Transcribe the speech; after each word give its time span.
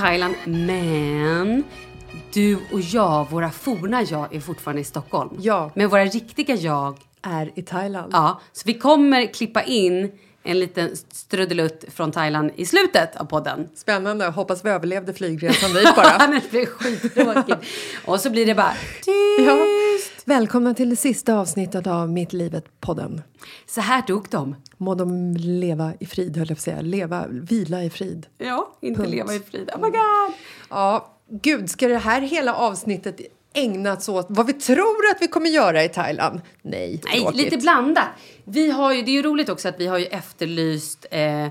Thailand, 0.00 0.34
men 0.46 1.64
du 2.32 2.56
och 2.72 2.80
jag, 2.80 3.30
våra 3.30 3.50
forna 3.50 4.02
jag, 4.02 4.34
är 4.34 4.40
fortfarande 4.40 4.80
i 4.80 4.84
Stockholm. 4.84 5.30
Ja. 5.40 5.70
Men 5.74 5.88
våra 5.88 6.04
riktiga 6.04 6.54
jag, 6.54 6.98
Är 7.22 7.52
i 7.54 7.62
Thailand. 7.62 8.10
ja. 8.12 8.40
Så 8.52 8.62
vi 8.66 8.74
kommer 8.74 9.26
klippa 9.26 9.62
in 9.62 10.12
en 10.42 10.58
liten 10.58 10.96
strudelutt 11.12 11.84
från 11.94 12.12
Thailand 12.12 12.50
i 12.56 12.66
slutet 12.66 13.16
av 13.16 13.24
podden. 13.24 13.68
Spännande. 13.74 14.26
Hoppas 14.26 14.64
vi 14.64 14.70
överlevde 14.70 15.14
flygresan 15.14 15.72
dit 15.72 15.96
bara. 15.96 16.06
Annars 16.18 16.50
blir 16.50 16.60
det 16.60 16.66
skittråkigt. 16.66 17.58
och 18.04 18.20
så 18.20 18.30
blir 18.30 18.46
det 18.46 18.54
bara 18.54 18.72
tyst. 18.96 19.46
ja. 19.46 19.56
Välkomna 20.24 20.74
till 20.74 20.90
det 20.90 20.96
sista 20.96 21.34
avsnittet 21.34 21.86
av 21.86 22.10
Mitt 22.10 22.32
livet-podden. 22.32 23.22
Så 23.66 23.80
här 23.80 24.02
dog 24.06 24.26
de. 24.30 24.54
Må 24.82 24.94
de 24.94 25.34
leva 25.36 25.92
i 26.00 26.06
frid, 26.06 26.36
höll 26.36 26.48
jag 26.48 26.56
på 26.56 26.60
att 26.60 26.64
säga. 26.64 26.80
Leva, 26.80 27.26
vila 27.28 27.84
i 27.84 27.90
frid. 27.90 28.26
Ja, 28.38 28.76
inte 28.80 29.00
Punkt. 29.00 29.10
leva 29.14 29.34
i 29.34 29.40
frid. 29.40 29.70
Oh 29.74 29.80
my 29.80 29.88
god! 29.90 30.34
Ja, 30.70 31.16
gud, 31.30 31.70
ska 31.70 31.88
det 31.88 31.98
här 31.98 32.20
hela 32.20 32.54
avsnittet 32.54 33.20
ägnats 33.52 34.08
åt 34.08 34.26
vad 34.28 34.46
vi 34.46 34.52
tror 34.52 34.96
att 35.14 35.22
vi 35.22 35.28
kommer 35.28 35.50
göra 35.50 35.84
i 35.84 35.88
Thailand? 35.88 36.40
Nej, 36.62 37.00
Nej, 37.04 37.20
tråkigt. 37.20 37.40
lite 37.44 37.56
blandat. 37.56 38.08
Vi 38.44 38.70
har 38.70 38.92
ju, 38.92 39.02
det 39.02 39.10
är 39.10 39.12
ju 39.12 39.22
roligt 39.22 39.48
också 39.48 39.68
att 39.68 39.80
vi 39.80 39.86
har 39.86 39.98
ju 39.98 40.06
efterlyst... 40.06 41.06
Eh, 41.10 41.46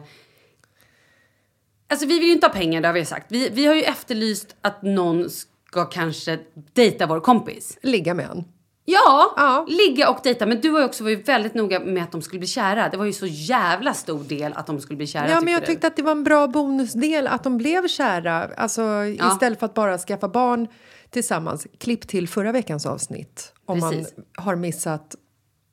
alltså 1.89 2.05
vi 2.05 2.19
vill 2.19 2.27
ju 2.27 2.33
inte 2.33 2.47
ha 2.47 2.53
pengar, 2.53 2.81
det 2.81 2.87
har 2.87 2.93
vi 2.93 3.05
sagt. 3.05 3.25
Vi, 3.31 3.49
vi 3.49 3.65
har 3.65 3.75
ju 3.75 3.83
efterlyst 3.83 4.55
att 4.61 4.81
någon 4.83 5.29
ska 5.29 5.85
kanske 5.85 6.39
dejta 6.73 7.07
vår 7.07 7.19
kompis. 7.19 7.77
Ligga 7.81 8.13
med 8.13 8.25
en. 8.25 8.43
Ja, 8.91 9.33
Ja. 9.37 9.65
ligga 9.69 10.09
och 10.09 10.19
dejta. 10.23 10.45
Men 10.45 10.61
du 10.61 10.69
har 10.69 10.79
ju 10.79 10.85
också 10.85 11.03
varit 11.03 11.27
väldigt 11.27 11.53
noga 11.53 11.79
med 11.79 12.03
att 12.03 12.11
de 12.11 12.21
skulle 12.21 12.39
bli 12.39 12.47
kära. 12.47 12.89
Det 12.89 12.97
var 12.97 13.05
ju 13.05 13.13
så 13.13 13.25
jävla 13.25 13.93
stor 13.93 14.23
del 14.23 14.53
att 14.55 14.67
de 14.67 14.81
skulle 14.81 14.97
bli 14.97 15.07
kära. 15.07 15.29
Ja, 15.29 15.41
men 15.41 15.53
jag 15.53 15.61
du. 15.61 15.65
tyckte 15.65 15.87
att 15.87 15.95
det 15.95 16.03
var 16.03 16.11
en 16.11 16.23
bra 16.23 16.47
bonusdel 16.47 17.27
att 17.27 17.43
de 17.43 17.57
blev 17.57 17.87
kära. 17.87 18.49
Alltså 18.57 18.81
istället 19.05 19.59
för 19.59 19.65
att 19.65 19.73
bara 19.73 19.97
skaffa 19.97 20.27
barn 20.27 20.67
tillsammans. 21.09 21.67
Klipp 21.77 22.07
till 22.07 22.27
förra 22.27 22.51
veckans 22.51 22.85
avsnitt. 22.85 23.53
Om 23.65 23.81
Precis. 23.81 24.13
man 24.17 24.25
har 24.45 24.55
missat 24.55 25.15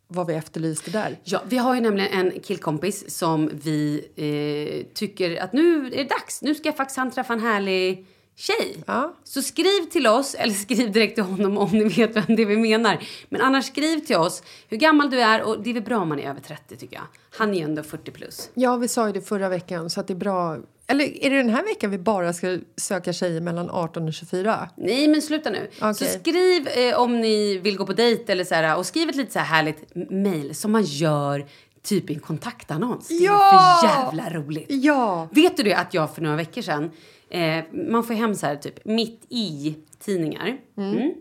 vad 0.09 0.27
vi 0.27 0.35
efterlyste 0.35 0.91
där. 0.91 1.19
Ja, 1.25 1.43
vi 1.49 1.59
har 1.59 1.75
ju 1.75 1.81
nämligen 1.81 2.13
en 2.13 2.41
killkompis 2.41 3.19
som 3.19 3.51
vi 3.53 4.05
eh, 4.17 4.95
tycker 4.95 5.43
att 5.43 5.53
nu 5.53 5.87
är 5.87 5.91
det 5.91 6.05
dags. 6.05 6.43
Nu 6.43 6.55
ska 6.55 6.73
faktiskt 6.73 6.97
han 6.99 7.11
träffa 7.11 7.33
en 7.33 7.41
härlig 7.41 8.07
tjej. 8.37 8.77
Ja. 8.87 9.15
Så 9.25 9.43
skriv 9.43 9.91
till 9.91 10.07
oss, 10.07 10.35
eller 10.39 10.53
skriv 10.55 10.93
direkt 10.93 11.15
till 11.15 11.25
honom 11.25 11.59
om 11.59 11.71
ni 11.71 11.85
vet 11.85 12.17
vem 12.17 12.37
det 12.37 12.43
är 12.43 12.47
vi 12.47 12.57
menar. 12.57 12.99
Men 13.29 13.41
annars 13.41 13.65
skriv 13.67 13.99
till 13.99 14.17
oss 14.17 14.43
hur 14.69 14.77
gammal 14.77 15.11
du 15.11 15.21
är 15.21 15.43
och 15.43 15.63
det 15.63 15.71
är 15.71 15.75
väl 15.75 15.83
bra 15.83 15.99
om 15.99 16.09
man 16.09 16.19
är 16.19 16.31
över 16.31 16.41
30 16.41 16.77
tycker 16.77 16.97
jag. 16.97 17.05
Han 17.39 17.51
är 17.55 17.59
ju 17.59 17.65
ändå 17.65 17.83
40 17.83 18.11
plus. 18.11 18.51
Ja, 18.55 18.77
vi 18.77 18.89
sa 18.89 19.07
ju 19.07 19.13
det 19.13 19.21
förra 19.21 19.49
veckan 19.49 19.91
så 19.91 20.01
att 20.01 20.07
det 20.07 20.13
är 20.13 20.17
bra. 20.19 20.59
Eller 20.87 21.25
är 21.25 21.31
det 21.31 21.37
den 21.37 21.51
här 21.51 21.65
veckan 21.65 21.91
vi 21.91 21.99
bara 21.99 22.33
ska 22.33 22.59
söka 22.77 23.13
tjejer 23.13 23.41
mellan 23.41 23.71
18 23.71 24.09
och 24.09 24.15
24? 24.15 24.69
Nej 24.77 25.09
men 25.09 25.23
sluta 25.23 25.51
nu. 25.51 25.71
Så 25.79 25.91
Okej. 25.91 26.09
skriv 26.21 26.69
eh, 26.69 27.01
om 27.01 27.21
ni 27.21 27.59
vill 27.59 27.77
gå 27.77 27.87
på 27.87 27.93
dejt 27.93 28.33
eller 28.33 28.45
så 28.45 28.55
här, 28.55 28.77
och 28.79 28.87
skriv 28.87 29.09
ett 29.09 29.17
lite 29.17 29.33
så 29.33 29.39
här 29.39 29.47
härligt 29.47 30.11
mail 30.11 30.55
som 30.55 30.73
man 30.73 30.83
gör 30.85 31.47
typ 31.83 32.11
i 32.11 32.15
en 32.15 32.21
kontaktannons. 32.21 33.09
Det 33.09 33.15
är 33.15 33.25
Ja! 33.25 33.81
för 33.83 34.19
jävla 34.19 34.39
roligt. 34.41 34.67
Ja! 34.69 35.29
Vet 35.33 35.57
du 35.57 35.63
det 35.63 35.75
att 35.75 35.95
jag 35.95 36.15
för 36.15 36.23
några 36.23 36.37
veckor 36.37 36.63
sedan, 36.63 36.91
eh, 37.31 37.65
man 37.91 38.05
får 38.05 38.15
hem 38.15 38.35
så 38.35 38.47
här 38.47 38.57
typ 38.57 38.85
mitt 38.85 39.27
i 39.29 39.77
tidningar. 39.99 40.59
Mm. 40.77 41.13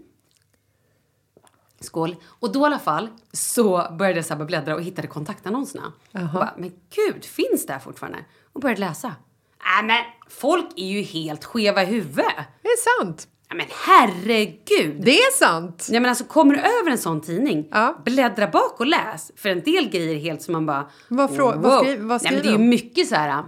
Skål. 1.80 2.16
Och 2.26 2.52
då 2.52 2.62
i 2.62 2.64
alla 2.64 2.80
fall 2.80 3.10
så 3.32 3.88
började 4.00 4.18
jag 4.18 4.26
så 4.26 4.34
här 4.36 4.46
bläddra 4.46 4.76
och 4.76 4.82
hittade 4.84 5.08
kontaktannonserna. 5.08 5.94
Och 6.12 6.20
bara, 6.34 6.54
men 6.58 6.72
gud, 6.96 7.26
finns 7.26 7.66
det 7.66 7.74
här 7.74 7.80
fortfarande? 7.80 8.20
Och 8.54 8.62
började 8.62 8.80
läsa. 8.82 9.08
Äh, 9.82 9.86
men 9.86 9.98
folk 10.30 10.66
är 10.76 10.86
ju 10.86 11.02
helt 11.02 11.44
skeva 11.46 11.84
i 11.84 11.86
huvudet. 11.86 12.26
Det 12.62 12.68
är 12.68 13.00
sant. 13.02 13.28
Ja, 13.50 13.56
men 13.56 13.66
herregud! 13.86 15.02
Det 15.06 15.18
är 15.20 15.32
sant. 15.38 15.88
Ja, 15.92 16.00
men 16.00 16.10
alltså, 16.10 16.24
kommer 16.24 16.54
du 16.56 16.60
över 16.62 16.92
en 16.92 16.98
sån 16.98 17.22
tidning, 17.22 17.68
Ja. 17.72 18.02
bläddra 18.06 18.48
bak 18.48 18.80
och 18.80 18.86
läs. 18.88 19.32
För 19.36 19.50
en 19.50 19.62
del 19.62 19.90
grejer 19.90 20.16
är 20.16 20.20
helt 20.20 20.42
som 20.42 20.52
man 20.52 20.66
bara... 20.66 20.90
Vad 21.08 21.30
frå- 21.30 21.62
vad 21.62 21.86
skri- 21.86 21.98
vad 21.98 22.24
Nej, 22.24 22.32
men 22.34 22.34
Det 22.34 22.38
är 22.38 22.40
skriver 22.40 22.52
ju 22.60 22.70
mycket 22.70 23.08
så 23.08 23.16
här... 23.16 23.44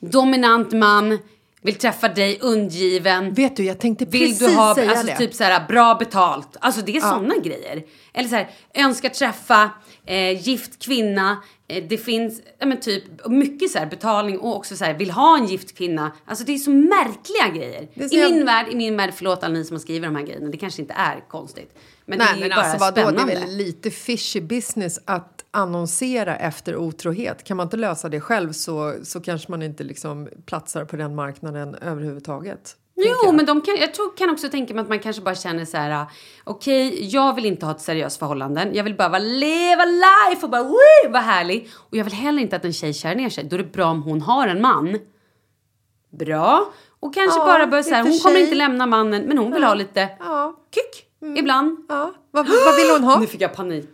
Dominant 0.00 0.72
man, 0.72 1.18
vill 1.62 1.74
träffa 1.74 2.08
dig, 2.08 2.38
undgiven. 2.40 3.34
Vet 3.34 3.56
du, 3.56 3.64
jag 3.64 3.78
tänkte 3.78 4.04
Vill 4.04 4.20
precis 4.22 4.38
du 4.38 4.54
ha 4.54 4.74
säga 4.74 4.90
alltså, 4.90 5.06
det. 5.06 5.16
typ 5.16 5.34
så 5.34 5.44
här, 5.44 5.68
bra 5.68 5.94
betalt? 5.94 6.56
Alltså 6.60 6.80
det 6.80 6.96
är 6.96 7.00
såna 7.00 7.34
grejer. 7.44 7.82
Eller 8.14 8.28
så 8.28 8.34
här, 8.36 8.50
önskar 8.74 9.08
träffa 9.08 9.70
eh, 10.06 10.48
gift 10.48 10.82
kvinna. 10.82 11.42
Eh, 11.68 11.84
det 11.88 11.98
finns 11.98 12.40
ja, 12.58 12.66
men 12.66 12.80
typ 12.80 13.04
mycket 13.28 13.70
så 13.70 13.78
här, 13.78 13.86
betalning 13.86 14.38
och 14.38 14.56
också 14.56 14.76
så 14.76 14.84
här, 14.84 14.94
vill 14.94 15.10
ha 15.10 15.38
en 15.38 15.46
gift 15.46 15.76
kvinna. 15.78 16.12
Alltså 16.24 16.44
det 16.44 16.52
är 16.54 16.58
så 16.58 16.70
märkliga 16.70 17.48
grejer. 17.62 17.88
Det 17.94 18.12
I 18.12 18.16
jävla- 18.16 18.36
min 18.36 18.44
värld, 18.46 18.66
i 18.70 18.76
min 18.76 18.96
värld, 18.96 19.12
förlåt 19.16 19.44
alla 19.44 19.54
ni 19.54 19.64
som 19.64 19.74
har 19.74 19.80
skrivit 19.80 20.02
de 20.02 20.16
här 20.16 20.22
grejerna. 20.22 20.48
Det 20.48 20.56
kanske 20.58 20.82
inte 20.82 20.94
är 20.94 21.28
konstigt. 21.28 21.74
Men 22.06 22.18
det 22.18 22.24
Nej, 22.24 22.32
är 22.32 22.36
ju 22.36 22.40
men 22.40 22.50
bara 22.50 22.60
alltså 22.60 22.78
vadå, 22.78 22.94
det 22.96 23.02
spännande. 23.02 23.32
är 23.32 23.40
väl 23.40 23.56
lite 23.56 23.90
fishy 23.90 24.40
business 24.40 24.98
att 25.04 25.41
annonsera 25.52 26.36
efter 26.36 26.76
otrohet. 26.76 27.44
Kan 27.44 27.56
man 27.56 27.66
inte 27.66 27.76
lösa 27.76 28.08
det 28.08 28.20
själv 28.20 28.52
så, 28.52 28.94
så 29.02 29.20
kanske 29.20 29.50
man 29.50 29.62
inte 29.62 29.84
liksom 29.84 30.28
platsar 30.46 30.84
på 30.84 30.96
den 30.96 31.14
marknaden 31.14 31.74
överhuvudtaget. 31.74 32.76
Jo, 32.94 33.32
men 33.32 33.46
de 33.46 33.60
kan, 33.60 33.76
jag 33.76 33.94
tror, 33.94 34.16
kan 34.16 34.30
också 34.30 34.48
tänka 34.48 34.74
mig 34.74 34.82
att 34.82 34.88
man 34.88 34.98
kanske 34.98 35.22
bara 35.22 35.34
känner 35.34 35.64
så 35.64 35.76
här, 35.76 36.06
okej, 36.44 37.06
jag 37.14 37.34
vill 37.34 37.46
inte 37.46 37.66
ha 37.66 37.72
ett 37.72 37.80
seriöst 37.80 38.18
förhållande. 38.18 38.70
Jag 38.72 38.84
vill 38.84 38.94
bara 38.96 39.08
vara, 39.08 39.18
leva 39.18 39.84
life 39.84 40.42
och 40.46 40.50
bara, 40.50 40.62
woo, 40.62 41.10
vara 41.10 41.22
härlig. 41.22 41.68
Och 41.90 41.96
jag 41.96 42.04
vill 42.04 42.12
heller 42.12 42.42
inte 42.42 42.56
att 42.56 42.64
en 42.64 42.72
tjej 42.72 42.94
kär 42.94 43.14
ner 43.14 43.28
sig. 43.30 43.44
Då 43.44 43.56
är 43.56 43.58
det 43.58 43.72
bra 43.72 43.86
om 43.86 44.02
hon 44.02 44.20
har 44.22 44.48
en 44.48 44.60
man. 44.62 44.98
Bra. 46.10 46.72
Och 47.00 47.14
kanske 47.14 47.38
Ja, 47.40 47.46
bara 47.46 47.66
bör 47.66 47.82
så 47.82 47.94
här, 47.94 48.02
hon 48.02 48.18
kommer 48.18 48.36
sig. 48.36 48.42
inte 48.44 48.54
lämna 48.54 48.86
mannen, 48.86 49.22
men 49.22 49.38
hon 49.38 49.52
vill 49.52 49.64
ha 49.64 49.74
lite 49.74 50.08
Ja, 50.18 50.56
kick 50.74 51.06
ibland. 51.38 51.86
ja. 51.88 52.12
Vad, 52.30 52.46
vad 52.66 52.76
vill 52.76 52.90
hon 52.90 53.04
ha? 53.04 53.18
Nu 53.20 53.26
fick 53.26 53.40
jag 53.40 53.54
panik. 53.54 53.88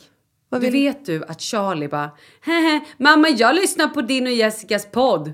Vad 0.48 0.60
Du 0.60 0.70
vill- 0.70 0.84
vet 0.84 1.06
du 1.06 1.24
att 1.24 1.40
Charlie 1.40 1.88
bara, 1.88 2.10
hehe, 2.40 2.80
mamma 2.98 3.28
jag 3.28 3.54
lyssnar 3.54 3.88
på 3.88 4.00
din 4.02 4.26
och 4.26 4.32
Jessicas 4.32 4.86
podd. 4.90 5.32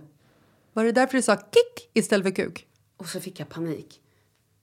Var 0.73 0.85
det 0.85 0.93
därför 0.93 1.17
du 1.17 1.23
sa 1.23 1.37
kick 1.37 1.91
istället 1.95 2.27
för 2.27 2.35
kuk? 2.35 2.67
Och 2.97 3.07
så 3.07 3.21
fick 3.21 3.41
jag 3.41 3.49
panik. 3.49 4.01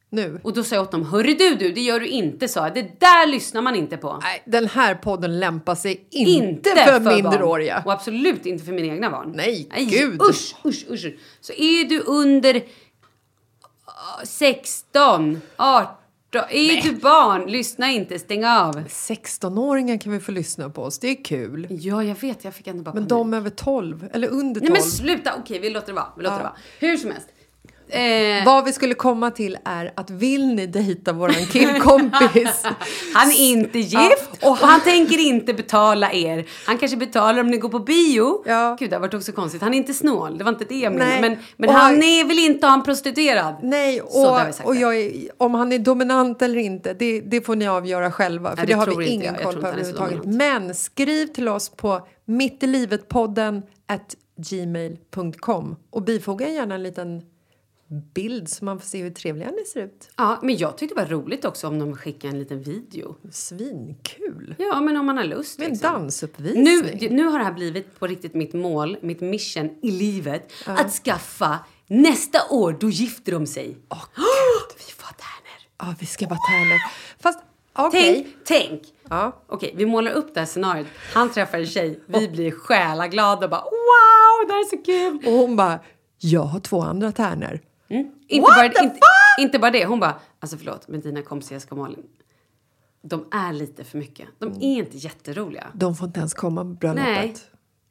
Nu? 0.10 0.40
Och 0.44 0.54
då 0.54 0.64
sa 0.64 0.76
jag 0.76 0.84
åt 0.84 0.92
dem, 0.92 1.06
hörru 1.06 1.34
du 1.34 1.56
du, 1.56 1.72
det 1.72 1.82
gör 1.82 2.00
du 2.00 2.08
inte 2.08 2.48
sa 2.48 2.64
jag. 2.64 2.74
Det 2.74 3.00
där 3.00 3.28
lyssnar 3.28 3.62
man 3.62 3.76
inte 3.76 3.98
på. 3.98 4.20
Nej, 4.22 4.44
den 4.46 4.68
här 4.68 4.96
podden 4.96 5.40
lämpar 5.40 5.76
sig 5.76 6.08
inte, 6.12 6.70
för, 6.70 7.00
minderåriga. 7.00 7.74
Barn. 7.76 7.86
Och 7.86 7.92
absolut 7.94 8.46
inte 8.46 8.66
för 8.66 8.72
mina 8.72 8.94
egna 8.94 9.10
barn. 9.10 9.32
Nej, 9.36 9.68
gud. 9.92 10.22
Usch, 10.22 10.56
usch, 10.66 10.86
usch. 10.90 11.14
Så 11.42 11.54
är 11.54 11.90
du 11.90 12.00
under 12.00 12.64
ah, 13.86 14.26
16, 14.26 15.42
18, 15.56 15.94
är 16.40 16.81
du 16.84 16.92
barn, 16.92 17.52
lyssna 17.52 17.92
inte, 17.92 18.19
stäng 18.19 18.46
av. 18.46 18.75
16-åringar 18.88 19.97
kan 19.97 20.12
vi 20.12 20.19
få 20.19 20.31
lyssna 20.31 20.69
på 20.69 20.84
oss, 20.84 21.00
det 21.00 21.08
är 21.08 21.24
kul. 21.24 21.68
Ja, 21.69 22.03
jag 22.03 22.16
vet, 22.22 22.44
jag 22.44 22.53
fick 22.53 22.68
ändå 22.68 22.84
bara 22.84 22.94
Men 22.94 23.08
panik. 23.08 23.09
de 23.09 23.34
över 23.34 23.50
12, 23.50 24.09
eller 24.14 24.28
under 24.28 24.62
12. 24.62 24.72
Nej 24.72 24.81
men 24.81 24.91
sluta, 24.91 25.34
okej 25.40 25.59
vi 25.59 25.70
låter 25.70 25.88
det 25.88 25.94
vara. 25.94 26.08
Vi 26.18 26.24
låter 26.24 26.38
det 26.38 26.44
vara. 26.44 26.56
Hur 26.80 26.97
som 26.97 27.12
helst. 27.12 27.28
Eh, 27.91 28.46
Vad 28.46 28.66
vi 28.66 28.74
skulle 28.74 28.94
komma 28.94 29.31
till 29.31 29.57
är 29.66 29.94
att 29.96 30.09
vill 30.09 30.47
ni 30.56 30.68
dejta 30.68 31.13
våran 31.13 31.46
killkompis 31.52 32.64
han 33.14 33.29
är 33.32 33.40
inte 33.52 33.79
gift 33.79 34.29
och 34.43 34.58
han 34.58 34.82
tänker 34.84 35.20
inte 35.20 35.53
betala 35.53 36.11
er. 36.11 36.46
Han 36.66 36.78
kanske 36.78 36.97
betalar 36.97 37.40
om 37.41 37.47
ni 37.47 37.58
går 37.58 37.70
på 37.70 37.79
bio. 37.79 38.43
Ja. 38.46 38.76
Gud, 38.79 38.90
det 38.90 38.96
har 38.96 39.02
varit 39.02 39.14
också 39.14 39.32
konstigt. 39.32 39.61
Han 39.61 39.73
är 39.73 39.78
inte 39.78 39.93
snål, 39.93 40.38
det 40.38 40.43
var 40.43 40.52
inte 40.52 40.66
det 40.66 40.79
jag 40.79 40.93
menade. 40.93 41.22
Men, 41.22 41.38
men 41.58 41.70
Och 41.70 41.76
han 41.76 42.03
är, 42.03 42.26
vill 42.26 42.40
inte 42.40 42.67
ha 42.67 42.73
en 42.73 42.84
prostituerad. 42.84 43.55
Nej, 43.64 44.02
Så, 44.09 44.32
och, 44.32 44.37
sagt 44.37 44.66
och 44.67 44.76
jag 44.76 44.97
är, 44.97 45.11
om 45.37 45.53
han 45.53 45.72
är 45.72 45.79
dominant 45.79 46.41
eller 46.41 46.58
inte, 46.58 46.94
det, 46.94 47.22
det 47.22 47.41
får 47.41 47.55
ni 47.55 47.67
avgöra 47.67 48.11
själva. 48.11 48.49
För 48.49 48.58
Nej, 48.58 48.66
det, 48.66 48.73
det 48.73 48.79
har 48.79 48.97
vi 48.99 49.08
ingen 49.08 49.26
jag. 49.26 49.35
Jag 49.35 49.44
koll 49.44 49.53
tror 49.53 49.61
på 49.61 49.67
så 49.67 49.73
överhuvudtaget. 49.73 50.26
Men 50.26 50.76
skriv 50.76 51.28
till 51.28 51.47
oss 51.47 51.70
på 51.70 52.08
mittilivetpodden 52.26 53.61
gmail.com 54.49 55.76
och 55.90 56.02
bifoga 56.02 56.47
gärna 56.47 56.76
en 56.76 56.84
liten 56.84 57.22
bild 58.14 58.49
så 58.49 58.66
man 58.66 58.79
får 58.79 58.88
se 58.88 59.03
hur 59.03 59.09
trevliga 59.11 59.52
ni 59.52 59.66
ser 59.66 59.82
ut. 59.82 60.09
Ja, 60.17 60.40
men 60.41 60.58
jag 60.58 60.78
tyckte 60.78 60.96
det 60.96 61.02
var 61.02 61.09
roligt 61.09 61.46
också 61.46 61.67
om 61.67 61.79
de 61.79 61.96
skickar 61.96 62.29
en 62.29 62.40
liten 62.40 62.61
video. 62.61 63.16
Svinkul! 63.32 64.55
Ja, 64.58 64.82
men 64.82 64.97
om 64.97 65.05
man 65.05 65.17
har 65.17 65.23
lust. 65.23 65.59
Med 65.59 65.66
en 65.66 65.72
Liksom. 65.72 65.93
dansuppvisning. 65.93 66.64
Nu, 66.64 67.08
nu 67.09 67.23
har 67.28 67.40
det 67.40 67.46
här 67.46 67.53
blivit 67.53 67.99
på 67.99 68.08
riktigt 68.08 68.34
mitt 68.34 68.53
mål, 68.53 68.97
mitt 69.02 69.22
mission 69.22 69.70
i 69.82 69.91
livet. 69.91 70.52
Att 70.66 70.91
skaffa 70.91 71.59
nästa 71.88 72.40
år, 72.49 72.78
då 72.79 72.90
gifter 72.90 73.32
de 73.32 73.47
sig. 73.47 73.78
Åh, 73.90 74.03
Vi 74.78 74.94
får 74.94 75.08
tärnor. 75.14 75.61
Ja, 75.78 75.96
vi 75.99 76.05
ska 76.05 76.28
vara 76.28 76.40
tärnor. 76.49 76.79
Fast 77.20 77.40
okej. 77.73 78.14
Tänk, 78.46 78.70
tänk. 78.70 78.82
Ja. 79.09 79.41
Okej, 79.47 79.73
vi 79.78 79.85
målar 79.85 80.11
upp 80.11 80.34
det 80.34 80.40
här 80.40 80.47
scenariot. 80.47 80.87
Han 81.14 81.29
träffar 81.32 81.58
en 81.59 81.66
tjej, 81.67 81.99
vi 82.05 82.28
blir 82.29 82.52
själaglada 82.52 83.44
och 83.46 83.49
bara 83.49 83.61
wow, 83.61 84.47
det 84.47 84.53
här 84.53 84.59
är 84.59 84.70
så 84.70 84.78
kul. 84.78 85.32
Och 85.34 85.40
hon 85.40 85.55
bara, 85.55 85.79
jag 86.20 86.41
har 86.44 86.59
två 86.59 86.82
andra 86.82 87.11
tärnor. 87.11 87.59
Inte, 88.28 88.41
What 88.41 88.55
bara, 88.55 88.70
the 88.70 88.84
inte, 88.84 88.99
inte 89.40 89.59
bara 89.59 89.72
det, 89.72 89.85
hon 89.85 89.99
bara, 89.99 90.20
alltså 90.40 90.58
förlåt, 90.58 90.88
men 90.88 91.02
dina 91.02 91.22
kompisar 91.22 91.55
Jessica 91.55 91.76
och 91.76 91.82
Malin, 91.82 92.03
De 93.03 93.26
är 93.32 93.53
lite 93.53 93.84
för 93.84 93.97
mycket. 93.97 94.28
De 94.40 94.46
Mm. 94.46 94.61
är 94.61 94.78
inte 94.78 94.97
jätteroliga. 94.97 95.67
De 95.73 95.96
får 95.96 96.08
inte 96.08 96.20
ens 96.20 96.34
komma 96.34 96.61
på 96.61 96.67
bröllopet. 96.70 97.05
Nej. 97.14 97.35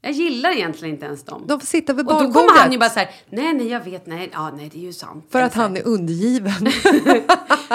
Jag 0.03 0.13
gillar 0.13 0.51
egentligen 0.51 0.95
inte 0.95 1.07
ens 1.07 1.25
dem. 1.25 1.45
De 1.47 1.61
får 1.61 1.67
sitta 1.67 1.93
vid 1.93 2.07
och 2.07 2.13
då 2.13 2.19
barnbordet. 2.19 2.35
kommer 2.49 2.61
han 2.63 2.73
ju 2.73 2.79
bara 2.79 2.91
så 2.91 2.99
här, 2.99 3.11
nej, 3.31 3.55
nej, 3.55 3.69
jag 3.69 3.85
vet, 3.85 4.07
nej, 4.07 4.31
ja, 4.33 4.51
nej, 4.51 4.69
det 4.73 4.79
är 4.79 4.83
ju 4.83 4.93
sant. 4.93 5.27
För 5.31 5.43
att 5.43 5.55
han 5.55 5.77
är 5.77 5.87
undergiven. 5.87 6.53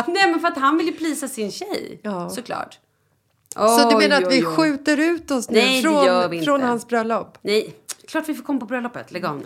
Nej, 0.08 0.32
men 0.32 0.40
för 0.40 0.48
att 0.48 0.58
han 0.58 0.78
vill 0.78 0.88
ju 0.88 0.94
plisa 0.94 1.28
sin 1.28 1.52
tjej. 1.52 2.00
Ja. 2.04 2.30
Såklart. 2.30 2.80
Så 3.56 3.90
du 3.90 3.98
menar 3.98 4.22
att 4.22 4.32
vi 4.34 4.42
skjuter 4.44 4.98
ut 5.00 5.32
oss 5.32 5.50
nu 5.50 5.60
Nej, 5.60 5.82
från, 5.82 6.44
från 6.46 6.62
hans 6.62 6.88
bröllop? 6.88 7.38
Nej, 7.42 7.76
klart 8.08 8.30
vi 8.30 8.34
får 8.36 8.44
komma 8.44 8.60
på 8.60 8.66
bröllopet. 8.66 9.12
Lägg 9.12 9.26
av 9.26 9.38
nu. 9.38 9.46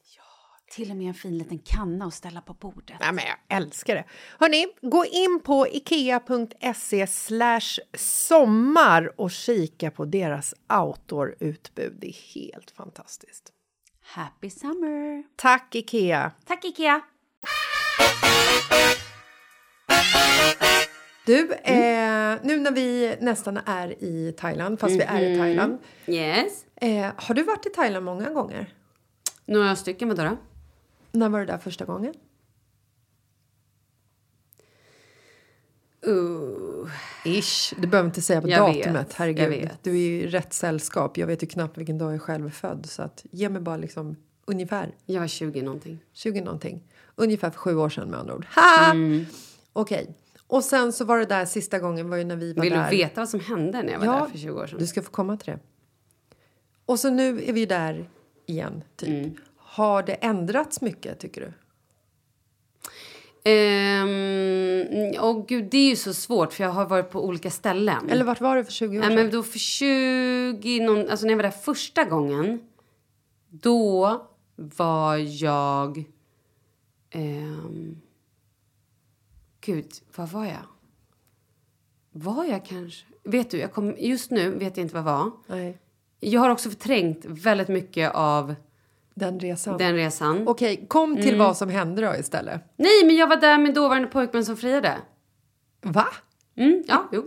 Till 0.71 0.91
och 0.91 0.97
med 0.97 1.07
en 1.07 1.13
fin 1.13 1.37
liten 1.37 1.59
kanna 1.59 2.05
att 2.05 2.13
ställa 2.13 2.41
på 2.41 2.53
bordet. 2.53 2.95
Nej, 2.99 3.13
men 3.13 3.23
jag 3.25 3.57
älskar 3.57 3.95
det. 3.95 4.05
Hörni, 4.39 4.67
gå 4.81 5.05
in 5.05 5.39
på 5.43 5.67
ikea.se 5.67 7.07
sommar 7.97 9.21
och 9.21 9.31
kika 9.31 9.91
på 9.91 10.05
deras 10.05 10.53
outdoor-utbud. 10.69 11.97
Det 12.01 12.07
är 12.07 12.33
helt 12.35 12.71
fantastiskt. 12.71 13.51
Happy 14.01 14.49
summer! 14.49 15.23
Tack, 15.35 15.75
Ikea! 15.75 16.31
Tack 16.45 16.65
Ikea! 16.65 17.01
Du, 21.25 21.53
eh, 21.53 22.37
nu 22.43 22.59
när 22.59 22.71
vi 22.71 23.15
nästan 23.19 23.57
är 23.65 24.03
i 24.03 24.33
Thailand, 24.37 24.79
fast 24.79 24.95
vi 24.95 25.01
är 25.01 25.21
i 25.21 25.37
Thailand. 25.37 25.77
Yes. 26.07 26.65
Eh, 26.75 27.11
har 27.15 27.35
du 27.35 27.43
varit 27.43 27.65
i 27.65 27.69
Thailand 27.69 28.05
många 28.05 28.29
gånger? 28.29 28.73
Några 29.45 29.75
stycken, 29.75 30.07
vadå 30.07 30.23
då? 30.23 30.37
När 31.11 31.29
var 31.29 31.39
du 31.39 31.45
där 31.45 31.57
första 31.57 31.85
gången? 31.85 32.13
Uh. 36.07 36.87
Ish. 37.25 37.73
Du 37.77 37.87
behöver 37.87 38.07
inte 38.09 38.21
säga 38.21 38.41
på 38.41 38.49
Jag 38.49 38.75
datumet. 38.75 39.07
vet, 39.07 39.13
Herregud. 39.13 39.69
Du 39.81 39.91
är 39.91 39.95
ju 39.95 40.21
i 40.21 40.27
rätt 40.27 40.53
sällskap. 40.53 41.17
Jag 41.17 41.27
vet 41.27 41.43
ju 41.43 41.47
knappt 41.47 41.77
vilken 41.77 41.97
dag 41.97 42.13
jag 42.13 42.21
själv 42.21 42.45
är 42.45 42.49
född. 42.49 42.85
Så 42.85 43.01
att, 43.01 43.25
ge 43.31 43.49
mig 43.49 43.61
bara 43.61 43.77
liksom 43.77 44.15
ungefär 44.45 44.95
Jag 45.05 45.19
var 45.19 45.27
20 45.27 45.61
någonting. 45.61 45.99
20 46.13 46.41
någonting. 46.41 46.83
Ungefär 47.15 47.49
för 47.49 47.59
sju 47.59 47.75
år 47.75 47.89
sedan 47.89 48.09
med 48.09 48.19
andra 48.19 48.35
ord. 48.35 48.45
Ha! 48.55 48.91
Mm. 48.91 49.25
Okej. 49.73 50.15
Och 50.47 50.63
sen 50.63 50.93
så 50.93 51.05
var 51.05 51.19
det 51.19 51.25
där 51.25 51.45
sista 51.45 51.79
gången 51.79 52.09
var 52.09 52.17
ju 52.17 52.23
när 52.23 52.35
vi 52.35 52.53
var 52.53 52.63
Vill 52.63 52.73
där. 52.73 52.89
du 52.91 52.97
veta 52.97 53.21
vad 53.21 53.29
som 53.29 53.39
hände 53.39 53.83
när 53.83 53.91
jag 53.91 53.99
var 53.99 54.05
Ja, 54.05 54.19
där 54.19 54.25
för 54.25 54.37
20 54.37 54.51
år 54.61 54.67
sedan? 54.67 54.79
Du 54.79 54.87
ska 54.87 55.01
få 55.01 55.11
komma 55.11 55.37
till 55.37 55.53
det. 55.53 55.59
Och 56.85 56.99
så 56.99 57.09
nu 57.09 57.43
är 57.43 57.53
vi 57.53 57.65
där 57.65 58.09
igen, 58.45 58.83
typ. 58.95 59.09
Mm. 59.09 59.35
Har 59.71 60.03
det 60.03 60.13
ändrats 60.13 60.81
mycket, 60.81 61.19
tycker 61.19 61.41
du? 61.41 61.53
Ehm, 63.51 65.13
åh 65.21 65.45
gud, 65.47 65.69
det 65.71 65.77
är 65.77 65.89
ju 65.89 65.95
så 65.95 66.13
svårt 66.13 66.53
för 66.53 66.63
jag 66.63 66.71
har 66.71 66.85
varit 66.85 67.11
på 67.11 67.25
olika 67.25 67.51
ställen. 67.51 68.09
Eller 68.09 68.25
vart 68.25 68.41
var 68.41 68.55
det 68.55 68.63
för 68.65 68.71
20 68.71 68.99
år 68.99 69.03
sedan? 69.03 69.15
men 69.15 69.31
då 69.31 69.43
för 69.43 69.59
20, 69.59 70.79
någon, 70.79 71.09
alltså 71.09 71.25
när 71.25 71.31
jag 71.31 71.37
var 71.37 71.43
där 71.43 71.51
första 71.51 72.03
gången, 72.03 72.61
då 73.49 74.21
var 74.55 75.15
jag... 75.17 76.03
ehm, 77.09 78.01
gud, 79.61 79.91
vad 80.15 80.29
var 80.29 80.45
jag? 80.45 80.65
Var 82.11 82.45
jag 82.45 82.65
kanske... 82.65 83.05
Vet 83.23 83.49
du, 83.49 83.57
jag 83.57 83.73
kom, 83.73 83.95
just 83.97 84.31
nu 84.31 84.49
vet 84.49 84.77
jag 84.77 84.83
inte 84.83 84.93
vad 84.93 85.13
jag 85.13 85.17
var. 85.17 85.31
Nej. 85.47 85.77
Jag 86.19 86.41
har 86.41 86.49
också 86.49 86.69
förträngt 86.69 87.25
väldigt 87.25 87.67
mycket 87.67 88.11
av 88.13 88.55
Den 89.15 89.39
resan. 89.39 89.77
Den 89.77 89.95
resan. 89.95 90.47
Okej, 90.47 90.85
kom 90.87 91.15
till 91.15 91.37
vad 91.37 91.57
som 91.57 91.69
hände 91.69 92.01
då 92.01 92.15
istället. 92.15 92.61
Nej, 92.77 93.05
men 93.05 93.15
jag 93.15 93.27
var 93.27 93.35
där 93.37 93.57
med 93.57 93.73
dåvarande 93.73 94.07
pojkvän 94.07 94.45
som 94.45 94.57
friade. 94.57 94.97
Va? 95.81 96.07
Mm, 96.57 96.83
ja, 96.87 97.09
jo. 97.11 97.23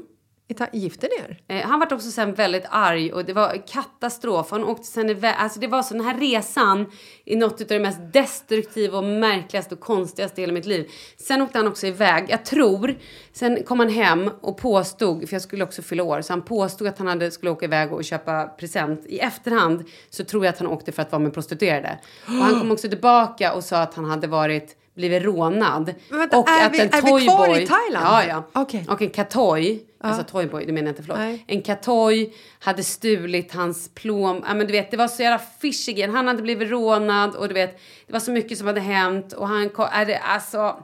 Gifte 0.72 1.08
ni 1.08 1.24
er? 1.24 1.40
Eh, 1.48 1.68
han 1.68 1.80
var 1.80 1.92
också 1.92 2.10
sen 2.10 2.34
väldigt 2.34 2.64
arg 2.70 3.12
och 3.12 3.24
det 3.24 3.32
var 3.32 3.66
katastrof. 3.66 4.50
Han 4.50 4.64
åkte 4.64 4.86
sen 4.86 5.10
iväg. 5.10 5.34
Alltså 5.38 5.60
det 5.60 5.66
var 5.66 5.82
så 5.82 5.94
den 5.94 6.04
här 6.04 6.18
resan 6.18 6.86
i 7.24 7.36
något 7.36 7.60
av 7.60 7.66
det 7.66 7.78
mest 7.78 8.12
destruktiva 8.12 8.98
och 8.98 9.04
märkligaste 9.04 9.74
och 9.74 9.80
konstigaste 9.80 10.40
i 10.40 10.42
hela 10.42 10.52
mitt 10.52 10.66
liv. 10.66 10.90
Sen 11.16 11.42
åkte 11.42 11.58
han 11.58 11.68
också 11.68 11.86
iväg, 11.86 12.26
jag 12.28 12.44
tror. 12.44 12.98
Sen 13.32 13.64
kom 13.64 13.78
han 13.78 13.88
hem 13.88 14.30
och 14.40 14.58
påstod, 14.58 15.28
för 15.28 15.34
jag 15.34 15.42
skulle 15.42 15.64
också 15.64 15.82
fylla 15.82 16.02
år, 16.02 16.20
så 16.20 16.32
han 16.32 16.42
påstod 16.42 16.88
att 16.88 16.98
han 16.98 17.06
hade, 17.06 17.30
skulle 17.30 17.50
åka 17.50 17.66
iväg 17.66 17.92
och 17.92 18.04
köpa 18.04 18.44
present. 18.44 19.06
I 19.06 19.18
efterhand 19.18 19.84
så 20.10 20.24
tror 20.24 20.44
jag 20.44 20.52
att 20.52 20.58
han 20.58 20.68
åkte 20.68 20.92
för 20.92 21.02
att 21.02 21.12
vara 21.12 21.22
med 21.22 21.34
prostituerade. 21.34 21.98
Och 22.26 22.32
han 22.32 22.60
kom 22.60 22.70
också 22.70 22.88
tillbaka 22.88 23.52
och 23.52 23.64
sa 23.64 23.78
att 23.82 23.94
han 23.94 24.04
hade 24.04 24.26
varit 24.26 24.76
blivit 24.94 25.22
rånad. 25.22 25.94
Men 26.08 26.18
vänta, 26.18 26.38
och 26.38 26.48
är 26.48 26.66
att 26.66 26.72
vi- 26.72 26.80
en 26.80 26.88
är 26.88 27.18
vi 27.18 27.26
kvar 27.26 27.58
i 27.58 27.66
Thailand? 27.66 28.06
Ja, 28.06 28.24
ja. 28.24 28.44
Okej. 28.52 28.86
Och 28.88 29.02
en 29.02 29.10
katoj, 29.10 29.82
alltså 30.00 30.24
toyboy, 30.24 30.64
det 30.66 30.72
menar 30.72 30.86
jag 30.86 30.92
inte, 30.92 31.02
förlåt. 31.02 31.18
Nej. 31.18 31.44
En 31.46 31.62
katoj 31.62 32.34
hade 32.58 32.84
stulit 32.84 33.52
hans 33.54 33.90
plom. 33.94 34.44
Ja, 34.48 34.54
men 34.54 34.66
du 34.66 34.72
vet, 34.72 34.90
det 34.90 34.96
var 34.96 35.08
så 35.08 35.22
jävla 35.22 35.40
fishy. 35.60 36.06
Han 36.06 36.26
hade 36.28 36.42
blivit 36.42 36.70
rånad 36.70 37.34
och 37.36 37.48
du 37.48 37.54
vet, 37.54 37.78
det 38.06 38.12
var 38.12 38.20
så 38.20 38.30
mycket 38.30 38.58
som 38.58 38.66
hade 38.66 38.80
hänt. 38.80 39.32
Och 39.32 39.48
han 39.48 39.70
är 39.92 40.04
det, 40.06 40.18
alltså... 40.18 40.76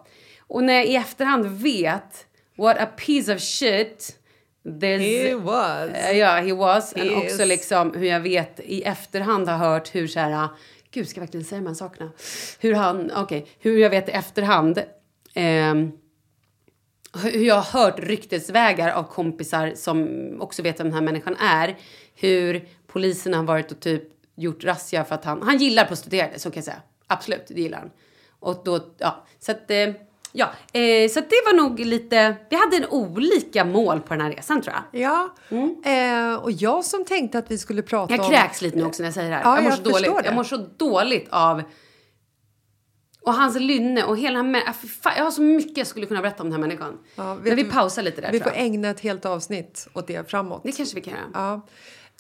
Och 0.47 0.65
när 0.65 0.75
jag 0.75 0.87
i 0.87 0.97
efterhand 0.97 1.47
vet 1.47 2.27
what 2.57 2.79
a 2.79 2.87
piece 2.97 3.35
of 3.35 3.41
shit 3.41 4.17
there's... 4.65 5.35
was. 5.35 5.91
Eh, 5.91 6.19
Ja, 6.19 6.31
he 6.41 6.53
was. 6.53 6.95
He 6.97 7.17
också 7.17 7.45
liksom 7.45 7.95
hur 7.95 8.07
jag 8.07 8.21
vet 8.21 8.61
i 8.65 8.83
efterhand 8.83 9.49
har 9.49 9.57
hört 9.59 9.95
hur 9.95 10.07
så 10.09 10.21
här... 10.21 10.49
Gud, 10.91 11.09
ska 11.09 11.21
jag 11.21 11.27
verkligen 11.27 11.47
säga 11.47 11.61
de 11.61 11.67
här 11.67 11.75
sakerna? 11.75 12.11
Hur 12.61 12.75
han... 12.75 13.11
Okej, 13.17 13.47
hur 13.59 13.79
jag 13.79 13.91
vet 13.91 14.09
i 14.09 14.13
efterhand... 14.13 14.79
Eh, 15.35 15.75
hur 17.23 17.45
jag 17.45 17.55
har 17.55 17.81
hört 17.81 17.99
ryktesvägar 17.99 18.93
av 18.93 19.03
kompisar 19.03 19.73
som 19.75 20.37
också 20.41 20.63
vet 20.63 20.81
vem 20.81 20.87
den 20.87 20.95
här 20.95 21.03
människan 21.03 21.37
är. 21.37 21.79
Hur 22.15 22.69
polisen 22.87 23.35
har 23.35 23.43
varit 23.43 23.73
och 23.73 23.81
typ 23.81 24.03
gjort 24.35 24.65
razzia 24.65 25.05
för 25.05 25.15
att 25.15 25.25
han... 25.25 25.43
Han 25.43 25.59
gillar 25.59 25.85
prostituerade, 25.85 26.39
så 26.39 26.51
kan 26.51 26.59
jag 26.59 26.65
säga. 26.65 26.83
Absolut, 27.07 27.47
det 27.49 27.61
gillar 27.61 27.79
han. 27.79 27.91
Och 28.41 28.63
då, 28.65 28.95
ja, 28.99 29.27
så 29.39 29.53
att... 29.53 29.71
Eh, 29.71 29.91
ja, 30.33 30.47
eh, 30.73 31.09
så 31.11 31.21
det 31.21 31.43
var 31.47 31.57
nog 31.57 31.81
lite... 31.81 32.37
Vi 32.51 32.57
hade 32.57 32.77
en 32.77 32.87
olika 32.87 33.65
mål 33.65 34.01
på 34.01 34.15
den 34.15 34.21
här 34.21 34.33
resan 34.33 34.63
tror 34.63 34.77
jag. 34.91 35.01
Ja, 35.03 35.35
eh, 35.91 36.35
och 36.35 36.53
jag 36.53 36.85
som 36.85 37.05
tänkte 37.05 37.39
att 37.39 37.51
vi 37.51 37.59
skulle 37.59 37.83
prata 37.83 38.15
Jag 38.15 38.25
om... 38.25 38.31
kräks 38.31 38.63
lite 38.63 38.77
nu 38.77 38.85
också 38.85 39.03
när 39.03 39.07
jag 39.07 39.15
säger 39.15 39.31
det 39.31 39.37
här. 39.37 39.43
Ja, 39.45 39.55
jag, 39.57 39.63
mår 39.63 39.71
jag 39.73 39.79
så 39.79 39.91
dåligt. 39.91 40.17
det. 40.17 40.25
jag 40.25 40.35
mår 40.35 40.45
så 40.45 40.57
dåligt 40.77 41.29
av... 41.31 41.63
Och 43.23 43.35
hans 43.35 43.57
lynne 43.61 44.05
och 44.05 44.17
hela... 44.19 44.43
den 44.43 44.55
här 44.55 44.63
ah, 44.67 44.73
fan, 44.73 45.13
Jag 45.17 45.25
har 45.25 45.31
så 45.31 45.43
mycket 45.43 45.77
jag 45.77 45.87
skulle 45.87 46.07
kunna 46.07 46.21
berätta 46.23 46.43
om 46.43 46.51
den 46.51 46.61
här 46.61 46.69
människan. 46.69 46.99
Ja, 47.15 47.35
Men 47.43 47.57
vi 47.57 47.65
pausar 47.65 48.03
lite 48.03 48.21
där 48.21 48.33
Vi 48.33 48.41
får 48.41 48.53
jag. 48.53 48.61
ägna 48.65 48.91
ett 48.91 49.01
helt 49.01 49.27
avsnitt 49.27 49.89
åt 49.93 50.07
det 50.07 50.31
framåt. 50.31 50.61
Det 50.65 50.73
kanske 50.73 50.95
vi 50.95 51.01
kan 51.01 51.13
göra. 51.13 51.25
Ja. 51.35 51.67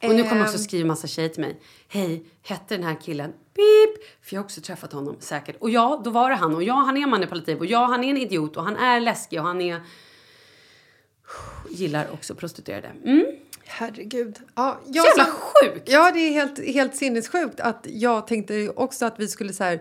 Och 0.08 0.14
nu 0.14 0.22
kommer 0.22 0.36
Ehm, 0.36 0.42
också 0.42 0.58
skriva 0.58 0.86
massa 0.86 1.06
tjejer 1.06 1.28
till 1.28 1.40
mig. 1.40 1.60
Hej, 1.88 2.26
hette 2.42 2.74
den 2.76 2.84
här 2.84 2.96
killen 3.02 3.32
Pip? 3.60 4.04
För 4.22 4.34
jag 4.34 4.40
har 4.40 4.44
också 4.44 4.60
träffat 4.60 4.92
honom 4.92 5.16
säkert. 5.20 5.56
Och 5.60 5.70
ja, 5.70 6.00
då 6.04 6.10
var 6.10 6.30
det 6.30 6.36
han. 6.36 6.54
Och 6.54 6.62
ja, 6.62 6.74
han 6.74 6.96
är 6.96 7.06
manipulativ. 7.06 7.58
Och 7.58 7.66
ja, 7.66 7.84
han 7.86 8.04
är 8.04 8.10
en 8.10 8.16
idiot. 8.16 8.56
Och 8.56 8.64
han 8.64 8.76
är 8.76 9.00
läskig. 9.00 9.40
Och 9.40 9.46
han 9.46 9.60
är... 9.60 9.80
Gillar 11.70 12.06
också 12.12 12.34
prostituerade. 12.34 12.88
Mm. 13.04 13.26
Herregud. 13.66 14.38
Ja, 14.54 14.80
Så 14.84 14.90
jag 14.94 15.06
jävla 15.06 15.24
som- 15.24 15.32
sjukt! 15.34 15.88
Ja, 15.88 16.10
det 16.14 16.18
är 16.20 16.30
helt, 16.32 16.64
helt 16.66 16.96
sinnessjukt 16.96 17.60
att 17.60 17.86
jag 17.90 18.26
tänkte 18.26 18.68
också 18.76 19.04
att 19.06 19.20
vi 19.20 19.28
skulle 19.28 19.52
så 19.52 19.64
här 19.64 19.80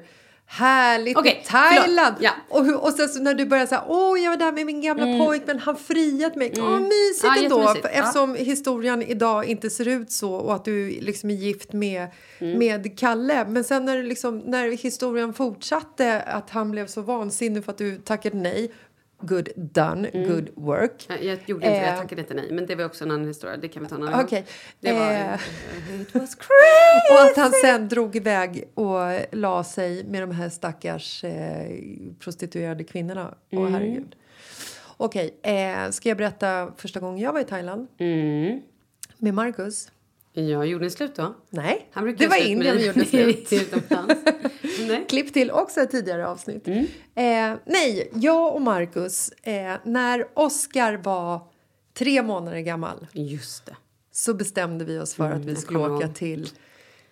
Härligt 0.52 1.18
Okej, 1.18 1.42
i 1.44 1.48
Thailand! 1.48 2.16
Ja. 2.20 2.32
Och, 2.50 2.84
och 2.84 2.94
sen 2.94 3.10
så 3.10 3.20
när 3.20 3.34
du 3.34 3.46
börjar 3.46 3.66
säga 3.66 3.84
åh 3.88 4.20
jag 4.20 4.30
var 4.30 4.38
där 4.38 4.52
med 4.52 4.66
min 4.66 4.82
gamla 4.82 5.26
pojkvän, 5.26 5.60
han 5.60 5.76
friat 5.76 6.36
mig. 6.36 6.54
Åh 6.58 6.80
mysigt 6.80 7.24
Mm. 7.24 7.36
Ja, 7.38 7.44
ändå! 7.44 7.68
För 7.68 7.82
Ja. 7.84 7.90
Eftersom 7.90 8.36
historien 8.36 9.02
idag 9.02 9.46
inte 9.46 9.70
ser 9.70 9.88
ut 9.88 10.12
så 10.12 10.34
och 10.34 10.56
att 10.56 10.66
du 10.66 10.90
liksom 10.90 11.30
är 11.30 11.34
gift 11.34 11.74
med, 11.74 12.08
Mm. 12.40 12.60
med 12.60 13.00
Kalle. 13.00 13.46
Men 13.50 13.64
sen 13.64 13.86
när, 13.86 14.04
liksom, 14.04 14.40
när 14.40 14.70
historien 14.72 15.34
fortsatte 15.34 16.22
att 16.22 16.50
han 16.50 16.72
blev 16.72 16.88
så 16.88 17.02
vansinnig 17.02 17.66
för 17.66 17.72
att 17.72 17.78
du 17.78 17.96
tackade 17.96 18.38
nej. 18.38 18.72
Good 19.22 19.50
done, 19.56 20.10
good 20.28 20.50
work. 20.56 21.06
Jag 21.10 21.20
gjorde 21.46 21.66
inte 21.66 21.70
det, 21.70 21.76
jag 21.86 21.94
Eh. 21.94 21.98
tackade 22.02 22.22
inte 22.22 22.34
nej. 22.34 22.52
Men 22.52 22.66
det 22.66 22.76
var 22.76 22.86
också 22.86 23.04
en 23.04 23.12
annan 23.12 23.28
historia. 23.28 23.58
Det 23.58 23.68
kan 23.68 23.84
vi 23.84 23.90
ta 23.90 23.96
en 23.96 24.04
annan. 24.04 24.26
Okej. 24.26 24.46
Det 24.80 24.94
var... 24.94 25.12
Eh. 25.12 25.34
It 26.02 26.14
was 26.16 26.36
crazy! 26.36 27.14
Och 27.14 27.22
att 27.32 27.38
han 27.38 27.52
sen 27.62 27.88
drog 27.88 28.16
iväg 28.16 28.64
och 28.74 28.98
la 29.32 29.64
sig 29.64 30.04
med 30.04 30.22
de 30.24 30.32
här 30.32 30.50
stackars 30.50 31.24
eh, 31.24 31.70
prostituerade 32.20 32.84
kvinnorna. 32.84 33.34
Åh 33.52 33.60
Mm. 33.60 33.74
herregud. 33.74 34.16
Okej, 34.98 35.40
eh, 35.44 35.90
ska 35.92 36.10
jag 36.10 36.18
berätta 36.18 36.72
första 36.78 37.00
gången 37.00 37.20
jag 37.20 37.34
var 37.34 37.40
i 37.40 37.44
Thailand? 37.44 37.88
Mm. 37.98 38.62
Med 39.18 39.34
Marcus? 39.34 39.92
Ja, 40.48 40.66
gjorde 40.66 40.84
ni 40.86 40.90
slut 40.92 41.16
då? 41.16 41.36
Nej, 41.50 41.90
Han 41.92 42.16
det 42.16 42.28
var 42.28 42.38
Indien 42.48 42.78
vi 42.78 42.88
gjorde 42.88 43.06
slut. 43.06 43.52
nej. 44.88 45.06
Klipp 45.10 45.34
till 45.34 45.52
också 45.52 45.82
ett 45.82 45.92
tidigare 45.92 46.28
avsnitt. 46.28 46.68
Mm. 46.68 46.86
Eh, 47.16 47.60
nej, 47.66 48.10
jag 48.14 48.56
och 48.56 48.62
Marcus, 48.62 49.30
eh, 49.32 49.74
när 49.84 50.28
Oscar 50.34 50.94
var 50.94 51.42
tre 51.94 52.22
månader 52.22 52.60
gammal 52.60 53.08
Just 53.12 53.66
det. 53.66 53.76
så 54.12 54.34
bestämde 54.34 54.86
vi 54.86 55.00
oss 55.00 55.14
för 55.16 55.32
att 55.32 55.40
vi 55.40 55.44
Mm, 55.44 55.56
skulle 55.56 55.80
åka 55.80 56.06
ihåg. 56.06 56.16
till 56.16 56.50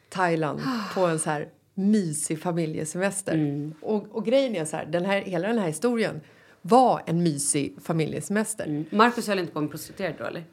Thailand 0.10 0.62
på 0.96 1.06
en 1.06 1.20
så 1.20 1.30
här 1.30 1.50
mysig 1.74 2.42
familjesemester. 2.42 3.34
Mm. 3.34 3.74
Och, 3.82 4.16
och 4.16 4.26
grejen 4.26 4.56
är 4.56 4.66
så 4.66 4.78
här, 4.78 4.86
den 4.86 5.06
här, 5.06 5.22
hela 5.22 5.48
den 5.48 5.58
här 5.60 5.68
historien 5.68 6.22
var 6.62 7.02
en 7.06 7.24
mysig 7.24 7.76
familjesemester. 7.84 8.66
Mm. 8.66 8.86
Marcus 8.92 9.28
höll 9.28 9.40
inte 9.40 9.52
på 9.54 9.62
med 9.62 9.72
prostituerad 9.72 10.14
då, 10.18 10.24
eller? 10.26 10.44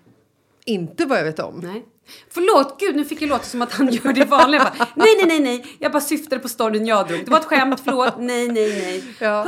Inte 0.65 1.07
vad 1.07 1.19
jag 1.19 1.25
vet 1.25 1.39
om. 1.39 1.61
Nej. 1.63 1.85
Förlåt, 2.31 2.81
gud 2.81 2.97
nu 2.97 3.05
fick 3.05 3.23
jag 3.23 3.29
låta 3.29 3.45
som 3.45 3.63
att 3.63 3.73
han 3.73 3.89
gör 3.93 4.13
det 4.13 4.25
vanliga. 4.25 4.63
Jag 4.63 4.73
bara, 4.79 4.89
nej, 4.97 5.09
nej, 5.19 5.27
nej, 5.27 5.41
nej. 5.41 5.77
Jag 5.79 5.93
bara 5.93 6.01
syftade 6.01 6.43
på 6.43 6.49
storyn 6.49 6.87
jag 6.87 7.09
drog. 7.09 7.25
Det 7.25 7.31
var 7.31 7.39
ett 7.39 7.45
skämt, 7.45 7.81
förlåt. 7.85 8.15
Nej, 8.19 8.49
nej, 8.49 8.69
nej. 8.83 9.05
Ja. 9.21 9.47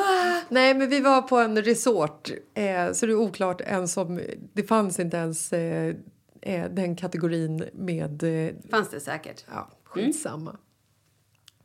Nej, 0.48 0.74
men 0.74 0.88
vi 0.88 1.00
var 1.00 1.22
på 1.22 1.36
en 1.38 1.62
resort, 1.62 2.30
eh, 2.54 2.92
så 2.92 3.06
det 3.06 3.12
är 3.12 3.16
oklart 3.16 3.60
ens 3.60 3.96
om... 3.96 4.20
Det 4.52 4.62
fanns 4.62 5.00
inte 5.00 5.16
ens 5.16 5.52
eh, 5.52 5.94
eh, 6.42 6.64
den 6.70 6.96
kategorin 6.96 7.64
med... 7.72 8.22
Eh, 8.22 8.54
Fanns 8.70 8.90
det 8.90 9.00
säkert. 9.00 9.44
ja, 9.50 9.68
skitsamma. 9.84 10.56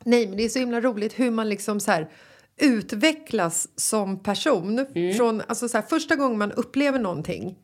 Nej, 0.04 0.28
men 0.28 0.38
det 0.38 0.44
är 0.44 0.50
så 0.50 0.60
himla 0.60 0.82
roligt 0.82 1.20
hur 1.20 1.32
man 1.32 1.50
liksom 1.50 1.80
så 1.80 1.92
här 1.92 2.10
utvecklas 2.58 3.68
som 3.76 4.20
person. 4.24 4.86
Från, 5.18 5.42
alltså 5.48 5.70
så 5.70 5.78
här, 5.78 5.86
första 5.86 6.16
gången 6.16 6.38
man 6.38 6.52
upplever 6.52 7.00
någonting 7.00 7.58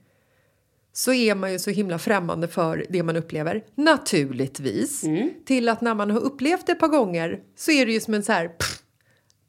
så 0.98 1.13
är 1.13 1.36
man 1.36 1.51
ju 1.51 1.60
så 1.60 1.70
himla 1.70 2.00
främmande 2.00 2.48
för 2.48 2.86
det 2.89 3.04
man 3.04 3.16
upplever, 3.16 3.63
naturligtvis. 3.75 5.04
Till 5.46 5.70
att 5.70 5.82
när 5.82 5.96
man 5.96 6.12
har 6.12 6.20
upplevt 6.20 6.66
det 6.66 6.72
ett 6.72 6.80
par 6.80 6.88
gånger 6.88 7.39
så 7.56 7.72
är 7.72 7.86
det 7.86 7.92
ju 7.92 8.00
som 8.00 8.13
en 8.13 8.24
så 8.24 8.32
här... 8.32 8.48
Pff, 8.48 8.82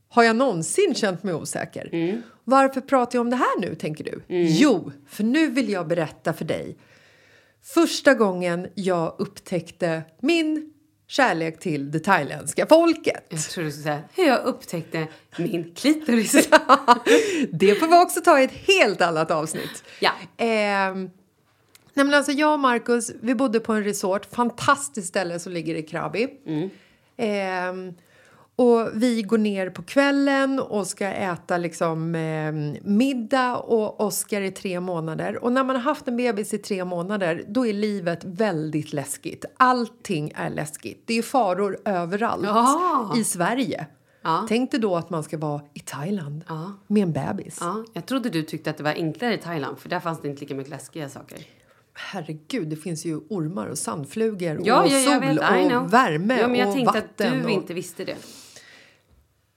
har 0.09 0.23
jag 0.23 0.37
någonsin 0.37 0.95
känt 0.95 1.23
mig 1.23 1.35
osäker? 1.35 2.23
Varför 2.45 2.81
pratar 2.81 3.17
jag 3.17 3.21
om 3.21 3.31
det 3.31 3.37
här 3.37 3.61
nu, 3.61 3.75
tänker 3.75 4.05
du? 4.05 4.23
Jo, 4.37 4.93
för 5.09 5.25
nu 5.25 5.51
vill 5.51 5.71
jag 5.71 5.89
berätta 5.89 6.33
för 6.33 6.45
dig 6.45 6.79
första 7.63 8.15
gången 8.15 8.69
jag 8.75 9.15
upptäckte 9.19 10.03
min 10.21 10.73
kärlek 11.07 11.61
till 11.61 11.91
det 11.91 12.01
thailändska 12.01 12.67
folket. 12.67 13.27
Jag 13.29 13.41
tror 13.41 13.65
du 13.65 13.71
skulle 13.71 13.83
säga 13.83 14.03
hur 14.15 14.25
jag 14.25 14.45
upptäckte 14.45 15.07
min 15.39 15.75
klitoris. 15.75 16.33
Det 17.53 17.75
får 17.75 17.87
vi 17.87 18.05
också 18.05 18.21
ta 18.21 18.41
i 18.41 18.45
ett 18.45 18.67
helt 18.67 19.01
annat 19.01 19.31
avsnitt. 19.31 19.85
Ja. 20.01 20.13
Ehm, 20.37 21.11
nej 21.99 22.07
men 22.07 22.15
alltså 22.15 22.33
jag 22.33 22.53
och 22.53 22.61
Marcus, 22.61 23.11
vi 23.21 23.35
bodde 23.35 23.61
på 23.61 23.73
en 23.73 23.85
resort, 23.85 24.27
fantastiskt 24.35 25.09
ställe 25.09 25.39
som 25.39 25.53
ligger 25.53 25.75
i 25.75 25.83
Krabi. 25.83 26.29
Ehm, 27.17 27.93
och 28.57 28.89
vi 28.95 29.23
går 29.23 29.39
ner 29.39 29.71
på 29.71 29.83
kvällen 29.83 30.61
och 30.61 30.87
ska 30.87 31.07
äta 31.07 31.57
liksom 31.59 32.15
ehm, 32.15 32.77
middag 32.83 33.57
och 33.57 34.01
Oscar 34.01 34.41
i 34.41 34.51
tre 34.51 34.81
månader. 34.81 35.45
Och 35.45 35.53
när 35.53 35.65
man 35.65 35.77
har 35.77 35.83
haft 35.83 36.09
en 36.09 36.17
bebis 36.17 36.55
i 36.55 36.59
tre 36.59 36.85
månader 36.85 37.45
då 37.49 37.67
är 37.67 37.73
livet 37.73 38.25
väldigt 38.25 38.93
läskigt. 38.93 39.45
Allting 39.57 40.33
är 40.35 40.51
läskigt. 40.51 41.03
Det 41.07 41.15
är 41.19 41.23
faror 41.23 41.79
överallt 41.85 42.45
Ja. 42.47 43.15
i 43.17 43.25
Sverige. 43.25 43.87
Ja. 44.23 44.47
Tänk 44.49 44.71
dig 44.71 44.81
då 44.81 44.97
att 44.97 45.11
man 45.11 45.23
ska 45.23 45.39
vara 45.39 45.61
i 45.75 45.81
Thailand 45.81 46.45
Ja. 46.49 46.73
med 46.87 47.03
en 47.03 47.13
bebis. 47.13 47.59
Ja, 47.61 47.85
jag 47.93 48.07
trodde 48.07 48.31
du 48.31 48.43
tyckte 48.43 48.71
att 48.71 48.77
det 48.77 48.83
var 48.83 48.93
enklare 48.93 49.35
i 49.35 49.39
Thailand, 49.39 49.79
för 49.79 49.89
där 49.89 50.01
fanns 50.01 50.21
det 50.23 50.29
inte 50.29 50.41
lika 50.41 50.55
mycket 50.55 50.71
läskiga 50.71 51.09
saker. 51.09 51.39
Herregud, 52.01 52.69
det 52.69 52.77
finns 52.77 53.05
ju 53.07 53.17
ormar 53.17 53.67
och 53.67 53.79
sandflugor 53.79 54.61
Ja, 54.65 54.83
och 54.83 54.89
ja, 54.89 54.99
sol 55.13 55.21
vet. 55.21 55.39
Och 55.83 55.93
värme 55.95 56.39
ja, 56.41 56.49
men 56.49 56.57
jag 56.61 56.69
och 56.69 56.75
tänkte 56.75 57.01
vatten. 57.01 57.33
att 57.33 57.39
du 57.39 57.45
och... 57.45 57.51
inte 57.51 57.75
visste 57.75 58.05
det. 58.05 58.17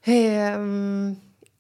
Ehm, 0.04 1.06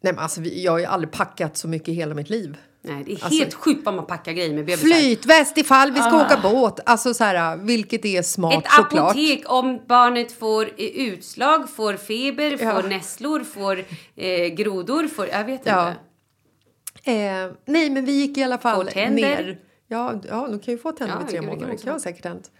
nej 0.01 0.13
men 0.13 0.19
alltså, 0.19 0.41
jag 0.41 0.71
har 0.71 0.79
ju 0.79 0.85
aldrig 0.85 1.11
packat 1.11 1.57
så 1.57 1.67
mycket 1.67 1.87
i 1.89 1.93
hela 1.93 2.15
mitt 2.15 2.29
liv. 2.29 2.57
Nej, 2.83 3.03
det 3.05 3.11
är 3.11 3.13
Alltså- 3.13 3.29
helt 3.39 3.53
sjukt 3.53 3.85
vad 3.85 3.93
man 3.93 4.07
packar 4.07 4.31
grejer 4.31 4.53
med 4.53 4.65
bebisar. 4.65 4.87
Flytväst 4.87 5.57
ifall 5.57 5.91
vi 5.91 5.99
ska 5.99 6.21
åka 6.25 6.39
båt. 6.43 6.79
Alltså 6.85 7.13
så 7.13 7.23
här, 7.23 7.57
vilket 7.57 8.05
är 8.05 8.21
smart 8.21 8.53
Ah. 8.53 8.57
Ett 8.59 8.71
såklart. 8.71 9.11
apotek 9.11 9.43
om 9.51 9.79
barnet 9.87 10.31
får 10.31 10.65
eh, 10.65 10.85
utslag, 10.85 11.69
får 11.69 11.93
feber, 11.93 12.57
Ja. 12.61 12.81
får 12.81 12.89
nässlor, 12.89 13.39
får 13.43 13.85
eh, 14.15 14.47
grodor, 14.47 15.07
får... 15.07 15.27
Jag 15.27 15.45
vet 15.45 15.61
Ja. 15.65 15.89
inte. 15.89 17.11
Eh, 17.11 17.51
nej, 17.65 17.89
men 17.89 18.05
vi 18.05 18.11
gick 18.11 18.37
i 18.37 18.43
alla 18.43 18.57
fall 18.57 18.85
ner. 18.95 19.57
Ja, 19.91 20.21
ja, 20.27 20.47
de 20.47 20.59
kan 20.59 20.73
ju 20.73 20.77
få 20.77 20.91
tänder 20.91 21.15
Ja, 21.15 21.19
vid 21.19 21.29
tre 21.29 21.41
månader. 21.41 21.71
Det 21.71 21.77
kan 21.83 21.99
säkert 21.99 22.25
hänt. 22.25 22.51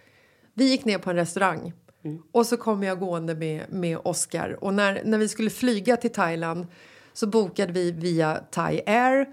Vi 0.54 0.70
gick 0.70 0.86
ner 0.86 0.98
på 0.98 1.10
en 1.10 1.16
restaurang 1.16 1.74
Mm. 2.04 2.22
och 2.32 2.46
så 2.46 2.58
kom 2.58 2.84
jag 2.84 3.00
gående 3.00 3.36
med, 3.36 3.66
med 3.70 3.98
Oscar. 4.04 4.64
Och 4.64 4.74
när, 4.74 5.02
när 5.06 5.18
vi 5.18 5.28
skulle 5.30 5.50
flyga 5.50 5.98
till 5.98 6.12
Thailand 6.12 6.68
så 7.14 7.28
bokade 7.28 7.74
vi 7.74 7.92
via 7.92 8.36
Thai 8.52 8.82
Air. 8.86 9.26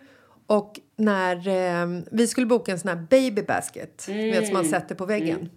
Och 0.47 0.81
när 0.97 1.49
eh, 1.49 2.03
vi 2.11 2.27
skulle 2.27 2.47
boka 2.47 2.73
en 2.73 2.79
sån 2.79 2.89
här 2.89 3.07
baby 3.11 3.43
basket, 3.43 4.05
du 4.07 4.13
vet 4.13 4.47
som 4.47 4.55
man 4.55 4.65
sätter 4.65 4.95
på 4.95 5.07
väggen. 5.07 5.51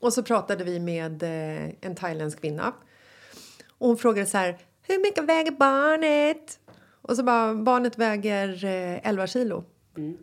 Och 0.00 0.12
så 0.12 0.22
pratade 0.22 0.64
vi 0.64 0.80
med 0.80 1.22
eh, 1.22 1.70
en 1.80 1.94
thailändsk 1.94 2.40
kvinna. 2.40 2.72
Och 3.78 3.86
hon 3.88 3.96
frågade 3.96 4.26
så 4.26 4.38
här, 4.38 4.58
hur 4.82 5.02
mycket 5.02 5.24
väger 5.24 5.52
barnet? 5.52 6.58
Och 7.02 7.16
så 7.16 7.22
bara, 7.22 7.54
barnet 7.54 7.98
väger 7.98 8.64
eh, 8.64 9.08
11 9.08 9.26
kilo. 9.26 9.64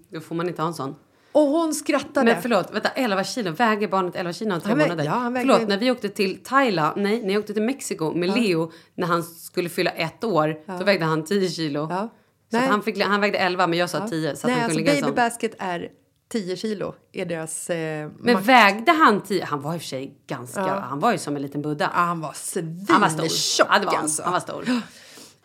Då 0.10 0.20
får 0.20 0.36
man 0.36 0.48
inte 0.48 0.62
ha 0.62 0.68
en 0.68 0.74
sån. 0.74 0.96
Och 1.36 1.48
hon 1.48 1.74
skrattade. 1.74 2.34
Men 2.34 2.42
förlåt, 2.42 2.72
vänta, 2.74 2.90
11 2.90 3.24
kilo. 3.24 3.52
Väger 3.52 3.88
barnet 3.88 4.16
11 4.16 4.34
kilo 4.34 4.54
om 4.56 4.62
tre 4.62 4.76
månader? 4.76 5.04
ja, 5.06 5.12
han 5.12 5.34
väger- 5.34 5.54
Förlåt, 5.54 5.70
när 5.70 5.78
vi 5.78 5.92
åkte 5.92 6.10
till 6.10 6.44
Thailand, 6.44 7.02
nej, 7.02 7.24
när 7.24 7.34
jag 7.34 7.40
åkte 7.40 7.54
till 7.54 7.64
Mexiko 7.64 8.12
med 8.14 8.30
Leo 8.38 8.72
när 8.96 9.08
han 9.08 9.24
skulle 9.24 9.70
fylla 9.70 9.92
ett 9.92 10.24
år, 10.24 10.78
då 10.80 10.86
vägde 10.86 11.06
han 11.06 11.24
10 11.26 11.50
kilo. 11.50 11.88
Ja. 11.90 12.10
Så 12.52 12.58
han, 12.58 12.82
fick, 12.84 13.02
han 13.04 13.22
vägde 13.22 13.38
11 13.38 13.68
men 13.68 13.80
jag 13.80 13.90
sa 13.90 14.08
10 14.08 14.36
så 14.36 14.48
Nej, 14.48 14.56
han 14.56 14.64
alltså 14.64 14.78
kunde 14.78 14.92
ligga 14.92 14.92
i 14.92 15.02
baby 15.02 15.08
sån. 15.08 15.16
basket 15.16 15.56
är 15.60 15.90
10 16.32 16.56
kilo. 16.56 16.96
Är 17.14 17.26
deras 17.26 17.70
eh, 17.70 18.10
Men 18.20 18.34
max. 18.34 18.48
vägde 18.48 18.92
han 18.92 19.22
10? 19.22 19.46
Han 19.46 19.62
var 19.62 19.74
i 19.74 19.78
och 19.78 19.82
för 19.82 19.88
sig 19.88 20.18
ganska, 20.28 20.62
Ja. 20.62 20.80
han 20.80 21.00
var 21.00 21.12
ju 21.12 21.18
som 21.18 21.36
en 21.36 21.42
liten 21.42 21.62
Buddha. 21.62 21.90
Ja, 21.94 22.00
han 22.00 22.22
var 22.22 22.34
svintjock. 22.34 22.98
Ja, 23.70 23.98
alltså. 23.98 24.24
Han 24.24 24.34
var 24.34 24.40
stor. 24.40 24.66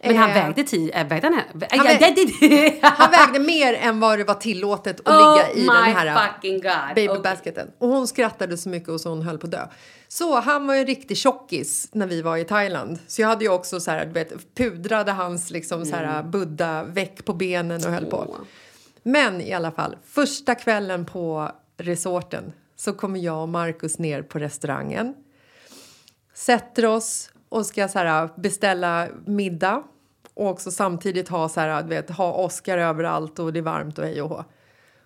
Men 0.02 0.16
han 0.16 0.30
Eh, 0.30 0.34
vägde 0.36 0.62
10, 0.64 0.92
äh, 1.00 1.08
vägde 1.08 1.26
han? 1.28 1.60
Vä- 1.60 1.66
Han 1.70 1.86
ja, 1.86 1.92
vä- 1.92 2.14
det- 2.40 2.48
det- 2.48 2.78
Han 2.82 3.10
vägde 3.10 3.38
mer 3.38 3.74
än 3.74 4.00
vad 4.00 4.18
det 4.18 4.24
var 4.24 4.34
tillåtet 4.34 5.00
att 5.00 5.08
Oh 5.08 5.34
ligga 5.36 5.50
i 5.52 5.66
den 5.66 5.96
här 5.96 6.06
eh, 6.06 6.32
fucking 6.34 6.60
god. 6.60 6.72
baby 6.94 7.08
Okej. 7.08 7.22
basketen. 7.22 7.68
Och 7.78 7.88
hon 7.88 8.06
skrattade 8.08 8.56
så 8.58 8.68
mycket 8.68 8.88
och 8.88 9.00
så 9.00 9.08
hon 9.08 9.22
höll 9.22 9.38
på 9.38 9.46
att 9.46 9.50
dö. 9.52 9.66
Så 10.08 10.40
han 10.40 10.66
var 10.66 10.74
ju 10.74 10.80
en 10.80 10.86
riktig 10.86 11.16
tjockis 11.16 11.88
när 11.92 12.06
vi 12.06 12.22
var 12.22 12.36
i 12.36 12.44
Thailand. 12.44 12.98
Så 13.06 13.22
jag 13.22 13.28
hade 13.28 13.44
ju 13.44 13.50
också 13.50 13.80
så 13.80 13.90
här, 13.90 14.06
du 14.06 14.12
vet, 14.12 14.54
pudrade 14.54 15.12
hans 15.12 15.50
liksom 15.50 15.86
så 15.86 15.96
här 15.96 16.22
buddha 16.22 16.84
väck 16.84 17.24
på 17.24 17.32
benen 17.32 17.84
och 17.86 17.92
höll 17.92 18.06
på. 18.06 18.36
Men 19.02 19.40
i 19.40 19.52
alla 19.52 19.70
fall, 19.70 19.96
första 20.06 20.54
kvällen 20.54 21.04
på 21.06 21.50
resorten 21.78 22.52
så 22.76 22.92
kommer 22.92 23.20
jag 23.20 23.42
och 23.42 23.48
Markus 23.48 23.98
ner 23.98 24.22
på 24.22 24.38
restaurangen. 24.38 25.14
Sätter 26.34 26.86
oss 26.86 27.30
och 27.50 27.66
ska 27.66 27.88
så 27.88 27.98
här, 27.98 28.28
beställa 28.36 29.08
middag. 29.26 29.82
Och 30.34 30.48
också 30.48 30.70
samtidigt 30.70 31.28
ha, 31.28 31.48
så 31.48 31.60
här, 31.60 31.82
vet, 31.82 32.10
ha 32.10 32.32
Oscar 32.32 32.78
överallt 32.78 33.38
och 33.38 33.52
det 33.52 33.58
är 33.60 33.62
varmt 33.62 33.98
och 33.98 34.04
hej 34.04 34.22
och 34.22 34.28
hå. 34.28 34.44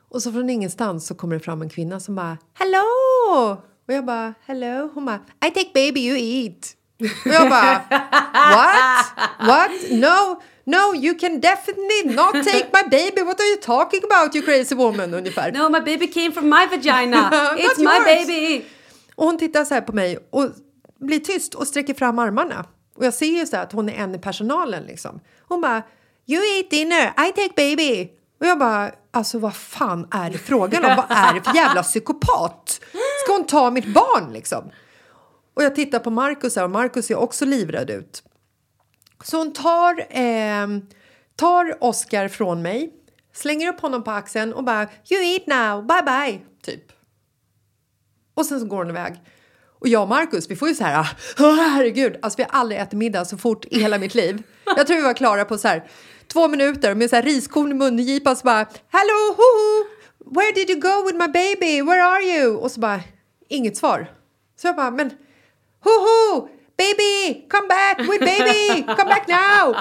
Och 0.09 0.23
så 0.23 0.33
från 0.33 0.51
ingenstans 0.51 1.07
så 1.07 1.15
kommer 1.15 1.35
det 1.35 1.41
fram 1.41 1.63
en 1.63 1.69
kvinna 1.69 2.01
som 2.01 2.15
bara 2.15 2.39
Hello! 2.55 3.57
Och 3.87 3.95
jag 3.95 4.05
bara 4.05 4.35
Hello? 4.47 4.91
Hon 4.95 5.05
bara 5.05 5.21
I 5.47 5.51
take 5.51 5.71
baby 5.75 6.01
you 6.01 6.19
eat. 6.19 6.77
Och 7.27 7.33
jag 7.33 7.51
bara 7.51 7.83
What? 8.55 9.07
What? 9.41 9.71
No, 9.91 10.43
no 10.65 10.95
you 10.97 11.19
can 11.19 11.41
definitely 11.41 12.15
not 12.15 12.33
take 12.33 12.67
my 12.73 12.91
baby. 12.91 13.23
What 13.23 13.41
are 13.41 13.49
you 13.49 13.61
talking 13.63 14.01
about 14.11 14.35
you 14.35 14.45
crazy 14.45 14.75
woman? 14.75 15.15
Ungefär. 15.15 15.53
No, 15.53 15.69
my 15.69 15.81
baby 15.81 16.07
came 16.07 16.33
from 16.33 16.45
my 16.45 16.67
vagina. 16.71 17.31
It's 17.59 17.79
my 17.79 17.85
yours. 17.85 18.27
baby. 18.27 18.65
Och 19.15 19.25
hon 19.25 19.39
tittar 19.39 19.65
så 19.65 19.75
här 19.75 19.81
på 19.81 19.93
mig 19.93 20.19
och 20.31 20.51
blir 21.05 21.21
tyst 21.21 21.55
och 21.55 21.67
sträcker 21.67 21.95
fram 21.95 22.19
armarna. 22.19 22.65
Och 22.97 23.05
jag 23.05 23.15
ser 23.15 23.27
ju 23.27 23.47
så 23.47 23.57
att 23.57 23.73
hon 23.73 23.89
är 23.89 23.93
en 23.93 24.15
i 24.15 24.19
personalen 24.19 24.83
liksom. 24.83 25.21
Hon 25.49 25.61
bara 25.61 25.83
You 26.27 26.57
eat 26.57 26.71
dinner, 26.71 27.07
I 27.29 27.33
take 27.33 27.53
baby. 27.57 28.11
Och 28.41 28.47
jag 28.47 28.59
bara, 28.59 28.93
alltså 29.11 29.39
vad 29.39 29.55
fan 29.55 30.09
är 30.11 30.31
det 30.31 30.39
frågan 30.39 30.85
om? 30.85 30.97
vad 30.97 31.07
är 31.19 31.35
det 31.35 31.43
för 31.43 31.55
jävla 31.55 31.83
psykopat? 31.83 32.81
Ska 33.25 33.33
hon 33.33 33.47
ta 33.47 33.71
mitt 33.71 33.95
barn 33.95 34.33
liksom? 34.33 34.71
Och 35.55 35.63
jag 35.63 35.75
tittar 35.75 35.99
på 35.99 36.11
Markus 36.11 36.57
här 36.57 36.65
och 36.65 36.71
Markus 36.71 37.07
ser 37.07 37.17
också 37.17 37.45
livrädd 37.45 37.91
ut. 37.91 38.23
Så 39.25 39.39
hon 39.39 39.53
tar, 39.53 40.19
eh, 40.19 40.67
tar 41.37 41.85
Oscar 41.85 42.29
från 42.29 42.63
mig, 42.63 42.93
slänger 43.33 43.69
upp 43.69 43.81
honom 43.81 44.05
på 44.05 44.11
axeln 44.11 44.53
och 44.53 44.65
bara 44.65 44.89
You 45.11 45.23
eat 45.23 45.47
now, 45.47 45.87
bye 45.87 46.03
bye, 46.03 46.41
typ. 46.63 46.93
Och 48.35 48.47
sen 48.47 48.61
så 48.61 48.67
går 48.67 48.77
hon 48.77 48.91
iväg. 48.91 49.21
Och 49.85 49.89
jag 49.89 50.03
och 50.03 50.09
Markus, 50.09 50.51
vi 50.51 50.57
får 50.57 50.69
ju 50.69 50.75
så 50.75 50.85
här, 50.85 51.09
"Åh, 51.39 51.55
herregud, 51.55 52.17
alltså 52.23 52.37
vi 52.37 52.43
har 52.43 52.51
aldrig 52.61 52.81
ätit 52.81 52.99
middag 52.99 53.25
så 53.25 53.39
fort 53.39 53.65
i 53.65 53.81
hela 53.81 53.99
mitt 53.99 54.15
liv. 54.15 54.43
Jag 54.65 54.87
tror 54.87 54.97
vi 54.97 55.03
var 55.03 55.15
klara 55.15 55.45
på 55.45 55.59
så 55.59 55.69
här 55.69 55.91
två 56.33 56.49
minuter 56.49 56.95
med 56.95 57.11
så 57.11 57.17
här 57.17 57.23
riskorn 57.23 57.71
i 57.71 57.75
mungipan 57.75 58.37
så 58.37 58.45
bara, 58.45 58.67
hello, 58.93 59.35
hoho, 59.37 59.85
where 60.35 60.53
did 60.53 60.71
you 60.71 60.81
go 60.81 61.07
with 61.07 61.19
my 61.19 61.29
baby, 61.29 61.83
where 61.83 62.05
are 62.05 62.23
you? 62.23 62.57
Och 62.57 62.71
så 62.71 62.81
bara, 62.81 63.01
inget 63.49 63.77
svar. 63.77 64.11
Så 64.57 64.67
jag 64.67 64.77
bara, 64.77 64.91
men, 64.91 65.11
hoho, 65.81 66.49
baby, 66.77 67.49
come 67.49 67.69
back 67.69 67.99
with 67.99 68.25
baby, 68.25 68.83
come 68.83 69.05
back 69.05 69.29
now. 69.29 69.77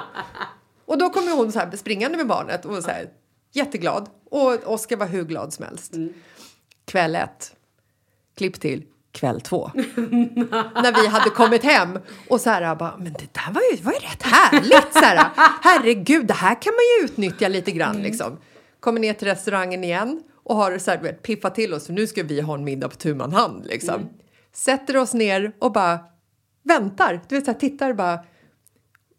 Och 0.86 0.98
då 0.98 1.10
kommer 1.10 1.32
hon 1.32 1.52
så 1.52 1.60
här 1.60 1.72
springande 1.78 2.18
med 2.18 2.28
barnet 2.28 2.66
och 2.66 2.84
så 2.84 2.90
här, 2.90 3.10
jätteglad. 3.54 4.10
Och 4.32 4.74
Oskar 4.74 4.98
var 4.98 5.08
hur 5.08 5.24
glad 5.24 5.54
som 5.54 5.66
helst. 5.66 5.94
Kväll 6.86 7.16
ett. 7.16 7.56
Klipp 8.38 8.62
till 8.62 8.86
kväll 9.14 9.42
två. 9.42 9.72
När 9.76 11.02
vi 11.02 11.08
hade 11.08 11.30
kommit 11.30 11.64
hem 11.64 12.00
och 12.30 12.42
så 12.42 12.50
här 12.50 12.76
bara, 12.76 12.98
men 12.98 13.14
det 13.14 13.34
där 13.34 13.54
var 13.54 13.62
ju, 13.72 13.84
var 13.84 13.92
ju 13.92 14.00
rätt 14.00 14.24
härligt 14.24 14.94
så 14.94 15.00
här. 15.00 15.30
Herregud, 15.62 16.28
det 16.28 16.34
här 16.34 16.62
kan 16.62 16.74
man 16.74 16.84
ju 17.00 17.06
utnyttja 17.06 17.48
lite 17.48 17.72
grann 17.72 18.02
liksom. 18.02 18.38
Kommer 18.80 19.00
ner 19.00 19.14
till 19.14 19.28
restaurangen 19.28 19.84
igen 19.84 20.24
och 20.44 20.56
har 20.56 20.78
så 20.78 20.92
här, 20.92 21.02
vet, 21.02 21.22
piffat 21.22 21.56
till 21.56 21.74
oss 21.74 21.86
för 21.86 21.94
nu 21.94 22.08
ska 22.08 22.24
vi 22.24 22.42
ha 22.42 22.54
en 22.54 22.64
middag 22.64 22.90
på 22.90 22.96
tu 22.96 23.16
man 23.16 23.34
hand 23.34 23.66
liksom. 23.66 24.10
Sätter 24.54 24.98
oss 24.98 25.14
ner 25.14 25.52
och 25.60 25.72
bara 25.72 26.00
väntar, 26.64 27.22
du 27.28 27.36
vet 27.36 27.46
så 27.46 27.52
här, 27.52 27.60
tittar 27.60 27.94
bara 27.94 28.20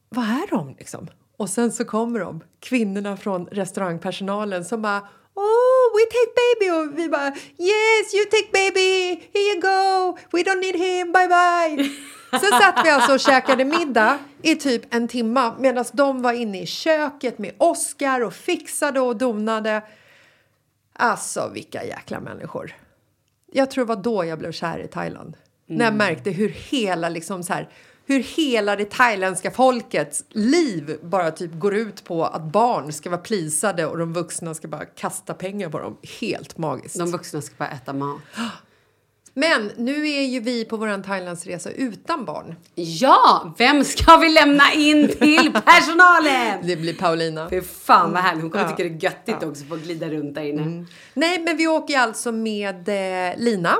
vad 0.08 0.24
är 0.24 0.50
de 0.50 0.74
liksom? 0.78 1.08
Och 1.36 1.50
sen 1.50 1.72
så 1.72 1.84
kommer 1.84 2.20
de, 2.20 2.40
kvinnorna 2.60 3.16
från 3.16 3.46
restaurangpersonalen 3.46 4.64
som 4.64 4.82
bara 4.82 5.08
Oh, 5.36 5.90
we 5.94 6.02
take 6.06 6.32
baby! 6.34 6.70
Och 6.70 6.98
vi 6.98 7.08
bara 7.08 7.26
Yes, 7.58 8.14
you 8.14 8.24
take 8.24 8.52
baby! 8.52 9.20
Here 9.32 9.54
you 9.54 9.60
go! 9.60 10.18
We 10.32 10.42
don't 10.42 10.60
need 10.60 10.76
him, 10.76 11.12
bye 11.12 11.28
bye! 11.28 11.90
Sen 12.40 12.60
satt 12.60 12.86
vi 12.86 12.90
alltså 12.90 13.12
och 13.12 13.20
käkade 13.20 13.64
middag 13.64 14.18
i 14.42 14.56
typ 14.56 14.94
en 14.94 15.08
timme 15.08 15.52
medan 15.58 15.84
de 15.92 16.22
var 16.22 16.32
inne 16.32 16.62
i 16.62 16.66
köket 16.66 17.38
med 17.38 17.52
Oscar 17.58 18.20
och 18.20 18.34
fixade 18.34 19.00
och 19.00 19.16
donade. 19.16 19.82
Alltså, 20.92 21.50
vilka 21.54 21.84
jäkla 21.84 22.20
människor. 22.20 22.76
Jag 23.52 23.70
tror 23.70 23.84
det 23.84 23.88
var 23.88 24.02
då 24.02 24.24
jag 24.24 24.38
blev 24.38 24.52
kär 24.52 24.78
i 24.78 24.88
Thailand. 24.88 25.36
När 25.66 25.84
jag 25.84 25.94
märkte 25.94 26.30
hur 26.30 26.48
hela, 26.48 27.08
liksom 27.08 27.42
så 27.42 27.52
här, 27.52 27.68
hur 28.06 28.20
hela 28.20 28.76
det 28.76 28.90
thailändska 28.90 29.50
folkets 29.50 30.24
liv 30.28 30.98
bara 31.02 31.30
typ 31.30 31.52
går 31.54 31.74
ut 31.74 32.04
på 32.04 32.24
att 32.24 32.42
barn 32.42 32.92
ska 32.92 33.10
vara 33.10 33.20
plisade 33.20 33.86
och 33.86 33.98
de 33.98 34.12
vuxna 34.12 34.54
ska 34.54 34.68
bara 34.68 34.84
kasta 34.84 35.34
pengar 35.34 35.68
på 35.68 35.78
dem. 35.78 35.96
Helt 36.20 36.58
magiskt. 36.58 36.98
De 36.98 37.10
vuxna 37.10 37.42
ska 37.42 37.54
bara 37.58 37.68
äta 37.68 37.92
mat. 37.92 38.20
Men 39.36 39.70
nu 39.76 40.08
är 40.08 40.22
ju 40.22 40.40
vi 40.40 40.64
på 40.64 40.76
vår 40.76 41.02
Thailandsresa 41.02 41.70
utan 41.70 42.24
barn. 42.24 42.54
Ja, 42.74 43.54
vem 43.58 43.84
ska 43.84 44.16
vi 44.16 44.28
lämna 44.28 44.72
in 44.72 45.08
till 45.08 45.52
personalen? 45.64 46.58
Det 46.66 46.76
blir 46.76 46.94
Paulina. 46.94 47.50
Fy 47.50 47.60
fan 47.60 48.12
vad 48.12 48.22
härligt. 48.22 48.42
Hon 48.42 48.50
kommer 48.50 48.64
Ja. 48.64 48.70
tycka 48.76 48.82
det 48.88 48.94
är 48.94 49.02
göttigt 49.10 49.42
också 49.42 49.62
att 49.62 49.68
få 49.68 49.76
glida 49.76 50.08
runt 50.08 50.34
där 50.34 50.42
inne. 50.42 50.84
Nej, 51.14 51.42
men 51.42 51.56
vi 51.56 51.66
åker 51.68 51.98
alltså 51.98 52.32
med 52.32 52.88
eh, 52.88 53.36
Lina, 53.38 53.74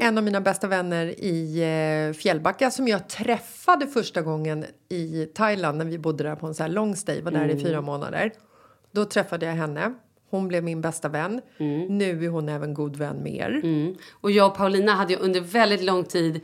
en 0.00 0.18
av 0.18 0.24
mina 0.24 0.40
bästa 0.40 0.66
vänner 0.66 1.06
i 1.06 1.62
eh, 2.08 2.16
Fjällbacka 2.20 2.70
som 2.70 2.88
jag 2.88 3.08
träffade 3.08 3.86
första 3.86 4.22
gången 4.22 4.64
i 4.88 5.26
Thailand 5.34 5.78
när 5.78 5.84
vi 5.84 5.98
bodde 5.98 6.24
där 6.24 6.36
på 6.36 6.46
en 6.46 6.54
så 6.54 6.62
här 6.62 6.70
long 6.70 6.96
stay, 6.96 7.20
var 7.22 7.30
där 7.30 7.48
i 7.48 7.60
fyra 7.60 7.80
månader. 7.80 8.32
Då 8.92 9.04
träffade 9.04 9.46
jag 9.46 9.52
henne. 9.52 9.94
Hon 10.32 10.48
blev 10.48 10.64
min 10.64 10.80
bästa 10.80 11.08
vän. 11.08 11.40
Nu 11.88 12.24
är 12.24 12.28
hon 12.28 12.48
även 12.48 12.74
god 12.74 12.96
vän 12.96 13.16
med 13.22 13.34
er. 13.34 13.60
Mm. 13.64 13.94
Och 14.12 14.30
jag 14.30 14.50
och 14.50 14.56
Paulina 14.56 14.94
hade 14.94 15.12
ju 15.12 15.18
under 15.18 15.40
väldigt 15.40 15.84
lång 15.84 16.04
tid 16.04 16.40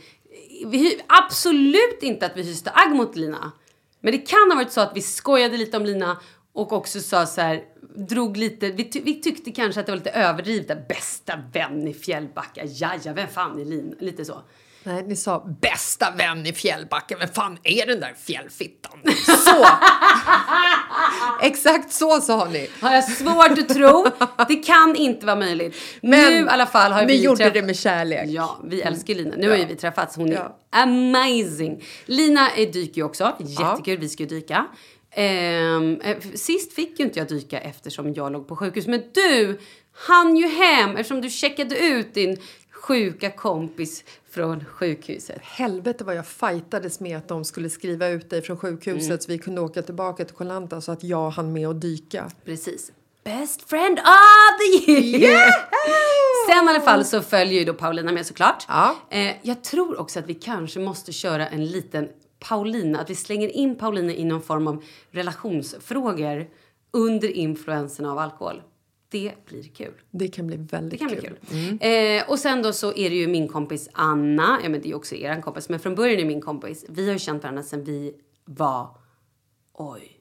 vi, 0.67 1.01
absolut 1.07 2.03
inte 2.03 2.27
att 2.27 2.37
vi 2.37 2.43
hyste 2.43 2.71
agg 2.71 2.97
mot 2.97 3.17
Lina. 3.17 3.53
Men 4.01 4.13
det 4.13 4.19
kan 4.19 4.51
ha 4.51 4.57
varit 4.57 4.73
så 4.73 4.81
att 4.81 4.93
vi 4.95 5.03
skojade 5.03 5.57
lite 5.57 5.77
om 5.77 5.85
Lina 5.85 6.21
och 6.53 6.73
också 6.73 7.01
sa 7.01 7.27
så 7.27 7.41
här, 7.41 7.65
drog 7.95 8.37
lite, 8.37 8.71
vi, 8.71 8.85
ty, 8.85 9.01
vi 9.01 9.21
tyckte 9.21 9.51
kanske 9.51 9.81
att 9.81 9.87
det 9.87 9.93
var 9.93 9.97
lite 9.97 10.11
överdrivet, 10.11 10.89
bästa 10.89 11.33
vän 11.53 11.89
i 11.89 11.95
Fjällbacka, 11.95 12.65
jaja, 12.65 13.13
vem 13.13 13.29
fan 13.29 13.61
är 13.61 13.65
Lina? 13.65 13.97
Lite 13.99 14.25
så. 14.25 14.43
Nej, 14.85 15.05
ni 15.09 15.17
sa 15.17 15.47
bästa 15.61 16.11
vän 16.11 16.47
i 16.47 16.53
fjällbacken. 16.53 17.19
Vem 17.19 17.29
fan 17.29 17.59
är 17.65 17.87
den 17.87 18.01
där 18.01 18.15
fjällfittan? 18.27 18.99
Så! 19.45 19.67
Exakt 21.43 21.93
så 21.93 22.21
sa 22.21 22.45
ni. 22.53 22.71
Har 22.81 22.95
jag 22.95 23.05
svårt 23.05 23.59
att 23.59 23.69
tro. 23.69 24.07
Det 24.49 24.57
kan 24.57 24.97
inte 24.97 25.27
vara 25.27 25.37
möjligt. 25.37 25.77
Men 26.03 26.33
nu 26.33 26.39
i 26.45 26.49
alla 26.49 26.67
fall 26.67 26.93
har 26.93 27.01
ni 27.01 27.07
vi 27.07 27.23
gjorde 27.23 27.51
det 27.51 27.63
med 27.63 27.77
kärlek. 27.77 28.29
Ja, 28.29 28.59
vi 28.65 28.83
älskar 28.83 29.15
ju 29.15 29.25
Lina. 29.25 29.37
Nu 29.37 29.49
har 29.51 29.57
ju 29.57 29.65
vi 29.65 29.77
träffats. 29.77 30.17
Hon 30.17 30.29
är 30.29 30.35
Ja. 30.35 30.57
amazing. 30.71 31.85
Lina 32.07 32.51
är 32.51 32.67
dyker 32.73 32.97
ju 32.97 33.03
också. 33.05 33.37
Jättekul. 33.39 33.99
Vi 33.99 34.09
ska 34.09 34.23
ju 34.23 34.29
dyka. 34.29 34.67
Ehm, 35.11 36.01
eh, 36.05 36.17
sist 36.35 36.73
fick 36.75 36.99
ju 36.99 37.05
inte 37.05 37.19
jag 37.19 37.29
dyka 37.29 37.59
eftersom 37.61 38.15
jag 38.15 38.33
låg 38.33 38.49
på 38.49 38.57
sjukhus. 38.57 38.87
Men 38.87 39.03
du 39.15 39.61
hann 40.07 40.37
ju 40.37 40.49
hem 40.49 40.91
eftersom 40.97 41.21
du 41.21 41.31
checkade 41.31 41.79
ut 41.79 42.15
din 42.15 42.37
sjuka 42.73 43.31
kompis 43.31 44.05
från 44.39 44.65
sjukhuset. 44.65 45.39
Helvete 45.43 46.05
vad 46.05 46.15
jag 46.17 46.27
fightades 46.27 47.01
med 47.01 47.19
att 47.19 47.29
de 47.29 47.45
skulle 47.45 47.71
skriva 47.71 48.09
ut 48.09 48.31
dig 48.31 48.43
från 48.43 48.57
sjukhuset 48.57 49.09
Mm. 49.09 49.21
så 49.21 49.33
vi 49.33 49.39
kunde 49.39 49.61
åka 49.61 49.83
tillbaka 49.83 50.25
till 50.25 50.35
Koh 50.35 50.47
Lanta 50.47 50.81
så 50.81 50.93
att 50.93 51.05
jag 51.05 51.31
hann 51.31 51.53
med 51.53 51.69
att 51.69 51.81
dyka. 51.81 52.31
Precis. 52.45 52.93
Best 53.25 53.63
friend 53.69 53.99
of 53.99 54.07
the 54.87 54.91
year! 54.93 55.51
Sen 56.49 56.65
i 56.65 56.69
alla 56.69 56.81
fall 56.81 57.05
så 57.05 57.21
följer 57.23 57.59
ju 57.59 57.65
då 57.65 57.75
Paulina 57.75 58.13
med 58.13 58.27
såklart. 58.27 58.65
Ja. 58.69 58.95
Eh, 59.11 59.33
jag 59.43 59.65
tror 59.65 60.01
också 60.01 60.19
att 60.19 60.27
vi 60.27 60.35
kanske 60.35 60.81
måste 60.81 61.13
köra 61.13 61.47
en 61.49 61.67
liten 61.67 62.09
Paulina, 62.49 63.01
att 63.01 63.11
vi 63.11 63.15
slänger 63.15 63.49
in 63.49 63.79
Paulina 63.79 64.13
i 64.13 64.25
någon 64.25 64.43
form 64.43 64.67
av 64.67 64.85
relationsfrågor 65.11 66.47
under 66.93 67.29
influensen 67.29 68.07
av 68.07 68.19
alkohol. 68.19 68.63
Det 69.11 69.33
blir 69.47 69.63
kul. 69.63 69.93
Det 70.11 70.29
kan 70.29 70.47
bli 70.47 70.57
väldigt 70.57 71.01
kan 71.01 71.09
bli 71.09 71.21
kul. 71.21 71.39
kul. 71.49 71.79
Eh, 71.81 72.31
och 72.31 72.39
sen 72.39 72.63
då 72.63 72.73
så 72.73 72.95
är 72.95 73.11
det 73.11 73.17
ju 73.17 73.27
min 73.27 73.49
kompis 73.49 73.89
Anna, 73.93 74.59
ja 74.63 74.69
men 74.69 74.81
det 74.81 74.91
är 74.91 74.95
också 74.95 75.15
er 75.15 75.43
kompis, 75.43 75.69
men 75.69 75.81
från 75.81 75.95
början 75.95 76.21
är 76.21 76.25
min 76.25 76.41
kompis. 76.41 76.85
Vi 76.89 77.07
har 77.07 77.13
ju 77.13 77.19
känt 77.19 77.43
varandra 77.43 77.63
sedan 77.63 77.85
vi 77.85 78.15
var, 78.45 78.89
oj, 79.75 80.19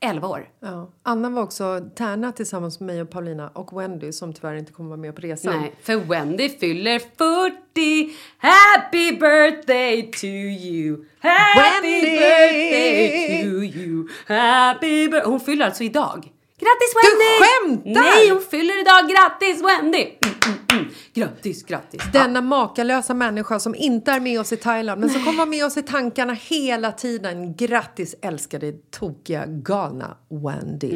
11 0.00 0.28
år. 0.28 0.48
Ja. 0.60 0.90
Anna 1.02 1.30
var 1.30 1.42
också 1.42 1.80
tärna 1.94 2.32
tillsammans 2.32 2.80
med 2.80 2.86
mig 2.86 3.02
och 3.02 3.10
Paulina 3.10 3.48
och 3.48 3.80
Wendy 3.80 4.12
som 4.12 4.32
tyvärr 4.32 4.54
inte 4.54 4.72
kommer 4.72 4.88
vara 4.88 5.00
med 5.00 5.14
på 5.14 5.20
resan. 5.20 5.60
Nej, 5.60 5.74
för 5.82 5.96
Wendy 5.96 6.48
fyller 6.48 6.98
40. 6.98 8.12
Happy 8.38 9.12
birthday 9.12 10.10
to 10.10 10.26
you. 10.26 11.04
Happy 11.18 11.60
Wendy! 11.60 12.10
birthday 12.10 13.42
to 13.42 13.78
you. 13.78 14.08
Happy 14.26 15.08
birthday. 15.08 15.30
Hon 15.30 15.40
fyller 15.40 15.66
alltså 15.66 15.84
idag. 15.84 16.32
Grattis 16.62 16.92
Wendy! 16.96 17.32
skämtar! 17.40 18.00
Nej, 18.00 18.30
hon 18.30 18.42
fyller 18.42 18.80
idag. 18.80 19.10
Grattis 19.10 19.62
Wendy! 19.62 20.18
Mm, 20.24 20.58
mm, 20.70 20.80
mm. 20.80 20.94
Grattis, 21.14 21.66
grattis. 21.66 22.02
Denna 22.12 22.40
makalösa 22.40 23.14
människa 23.14 23.60
som 23.60 23.74
inte 23.74 24.10
är 24.12 24.20
med 24.20 24.40
oss 24.40 24.52
i 24.52 24.56
Thailand 24.56 25.00
men 25.00 25.10
som 25.10 25.24
kommer 25.24 25.38
vara 25.38 25.46
med 25.46 25.64
oss 25.64 25.76
i 25.76 25.82
tankarna 25.82 26.32
hela 26.32 26.92
tiden. 26.92 27.56
Grattis 27.56 28.14
älskade 28.22 28.72
tokiga 28.72 29.44
galna 29.46 30.16
Wendy. 30.28 30.90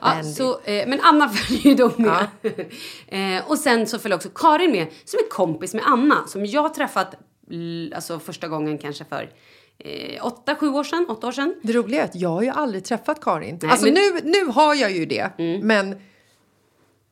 Ja, 0.00 0.14
Wendy. 0.14 0.32
så, 0.32 0.60
eh, 0.64 0.88
men 0.88 1.00
Anna 1.02 1.28
följer 1.34 1.62
ju 1.62 1.74
då 1.74 1.92
med. 1.96 2.26
eh, 3.38 3.50
och 3.50 3.58
sen 3.58 3.86
så 3.86 3.98
följer 3.98 4.16
också 4.16 4.28
Karin 4.34 4.70
med, 4.70 4.86
som 5.04 5.18
är 5.18 5.28
kompis 5.28 5.74
med 5.74 5.82
Anna. 5.86 6.26
Som 6.26 6.46
jag 6.46 6.74
träffat 6.74 7.14
alltså 7.94 8.18
första 8.18 8.48
gången 8.48 8.78
kanske 8.78 9.04
för 9.04 9.30
åtta, 10.20 10.54
sju 10.54 10.68
år 10.68 10.84
sedan, 10.84 11.06
åtta 11.08 11.26
år 11.26 11.32
sedan. 11.32 11.54
Det 11.62 11.72
roliga 11.72 12.00
är 12.00 12.04
att 12.04 12.14
jag 12.16 12.28
har 12.28 12.42
ju 12.42 12.48
aldrig 12.48 12.84
träffat 12.84 13.20
Karin. 13.20 13.58
Nej, 13.62 13.70
alltså 13.70 13.86
men- 13.86 13.94
nu, 13.94 14.20
nu 14.24 14.44
har 14.52 14.74
jag 14.74 14.90
ju 14.92 15.06
det, 15.06 15.30
men 15.62 15.96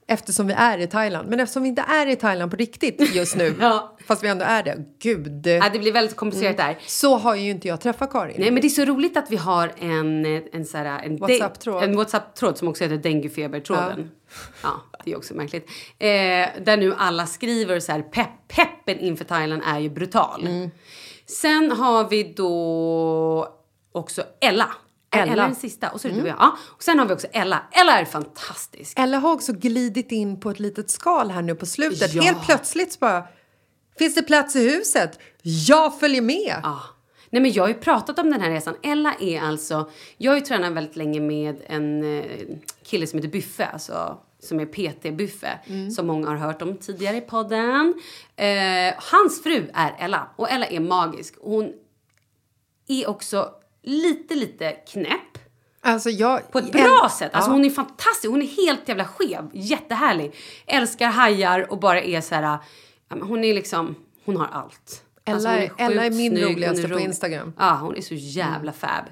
eftersom 0.06 0.46
vi 0.46 0.52
är 0.56 0.78
i 0.78 0.86
Thailand. 0.86 1.28
Men 1.28 1.40
eftersom 1.40 1.62
vi 1.62 1.68
inte 1.68 1.82
är 1.88 2.06
i 2.06 2.16
Thailand 2.16 2.50
på 2.50 2.56
riktigt 2.56 3.14
just 3.14 3.36
nu, 3.36 3.54
Ja. 3.60 3.96
fast 4.06 4.24
vi 4.24 4.28
ändå 4.28 4.44
är 4.44 4.62
det, 4.62 4.84
gud, 4.98 5.46
Ja, 5.46 5.68
det 5.72 5.78
blir 5.78 5.92
väldigt 5.92 6.16
komplicerat 6.16 6.56
där. 6.56 6.78
så 6.86 7.16
har 7.16 7.34
ju 7.34 7.50
inte 7.50 7.68
jag 7.68 7.80
träffat 7.80 8.12
Karin. 8.12 8.36
Nej 8.38 8.50
men 8.50 8.60
det 8.60 8.66
är 8.66 8.68
så 8.68 8.84
roligt 8.84 9.16
att 9.16 9.30
vi 9.30 9.36
har 9.36 9.72
en, 9.78 10.24
en, 10.52 10.64
så 10.64 10.78
här, 10.78 11.02
en, 11.04 11.16
WhatsApp-tråd. 11.16 11.82
en 11.82 11.96
WhatsApp-tråd 11.96 12.58
som 12.58 12.68
också 12.68 12.84
heter 12.84 12.96
denguefebertråden. 12.96 14.10
Ja. 14.62 14.70
det 15.04 15.12
är 15.12 15.16
också 15.16 15.34
märkligt. 15.34 15.68
Eh, 15.98 16.08
där 16.64 16.76
nu 16.76 16.94
alla 16.98 17.26
skriver 17.26 17.80
så 17.80 17.92
här, 17.92 18.02
pepp, 18.02 18.28
peppen 18.48 18.98
inför 18.98 19.24
Thailand 19.24 19.62
är 19.66 19.78
ju 19.78 19.88
brutal. 19.90 20.46
Mm. 20.46 20.70
Sen 21.26 21.70
har 21.70 22.08
vi 22.08 22.34
då 22.36 23.48
också 23.92 24.22
Ella. 24.40 24.70
Ella, 25.14 25.32
Ella. 25.32 25.42
Är 25.42 25.46
den 25.46 25.54
sista. 25.54 25.90
Och 25.90 26.00
så 26.00 26.08
är 26.08 26.12
det 26.12 26.18
du 26.18 26.22
och 26.22 26.28
jag. 26.28 26.36
Ja. 26.38 26.56
Och 26.62 26.82
sen 26.82 26.98
har 26.98 27.06
vi 27.06 27.14
också 27.14 27.26
Ella. 27.32 27.62
Ella 27.72 28.00
är 28.00 28.04
fantastisk. 28.04 28.98
Ella 28.98 29.18
har 29.18 29.32
också 29.32 29.52
glidit 29.52 30.12
in 30.12 30.40
på 30.40 30.50
ett 30.50 30.60
litet 30.60 30.90
skal 30.90 31.30
här 31.30 31.42
nu 31.42 31.54
på 31.54 31.66
slutet. 31.66 32.14
Ja. 32.14 32.22
Helt 32.22 32.46
plötsligt 32.46 32.92
så 32.92 32.98
bara, 32.98 33.24
finns 33.98 34.14
det 34.14 34.22
plats 34.22 34.56
i 34.56 34.70
huset? 34.70 35.18
Jag 35.42 36.00
följer 36.00 36.22
med! 36.22 36.60
Ja. 36.62 36.80
Nej 37.30 37.42
men 37.42 37.52
jag 37.52 37.62
har 37.62 37.68
ju 37.68 37.74
pratat 37.74 38.18
om 38.18 38.30
den 38.30 38.40
här 38.40 38.50
resan. 38.50 38.74
Ella 38.82 39.14
är 39.20 39.40
alltså, 39.40 39.90
jag 40.16 40.32
har 40.32 40.36
ju 40.36 40.44
tränat 40.44 40.72
väldigt 40.72 40.96
länge 40.96 41.20
med 41.20 41.62
en 41.66 42.18
eh, 42.18 42.24
kille 42.84 43.06
som 43.06 43.18
heter 43.18 43.30
Buffe, 43.30 43.66
alltså 43.66 44.18
som 44.44 44.60
är 44.60 44.66
PT 44.66 45.16
Buffe, 45.16 45.58
som 45.96 46.06
många 46.06 46.28
har 46.28 46.36
hört 46.36 46.62
om 46.62 46.76
tidigare 46.76 47.16
i 47.16 47.20
podden. 47.20 47.94
Eh, 48.36 48.94
hans 49.12 49.42
fru 49.42 49.70
är 49.74 49.94
Ella 49.98 50.28
och 50.36 50.50
Ella 50.50 50.66
är 50.66 50.80
magisk. 50.80 51.34
Hon 51.40 51.72
är 52.88 53.08
också 53.08 53.50
lite, 53.82 54.34
lite 54.34 54.70
knäpp. 54.72 55.38
Alltså 55.80 56.10
jag, 56.10 56.52
På 56.52 56.58
ett 56.58 56.72
bra 56.72 57.00
El- 57.04 57.10
sätt. 57.10 57.30
Alltså 57.34 57.50
ja. 57.50 57.54
hon 57.54 57.64
är 57.64 57.70
fantastisk. 57.70 58.30
Hon 58.30 58.42
är 58.42 58.66
helt 58.66 58.88
jävla 58.88 59.04
skev. 59.04 59.50
Jättehärlig. 59.52 60.34
Älskar 60.66 61.08
hajar 61.08 61.72
och 61.72 61.78
bara 61.78 62.00
är 62.02 62.20
så 62.20 62.34
här. 62.34 62.58
Hon 63.22 63.44
är 63.44 63.54
liksom, 63.54 63.94
hon 64.24 64.36
har 64.36 64.46
allt. 64.52 65.02
Ella 65.24 65.34
Alltså, 65.34 65.48
är- 65.48 65.72
Ella 65.78 66.04
är 66.06 66.10
min 66.10 66.32
snygg, 66.32 66.44
roligaste 66.56 66.82
är 66.82 66.88
på 66.88 66.94
rolig. 66.94 67.04
Instagram. 67.04 67.52
Ja, 67.58 67.78
hon 67.82 67.96
är 67.96 68.00
så 68.00 68.14
jävla 68.14 68.72
fab. 68.72 69.04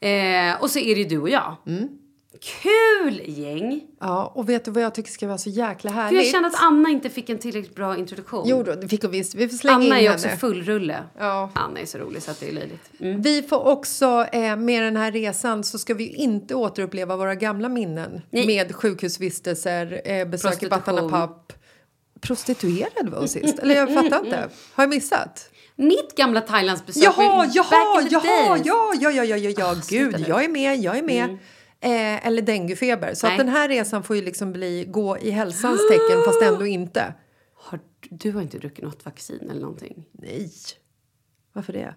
Eh, 0.00 0.62
och 0.62 0.70
så 0.70 0.78
är 0.78 0.94
det 0.94 1.00
ju 1.00 1.04
du 1.08 1.18
och 1.18 1.28
jag. 1.30 1.56
Mm. 1.66 1.88
Kul 2.44 3.20
gäng! 3.26 3.80
Ja, 4.00 4.32
och 4.34 4.48
vet 4.48 4.64
du 4.64 4.70
vad 4.70 4.82
jag 4.82 4.94
tycker 4.94 5.10
ska 5.10 5.26
vara 5.26 5.38
så 5.38 5.50
jäkla 5.50 5.90
För 5.90 5.96
härligt? 5.96 6.22
jag 6.22 6.32
känner 6.32 6.48
att 6.48 6.62
Anna 6.62 6.88
inte 6.88 7.10
fick 7.10 7.28
en 7.28 7.38
tillräckligt 7.38 7.74
bra 7.74 7.96
introduktion. 7.96 8.44
Jo 8.46 8.62
då, 8.62 8.74
det 8.74 8.88
fick 8.88 9.02
hon 9.02 9.10
visst. 9.10 9.34
Vi 9.34 9.48
får 9.48 9.56
slänga 9.56 9.76
Anna 9.76 9.84
in 9.86 9.92
är 9.92 9.98
ju 9.98 10.08
henne. 10.08 10.14
också 10.14 10.28
fullrulle. 10.28 11.02
Ja. 11.18 11.50
Anna 11.54 11.80
är 11.80 11.86
så 11.86 11.98
rolig 11.98 12.22
så 12.22 12.30
att 12.30 12.40
det 12.40 12.48
är 12.48 12.52
löjligt. 12.52 12.90
Mm. 13.00 13.22
Vi 13.22 13.42
får 13.42 13.66
också, 13.66 14.26
eh, 14.32 14.56
med 14.56 14.82
den 14.82 14.96
här 14.96 15.12
resan 15.12 15.64
så 15.64 15.78
ska 15.78 15.94
vi 15.94 16.08
inte 16.08 16.54
återuppleva 16.54 17.16
våra 17.16 17.34
gamla 17.34 17.68
minnen 17.68 18.22
Nej. 18.30 18.46
med 18.46 18.74
sjukhusvistelser, 18.74 20.00
eh, 20.04 20.28
besök 20.28 20.62
i. 20.62 20.68
Battanapapp. 20.68 21.52
Prostituerad 22.20 23.08
var 23.08 23.18
hon 23.18 23.28
sist. 23.28 23.58
Eller 23.58 23.74
jag 23.74 23.94
fattar 23.94 24.24
inte. 24.24 24.48
Har 24.72 24.84
jag 24.84 24.90
missat? 24.90 25.50
Mitt 25.76 26.16
gamla 26.16 26.40
Thailandsbesök 26.40 27.04
Jaha, 27.04 27.50
jaha, 27.54 28.02
jaha, 28.10 28.58
ja, 28.64 28.92
ja, 29.00 29.10
ja, 29.10 29.24
ja, 29.24 29.36
ja, 29.36 29.50
ja, 29.58 29.74
sluta 29.74 30.18
gud, 30.18 30.28
jag 30.28 30.44
är 30.44 30.48
med, 30.48 30.76
jag 30.76 30.98
är 30.98 31.02
med. 31.02 31.38
Eh, 31.84 32.26
eller 32.26 32.42
denguefeber. 32.42 33.14
Så 33.14 33.26
att 33.26 33.38
den 33.38 33.48
här 33.48 33.68
resan 33.68 34.02
får 34.02 34.16
ju 34.16 34.22
liksom 34.22 34.52
bli 34.52 34.84
gå 34.88 35.18
i 35.18 35.30
hälsans 35.30 35.80
tecken 35.90 36.22
fast 36.24 36.42
ändå 36.42 36.66
inte. 36.66 37.14
Har, 37.54 37.80
du 38.10 38.32
har 38.32 38.42
inte 38.42 38.58
druckit 38.58 38.84
något 38.84 39.04
vaccin 39.04 39.50
eller 39.50 39.60
någonting? 39.60 40.04
Nej. 40.12 40.50
Varför 41.52 41.72
det? 41.72 41.94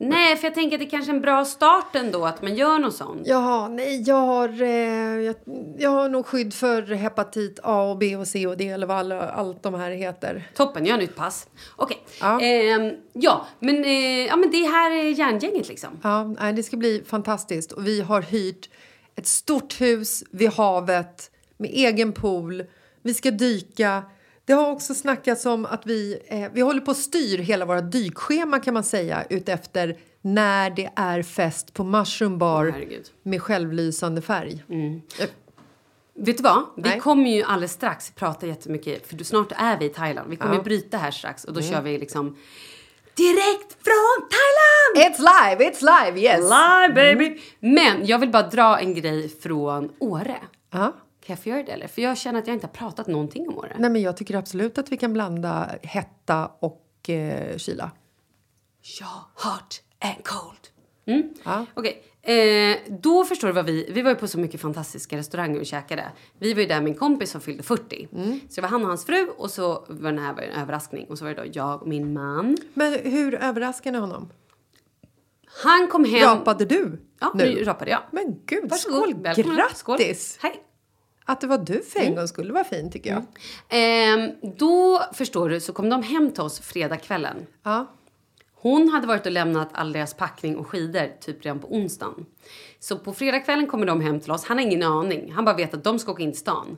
Nej, 0.00 0.36
för 0.36 0.46
jag 0.46 0.54
tänker 0.54 0.76
att 0.76 0.80
det 0.80 0.86
kanske 0.86 1.12
är 1.12 1.14
en 1.14 1.20
bra 1.20 1.44
start 1.44 1.96
ändå 1.96 2.26
att 2.26 2.42
man 2.42 2.54
gör 2.54 2.78
något 2.78 2.94
sånt. 2.94 3.22
Jaha, 3.24 3.68
nej, 3.68 4.02
jag 4.06 4.26
har, 4.26 4.62
eh, 4.62 5.20
jag, 5.20 5.34
jag 5.78 5.90
har 5.90 6.08
nog 6.08 6.26
skydd 6.26 6.54
för 6.54 6.82
hepatit 6.82 7.60
A 7.62 7.82
och 7.90 7.98
B 7.98 8.16
och 8.16 8.26
C 8.26 8.46
och 8.46 8.56
D 8.56 8.68
eller 8.68 8.86
vad 8.86 8.96
alla, 8.96 9.30
allt 9.30 9.62
de 9.62 9.74
här 9.74 9.90
heter. 9.90 10.48
Toppen, 10.54 10.86
jag 10.86 10.92
har 10.94 11.00
nytt 11.00 11.16
pass. 11.16 11.48
Okej. 11.76 12.04
Ja. 12.20 12.40
Ehm, 12.40 12.92
ja, 13.12 13.46
men, 13.58 13.84
eh, 13.84 14.26
ja, 14.26 14.36
men 14.36 14.50
det 14.50 14.66
här 14.66 14.90
är 14.90 15.10
järngänget 15.10 15.68
liksom. 15.68 15.90
Ja, 16.02 16.24
nej, 16.24 16.52
det 16.52 16.62
ska 16.62 16.76
bli 16.76 17.02
fantastiskt. 17.06 17.72
Och 17.72 17.86
vi 17.86 18.00
har 18.00 18.22
hyrt 18.22 18.68
ett 19.18 19.26
stort 19.26 19.80
hus 19.80 20.24
vid 20.30 20.50
havet 20.52 21.30
med 21.56 21.70
egen 21.74 22.12
pool. 22.12 22.64
Vi 23.02 23.14
ska 23.14 23.30
dyka. 23.30 24.02
Det 24.44 24.52
har 24.52 24.70
också 24.70 24.94
snackats 24.94 25.46
om 25.46 25.66
att 25.66 25.86
vi, 25.86 26.18
eh, 26.26 26.48
vi 26.52 26.60
håller 26.60 26.80
på 26.80 26.90
att 26.90 26.96
styr 26.96 27.38
hela 27.38 27.64
våra 27.64 27.80
dykschema 27.80 28.58
kan 28.60 28.74
man 28.74 28.84
säga 28.84 29.24
utefter 29.30 29.96
när 30.20 30.70
det 30.70 30.90
är 30.96 31.22
fest 31.22 31.74
på 31.74 31.84
Mushroom 31.84 32.38
Bar 32.38 32.66
Herregud. 32.66 33.06
med 33.22 33.42
självlysande 33.42 34.22
färg. 34.22 34.64
Eh, 35.20 35.28
Vet 36.14 36.36
du 36.36 36.42
vad? 36.42 36.62
Vi 36.76 36.82
Nej. 36.82 37.00
kommer 37.00 37.30
ju 37.30 37.42
alldeles 37.42 37.72
strax 37.72 38.10
prata 38.14 38.46
jättemycket, 38.46 39.06
för 39.06 39.24
snart 39.24 39.52
är 39.56 39.78
vi 39.78 39.84
i 39.84 39.88
Thailand. 39.88 40.30
Vi 40.30 40.36
kommer 40.36 40.50
Ja. 40.54 40.54
Mm. 40.60 40.64
bryta 40.64 40.96
här 40.96 41.10
strax 41.10 41.44
och 41.44 41.52
då 41.54 41.62
kör 41.62 41.80
vi 41.82 41.98
liksom 41.98 42.36
direkt 43.18 43.72
från 43.84 44.16
Thailand! 44.34 44.94
It's 45.06 45.18
live, 45.18 45.70
it's 45.70 45.80
live, 45.80 46.20
yes! 46.20 46.40
Live 46.40 46.94
baby! 46.94 47.40
Men 47.60 48.06
jag 48.06 48.18
vill 48.18 48.30
bara 48.30 48.48
dra 48.48 48.78
en 48.78 48.94
grej 48.94 49.28
från 49.28 49.92
Åre. 49.98 50.36
Ja. 50.70 50.92
Kan 51.26 51.34
jag 51.34 51.38
få 51.38 51.48
göra 51.48 51.62
det 51.62 51.72
eller? 51.72 51.88
För 51.88 52.02
jag 52.02 52.18
känner 52.18 52.38
att 52.38 52.46
jag 52.46 52.54
inte 52.54 52.66
har 52.66 52.74
pratat 52.74 53.06
någonting 53.06 53.48
om 53.48 53.58
Åre. 53.58 53.76
Nej, 53.78 53.90
men 53.90 54.02
jag 54.02 54.16
tycker 54.16 54.36
absolut 54.36 54.78
att 54.78 54.92
vi 54.92 54.96
kan 54.96 55.12
blanda 55.12 55.70
hetta 55.82 56.50
och 56.60 57.10
eh, 57.10 57.56
kyla. 57.56 57.90
Ja, 59.00 59.30
hot 59.34 59.82
and 60.00 60.24
cold. 60.24 60.68
Ja. 61.44 61.66
Okej, 61.74 62.02
eh, 62.32 62.76
då 63.00 63.24
förstår 63.24 63.48
du 63.48 63.54
vad 63.54 63.66
vi... 63.66 63.86
Vi 63.92 64.02
var 64.02 64.10
ju 64.10 64.16
på 64.16 64.28
så 64.28 64.38
mycket 64.38 64.60
fantastiska 64.60 65.16
restauranger 65.16 65.60
och 65.60 65.66
käkade. 65.66 66.04
Vi 66.38 66.54
var 66.54 66.60
ju 66.60 66.66
där 66.66 66.80
med 66.80 66.90
en 66.92 66.98
kompis 66.98 67.30
som 67.30 67.40
fyllde 67.40 67.62
40. 67.62 68.08
Så 68.48 68.54
det 68.54 68.60
var 68.60 68.68
han 68.68 68.82
och 68.82 68.88
hans 68.88 69.06
fru 69.06 69.26
och 69.36 69.50
så 69.50 69.84
var 69.88 70.12
den 70.12 70.18
här 70.24 70.34
var 70.34 70.42
en 70.42 70.62
överraskning. 70.62 71.06
Och 71.08 71.18
så 71.18 71.24
var 71.24 71.34
det 71.34 71.42
då 71.44 71.50
jag 71.52 71.82
och 71.82 71.88
min 71.88 72.12
man. 72.12 72.56
Men 72.74 72.92
hur 73.02 73.34
överraskade 73.34 73.98
honom? 73.98 74.28
Han 75.62 75.88
kom 75.88 76.04
hem... 76.04 76.22
Rapade 76.38 76.64
du 76.64 77.00
Ja, 77.20 77.32
nu? 77.34 77.44
nu 77.54 77.64
rapade 77.64 77.90
jag. 77.90 78.00
Men 78.10 78.40
gud, 78.46 78.70
Varsågod. 78.70 78.98
skål! 79.02 79.14
Välkommen. 79.22 79.60
Skål. 79.74 79.98
Grattis! 79.98 80.38
Hej. 80.42 80.62
Att 81.24 81.40
det 81.40 81.46
var 81.46 81.58
du 81.58 81.82
för 81.82 82.00
en 82.00 82.14
gång 82.14 82.28
skulle 82.28 82.52
vara 82.52 82.64
fint 82.64 82.92
tycker 82.92 83.10
jag. 83.10 83.22
Ehm, 83.68 84.30
då, 84.58 85.02
förstår 85.12 85.48
du, 85.48 85.60
så 85.60 85.72
kom 85.72 85.88
de 85.88 86.02
hem 86.02 86.30
till 86.32 86.42
oss 86.42 86.60
fredagskvällen. 86.60 87.46
Ja. 87.62 87.86
Hon 88.60 88.88
hade 88.88 89.06
varit 89.06 89.26
och 89.26 89.32
lämnat 89.32 89.68
all 89.72 89.92
deras 89.92 90.14
packning 90.14 90.56
och 90.56 90.66
skidor 90.66 91.20
typ 91.20 91.44
redan 91.44 91.58
på 91.58 91.74
onsdagen. 91.74 92.26
Så 92.80 92.98
på 92.98 93.12
fredagskvällen 93.12 93.66
kommer 93.66 93.86
de 93.86 94.00
hem 94.00 94.20
till 94.20 94.30
oss. 94.30 94.44
Han 94.44 94.58
har 94.58 94.64
ingen 94.64 94.82
aning. 94.82 95.32
Han 95.32 95.44
bara 95.44 95.56
vet 95.56 95.74
att 95.74 95.84
de 95.84 95.98
ska 95.98 96.12
åka 96.12 96.22
in 96.22 96.32
till 96.32 96.40
stan. 96.40 96.76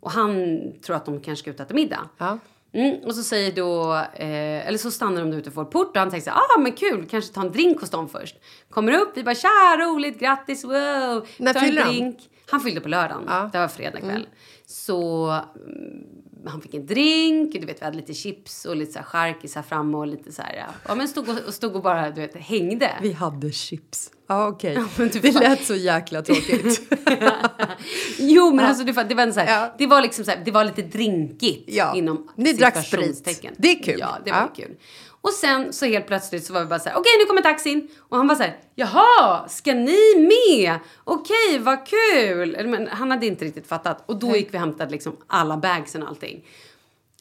Och 0.00 0.10
han 0.10 0.58
tror 0.86 0.96
att 0.96 1.06
de 1.06 1.20
kanske 1.20 1.42
ska 1.42 1.50
ut 1.50 1.60
och 1.60 1.66
äta 1.66 1.74
middag. 1.74 2.08
Ja. 2.18 2.38
Mm, 2.72 3.04
och 3.04 3.14
så 3.14 3.22
säger 3.22 3.52
då, 3.52 3.94
eh, 3.94 4.66
eller 4.68 4.78
så 4.78 4.90
stannar 4.90 5.20
de 5.20 5.32
utanför 5.32 5.62
vår 5.62 5.70
port 5.70 5.88
och 5.88 5.96
han 5.96 6.10
tänker 6.10 6.24
så 6.24 6.30
här, 6.30 6.38
ah 6.38 6.60
men 6.60 6.72
kul, 6.72 7.06
kanske 7.10 7.34
ta 7.34 7.40
en 7.40 7.52
drink 7.52 7.80
hos 7.80 7.90
dem 7.90 8.08
först. 8.08 8.36
Kommer 8.70 8.92
upp, 8.92 9.12
vi 9.14 9.22
bara 9.22 9.34
tja 9.34 9.76
roligt, 9.78 10.20
grattis, 10.20 10.64
wow. 10.64 11.26
När 11.38 11.52
tar 11.52 11.66
en 11.66 11.74
drink. 11.74 12.29
Han 12.50 12.60
fyllde 12.60 12.80
på 12.80 12.88
lördagen, 12.88 13.24
Ja. 13.26 13.50
det 13.52 13.58
var 13.58 13.68
fredag 13.68 14.00
kväll. 14.00 14.26
Så 14.66 15.24
mm, 15.30 16.46
han 16.46 16.60
fick 16.60 16.74
en 16.74 16.86
drink, 16.86 17.52
du 17.52 17.66
vet 17.66 17.80
vi 17.80 17.84
hade 17.84 17.96
lite 17.96 18.14
chips 18.14 18.64
och 18.64 18.76
lite 18.76 18.92
så 18.92 18.98
här 18.98 19.06
charkisar 19.06 19.62
framme 19.62 19.96
och 19.96 20.06
lite 20.06 20.32
så 20.32 20.42
här, 20.42 20.66
ja 20.88 20.94
men 20.94 21.08
stod 21.08 21.28
och, 21.28 21.54
stod 21.54 21.76
och 21.76 21.82
bara 21.82 22.10
du 22.10 22.20
vet 22.20 22.36
hängde. 22.36 22.90
Vi 23.02 23.12
hade 23.12 23.52
chips. 23.52 24.10
Ja, 24.26 24.46
okej. 24.48 24.78
men 24.96 25.10
typ 25.10 25.22
det 25.22 25.32
lät 25.32 25.64
så 25.64 25.74
jäkla 25.74 26.22
tråkigt. 26.22 26.80
Jo 28.18 28.52
men 28.54 28.64
alltså 28.64 28.92
var, 28.92 29.04
det 29.04 29.14
var, 29.14 29.30
så 29.32 29.40
här, 29.40 29.60
Ja. 29.60 29.74
det 29.78 29.86
var 29.86 30.02
liksom 30.02 30.24
så 30.24 30.30
här, 30.30 30.42
det 30.44 30.50
var 30.50 30.64
lite 30.64 30.82
drinkigt 30.82 31.64
Ja. 31.74 31.94
inom 31.96 32.28
Ni 32.36 32.52
drack 32.52 32.86
sprit. 32.86 33.24
Det 33.56 33.70
är 33.70 33.82
kul. 33.82 33.96
Ja, 33.98 34.18
det 34.24 34.30
var 34.30 34.38
Ja. 34.38 34.48
kul. 34.56 34.76
Och 35.22 35.32
sen 35.32 35.72
så 35.72 35.86
helt 35.86 36.06
plötsligt 36.06 36.44
så 36.44 36.52
var 36.52 36.60
vi 36.60 36.66
bara 36.66 36.78
så 36.78 36.88
här, 36.88 36.96
okej 36.98 37.12
nu 37.18 37.26
kommer 37.26 37.42
taxin. 37.42 37.88
Och 38.08 38.16
han 38.16 38.28
var 38.28 38.34
så 38.34 38.42
här, 38.42 38.56
jaha, 38.74 39.48
ska 39.48 39.74
ni 39.74 40.14
med? 40.16 40.78
Okej, 41.04 41.58
vad 41.58 41.86
kul. 41.86 42.66
Men 42.66 42.88
han 42.88 43.10
hade 43.10 43.26
inte 43.26 43.44
riktigt 43.44 43.66
fattat. 43.66 44.02
Och 44.06 44.18
då 44.18 44.36
gick 44.36 44.54
vi 44.54 44.56
och 44.56 44.60
hämtade 44.60 44.90
liksom 44.90 45.16
alla 45.26 45.56
bagsen 45.56 46.02
och 46.02 46.08
allting. 46.08 46.44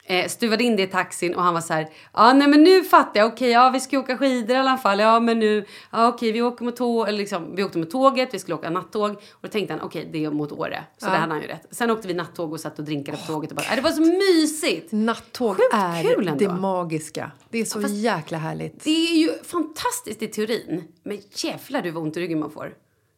Eh, 0.10 0.28
stuvade 0.28 0.64
in 0.64 0.76
det 0.76 0.84
i 0.84 0.88
taxin 0.88 1.36
och 1.36 1.44
han 1.44 1.54
var 1.54 1.62
så 1.62 1.74
här, 1.74 1.90
ja 2.14 2.34
nej 2.34 2.48
men 2.48 2.64
nu 2.64 2.84
fattar 2.84 3.20
jag, 3.20 3.34
okej 3.34 3.50
ja 3.50 3.70
vi 3.70 3.80
ska 3.80 4.00
åka 4.00 4.18
skidor 4.18 4.56
i 4.56 4.60
alla 4.60 4.78
fall, 4.78 5.00
ja 5.00 5.20
men 5.20 5.40
nu, 5.40 5.66
ja 5.92 6.08
okej 6.08 6.32
vi 6.32 6.42
åker 6.42 6.66
med 6.66 6.76
tåg, 6.76 7.08
eller 7.08 7.18
liksom 7.18 7.56
vi 7.56 7.64
åkte 7.64 7.78
med 7.78 7.92
tåget, 7.92 8.34
vi 8.34 8.40
skulle 8.40 8.56
åka 8.56 8.70
nattåg 8.70 9.12
och 9.12 9.42
då 9.42 9.48
tänkte 9.48 9.74
han 9.74 9.82
okej 9.82 10.10
det 10.14 10.26
är 10.26 10.32
mot 10.32 10.52
Åre, 10.52 10.84
så 10.98 11.06
det 11.06 11.12
hade 11.12 11.34
han 11.34 11.42
ju 11.42 11.48
rätt. 11.48 11.68
Sen 11.72 11.92
åkte 11.92 12.08
vi 12.08 12.14
nattåg 12.14 12.54
och 12.54 12.60
satt 12.60 12.80
och 12.80 12.86
drinkade 12.86 13.18
på 13.18 13.34
tåget 13.34 13.52
och 13.52 13.58
bara, 13.58 13.70
äh, 13.70 13.76
det 13.76 13.82
var 13.82 13.92
så 13.92 14.02
mysigt! 14.02 14.92
Nattåg 14.92 15.56
Sjukt 15.56 15.74
är 15.74 16.36
det 16.36 16.54
magiska. 16.54 17.32
Det 17.50 17.60
är 17.60 17.66
så 17.66 17.82
jäkla 17.82 18.38
härligt. 18.38 18.84
Det 18.84 19.12
är 19.12 19.18
ju 19.18 19.30
fantastiskt 19.44 20.22
i 20.22 20.28
teorin, 20.28 20.84
men 21.04 21.18
jävlar 21.32 21.82
du 21.82 21.92
vad 21.92 22.04
ont 22.04 22.18
i 22.18 22.20
ryggen 22.20 22.40
man 22.40 22.52
får. 22.52 22.74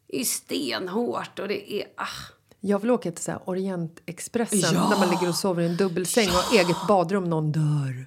Det 0.07 0.15
är 0.15 0.19
ju 0.19 0.25
stenhårt 0.25 1.39
och 1.39 1.47
det 1.47 1.73
är, 1.73 1.87
ah. 1.95 2.40
Jag 2.63 2.79
vill 2.79 2.91
åka 2.91 3.11
till 3.11 3.23
så 3.23 3.31
här 3.31 3.49
Orientexpressen 3.49 4.59
Ja. 4.75 4.87
där 4.91 4.99
man 4.99 5.09
ligger 5.09 5.29
och 5.29 5.35
sover 5.35 5.63
i 5.63 5.65
en 5.65 5.77
dubbelsäng 5.77 6.27
och 6.27 6.33
har 6.33 6.57
eget 6.59 6.77
badrum. 6.87 7.23
Någon 7.23 7.51
dör. 7.51 8.05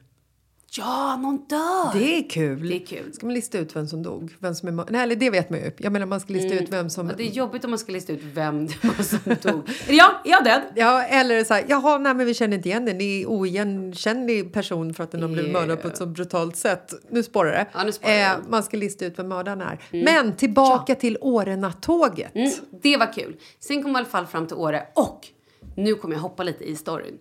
Ja, 0.76 1.16
någon 1.16 1.36
dör! 1.36 1.98
Det 1.98 2.18
är 2.18 2.30
kul. 2.30 2.68
Det 2.68 2.74
är 2.74 2.86
kul. 2.86 3.12
Ska 3.12 3.26
man 3.26 3.34
lista 3.34 3.58
ut 3.58 3.76
vem 3.76 3.86
som 3.86 4.02
dog? 4.02 4.36
Vem 4.38 4.54
som 4.54 4.68
är 4.68 4.92
Nej, 4.92 5.02
eller 5.02 5.16
det 5.16 5.30
vet 5.30 5.50
man 5.50 5.58
ju. 5.58 5.70
Jag 5.76 5.92
menar 5.92 6.06
man 6.06 6.20
ska 6.20 6.32
lista 6.32 6.54
ut 6.54 6.72
vem 6.72 6.90
som... 6.90 7.12
Det 7.16 7.22
är 7.22 7.30
jobbigt 7.30 7.64
om 7.64 7.70
man 7.70 7.78
ska 7.78 7.92
lista 7.92 8.12
ut 8.12 8.20
vem 8.22 8.66
det 8.66 8.84
var 8.84 9.02
som 9.04 9.52
dog. 9.52 9.70
Jag? 9.88 10.10
Är 10.24 10.30
jag 10.30 10.44
död? 10.44 10.62
Ja, 10.74 11.02
eller 11.02 11.44
så 11.44 11.54
här, 11.54 11.64
jaha, 11.68 11.98
nej 11.98 12.14
men 12.14 12.26
vi 12.26 12.34
känner 12.34 12.56
inte 12.56 12.68
igen 12.68 12.84
den. 12.84 12.98
Det 12.98 13.04
är 13.04 13.26
oigenkännlig 13.26 14.52
person 14.52 14.94
för 14.94 15.04
att 15.04 15.10
den 15.10 15.22
har 15.22 15.28
blivit 15.28 15.52
mördad 15.52 15.82
på 15.82 15.88
ett 15.88 15.96
så 15.96 16.06
brutalt 16.06 16.56
sätt. 16.56 16.92
Nu 17.10 17.22
spårar 17.22 17.50
det. 17.50 17.66
Ja, 17.74 17.84
nu 17.84 17.92
spårar. 17.92 18.14
Eh, 18.14 18.36
man 18.48 18.62
ska 18.62 18.76
lista 18.76 19.06
ut 19.06 19.18
vem 19.18 19.28
mördaren 19.28 19.60
är. 19.60 20.04
Men 20.04 20.36
tillbaka 20.36 20.94
till 20.94 21.18
Årenattåget. 21.20 22.34
Mm, 22.34 22.50
det 22.82 22.96
var 22.96 23.12
kul. 23.12 23.36
Sen 23.60 23.82
kom 23.82 23.92
vi 23.92 23.96
i 23.96 23.98
alla 23.98 24.06
fall 24.06 24.26
fram 24.26 24.46
till 24.46 24.56
Åre 24.56 24.86
och 24.94 25.28
nu 25.76 25.94
kommer 25.94 26.14
jag 26.14 26.22
hoppa 26.22 26.42
lite 26.42 26.64
i 26.64 26.76
storyn. 26.76 27.18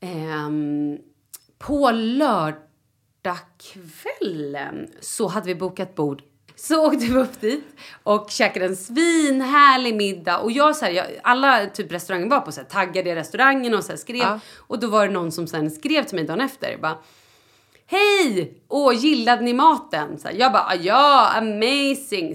Ehm, 0.00 0.98
på 1.60 1.90
lördagskvällen 1.90 4.88
så 5.00 5.28
hade 5.28 5.46
vi 5.46 5.54
bokat 5.54 5.94
bord. 5.94 6.22
Så 6.56 6.86
åkte 6.86 7.06
vi 7.06 7.18
upp 7.18 7.40
dit 7.40 7.64
och 8.02 8.30
käkade 8.30 8.66
en 8.66 8.76
svinhärlig 8.76 9.96
middag. 9.96 10.38
Och 10.38 10.52
jag, 10.52 10.76
så 10.76 10.84
här, 10.84 10.92
jag, 10.92 11.06
alla 11.22 11.66
typ 11.66 11.92
restauranger 11.92 12.30
var 12.30 12.40
på 12.40 12.52
så 12.52 12.60
här, 12.60 12.68
taggade 12.68 13.10
i 13.10 13.14
restaurangen 13.14 13.74
och 13.74 13.84
så 13.84 13.92
här, 13.92 13.96
skrev. 13.96 14.16
Ja. 14.16 14.40
Och 14.56 14.80
då 14.80 14.86
var 14.86 15.06
det 15.06 15.12
någon 15.12 15.32
som 15.32 15.46
sen 15.46 15.70
skrev 15.70 16.04
till 16.04 16.16
mig 16.16 16.24
dagen 16.24 16.40
efter. 16.40 16.76
Bara, 16.76 16.98
Hej! 17.90 18.62
Åh, 18.68 18.94
gillade 18.94 19.42
ni 19.42 19.52
maten? 19.52 20.18
Så 20.18 20.28
här, 20.28 20.34
jag 20.34 20.52
bara, 20.52 20.74
ja, 20.74 21.30
amazing, 21.38 22.34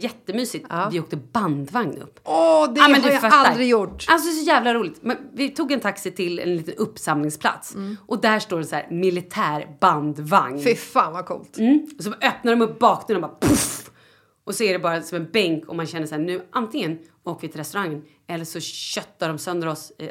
jättemysigt. 0.00 0.66
Vi 0.90 1.00
åkte 1.00 1.16
bandvagn 1.16 1.98
upp. 2.02 2.20
Åh, 2.24 2.72
det 2.72 2.80
Ja, 2.80 2.88
men 2.88 3.02
har 3.02 3.10
jag 3.10 3.20
fattar. 3.20 3.44
aldrig 3.44 3.68
gjort. 3.68 4.04
Alltså 4.08 4.30
så 4.32 4.44
jävla 4.44 4.74
roligt. 4.74 4.98
Men 5.02 5.16
vi 5.32 5.48
tog 5.50 5.72
en 5.72 5.80
taxi 5.80 6.10
till 6.10 6.38
en 6.38 6.56
liten 6.56 6.74
uppsamlingsplats. 6.74 7.74
Mm. 7.74 7.96
Och 8.06 8.20
där 8.20 8.38
står 8.38 8.58
det 8.58 8.64
så 8.64 8.74
här 8.76 8.88
militär 8.90 9.76
bandvagn. 9.80 10.62
Fy 10.64 10.74
fan 10.74 11.12
vad 11.12 11.26
coolt. 11.26 11.58
Mm. 11.58 11.86
Och 11.98 12.04
så 12.04 12.10
öppnar 12.10 12.52
de 12.56 12.62
upp 12.62 12.78
bakdörren 12.78 13.24
och 13.24 13.30
bara 13.30 13.48
puff! 13.48 13.90
Och 14.44 14.54
så 14.54 14.64
är 14.64 14.72
det 14.72 14.78
bara 14.78 15.02
som 15.02 15.16
en 15.16 15.30
bänk 15.32 15.68
och 15.68 15.76
man 15.76 15.86
känner 15.86 16.06
så 16.06 16.14
här 16.14 16.22
nu 16.22 16.42
antingen 16.52 16.98
åker 17.24 17.42
vi 17.46 17.48
till 17.52 17.60
restaurangen 17.60 18.02
eller 18.28 18.44
så 18.44 18.60
köttar 18.60 19.28
de 19.28 19.38
sönder 19.38 19.68
oss, 19.68 19.92
eh, 19.98 20.10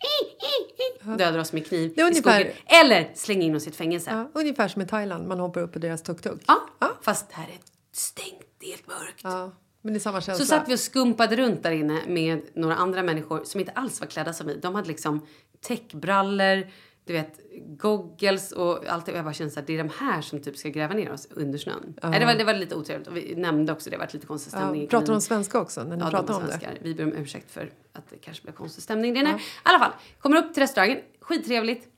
alltså 0.00 1.16
dödar 1.16 1.38
oss 1.38 1.52
med 1.52 1.66
kniv 1.66 1.92
i 1.98 2.02
ungefär- 2.02 2.40
skogen. 2.40 2.52
Eller 2.66 3.10
slänger 3.14 3.46
in 3.46 3.54
oss 3.56 3.66
i 3.66 3.70
ett 3.70 3.76
fängelse. 3.76 4.10
Ja, 4.10 4.40
ungefär 4.40 4.68
som 4.68 4.82
i 4.82 4.86
Thailand, 4.86 5.28
man 5.28 5.40
hoppar 5.40 5.60
upp 5.60 5.72
på 5.72 5.78
deras 5.78 6.02
tuk-tuk. 6.02 6.40
Ja, 6.46 6.60
Ja. 6.78 6.90
fast 7.02 7.32
här 7.32 7.44
är 7.44 7.58
stängt, 7.92 8.42
det 8.60 8.66
är 8.66 8.70
helt 8.70 8.86
mörkt. 8.86 9.20
Ja, 9.22 9.52
men 9.82 9.92
det 9.92 9.98
är 9.98 10.00
samma 10.00 10.20
känsla. 10.20 10.44
Så 10.44 10.48
satt 10.48 10.68
vi 10.68 10.74
och 10.74 10.80
skumpade 10.80 11.36
runt 11.36 11.62
där 11.62 11.70
inne 11.70 12.00
med 12.06 12.40
några 12.54 12.74
andra 12.76 13.02
människor 13.02 13.44
som 13.44 13.60
inte 13.60 13.72
alls 13.72 14.00
var 14.00 14.06
klädda 14.06 14.32
som 14.32 14.46
vi. 14.46 14.54
De 14.54 14.74
hade 14.74 14.88
liksom 14.88 15.26
täckbrallor, 15.60 16.66
du 17.10 17.14
vet, 17.16 17.40
goggles 17.66 18.52
och 18.52 18.86
allt. 18.86 19.08
Och 19.08 19.14
jag 19.14 19.24
bara 19.24 19.34
kände 19.34 19.50
så 19.50 19.60
här, 19.60 19.66
det 19.66 19.72
är 19.78 19.78
de 19.84 19.90
här 19.98 20.20
som 20.22 20.40
typ 20.42 20.56
ska 20.56 20.68
gräva 20.68 20.94
ner 20.94 21.12
oss 21.12 21.28
under 21.30 21.58
snön. 21.58 21.94
Nej, 22.02 22.20
det, 22.20 22.26
var, 22.26 22.34
det 22.34 22.44
var 22.44 22.54
lite 22.54 22.74
otrevligt. 22.74 23.08
Och 23.08 23.16
vi 23.16 23.34
nämnde 23.36 23.72
också 23.72 23.90
det, 23.90 23.96
var 23.96 24.08
lite 24.12 24.26
konstig 24.26 24.52
stämning. 24.52 24.82
ja, 24.82 24.88
pratar 24.88 25.12
de 25.12 25.20
svenska 25.20 25.60
också 25.60 25.84
när 25.84 25.96
ni 25.96 26.02
Ja, 26.02 26.04
de 26.04 26.10
pratar 26.10 26.34
var 26.34 26.40
om 26.40 26.46
det? 26.46 26.52
svenskar. 26.52 26.78
Vi 26.80 26.94
ber 26.94 27.04
om 27.04 27.12
ursäkt 27.12 27.50
för 27.50 27.72
att 27.92 28.10
det 28.10 28.16
kanske 28.16 28.42
blev 28.42 28.52
konstig 28.52 28.82
stämning 28.82 29.14
där 29.14 29.20
inne. 29.20 29.30
I 29.30 29.40
alla 29.62 29.78
fall, 29.78 29.92
kommer 30.20 30.36
upp 30.36 30.54
till 30.54 30.62
restaurangen, 30.62 30.98
skittrevligt. 31.20 31.88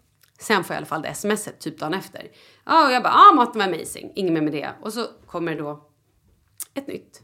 Sen 0.40 0.64
får 0.64 0.74
jag 0.74 0.76
i 0.76 0.80
alla 0.80 0.86
fall 0.86 1.02
det 1.02 1.14
smset 1.14 1.58
typ 1.58 1.78
dagen 1.78 1.94
efter. 1.94 2.28
Ja, 2.64 2.86
och 2.86 2.92
jag 2.92 3.02
bara, 3.02 3.12
ah, 3.12 3.32
maten 3.34 3.58
var 3.58 3.66
amazing, 3.66 4.12
inget 4.14 4.32
mer 4.32 4.40
med 4.42 4.52
det. 4.52 4.70
Och 4.82 4.92
så 4.92 5.06
kommer 5.26 5.52
det 5.54 5.58
då 5.58 5.88
ett 6.74 6.86
nytt 6.86 7.22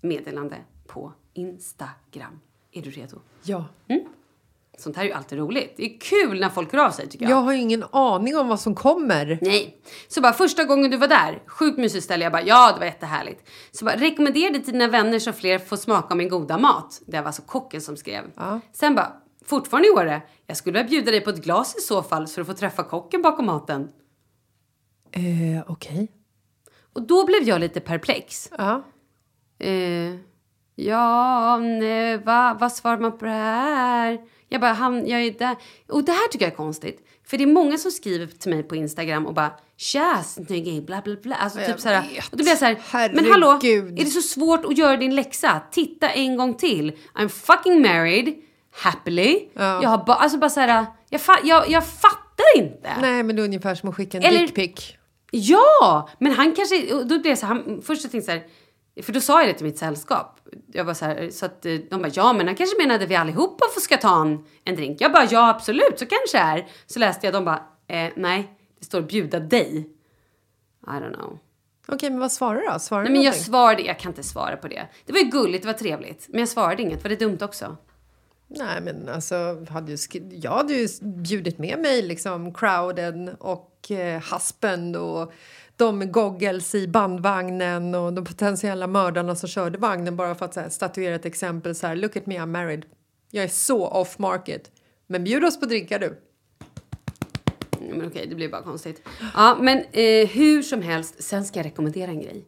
meddelande 0.00 0.56
på 0.86 1.12
Instagram. 1.34 2.40
Är 2.72 2.82
du 2.82 2.90
redo? 2.90 3.20
Ja. 3.42 3.64
Sånt 4.78 4.96
här 4.96 5.04
är 5.04 5.08
ju 5.08 5.12
alltid 5.14 5.38
roligt. 5.38 5.74
Det 5.76 5.84
är 5.84 6.00
kul 6.00 6.40
när 6.40 6.48
folk 6.48 6.72
hör 6.72 6.86
av 6.86 6.90
sig 6.90 7.08
tycker 7.08 7.24
jag. 7.24 7.32
Jag 7.32 7.42
har 7.42 7.52
ju 7.52 7.58
ingen 7.58 7.84
aning 7.92 8.36
om 8.36 8.48
vad 8.48 8.60
som 8.60 8.74
kommer. 8.74 9.38
Nej. 9.42 9.76
Så 10.08 10.20
bara 10.20 10.32
första 10.32 10.64
gången 10.64 10.90
du 10.90 10.96
var 10.96 11.08
där, 11.08 11.42
sjukt 11.46 11.78
mysigt 11.78 12.04
ställe. 12.04 12.24
Jag 12.24 12.32
bara 12.32 12.42
ja, 12.42 12.72
det 12.72 12.78
var 12.78 12.86
jättehärligt. 12.86 13.48
Så 13.72 13.84
bara 13.84 13.96
rekommendera 13.96 14.50
det 14.52 14.60
till 14.60 14.72
dina 14.72 14.88
vänner 14.88 15.18
så 15.18 15.32
fler 15.32 15.58
får 15.58 15.76
smaka 15.76 16.14
min 16.14 16.28
goda 16.28 16.58
mat. 16.58 17.00
Det 17.06 17.18
var 17.20 17.26
alltså 17.26 17.42
kocken 17.42 17.80
som 17.80 17.96
skrev. 17.96 18.24
Sen 18.72 18.94
bara, 18.94 19.12
fortfarande 19.44 19.88
i 19.88 19.90
Åre. 19.90 20.22
Jag 20.46 20.56
skulle 20.56 20.78
vilja 20.78 20.88
bjuda 20.90 21.10
dig 21.10 21.20
på 21.20 21.30
ett 21.30 21.44
glas 21.44 21.76
i 21.76 21.80
så 21.80 22.02
fall 22.02 22.28
så 22.28 22.40
du 22.40 22.44
får 22.44 22.54
träffa 22.54 22.82
kocken 22.84 23.22
bakom 23.22 23.46
maten. 23.46 23.88
Eh, 25.12 25.62
Okej. 25.66 26.12
Och 26.92 27.02
då 27.02 27.26
blev 27.26 27.42
jag 27.42 27.60
lite 27.60 27.80
perplex. 27.80 28.50
Ja. 28.58 28.82
Eh, 29.58 30.14
ja, 30.74 31.56
nej, 31.58 32.18
va, 32.18 32.56
vad 32.60 32.72
svarar 32.72 32.98
man 32.98 33.18
på 33.18 33.24
det 33.24 33.30
här? 33.30 34.18
Jag 34.48 34.60
bara, 34.60 34.72
han, 34.72 35.06
jag 35.08 35.20
är 35.22 35.30
där. 35.30 35.56
Och 35.88 36.04
det 36.04 36.12
här 36.12 36.28
tycker 36.28 36.44
jag 36.44 36.52
är 36.52 36.56
konstigt. 36.56 37.08
För 37.26 37.38
det 37.38 37.44
är 37.44 37.48
många 37.48 37.78
som 37.78 37.90
skriver 37.90 38.26
till 38.26 38.50
mig 38.50 38.62
på 38.62 38.76
Instagram 38.76 39.26
och 39.26 39.34
bara 39.34 39.50
Tja, 39.78 40.22
snygg, 40.26 40.84
bla 40.84 41.00
bla 41.04 41.16
bla. 41.22 41.34
Alltså 41.36 41.58
Jag 41.60 41.68
typ 41.68 41.80
så 41.80 41.88
här. 41.88 42.04
Och 42.30 42.36
då 42.36 42.44
blir 42.44 42.48
jag 42.48 42.58
så 42.58 42.64
här, 42.64 43.12
men 43.14 43.30
hallå, 43.30 43.46
Herregud. 43.62 43.98
är 44.00 44.04
det 44.04 44.10
så 44.10 44.22
svårt 44.22 44.64
att 44.64 44.78
göra 44.78 44.96
din 44.96 45.14
läxa? 45.14 45.60
Titta 45.70 46.08
en 46.10 46.36
gång 46.36 46.54
till. 46.54 46.92
I'm 47.14 47.28
fucking 47.28 47.82
married, 47.82 48.34
happily. 48.72 49.48
Ja. 49.54 49.82
Jag 49.82 49.88
har 49.88 50.04
bara, 50.04 50.16
alltså 50.16 50.38
bara 50.38 50.50
så 50.50 50.60
här, 50.60 50.86
jag, 51.10 51.20
fa- 51.20 51.40
jag, 51.44 51.70
jag 51.70 51.86
fattar 51.86 52.56
inte. 52.56 52.90
Nej, 53.00 53.22
men 53.22 53.36
det 53.36 53.42
är 53.42 53.44
ungefär 53.44 53.74
som 53.74 53.88
att 53.88 53.94
skicka 53.96 54.18
en 54.18 54.46
dickpic. 54.46 54.94
Ja, 55.30 56.08
men 56.18 56.32
han 56.32 56.52
kanske... 56.52 56.94
Då 57.04 57.04
blev 57.04 57.26
jag 57.26 57.38
så 57.38 57.46
här, 57.46 57.54
han, 57.54 57.82
först 57.82 58.02
så 58.02 58.08
tänkte 58.08 58.32
jag 58.32 58.40
så 58.40 58.46
här, 58.46 58.50
för 59.02 59.12
då 59.12 59.20
sa 59.20 59.40
jag 59.40 59.48
det 59.48 59.54
till 59.54 59.66
mitt 59.66 59.78
sällskap. 59.78 60.40
Jag 60.72 60.84
var 60.84 60.94
så 60.94 61.04
här, 61.04 61.30
så 61.30 61.46
att 61.46 61.66
eh, 61.66 61.74
de 61.90 62.02
bara, 62.02 62.10
ja 62.14 62.32
men 62.32 62.46
han 62.46 62.56
kanske 62.56 62.82
menade 62.82 63.06
vi 63.06 63.16
allihopa 63.16 63.64
får 63.74 63.80
ska 63.80 63.96
ta 63.96 64.22
en, 64.22 64.44
en 64.64 64.76
drink. 64.76 65.00
Jag 65.00 65.12
bara, 65.12 65.24
ja 65.30 65.50
absolut, 65.50 65.98
så 65.98 66.06
kanske 66.06 66.38
är. 66.38 66.66
Så 66.86 66.98
läste 66.98 67.26
jag, 67.26 67.34
de 67.34 67.44
bara, 67.44 67.62
eh, 67.86 68.12
nej, 68.16 68.50
det 68.78 68.84
står 68.84 69.02
bjuda 69.02 69.40
dig. 69.40 69.90
I 70.86 70.90
don't 70.90 71.14
know. 71.14 71.38
Okej, 71.88 72.10
men 72.10 72.18
vad 72.18 72.32
svarar 72.32 72.60
du 72.60 72.66
då? 72.72 72.78
Svarar 72.78 73.02
Nej 73.02 73.12
men 73.12 73.22
jag 73.22 73.30
någonting? 73.30 73.44
svarade, 73.44 73.82
jag 73.82 73.98
kan 73.98 74.10
inte 74.10 74.22
svara 74.22 74.56
på 74.56 74.68
det. 74.68 74.88
Det 75.06 75.12
var 75.12 75.20
ju 75.20 75.26
gulligt, 75.26 75.62
det 75.62 75.66
var 75.66 75.78
trevligt. 75.78 76.26
Men 76.28 76.40
jag 76.40 76.48
svarade 76.48 76.82
inget, 76.82 77.02
var 77.02 77.08
det 77.08 77.16
dumt 77.16 77.38
också? 77.40 77.76
Nej, 78.48 78.80
men 78.80 79.08
alltså, 79.08 79.66
hade 79.70 79.92
ju 79.92 79.98
jag 80.30 80.50
hade 80.50 80.74
ju 80.74 80.88
bjudit 81.02 81.58
med 81.58 81.78
mig 81.78 82.02
liksom 82.02 82.54
crowden 82.54 83.28
och 83.28 83.90
eh, 83.90 84.22
husband 84.32 84.96
och 84.96 85.32
de 85.76 85.98
med 85.98 86.12
goggles 86.12 86.74
i 86.74 86.88
bandvagnen 86.88 87.94
och 87.94 88.12
de 88.12 88.24
potentiella 88.24 88.86
mördarna 88.86 89.34
som 89.34 89.48
körde 89.48 89.78
vagnen 89.78 90.16
bara 90.16 90.34
för 90.34 90.44
att 90.44 90.56
här, 90.56 90.68
statuera 90.68 91.14
ett 91.14 91.24
exempel 91.24 91.74
så 91.74 91.86
här, 91.86 91.96
look 91.96 92.16
at 92.16 92.26
me 92.26 92.38
I'm 92.38 92.46
married. 92.46 92.84
Jag 93.30 93.44
är 93.44 93.48
så 93.48 93.88
off 93.88 94.18
market. 94.18 94.70
Men 95.06 95.24
bjud 95.24 95.44
oss 95.44 95.60
på 95.60 95.66
drinkar 95.66 95.98
du. 95.98 96.20
Men 97.90 98.06
okej, 98.06 98.26
det 98.28 98.34
blir 98.34 98.48
bara 98.48 98.62
konstigt. 98.62 99.02
Ja, 99.34 99.58
men 99.60 99.78
eh, 99.78 100.28
hur 100.28 100.62
som 100.62 100.82
helst, 100.82 101.22
sen 101.22 101.44
ska 101.44 101.58
jag 101.58 101.66
rekommendera 101.66 102.10
en 102.10 102.20
grej. 102.20 102.46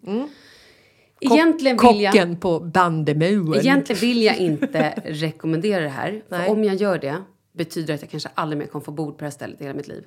Egentligen 1.21 1.77
vill 1.77 2.01
jag... 2.01 2.13
Kocken 2.13 2.41
på 2.41 2.61
Bandemuen. 2.61 3.61
Egentligen 3.61 4.01
vill 4.01 4.23
jag 4.23 4.37
inte 4.37 4.95
rekommendera 5.05 5.83
det 5.83 5.89
här. 5.89 6.23
Nej. 6.29 6.47
För 6.47 6.53
om 6.53 6.65
jag 6.65 6.77
gör 6.77 6.99
det 6.99 7.23
betyder 7.53 7.87
det 7.87 7.95
att 7.95 8.01
jag 8.01 8.11
kanske 8.11 8.29
aldrig 8.35 8.59
mer 8.59 8.67
kommer 8.67 8.85
få 8.85 8.91
bord 8.91 9.13
på 9.13 9.19
det 9.19 9.25
här 9.25 9.31
stället 9.31 9.61
i 9.61 9.65
hela 9.65 9.77
mitt 9.77 9.89
liv. 9.89 10.05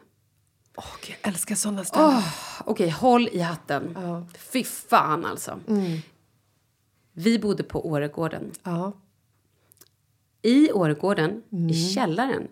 Gud, 0.76 1.16
jag 1.22 1.32
älskar 1.34 1.56
såna 1.56 1.84
ställen. 1.84 2.22
Okej, 2.66 2.90
håll 2.90 3.30
i 3.32 3.40
hatten. 3.40 3.98
Fy 4.38 4.64
fan 4.64 5.26
alltså. 5.26 5.60
Vi 7.14 7.40
bodde 7.40 7.64
på 7.64 7.88
Åregården. 7.88 8.52
Ja. 8.64 8.94
I 10.42 10.72
Åregården, 10.72 11.44
i 11.72 11.94
källaren, 11.94 12.48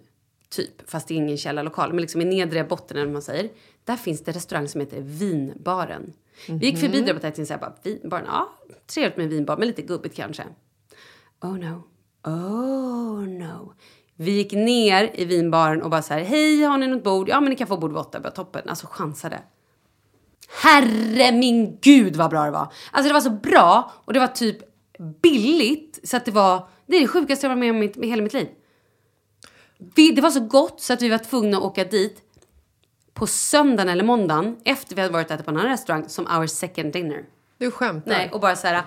typ, 0.50 0.90
fast 0.90 1.08
det 1.08 1.14
är 1.14 1.16
ingen 1.16 1.38
källarlokal, 1.38 1.94
men 1.94 2.02
liksom 2.02 2.22
i 2.22 2.26
nedre 2.26 2.64
botten 2.64 2.98
eller 2.98 3.12
man 3.12 3.22
säger, 3.22 3.50
där 3.84 3.96
finns 3.96 4.24
det 4.24 4.32
restaurang 4.32 4.68
som 4.68 4.82
heter 4.82 5.02
Vinbaren. 5.02 6.14
Vi 6.48 6.66
gick 6.66 6.78
förbi 6.78 7.02
där 7.02 7.16
och 7.16 7.22
tänkte 7.22 7.46
så 7.46 7.54
här, 7.54 7.60
bara, 7.62 7.76
vinbaren, 7.84 8.26
ja, 8.28 8.54
trevligt 8.86 9.18
med 9.18 9.30
vinbar, 9.30 9.58
men 9.58 9.68
lite 9.68 9.82
gubbigt 9.82 10.16
kanske. 10.16 10.44
Oh 11.42 11.58
no, 11.58 11.84
oh 12.24 13.22
no. 13.28 13.74
Vi 14.22 14.32
gick 14.32 14.52
ner 14.52 15.12
i 15.14 15.26
vinbaren 15.26 15.82
och 15.82 15.90
bara 15.90 16.02
så 16.02 16.14
här, 16.14 16.22
hej, 16.22 16.64
har 16.64 16.78
ni 16.78 16.88
något 16.88 17.04
bord? 17.04 17.30
Ja, 17.30 17.42
men 17.42 17.50
ni 17.50 17.56
kan 17.56 17.68
få 17.68 17.78
bord 17.78 17.92
vid 17.92 18.00
åtta, 18.00 18.20
bara 18.20 18.32
toppen. 18.32 18.70
Alltså 18.70 18.88
chansade. 18.88 19.42
Herre 20.64 21.32
min 21.32 21.78
gud 21.82 22.16
vad 22.16 22.30
bra 22.30 22.44
det 22.44 22.52
var! 22.52 22.74
Alltså 22.92 23.08
det 23.08 23.14
var 23.14 23.22
så 23.22 23.30
bra 23.30 23.92
och 24.06 24.14
det 24.14 24.20
var 24.20 24.28
typ 24.28 24.58
billigt 25.22 26.00
så 26.04 26.18
att 26.18 26.26
det 26.26 26.32
var, 26.32 26.68
det 26.86 26.96
är 26.96 27.02
det 27.02 27.08
sjukaste 27.08 27.46
jag 27.46 27.56
varit 27.56 27.60
med 27.60 27.72
om 27.72 28.04
i 28.04 28.10
hela 28.10 28.22
mitt 28.22 28.34
liv. 28.34 28.48
Vi, 29.96 30.12
det 30.12 30.22
var 30.22 30.32
så 30.32 30.40
gott 30.40 30.82
så 30.82 30.94
att 30.94 31.02
vi 31.02 31.10
var 31.10 31.18
tvungna 31.18 31.58
att 31.58 31.64
åka 31.64 31.84
dit 31.84 32.22
på 33.14 33.28
söndagen 33.28 33.90
eller 33.90 34.04
måndagen 34.04 34.58
efter 34.66 34.96
vi 34.96 35.02
hade 35.02 35.14
varit 35.14 35.28
och 35.28 35.32
ätit 35.32 35.46
på 35.46 35.52
en 35.52 35.58
annan 35.58 35.72
restaurang 35.72 36.10
som 36.10 36.28
our 36.28 36.48
second 36.48 36.94
dinner. 36.94 37.26
Du 37.58 37.72
skämtar? 37.72 38.12
Nej, 38.12 38.30
och 38.34 38.40
bara 38.40 38.56
så 38.56 38.68
här, 38.68 38.84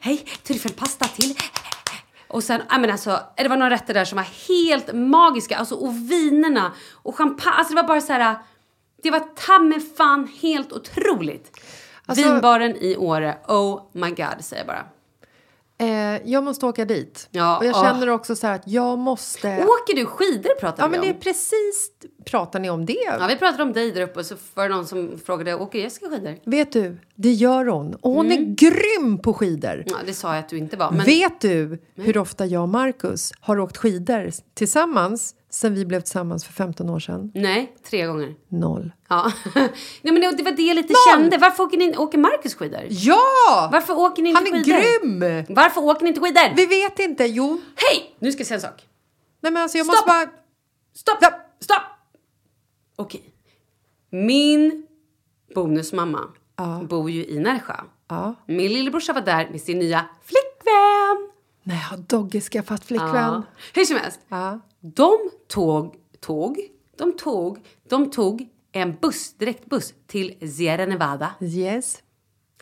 hej, 0.00 0.24
tryffelpasta 0.42 1.04
till. 1.04 1.34
Och 2.30 2.44
sen, 2.44 2.62
ja 2.70 2.78
men 2.78 2.90
alltså, 2.90 3.20
det 3.36 3.48
var 3.48 3.56
några 3.56 3.70
rätter 3.70 3.94
där 3.94 4.04
som 4.04 4.16
var 4.16 4.48
helt 4.48 4.92
magiska. 4.92 5.56
Alltså, 5.56 5.74
och 5.74 5.94
vinerna 5.94 6.72
och 6.92 7.16
champagne. 7.16 7.54
Alltså 7.56 7.74
det 7.74 7.82
var 7.82 7.88
bara 7.88 8.00
så 8.00 8.12
här, 8.12 8.36
det 9.02 9.10
var 9.10 9.20
ta 9.20 9.58
mig 9.58 9.80
fan 9.80 10.28
helt 10.40 10.72
otroligt. 10.72 11.60
Alltså- 12.06 12.24
Vinbaren 12.32 12.76
i 12.76 12.96
Åre, 12.96 13.38
oh 13.48 13.82
my 13.92 14.10
god, 14.10 14.26
säger 14.40 14.62
jag 14.62 14.66
bara. 14.66 14.84
Eh, 15.80 16.20
jag 16.30 16.44
måste 16.44 16.66
åka 16.66 16.84
dit. 16.84 17.28
Ja, 17.30 17.58
och 17.58 17.64
jag 17.64 17.76
åh. 17.76 17.82
känner 17.82 18.08
också 18.08 18.36
så 18.36 18.46
att 18.46 18.62
jag 18.66 18.98
måste... 18.98 19.48
Åker 19.48 19.96
du 19.96 20.06
skidor 20.06 20.60
pratar 20.60 20.82
Ja, 20.82 20.86
vi 20.86 20.90
men 20.90 21.00
om. 21.00 21.06
det 21.06 21.12
är 21.12 21.20
precis... 21.20 21.90
Pratar 22.24 22.60
ni 22.60 22.70
om 22.70 22.86
det? 22.86 22.96
Ja, 23.20 23.26
vi 23.28 23.36
pratade 23.36 23.62
om 23.62 23.72
dig 23.72 23.90
där 23.92 24.02
uppe 24.02 24.18
och 24.20 24.26
så 24.26 24.34
var 24.54 24.68
det 24.68 24.74
någon 24.74 24.86
som 24.86 25.18
frågade, 25.24 25.54
åker 25.54 25.78
Jessica 25.78 26.08
skidor? 26.10 26.36
Vet 26.44 26.72
du, 26.72 26.98
det 27.14 27.32
gör 27.32 27.64
hon. 27.66 27.94
Och 27.94 28.10
hon 28.12 28.26
Mm. 28.26 28.38
är 28.42 28.54
grym 28.54 29.18
på 29.18 29.34
skidor. 29.34 29.84
Ja, 29.86 29.96
det 30.06 30.14
sa 30.14 30.28
jag 30.34 30.38
att 30.38 30.48
du 30.48 30.58
inte 30.58 30.76
var. 30.76 30.90
Men 30.90 31.06
Vet 31.06 31.40
du 31.40 31.78
hur 31.94 32.18
ofta 32.18 32.46
jag 32.46 32.62
och 32.62 32.68
Marcus 32.68 33.32
har 33.40 33.58
åkt 33.60 33.76
skidor 33.76 34.30
tillsammans 34.54 35.34
sen 35.50 35.74
vi 35.74 35.84
blev 35.84 36.00
tillsammans 36.00 36.44
för 36.44 36.52
15 36.52 36.90
år 36.90 37.00
sedan? 37.00 37.32
nej, 37.34 37.76
tre 37.90 38.06
gånger. 38.06 38.34
Noll. 38.48 38.92
Ja. 39.08 39.32
nej, 39.54 39.72
men 40.02 40.14
det, 40.36 40.42
var 40.42 40.52
det 40.52 40.62
jag 40.62 40.74
lite 40.74 40.92
Noll! 40.92 41.20
kände. 41.20 41.38
Varför 41.38 41.62
åker, 41.64 41.76
ni, 41.78 41.96
åker 41.96 42.18
Marcus 42.18 42.54
skidor? 42.54 42.80
Ja! 42.88 43.68
Varför 43.72 43.98
åker 43.98 44.22
ni 44.22 44.28
inte 44.28 44.38
Han 44.38 44.46
är 44.60 44.64
skidor? 44.64 45.20
grym! 45.20 45.44
Varför 45.56 45.80
åker 45.84 46.02
ni 46.02 46.08
inte 46.08 46.20
skidor? 46.20 46.56
Vi 46.56 46.66
vet 46.66 46.98
inte. 46.98 47.24
Jo. 47.24 47.60
Hej! 47.76 48.16
Nu 48.18 48.32
ska 48.32 48.40
jag 48.40 48.46
säga 48.46 48.56
en 48.56 48.60
sak. 48.62 48.86
Nej, 49.40 49.52
men 49.52 49.62
alltså 49.62 49.78
jag 49.78 49.86
Stopp! 49.86 49.94
måste 49.96 50.06
bara... 50.06 50.26
Stopp! 50.94 51.18
Ja. 51.20 51.40
Stopp! 51.60 51.82
Okej. 52.96 53.24
Min 54.10 54.86
bonusmamma 55.54 56.20
bor 56.88 57.10
ju 57.10 57.24
i 57.26 57.38
Närsjö. 57.38 57.74
Ja. 58.08 58.34
Min 58.46 58.72
lillebrorsa 58.72 59.12
var 59.12 59.20
där 59.20 59.48
med 59.50 59.60
sin 59.60 59.78
nya 59.78 60.04
flickvän. 60.24 61.30
Nej, 61.62 61.76
har 61.78 61.96
Dogge 61.96 62.40
skaffat 62.40 62.84
flickvän? 62.84 63.14
Ja. 63.14 63.42
Hur 63.74 63.84
som 63.84 63.96
helst. 63.96 64.20
Ja. 64.28 64.60
De 64.80 65.30
tog, 65.48 65.94
tog, 66.20 66.60
de 66.96 67.16
tog, 67.16 67.58
de 67.88 68.10
tog 68.10 68.48
en 68.72 68.96
buss, 69.00 69.34
direktbuss 69.34 69.94
till 70.06 70.52
Sierra 70.56 70.86
Nevada. 70.86 71.34
Yes. 71.40 72.02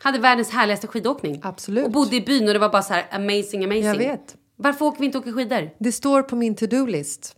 Hade 0.01 0.19
världens 0.19 0.49
härligaste 0.49 0.87
skidåkning. 0.87 1.39
Absolut. 1.43 1.85
Och 1.85 1.91
bodde 1.91 2.15
i 2.15 2.21
byn 2.21 2.47
och 2.47 2.53
det 2.53 2.59
var 2.59 2.69
bara 2.69 2.83
så 2.83 2.93
här 2.93 3.07
amazing, 3.11 3.63
amazing. 3.63 3.83
Jag 3.83 3.95
vet. 3.95 4.35
Varför 4.55 4.85
åker 4.85 4.99
vi 4.99 5.05
inte 5.05 5.17
och 5.17 5.23
åker 5.23 5.33
skidor? 5.33 5.69
Det 5.79 5.91
står 5.91 6.21
på 6.21 6.35
min 6.35 6.55
to-do-list. 6.55 7.35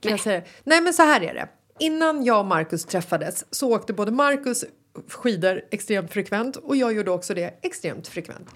Det? 0.00 0.44
Nej, 0.64 0.80
men 0.80 0.92
så 0.92 1.02
här 1.02 1.20
är 1.20 1.34
det. 1.34 1.48
Innan 1.78 2.24
jag 2.24 2.40
och 2.40 2.46
Marcus 2.46 2.84
träffades 2.84 3.44
så 3.50 3.74
åkte 3.74 3.92
både 3.92 4.12
Marcus 4.12 4.64
skidor 5.08 5.62
extremt 5.70 6.12
frekvent 6.12 6.56
och 6.56 6.76
jag 6.76 6.92
gjorde 6.92 7.10
också 7.10 7.34
det 7.34 7.58
extremt 7.62 8.08
frekvent. 8.08 8.48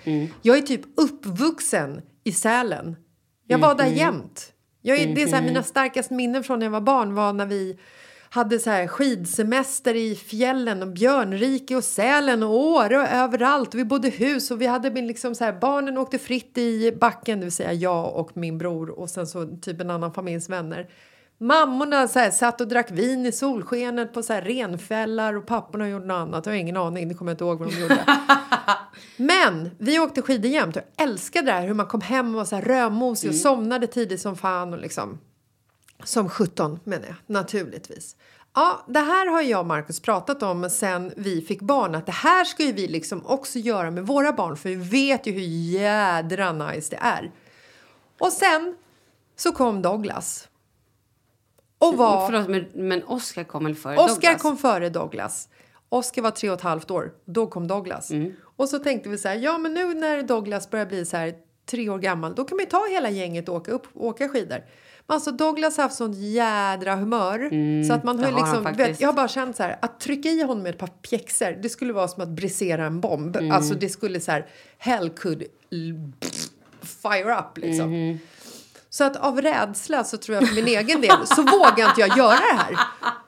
Jag 0.43 0.59
är 0.59 0.63
typ 0.63 0.81
uppvuxen 0.97 2.03
i 2.25 2.33
Sälen. 2.33 2.97
Jag 3.47 3.59
var 3.59 3.75
där 3.75 3.87
jämt. 3.87 4.53
Jag 4.87 5.15
Det 5.15 5.23
är 5.23 5.27
så 5.27 5.35
här, 5.35 5.43
mina 5.43 5.63
starkaste 5.63 6.15
minnen 6.15 6.45
från 6.45 6.59
när 6.59 6.67
jag 6.67 6.71
var 6.71 6.81
barn 6.81 7.15
var 7.15 7.33
när 7.33 7.47
vi 7.47 7.79
hade 8.31 8.59
så 8.59 8.71
här 8.71 8.87
skidsemester 8.87 9.95
i 9.95 10.15
fjällen 10.15 10.83
och 10.83 10.89
Björnrike 10.89 11.77
och 11.77 11.85
Sälen 11.85 12.43
och 12.43 12.55
Åre 12.55 12.99
och 12.99 13.09
överallt. 13.09 13.75
Vi 13.75 13.85
bodde 13.85 14.09
hus 14.09 14.51
och 14.51 14.61
vi 14.61 14.67
hade 14.67 14.91
min 14.91 15.07
liksom 15.07 15.35
så 15.35 15.45
här, 15.45 15.53
barnen 15.53 15.99
åkte 15.99 16.19
fritt 16.19 16.59
i 16.59 16.93
backen, 17.01 17.39
det 17.39 17.45
vill 17.45 17.53
säga 17.53 17.73
jag 17.73 18.17
och 18.17 18.37
min 18.37 18.59
bror 18.59 18.91
och 18.91 19.11
sen 19.11 19.27
så 19.27 19.47
typ 19.63 19.81
en 19.81 19.91
annan 19.91 20.15
familjs 20.15 20.49
vänner. 20.49 20.89
Mammorna 21.39 22.09
så 22.09 22.19
här, 22.19 22.31
satt 22.31 22.61
och 22.61 22.69
drack 22.69 22.91
vin 22.91 23.27
i 23.27 23.33
solskenet 23.33 24.15
på 24.15 24.23
så 24.23 24.33
här, 24.33 24.43
renfällar 24.43 25.37
och 25.37 25.47
papporna 25.47 25.89
gjorde 25.89 26.07
något 26.07 26.15
annat. 26.15 26.47
Jag 26.47 26.53
har 26.53 26.59
ingen 26.59 26.77
aning, 26.77 27.09
det 27.09 27.15
kommer 27.15 27.31
jag 27.31 27.35
inte 27.35 27.45
ihåg 27.45 27.59
vad 27.59 27.69
de 27.69 27.81
gjorde. 27.81 28.05
Men 29.17 29.71
vi 29.79 29.99
åkte 29.99 30.23
skidor 30.23 30.51
jämt 30.51 30.77
och 30.77 30.83
jag 30.97 31.09
älskade 31.09 31.47
det 31.47 31.53
här 31.53 31.67
hur 31.67 31.75
man 31.75 31.87
kom 31.87 32.01
hem 32.01 32.29
och 32.29 32.35
var 32.35 32.45
så 32.45 32.57
här 32.57 32.63
rödmosig 32.63 33.31
och 33.31 33.37
somnade 33.37 33.87
tidigt 33.87 34.21
som 34.21 34.37
fan 34.37 34.73
och 34.73 34.81
liksom 34.81 35.19
som 36.05 36.29
17 36.29 36.81
menar 36.85 37.07
jag, 37.07 37.17
naturligtvis. 37.27 38.17
Ja, 38.55 38.85
det 38.89 39.01
här 39.01 39.27
har 39.27 39.43
jag 39.43 39.61
och 39.61 39.67
Marcus 39.67 40.01
pratat 40.01 40.43
om 40.43 40.71
sen 40.71 41.13
vi 41.17 41.41
fick 41.41 41.61
barn. 41.61 41.95
Att 41.95 42.07
det 42.07 42.13
här 42.13 42.45
ska 42.45 42.63
ju 42.63 42.73
vi 42.73 42.89
liksom 42.89 43.27
också 43.27 43.59
göra 43.59 43.91
med 43.91 44.07
våra 44.07 44.33
barn. 44.33 44.57
För 44.57 44.69
vi 44.69 44.75
vet 44.75 45.27
ju 45.27 45.33
hur 45.33 45.41
jädra 45.81 46.53
nice 46.53 46.91
det 46.91 46.99
är. 47.03 47.33
Och 48.19 48.33
sen 48.33 48.77
så 49.37 49.53
kom 49.53 49.83
Douglas. 49.83 50.49
Och 51.79 51.97
var... 51.97 52.27
Förlåt, 52.27 52.49
men, 52.49 52.67
men 52.75 53.05
Oscar 53.05 53.45
kom 53.45 53.65
väl 53.65 53.75
före 53.75 53.97
Oscar 53.97 54.15
Douglas? 54.15 54.43
kom 54.43 54.57
före 54.57 54.89
Douglas. 54.89 55.49
Oscar 55.89 56.23
var 56.23 56.31
tre 56.31 56.51
och 56.51 56.57
ett 56.57 56.63
halvt 56.63 56.91
år. 56.91 57.13
Då 57.25 57.47
kom 57.47 57.69
Douglas. 57.69 58.11
Mm. 58.11 58.33
Och 58.57 58.69
så 58.69 58.79
tänkte 58.79 59.09
vi 59.09 59.19
så 59.19 59.29
här, 59.29 59.37
ja 59.37 59.59
men 59.59 59.75
nu 59.75 59.95
när 59.95 60.23
Douglas 60.23 60.71
börjar 60.71 60.87
bli 60.87 61.05
så 61.05 61.17
här 61.17 61.35
tre 61.67 61.89
år 61.89 61.99
gammal, 61.99 62.35
då 62.35 62.45
kan 62.45 62.59
vi 62.59 62.67
ta 62.67 62.87
hela 62.91 63.11
gänget 63.11 63.49
och 63.49 63.55
åka 63.55 63.73
upp 63.73 63.87
åka 63.95 64.29
skidor. 64.29 64.65
Men 65.07 65.15
alltså 65.15 65.31
Douglas 65.31 65.77
har 65.77 65.85
haft 65.85 65.97
sånt 65.97 66.17
jädra 66.17 66.97
humör 66.97 67.51
så 67.85 67.93
att 67.93 68.05
man 68.05 68.19
har 68.19 68.29
Mm, 68.29 68.37
liksom, 68.37 68.73
vet, 68.77 69.01
jag 69.01 69.09
har 69.09 69.15
bara 69.15 69.29
känt 69.29 69.57
så 69.57 69.63
här, 69.63 69.79
att 69.83 70.01
trycka 70.01 70.29
i 70.29 70.43
honom 70.43 70.63
med 70.63 70.71
ett 70.71 70.79
par 70.79 70.87
pjäxor, 70.87 71.59
det 71.63 71.69
skulle 71.69 71.93
vara 71.93 72.09
som 72.09 72.23
att 72.23 72.29
brisera 72.29 72.87
en 72.87 73.01
bomb. 73.01 73.37
Mm. 73.37 73.51
Alltså 73.51 73.75
det 73.75 73.89
skulle 73.89 74.21
så 74.21 74.33
här, 74.33 74.47
hell 74.79 75.11
could 75.11 75.45
fire 76.83 77.39
up 77.39 77.59
liksom. 77.59 77.93
Mm-hmm. 77.93 78.19
Så 78.97 79.05
att 79.05 79.17
av 79.17 79.41
rädsla 79.43 80.05
så 80.05 80.17
tror 80.17 80.35
jag 80.35 80.49
för 80.49 80.55
min 80.55 80.67
egen 80.67 81.01
del 81.01 81.27
så 81.27 81.43
vågar 81.43 81.89
inte 81.89 82.01
jag 82.01 82.19
göra 82.19 82.37
det 82.37 82.57
här. 82.57 82.79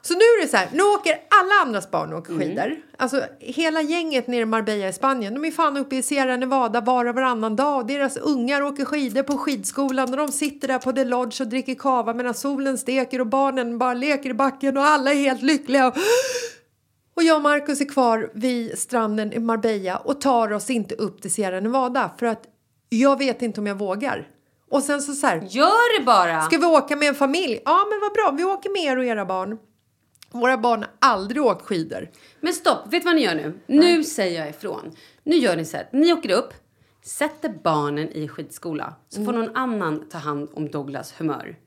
Så 0.01 0.13
nu 0.13 0.19
är 0.19 0.41
det 0.41 0.47
så 0.47 0.57
här, 0.57 0.69
nu 0.73 0.83
åker 0.83 1.11
alla 1.11 1.53
andras 1.65 1.91
barn 1.91 2.13
och 2.13 2.19
åker 2.19 2.37
skidor. 2.37 2.75
Alltså 2.97 3.23
hela 3.39 3.81
gänget 3.81 4.27
nere 4.27 4.41
i 4.41 4.45
Marbella 4.45 4.87
i 4.87 4.93
Spanien, 4.93 5.33
de 5.33 5.45
är 5.45 5.51
fan 5.51 5.77
uppe 5.77 5.95
i 5.95 6.01
Sierra 6.01 6.37
Nevada 6.37 6.81
var 6.81 7.05
och 7.05 7.15
varannan 7.15 7.55
dag. 7.55 7.77
Och 7.77 7.85
deras 7.85 8.17
ungar 8.17 8.61
åker 8.61 8.85
skidor 8.85 9.23
på 9.23 9.37
skidskolan 9.37 10.09
och 10.09 10.17
de 10.17 10.27
sitter 10.31 10.67
där 10.67 10.79
på 10.79 10.91
The 10.91 11.05
Lodge 11.05 11.41
och 11.41 11.47
dricker 11.47 11.75
kava 11.75 12.13
medan 12.13 12.33
solen 12.33 12.77
steker 12.77 13.21
och 13.21 13.27
barnen 13.27 13.77
bara 13.77 13.93
leker 13.93 14.29
i 14.29 14.33
backen 14.33 14.77
och 14.77 14.83
alla 14.83 15.11
är 15.11 15.15
helt 15.15 15.41
lyckliga. 15.41 15.87
Och 15.87 15.95
och 17.15 17.23
jag 17.23 17.35
och 17.35 17.41
Marcus 17.41 17.81
är 17.81 17.85
kvar 17.85 18.31
vid 18.33 18.79
stranden 18.79 19.33
i 19.33 19.39
Marbella 19.39 19.97
och 19.97 20.21
tar 20.21 20.53
oss 20.53 20.69
inte 20.69 20.95
upp 20.95 21.21
till 21.21 21.33
Sierra 21.33 21.59
Nevada 21.59 22.11
för 22.17 22.25
att 22.25 22.43
jag 22.89 23.19
vet 23.19 23.41
inte 23.41 23.61
om 23.61 23.67
jag 23.67 23.75
vågar. 23.75 24.27
Och 24.69 24.83
sen 24.83 25.01
så 25.01 25.13
så 25.13 25.27
här, 25.27 25.41
Gör 25.49 25.99
det 25.99 26.05
bara! 26.05 26.41
Ska 26.41 26.57
vi 26.57 26.65
åka 26.65 26.95
med 26.95 27.07
en 27.07 27.15
familj? 27.15 27.61
Ja, 27.65 27.87
men 27.89 27.99
vad 28.01 28.13
bra. 28.13 28.33
Vi 28.37 28.43
åker 28.43 28.69
med 28.69 28.83
er 28.83 28.97
och 28.97 29.05
era 29.05 29.25
barn. 29.25 29.57
Våra 30.31 30.57
barn 30.57 30.79
har 30.79 30.89
aldrig 30.99 31.41
åkt 31.43 31.61
skidor. 31.61 32.09
Men 32.39 32.53
stopp, 32.53 32.93
vet 32.93 33.01
du 33.01 33.05
vad 33.05 33.15
ni 33.15 33.21
gör 33.21 33.35
nu? 33.35 33.59
Nu 33.67 34.03
säger 34.03 34.39
jag 34.39 34.49
ifrån. 34.49 34.91
Nu 35.23 35.35
gör 35.35 35.55
ni 35.55 35.65
så 35.65 35.77
här, 35.77 35.89
ni 35.91 36.13
åker 36.13 36.31
upp, 36.31 36.53
sätter 37.03 37.49
barnen 37.63 38.11
i 38.11 38.27
skidskola, 38.27 38.93
så 39.09 39.25
får 39.25 39.33
någon 39.33 39.55
annan 39.55 40.09
ta 40.09 40.17
hand 40.17 40.49
om 40.53 40.69
Douglas 40.71 41.13
humör. 41.17 41.57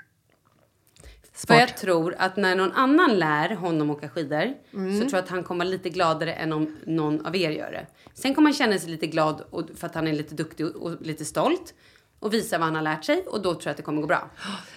För 1.32 1.46
Smart. 1.46 1.61
jag 1.61 1.76
tror 1.76 2.14
att 2.18 2.36
när 2.36 2.57
någon 2.57 2.72
annan 2.72 3.18
lär 3.18 3.55
honom 3.55 3.90
åka 3.90 4.09
skidor 4.09 4.55
så 4.70 5.00
tror 5.00 5.12
jag 5.12 5.18
att 5.18 5.28
han 5.28 5.44
kommer 5.44 5.64
vara 5.64 5.70
lite 5.72 5.88
gladare 5.88 6.32
än 6.32 6.53
om 6.53 6.76
någon 6.86 7.26
av 7.26 7.36
er 7.36 7.50
gör 7.50 7.72
det. 7.72 7.86
Sen 8.14 8.34
kommer 8.34 8.48
han 8.48 8.55
känna 8.55 8.78
sig 8.78 8.90
lite 8.90 9.07
glad 9.07 9.42
och, 9.50 9.64
för 9.76 9.86
att 9.86 9.94
han 9.94 10.07
är 10.09 10.12
lite 10.12 10.34
duktig 10.34 10.66
och, 10.66 10.76
och 10.76 11.03
lite 11.03 11.24
stolt 11.24 11.74
och 12.23 12.35
visa 12.35 12.59
vad 12.59 12.64
han 12.64 12.75
har 12.75 12.83
lärt 12.83 13.05
sig 13.05 13.25
och 13.29 13.43
då 13.43 13.51
tror 13.55 13.62
jag 13.64 13.70
att 13.70 13.77
det 13.77 13.83
kommer 13.83 14.01
gå 14.01 14.07
bra. 14.07 14.31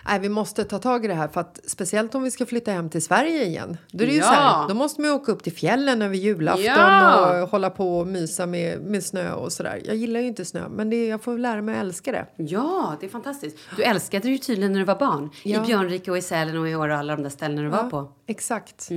Nej, 0.06 0.20
vi 0.20 0.30
måste 0.30 0.64
ta 0.64 0.80
tag 0.80 1.06
i 1.06 1.08
det 1.08 1.14
här, 1.14 1.28
för 1.28 1.42
att 1.42 1.60
speciellt 1.68 2.16
om 2.16 2.24
vi 2.24 2.32
ska 2.32 2.46
flytta 2.46 2.72
hem 2.72 2.90
till 2.90 3.02
Sverige 3.06 3.44
igen. 3.46 3.78
Då, 3.92 4.04
är 4.04 4.08
det 4.08 4.14
ju 4.14 4.20
Ja. 4.20 4.26
så 4.26 4.34
här, 4.34 4.68
då 4.68 4.74
måste 4.74 5.02
man 5.02 5.10
ju 5.10 5.16
åka 5.16 5.32
upp 5.32 5.44
till 5.44 5.54
fjällen 5.54 6.02
över 6.02 6.16
julafton 6.16 6.64
Ja. 6.66 7.42
och 7.44 7.50
hålla 7.50 7.70
på 7.70 8.00
och 8.00 8.08
mysa 8.08 8.46
med, 8.46 8.82
med 8.82 9.04
snö 9.04 9.34
och 9.34 9.52
sådär. 9.52 9.82
Jag 9.86 9.96
gillar 9.96 10.20
ju 10.20 10.28
inte 10.28 10.46
snö, 10.46 10.68
men 10.70 10.90
det, 10.90 11.08
jag 11.08 11.22
får 11.24 11.38
lära 11.38 11.62
mig 11.62 11.76
att 11.76 11.82
älska 11.82 12.12
det. 12.12 12.26
Ja, 12.44 12.96
det 13.00 13.06
är 13.06 13.10
fantastiskt. 13.10 13.58
Du 13.78 13.84
älskade 13.84 14.24
det 14.28 14.32
ju 14.32 14.38
tydligen 14.38 14.72
när 14.72 14.80
du 14.80 14.86
var 14.86 15.00
barn. 15.00 15.30
Ja. 15.44 15.64
I 15.64 15.66
Björnrike 15.66 16.12
och 16.12 16.18
i 16.18 16.22
Sälen 16.22 16.58
och 16.58 16.70
i 16.70 16.76
Åre 16.76 16.94
och 16.94 17.00
alla 17.00 17.16
de 17.16 17.24
där 17.24 17.30
ställena 17.30 17.62
du 17.62 17.70
var 17.70 17.90
på. 17.90 18.12
Exakt. 18.28 18.90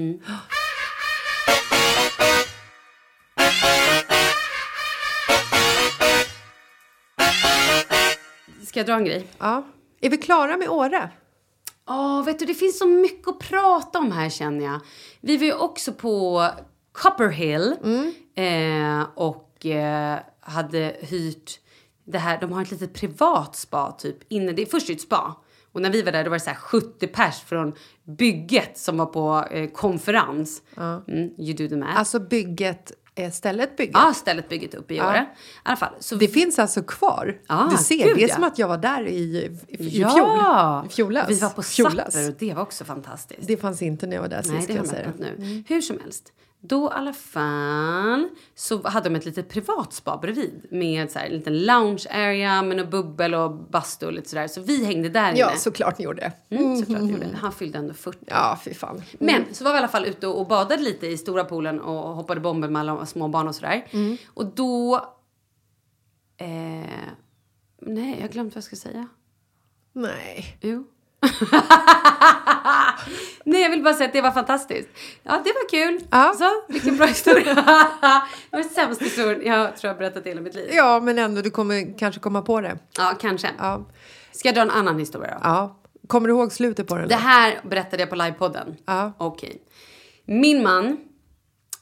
Ska 8.78 8.80
jag 8.80 8.86
dra 8.86 8.96
en 8.96 9.04
grej? 9.04 9.26
Ja. 9.38 9.64
Är 10.00 10.10
vi 10.10 10.16
klara 10.16 10.56
med 10.56 10.68
Åre? 10.68 11.10
Ja, 11.86 12.22
vet 12.26 12.38
du, 12.38 12.44
det 12.44 12.54
finns 12.54 12.78
så 12.78 12.86
mycket 12.86 13.28
att 13.28 13.38
prata 13.38 13.98
om 13.98 14.12
här 14.12 14.30
känner 14.30 14.64
jag. 14.64 14.80
Vi 15.20 15.36
var 15.36 15.44
ju 15.44 15.52
också 15.52 15.92
på 15.92 16.48
Copperhill 16.92 17.74
eh, 18.34 19.06
och 19.14 19.66
eh, 19.66 20.18
hade 20.40 20.96
hyrt 21.00 21.60
det 22.04 22.18
här, 22.18 22.40
de 22.40 22.52
har 22.52 22.62
ett 22.62 22.70
litet 22.70 22.94
privat 22.94 23.56
spa 23.56 23.92
typ 23.92 24.32
inne, 24.32 24.52
det 24.52 24.62
är 24.62 24.66
först 24.66 24.90
ett 24.90 25.00
spa. 25.00 25.36
Och 25.72 25.82
när 25.82 25.90
vi 25.90 26.02
var 26.02 26.12
där 26.12 26.24
då 26.24 26.30
var 26.30 26.36
det 26.36 26.44
så 26.44 26.50
här 26.50 26.56
70 26.56 27.06
pers 27.06 27.40
från 27.40 27.74
bygget 28.04 28.78
som 28.78 28.96
var 28.96 29.06
på 29.06 29.44
eh, 29.50 29.70
konferens. 29.70 30.62
Mm, 30.76 31.30
you 31.38 31.54
do 31.54 31.68
the 31.68 31.76
math. 31.76 31.98
Alltså 31.98 32.20
bygget, 32.20 32.92
eh, 33.18 33.30
stället 33.30 33.76
bygget. 33.76 33.94
Ja, 33.94 34.14
stället 34.14 34.48
bygget 34.48 34.74
upp 34.74 34.90
i 34.90 35.00
Åre. 35.00 35.26
Alla 35.62 35.76
fall. 35.76 35.92
Så 36.00 36.14
Det 36.14 36.28
finns 36.28 36.58
alltså 36.58 36.82
kvar. 36.82 37.38
Ah, 37.46 37.70
du 37.70 37.76
ser, 37.76 38.06
gud, 38.06 38.16
det 38.16 38.24
är 38.24 38.28
ja. 38.28 38.34
som 38.34 38.44
att 38.44 38.58
jag 38.58 38.68
var 38.68 38.78
där 38.78 39.06
i, 39.06 39.12
i, 39.68 39.84
i 39.84 40.00
ja! 40.00 40.82
fjol. 40.84 40.90
Fjolas. 40.90 41.30
Vi 41.30 41.38
var 41.38 41.50
på. 41.50 41.62
Sapper 41.62 42.28
och 42.28 42.34
det 42.38 42.54
var 42.54 42.62
också 42.62 42.84
fantastiskt. 42.84 43.46
Det 43.46 43.56
fanns 43.56 43.82
inte 43.82 44.06
när 44.06 44.16
jag 44.16 44.22
var 44.22 44.28
där 44.28 44.44
Nej, 44.46 44.56
sist 44.56 44.68
det 44.68 44.74
kan 44.74 44.88
har 44.88 44.96
jag 44.96 45.06
det. 45.18 45.38
nu. 45.38 45.64
Hur 45.68 45.80
som 45.80 45.98
helst. 46.02 46.32
Då 46.60 46.86
i 46.86 46.90
alla 46.94 47.12
fall 47.12 48.28
så 48.54 48.88
hade 48.88 49.08
de 49.08 49.16
ett 49.16 49.24
litet 49.24 49.48
privat 49.48 49.92
spa 49.92 50.16
bredvid 50.16 50.66
med 50.70 51.10
så 51.10 51.18
här, 51.18 51.26
en 51.26 51.32
liten 51.32 51.64
lounge 51.66 52.06
area 52.10 52.62
med 52.62 52.76
något 52.76 52.90
bubbel 52.90 53.34
och 53.34 53.50
bastu 53.50 54.06
och 54.06 54.12
lite 54.12 54.28
sådär. 54.28 54.48
Så 54.48 54.60
vi 54.60 54.84
hängde 54.84 55.08
där 55.08 55.32
Ja, 55.36 55.50
inne. 55.50 55.58
såklart 55.58 55.98
ni 55.98 56.04
gjorde. 56.04 56.32
Mm, 56.50 56.76
såklart 56.76 57.00
vi 57.02 57.10
gjorde. 57.12 57.28
Han 57.40 57.52
fyllde 57.52 57.78
ändå 57.78 57.94
40. 57.94 58.18
Ja, 58.26 58.58
fy 58.64 58.74
fan. 58.74 59.02
Men 59.18 59.44
så 59.54 59.64
var 59.64 59.70
vi 59.72 59.76
i 59.76 59.78
alla 59.78 59.88
fall 59.88 60.06
ute 60.06 60.26
och 60.26 60.46
badade 60.46 60.82
lite 60.82 61.06
i 61.06 61.18
stora 61.18 61.44
poolen 61.44 61.80
och 61.80 62.14
hoppade 62.14 62.40
bomber 62.40 62.68
med 62.68 62.80
alla 62.80 63.06
små 63.06 63.28
barn 63.28 63.48
och 63.48 63.54
sådär. 63.54 63.86
Mm. 63.90 64.16
Och 64.34 64.46
då... 64.46 64.96
Eh, 66.36 66.90
nej, 67.80 68.18
jag 68.20 68.30
glömt 68.30 68.54
vad 68.54 68.56
jag 68.56 68.64
ska 68.64 68.76
säga. 68.76 69.08
Nej. 69.92 70.58
Jo. 70.60 70.84
Nej, 73.44 73.62
jag 73.62 73.70
vill 73.70 73.82
bara 73.82 73.94
säga 73.94 74.06
att 74.06 74.12
det 74.12 74.20
var 74.20 74.30
fantastiskt. 74.30 74.88
Ja, 75.22 75.32
det 75.44 75.52
var 75.52 75.68
kul. 75.70 76.00
Ja. 76.10 76.34
Så, 76.38 76.72
vilken 76.72 76.96
bra 76.96 77.06
historia. 77.06 77.54
det 78.50 78.56
var 78.56 78.62
sämsta 78.62 79.04
historien 79.04 79.42
jag 79.46 79.76
tror 79.76 79.88
jag 79.88 79.98
berättat 79.98 80.26
i 80.26 80.28
hela 80.28 80.40
mitt 80.40 80.54
liv. 80.54 80.70
Ja, 80.72 81.00
men 81.00 81.18
ändå, 81.18 81.42
du 81.42 81.50
kommer 81.50 81.98
kanske 81.98 82.20
komma 82.20 82.42
på 82.42 82.60
det. 82.60 82.78
Ja, 82.98 83.12
kanske. 83.20 83.50
Ja. 83.58 83.84
Ska 84.32 84.48
jag 84.48 84.54
dra 84.54 84.62
en 84.62 84.70
annan 84.70 84.98
historia 84.98 85.30
då? 85.30 85.38
ja. 85.42 85.74
Kommer 86.06 86.28
du 86.28 86.34
ihåg 86.34 86.52
slutet 86.52 86.86
på 86.86 86.96
den? 86.96 87.08
Det 87.08 87.14
här 87.14 87.60
berättade 87.64 88.02
jag 88.02 88.10
på 88.10 88.16
livepodden. 88.16 88.76
Ja. 88.86 89.12
Okej. 89.18 89.62
Min 90.24 90.62
man, 90.62 90.96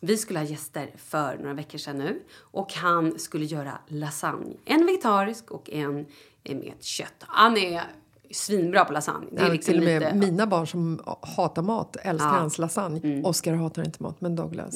vi 0.00 0.16
skulle 0.16 0.38
ha 0.38 0.46
gäster 0.46 0.90
för 1.08 1.38
några 1.38 1.54
veckor 1.54 1.78
sedan 1.78 1.98
nu. 1.98 2.22
Och 2.38 2.72
han 2.72 3.18
skulle 3.18 3.44
göra 3.44 3.78
lasagne. 3.88 4.56
En 4.64 4.86
vegetarisk 4.86 5.50
och 5.50 5.70
en 5.70 6.06
med 6.44 6.74
kött. 6.80 7.14
Han 7.18 7.56
är 7.56 7.82
svinbra 8.30 8.84
på 8.84 8.92
lasagne. 8.92 9.26
Det 9.32 9.40
är 9.40 9.46
Ja, 9.46 9.52
liksom 9.52 9.72
till 9.72 9.80
och 9.80 9.84
med 9.86 10.02
lite... 10.02 10.14
mina 10.14 10.46
barn 10.46 10.66
som 10.66 11.00
hatar 11.36 11.62
mat 11.62 11.96
älskar 11.96 12.26
Ja. 12.26 12.30
Mm. 12.30 12.40
hans 12.40 12.58
lasagne. 12.58 13.22
Oscar 13.24 13.52
hatar 13.54 13.84
inte 13.84 14.02
mat, 14.02 14.20
men 14.20 14.36
Douglas. 14.36 14.74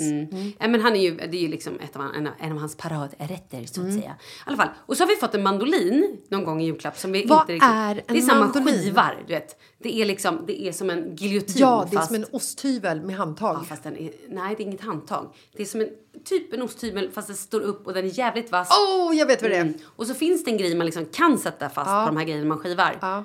Ja, 0.59 0.69
men 0.69 0.81
han 0.81 0.97
är 0.97 1.01
ju, 1.01 1.17
det 1.17 1.37
är 1.37 1.41
ju 1.43 1.49
liksom 1.49 1.81
ett 1.81 1.97
av, 1.97 2.03
en, 2.17 2.27
av- 2.27 2.33
en 2.39 2.53
av 2.53 2.59
hans 2.59 2.77
paradrätter 2.77 3.65
så 3.67 3.81
att 3.81 3.87
Mm. 3.87 4.01
säga. 4.01 4.11
I 4.11 4.43
alla 4.47 4.57
fall. 4.57 4.69
Och 4.87 4.97
så 4.97 5.03
har 5.03 5.09
vi 5.09 5.17
fått 5.17 5.35
en 5.35 5.43
mandolin 5.43 6.17
någon 6.29 6.45
gång 6.45 6.61
i 6.63 6.65
julklapp 6.67 6.99
som 6.99 7.13
vi 7.13 7.27
Vad 7.27 7.41
inte 7.41 7.53
riktigt... 7.53 7.71
är 7.71 7.95
en 7.97 8.01
det 8.15 8.19
är 8.19 8.23
samma 8.23 8.41
mandolin? 8.45 8.75
skivar, 8.75 9.23
du 9.27 9.33
vet. 9.35 9.61
Det 9.83 10.01
är 10.01 10.07
liksom, 10.07 10.45
det 10.47 10.63
är 10.63 10.73
som 10.73 10.91
en 10.91 11.17
giljotin 11.17 11.55
Ja, 11.59 11.87
det 11.91 11.97
är 11.97 11.99
fast... 11.99 12.07
som 12.09 12.17
en 12.17 12.27
osthyvel 12.33 13.03
med 13.03 13.17
handtag. 13.17 13.57
Ja, 13.61 13.65
fast 13.65 13.83
den 13.83 13.97
är, 13.97 14.11
nej, 14.29 14.55
det 14.57 14.63
är 14.63 14.67
inget 14.67 14.81
handtag. 14.81 15.35
Det 15.57 15.63
är 15.63 15.67
som 15.67 15.81
en 15.81 15.89
typ 16.25 16.53
en 16.55 16.63
osthyvel 16.63 17.11
fast 17.11 17.27
den 17.29 17.37
står 17.37 17.61
upp 17.61 17.87
och 17.87 17.95
den 17.95 18.05
är 18.05 18.19
jävligt 18.19 18.53
vass. 18.53 18.69
Åh, 18.89 19.17
jag 19.17 19.27
vet 19.27 19.43
vad 19.43 19.51
det 19.51 19.57
är. 19.57 19.61
Mm. 19.61 19.75
Och 19.85 20.07
så 20.07 20.15
finns 20.15 20.45
det 20.45 20.51
en 20.51 20.57
grej 20.57 20.75
man 20.75 20.87
liksom 20.87 21.07
kan 21.07 21.39
sätta 21.39 21.69
fast 21.69 21.87
på 21.91 22.07
de 22.07 22.17
här 22.17 22.25
grejerna 22.25 22.47
man 22.49 22.59
skivar. 22.59 22.99
Ja. 23.01 23.25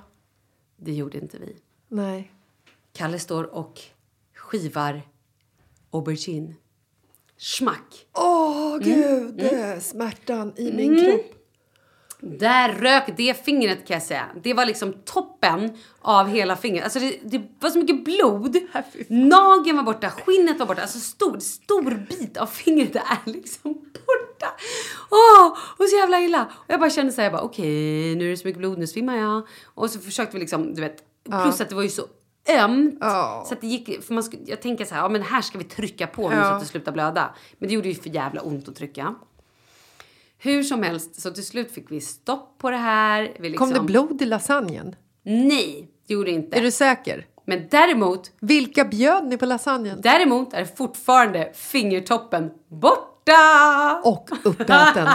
Det 0.76 0.94
gjorde 0.94 1.18
inte 1.18 1.38
vi. 1.38 1.56
Nej. 1.88 2.32
Kalle 2.94 3.20
står 3.20 3.44
och 3.44 3.82
skivar 4.34 5.02
aubergine. 5.92 6.56
Schmack. 7.38 8.08
Åh, 8.14 8.78
gud. 8.78 9.42
Mm. 9.42 9.82
Smärtan 9.82 10.54
i 10.58 10.72
min 10.72 11.06
kropp. 11.06 11.35
Där 12.20 12.70
rök 12.70 13.04
det 13.18 13.46
fingret 13.46 13.88
kan 13.88 13.94
jag 13.94 14.04
säga. 14.04 14.26
Det 14.44 14.54
var 14.54 14.66
liksom 14.66 14.94
toppen 15.06 15.78
av 16.02 16.28
hela 16.28 16.56
fingret. 16.56 16.84
Alltså 16.84 17.00
det, 17.00 17.20
det 17.24 17.42
var 17.60 17.70
så 17.70 17.80
mycket 17.80 18.06
blod. 18.06 18.58
Nageln 19.08 19.78
var 19.78 19.84
borta, 19.84 20.10
skinnet 20.10 20.60
var 20.60 20.66
borta. 20.66 20.82
Alltså 20.82 21.00
stor, 21.00 21.40
stor 21.40 22.06
bit 22.10 22.38
av 22.38 22.46
fingret 22.46 22.96
är 22.96 23.32
liksom 23.32 23.74
borta. 23.74 24.48
Åh, 25.10 25.58
och 25.78 25.86
så 25.90 25.96
jävla 25.96 26.20
illa. 26.22 26.46
Och 26.46 26.74
jag 26.74 26.80
bara 26.80 26.90
kände 26.90 27.12
så 27.12 27.22
här, 27.22 27.26
jag 27.26 27.34
bara 27.34 27.42
okej, 27.42 28.16
nu 28.16 28.26
är 28.26 28.30
det 28.30 28.38
så 28.38 28.48
mycket 28.48 28.60
blod, 28.60 28.78
nu 28.78 28.88
svimmar 28.88 29.18
jag. 29.18 29.48
Och 29.66 29.90
så 29.90 30.00
försökte 30.00 30.34
vi 30.34 30.40
liksom, 30.40 30.74
du 30.74 30.82
vet, 30.82 31.04
plus 31.44 31.62
att 31.62 31.70
det 31.70 31.76
var 31.76 31.84
ju 31.84 31.90
så 31.90 32.04
ömt. 32.50 32.98
Ja. 33.02 33.46
Så 33.48 33.54
att 33.54 33.62
det 33.62 33.68
gick, 33.68 34.04
för 34.04 34.14
man 34.14 34.24
skulle, 34.24 34.44
jag 34.46 34.62
tänker 34.62 34.86
så 34.86 34.96
här, 34.96 35.02
ja 35.02 35.10
men 35.10 35.22
här 35.22 35.42
ska 35.42 35.58
vi 35.58 35.64
trycka 35.64 36.08
på 36.08 36.30
nu 36.30 36.36
Ja. 36.36 36.44
så 36.44 36.50
att 36.50 36.60
det 36.60 36.66
slutar 36.66 36.92
blöda. 36.92 37.36
Men 37.58 37.70
det 37.70 37.76
gjorde 37.76 37.88
ju 37.88 37.96
för 37.96 38.10
jävla 38.10 38.42
ont 38.42 38.70
att 38.70 38.76
trycka. 38.76 39.16
Hur 40.38 40.64
som 40.64 40.84
helst, 40.84 41.22
så 41.22 41.32
till 41.32 41.46
slut 41.46 41.72
fick 41.72 41.92
vi 41.92 42.02
stopp 42.02 42.58
på 42.58 42.72
det 42.72 42.78
här. 42.78 43.38
Vi 43.40 43.50
liksom, 43.50 43.68
Kom 43.68 43.74
det 43.74 43.84
blod 43.86 44.22
i 44.22 44.26
lasagnen? 44.26 44.96
Nej, 45.24 45.88
det 46.08 46.14
gjorde 46.14 46.32
det 46.32 46.36
inte. 46.36 46.58
Är 46.58 46.62
du 46.62 46.72
säker? 46.72 47.26
Men 47.46 47.68
däremot, 47.72 48.32
Vilka 48.40 48.86
bjöd 48.86 49.26
ni 49.28 49.38
på 49.38 49.46
lasagnen? 49.46 50.02
däremot 50.02 50.54
är 50.54 50.66
fortfarande 50.66 51.52
fingertoppen 51.54 52.52
borta. 52.68 54.02
Och 54.04 54.30
uppäten. 54.44 55.08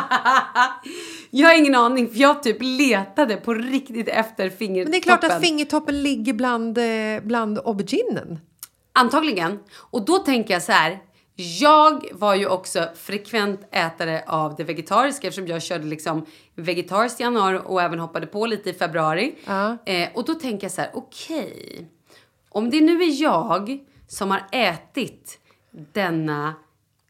Jag 1.31 1.49
har 1.49 1.59
ingen 1.59 1.75
aning, 1.75 2.09
för 2.09 2.19
jag 2.19 2.43
typ 2.43 2.57
letade 2.61 3.37
på 3.37 3.55
riktigt 3.55 4.09
efter 4.09 4.51
fingertoppen. 4.51 4.85
Men 4.85 4.93
det 4.93 4.97
är 4.99 5.19
klart 5.19 5.25
att 5.25 5.41
fingertoppen 5.41 6.03
ligger 6.03 6.33
bland, 6.33 6.79
eh, 6.79 6.85
bland 7.23 7.59
auberginen. 7.59 8.39
Antagligen. 8.93 9.59
Och 9.91 10.05
då 10.05 10.19
tänker 10.19 10.55
jag 10.55 10.63
så 10.63 10.73
här. 10.73 10.99
Jag 11.41 12.09
var 12.13 12.35
ju 12.35 12.47
också 12.47 12.89
frekvent 12.95 13.61
ätare 13.71 14.25
av 14.27 14.57
det 14.57 14.65
vegetariska 14.65 15.29
eftersom 15.29 15.47
jag 15.47 15.63
körde 15.63 15.85
liksom 15.85 16.27
vegetariskt 16.55 17.21
i 17.21 17.23
januari 17.23 17.61
och 17.65 17.83
även 17.83 17.99
hoppade 17.99 18.27
på 18.27 18.47
lite 18.47 18.71
i 18.71 18.75
februari. 18.75 19.35
Ja. 19.47 19.77
Eh, 19.87 20.09
och 20.15 20.25
då 20.25 20.35
tänker 20.35 20.65
jag 20.65 20.73
så 20.73 20.81
här, 20.81 20.91
okej. 20.95 21.89
om 22.49 22.71
det 22.71 22.81
nu 22.81 23.03
är 23.03 23.23
jag 23.23 23.79
som 24.09 24.31
har 24.31 24.43
ätit 24.53 25.39
denna 25.71 26.55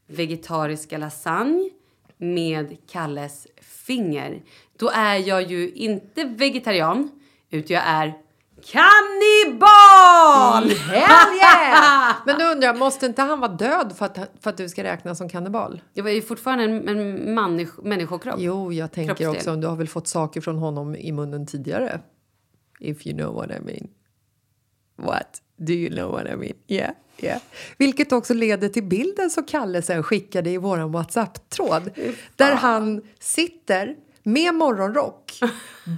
vegetariska 0.07 0.97
lasagne 0.97 1.69
med 2.17 2.77
Kalles 2.87 3.47
finger. 3.61 4.41
Då 4.77 4.89
är 4.89 5.15
jag 5.15 5.41
ju 5.41 5.71
inte 5.71 6.23
vegetarian, 6.23 7.11
utan 7.49 7.75
jag 7.75 7.83
är 7.85 8.13
kannibal! 8.65 9.59
Hell 10.69 11.35
yeah! 11.37 12.15
Men 12.25 12.39
då 12.39 12.45
undrar 12.45 12.67
jag, 12.67 12.77
måste 12.77 13.05
inte 13.05 13.21
han 13.21 13.39
vara 13.39 13.51
död 13.51 13.93
för 13.97 14.05
att, 14.05 14.17
för 14.41 14.49
att 14.49 14.57
du 14.57 14.69
ska 14.69 14.83
räknas 14.83 15.17
som 15.17 15.29
kannibal? 15.29 15.81
Jag 15.93 16.03
var 16.03 16.11
ju 16.11 16.21
fortfarande 16.21 16.63
en, 16.63 16.87
en 16.87 17.13
människ, 17.35 17.73
människokropp. 17.83 18.35
Jo, 18.39 18.73
jag 18.73 18.91
tänker 18.91 19.15
Kroppsdel. 19.15 19.35
också, 19.35 19.55
du 19.55 19.67
har 19.67 19.75
väl 19.75 19.87
fått 19.87 20.07
saker 20.07 20.41
från 20.41 20.57
honom 20.57 20.95
i 20.95 21.11
munnen 21.11 21.47
tidigare? 21.47 21.99
If 22.79 23.07
you 23.07 23.17
know 23.17 23.33
what 23.35 23.49
I 23.51 23.59
mean. 23.59 23.87
What? 24.95 25.41
Do 25.57 25.73
you 25.73 25.89
know 25.95 26.11
what 26.11 26.27
I 26.27 26.35
mean? 26.35 26.53
Yeah, 26.67 26.91
yeah. 27.19 27.41
Vilket 27.77 28.11
också 28.11 28.33
leder 28.33 28.69
till 28.69 28.83
bilden 28.83 29.29
som 29.29 29.43
Kalle 29.43 29.81
sen 29.81 30.03
skickade 30.03 30.49
i 30.49 30.57
våran 30.57 30.91
WhatsApp-tråd. 30.91 31.91
Där 32.35 32.55
han 32.55 33.01
sitter 33.19 33.95
med 34.23 34.53
morgonrock, 34.55 35.39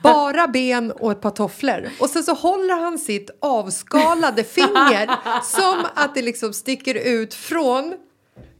bara 0.03 0.47
ben 0.47 0.91
och 0.91 1.11
ett 1.11 1.21
par 1.21 1.29
tofflor. 1.31 1.89
Och 1.99 2.09
sen 2.09 2.23
så 2.23 2.33
håller 2.33 2.73
han 2.81 2.99
sitt 2.99 3.29
avskalade 3.39 4.43
finger 4.43 5.09
som 5.43 5.85
att 5.95 6.15
det 6.15 6.21
liksom 6.21 6.53
sticker 6.53 6.95
ut 6.95 7.33
från 7.33 7.93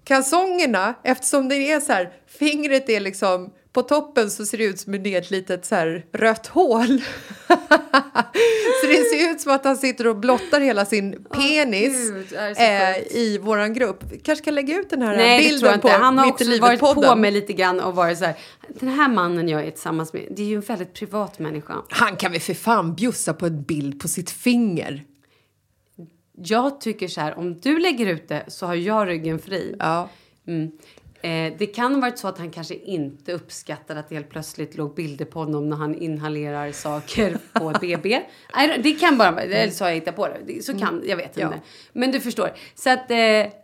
kalsongerna 0.04 0.94
eftersom 1.04 1.50
det 1.50 1.72
är 1.72 1.80
så 1.80 1.94
här, 1.94 2.14
fingret 2.28 2.90
är 2.90 3.00
liksom 3.00 3.54
på 3.74 3.82
toppen 3.82 4.32
så 4.32 4.46
ser 4.46 4.58
det 4.58 4.64
ut 4.64 4.80
som 4.80 4.94
ett 4.94 5.32
litet 5.32 5.66
så 5.66 5.76
här 5.76 6.06
rött 6.12 6.48
hål. 6.48 6.88
så 8.82 8.88
det 8.88 9.04
ser 9.04 9.32
ut 9.32 9.42
som 9.42 9.52
att 9.52 9.66
han 9.66 9.78
sitter 9.78 10.08
och 10.08 10.16
blottar 10.16 10.62
hela 10.62 10.86
sin 10.86 11.24
penis 11.24 12.12
Gud, 12.12 12.26
det 12.30 12.36
är 12.36 12.54
så 12.54 12.62
eh, 12.62 13.18
i 13.18 13.38
våran 13.38 13.74
grupp. 13.74 14.04
kanske 14.24 14.46
kan 14.46 14.56
lägga 14.56 14.80
ut 14.80 14.90
den 14.90 15.02
här 15.02 15.18
Nej, 15.18 15.44
det 15.44 15.50
bilden 15.50 15.68
jag 15.68 15.78
inte. 15.78 15.88
på 15.88 15.94
Han 15.94 16.18
har 16.18 16.26
Mitt 16.26 16.34
också 16.34 16.62
varit 16.62 16.80
på 16.80 17.16
mig 17.16 17.32
lite 17.32 17.54
grann 17.54 17.80
och 17.80 17.96
varit 17.96 18.18
så 18.18 18.26
här. 18.26 18.36
Den 18.80 18.90
här 18.90 19.10
mannen 19.10 19.50
jag 19.50 19.66
är 19.66 19.72
tillsammans 19.72 20.14
med, 20.14 20.28
det 20.32 20.42
är 20.42 20.48
ju 20.48 20.56
en 20.56 20.62
väldigt 20.62 20.94
privat 20.94 21.40
människa. 21.40 21.74
Han 21.90 22.16
kan 22.16 22.32
väl 22.32 22.42
för 22.42 22.54
fan 22.54 22.96
bjussa 22.96 23.34
på 23.34 23.46
en 23.46 23.64
bild 23.64 24.02
på 24.02 24.08
sitt 24.08 24.30
finger. 24.30 25.04
Jag 26.38 26.82
tycker 26.82 27.08
så 27.08 27.22
här, 27.22 27.38
om 27.38 27.60
du 27.60 27.80
lägger 27.80 28.08
ut 28.08 28.28
det 28.28 28.46
så 28.48 28.66
har 28.66 28.76
jag 28.76 29.08
ryggen 29.08 29.40
fri. 29.40 29.76
Ja. 29.80 30.10
Mm. 30.48 30.72
Eh, 31.24 31.54
det 31.58 31.66
kan 31.66 31.94
ha 31.94 32.02
varit 32.02 32.18
så 32.20 32.28
att 32.28 32.38
han 32.38 32.52
kanske 32.52 32.76
inte 32.76 33.34
uppskattade 33.34 34.00
att 34.00 34.10
det 34.10 34.16
helt 34.16 34.30
plötsligt 34.30 34.78
låg 34.78 34.96
bilder 34.96 35.26
på 35.26 35.40
honom 35.40 35.70
när 35.70 35.78
han 35.78 35.96
inhalerar 35.96 36.72
saker 36.72 37.38
på 37.54 37.74
BB. 37.82 38.22
Det 38.84 38.94
kan 39.00 39.18
bara 39.18 39.32
vara, 39.32 39.44
eller 39.44 39.72
så 39.72 39.84
har 39.84 39.90
jag 39.90 39.96
hittat 39.96 40.16
på 40.16 40.28
det. 40.46 40.64
Så 40.64 40.80
kan, 40.80 41.04
jag 41.06 41.18
vet 41.18 41.38
Ja. 41.38 41.46
inte. 41.48 41.62
Men 41.94 42.12
du 42.12 42.20
förstår. 42.20 42.52
Så 42.76 42.90
att, 42.90 43.12
eh, 43.12 43.18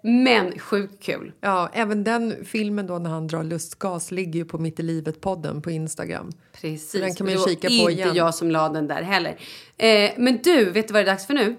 men 0.04 0.60
sjukt 0.60 1.04
kul. 1.04 1.32
Ja, 1.42 1.70
även 1.74 2.04
den 2.04 2.46
filmen 2.46 2.88
då 2.88 3.00
när 3.00 3.10
han 3.10 3.28
drar 3.28 3.44
lustgas 3.44 4.12
ligger 4.12 4.40
ju 4.40 4.46
på 4.46 4.58
Mitt 4.58 4.80
i 4.80 4.84
livet-podden 4.84 5.62
på 5.62 5.72
Instagram. 5.72 6.32
Precis. 6.62 6.92
Den 6.92 7.16
kan 7.16 7.26
man 7.26 7.34
ju 7.34 7.40
kika 7.48 7.68
på 7.68 7.74
inte 7.74 7.92
igen. 7.92 8.16
jag 8.16 8.36
som 8.36 8.52
la 8.52 8.70
den 8.70 8.88
där 8.88 9.02
heller. 9.02 9.38
Eh, 9.78 10.12
men 10.18 10.40
du, 10.44 10.66
vet 10.72 10.88
du 10.88 10.94
vad 10.94 11.02
det 11.06 11.10
är 11.10 11.14
dags 11.14 11.28
för 11.28 11.34
nu? 11.34 11.56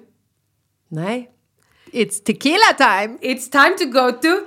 Nej. 0.89 1.31
It's 1.93 2.23
tequila 2.25 2.73
time! 2.77 3.19
It's 3.21 3.51
time 3.51 3.77
to 3.79 3.85
go 4.01 4.13
to 4.23 4.47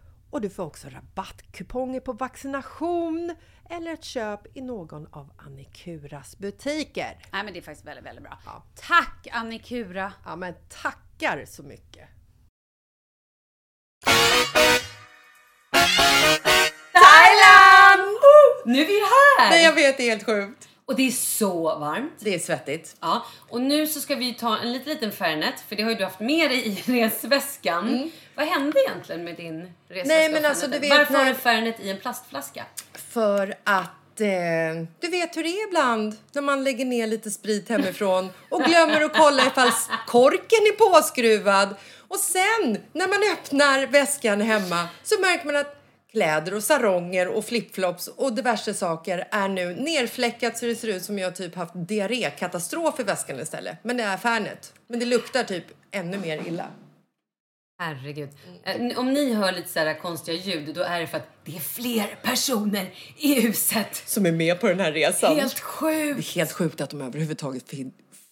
och 0.31 0.41
du 0.41 0.49
får 0.49 0.63
också 0.63 0.87
rabattkuponger 0.89 1.99
på 1.99 2.13
vaccination 2.13 3.35
eller 3.69 3.93
ett 3.93 4.03
köp 4.03 4.57
i 4.57 4.61
någon 4.61 5.07
av 5.11 5.31
Annikuras 5.37 6.37
butiker. 6.37 7.17
Nej, 7.31 7.43
men 7.43 7.53
det 7.53 7.59
är 7.59 7.61
faktiskt 7.61 7.87
väldigt, 7.87 8.05
väldigt 8.05 8.23
bra. 8.23 8.37
Ja. 8.45 8.63
Tack 8.75 9.27
Annikura! 9.31 10.13
Ja, 10.25 10.35
men 10.35 10.53
tackar 10.69 11.45
så 11.45 11.63
mycket! 11.63 12.09
Thailand! 16.93 18.17
Nu 18.65 18.81
är 18.81 18.87
vi 18.87 18.99
här! 18.99 19.49
Nej, 19.49 19.63
jag 19.63 19.73
vet, 19.75 19.97
det 19.97 20.03
är 20.03 20.09
helt 20.09 20.25
sjukt. 20.25 20.70
Och 20.91 20.97
det 20.97 21.07
är 21.07 21.11
så 21.11 21.63
varmt. 21.79 22.13
Det 22.19 22.35
är 22.35 22.39
svettigt. 22.39 22.95
Ja, 23.01 23.25
och 23.49 23.61
nu 23.61 23.87
så 23.87 23.99
ska 24.01 24.15
vi 24.15 24.33
ta 24.33 24.57
en 24.57 24.71
liten, 24.73 24.93
liten 24.93 25.11
Fernet, 25.11 25.53
för 25.69 25.75
det 25.75 25.83
har 25.83 25.89
ju 25.89 25.95
du 25.95 26.03
haft 26.03 26.19
med 26.19 26.51
dig 26.51 26.67
i 26.67 26.75
resväskan. 27.01 28.11
Vad 28.35 28.47
hände 28.47 28.79
egentligen 28.87 29.23
med 29.23 29.35
din 29.35 29.73
resväska? 29.89 29.99
Mm. 29.99 30.07
Nej, 30.07 30.29
men 30.41 30.45
alltså, 30.49 30.67
du 30.67 30.79
vet 30.79 30.89
Varför 30.89 31.13
har 31.13 31.23
när- 31.25 31.33
du 31.33 31.37
Fernet 31.39 31.79
i 31.79 31.89
en 31.89 31.97
plastflaska? 31.97 32.65
För 33.09 33.55
att 33.63 34.21
eh, 34.21 34.27
du 34.99 35.07
vet 35.07 35.37
hur 35.37 35.43
det 35.43 35.49
är 35.49 35.67
ibland 35.67 36.15
när 36.31 36.41
man 36.41 36.63
lägger 36.63 36.85
ner 36.85 37.07
lite 37.07 37.31
sprit 37.31 37.69
hemifrån 37.69 38.29
och 38.49 38.61
glömmer 38.63 39.01
att 39.01 39.13
kolla 39.17 39.45
ifall 39.47 39.71
korken 40.07 40.59
är 40.59 40.91
påskruvad. 40.91 41.75
Och 42.07 42.19
sen 42.19 42.77
när 42.93 43.07
man 43.07 43.33
öppnar 43.33 43.87
väskan 43.87 44.41
hemma 44.41 44.87
så 45.03 45.19
märker 45.21 45.45
man 45.45 45.55
att 45.55 45.80
kläder 46.11 46.53
och 46.53 46.63
saronger 46.63 47.27
och 47.27 47.45
flipflops 47.45 48.07
och 48.07 48.33
diverse 48.33 48.73
saker 48.73 49.27
är 49.31 49.47
nu 49.47 49.75
nerfläckat 49.75 50.57
så 50.57 50.65
det 50.65 50.75
ser 50.75 50.87
ut 50.87 51.03
som 51.03 51.19
jag 51.19 51.35
typ 51.35 51.55
haft 51.55 51.73
diarrékatastrof 51.75 52.99
i 52.99 53.03
väskan 53.03 53.39
istället. 53.39 53.77
Men 53.83 53.97
det 53.97 54.03
är 54.03 54.17
Fernet. 54.17 54.73
Men 54.87 54.99
det 54.99 55.05
luktar 55.05 55.43
typ 55.43 55.65
ännu 55.91 56.17
mer 56.17 56.47
illa. 56.47 56.67
Herregud. 57.79 58.29
Eh, 58.63 58.99
Om 58.99 59.13
ni 59.13 59.33
hör 59.33 59.51
lite 59.51 59.69
så 59.69 59.79
här 59.79 59.99
konstiga 59.99 60.37
ljud, 60.37 60.75
då 60.75 60.81
är 60.81 60.99
det 60.99 61.07
för 61.07 61.17
att 61.17 61.27
det 61.45 61.55
är 61.55 61.59
fler 61.59 62.15
personer 62.21 62.93
i 63.17 63.41
huset. 63.41 64.03
Som 64.05 64.25
är 64.25 64.31
med 64.31 64.59
på 64.59 64.67
den 64.67 64.79
här 64.79 64.91
resan. 64.91 65.35
Helt 65.35 65.55
Det 65.55 65.61
sjukt! 65.61 66.19
är 66.19 66.35
helt 66.35 66.51
sjukt 66.51 66.81
att 66.81 66.89
de 66.89 67.01
överhuvudtaget 67.01 67.69
fick 67.69 67.87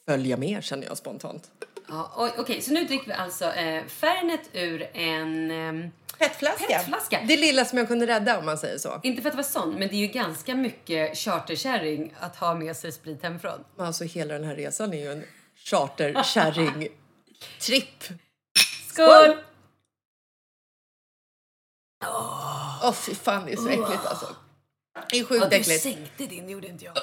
följa 0.05 0.37
med 0.37 0.63
känner 0.63 0.87
jag 0.87 0.97
spontant. 0.97 1.51
Ja, 1.87 2.31
Okej, 2.37 2.61
så 2.61 2.71
nu 2.73 2.83
dricker 2.83 3.07
vi 3.07 3.13
alltså 3.13 3.45
eh, 3.53 3.83
Fernet 3.87 4.49
ur 4.53 4.89
en... 4.93 5.51
ehm, 5.51 5.91
Petflaska. 6.19 6.65
Petflaska. 6.67 7.23
Det 7.27 7.37
lilla 7.37 7.65
som 7.65 7.77
jag 7.77 7.87
kunde 7.87 8.07
rädda 8.07 8.39
om 8.39 8.45
man 8.45 8.57
säger 8.57 8.77
så. 8.77 8.99
inte 9.03 9.21
för 9.21 9.29
att 9.29 9.35
vara 9.35 9.43
sån, 9.43 9.69
men 9.75 9.87
det 9.87 9.95
är 9.95 9.99
ju 9.99 10.07
ganska 10.07 10.55
mycket 10.55 11.17
charterkärring 11.17 12.13
att 12.19 12.35
ha 12.35 12.55
med 12.55 12.77
sig 12.77 12.91
sprit 12.91 13.23
hemifrån. 13.23 13.63
Men 13.75 13.85
Alltså 13.85 14.03
hela 14.03 14.33
den 14.33 14.43
här 14.43 14.55
resan 14.55 14.93
är 14.93 14.97
ju 14.97 15.11
en 15.11 15.23
charterkärring-tripp. 15.55 18.03
Skål! 18.87 19.37
Åh 22.83 22.93
fy 22.93 23.15
fan 23.15 23.45
det 23.45 23.51
är 23.51 23.55
så 23.57 23.67
äckligt 23.69 24.05
alltså. 24.05 24.35
Det 25.11 25.19
är 25.19 25.23
sjukt 25.23 25.43
Ja, 25.43 25.49
du 25.49 25.55
äckligt. 25.55 25.83
sänkte 25.83 26.25
din, 26.25 26.49
gjorde 26.49 26.67
inte 26.67 26.85
jag. 26.85 26.93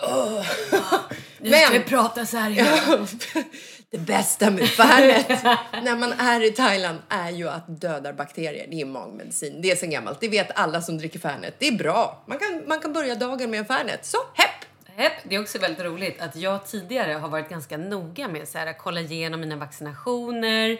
Nu 1.39 1.51
Men- 1.51 1.61
ska 1.67 1.79
vi 1.79 1.85
prata 1.85 2.27
så 2.27 2.37
här 2.37 2.51
igen. 2.51 2.79
det 3.91 3.99
bästa 3.99 4.51
med 4.51 4.69
Fernet 4.69 5.29
när 5.85 5.97
man 5.97 6.13
är 6.13 6.45
i 6.45 6.51
Thailand 6.51 6.99
är 7.09 7.31
ju 7.31 7.49
att 7.49 7.81
dödar 7.81 8.13
bakterier. 8.13 8.67
Det 8.71 8.81
är 8.81 8.87
magmedicin. 8.87 9.63
Det 9.63 9.71
är 9.71 9.77
sen 9.77 9.91
gammalt. 9.91 10.21
Det 10.21 10.29
vet 10.29 10.59
alla 10.59 10.83
som 10.83 10.99
dricker 10.99 11.19
Fernet. 11.19 11.55
Det 11.59 11.69
är 11.69 11.73
bra. 11.73 12.23
Man 12.27 12.39
kan, 12.39 12.63
man 12.67 12.81
kan 12.81 12.93
börja 12.93 13.15
dagen 13.15 13.51
med 13.51 13.59
en 13.61 13.67
Fernet. 13.67 14.05
Så, 14.05 14.19
hepp! 14.35 14.51
Hepp, 14.97 15.13
det 15.25 15.35
är 15.35 15.41
också 15.41 15.59
väldigt 15.59 15.85
roligt 15.85 16.21
att 16.21 16.37
jag 16.37 16.67
tidigare 16.67 17.13
har 17.13 17.29
varit 17.29 17.49
ganska 17.49 17.77
noga 17.77 18.29
med 18.29 18.49
så 18.49 18.59
här, 18.59 18.67
att 18.67 18.79
kolla 18.79 19.01
igenom 19.01 19.41
mina 19.41 19.57
vaccinationer 19.57 20.79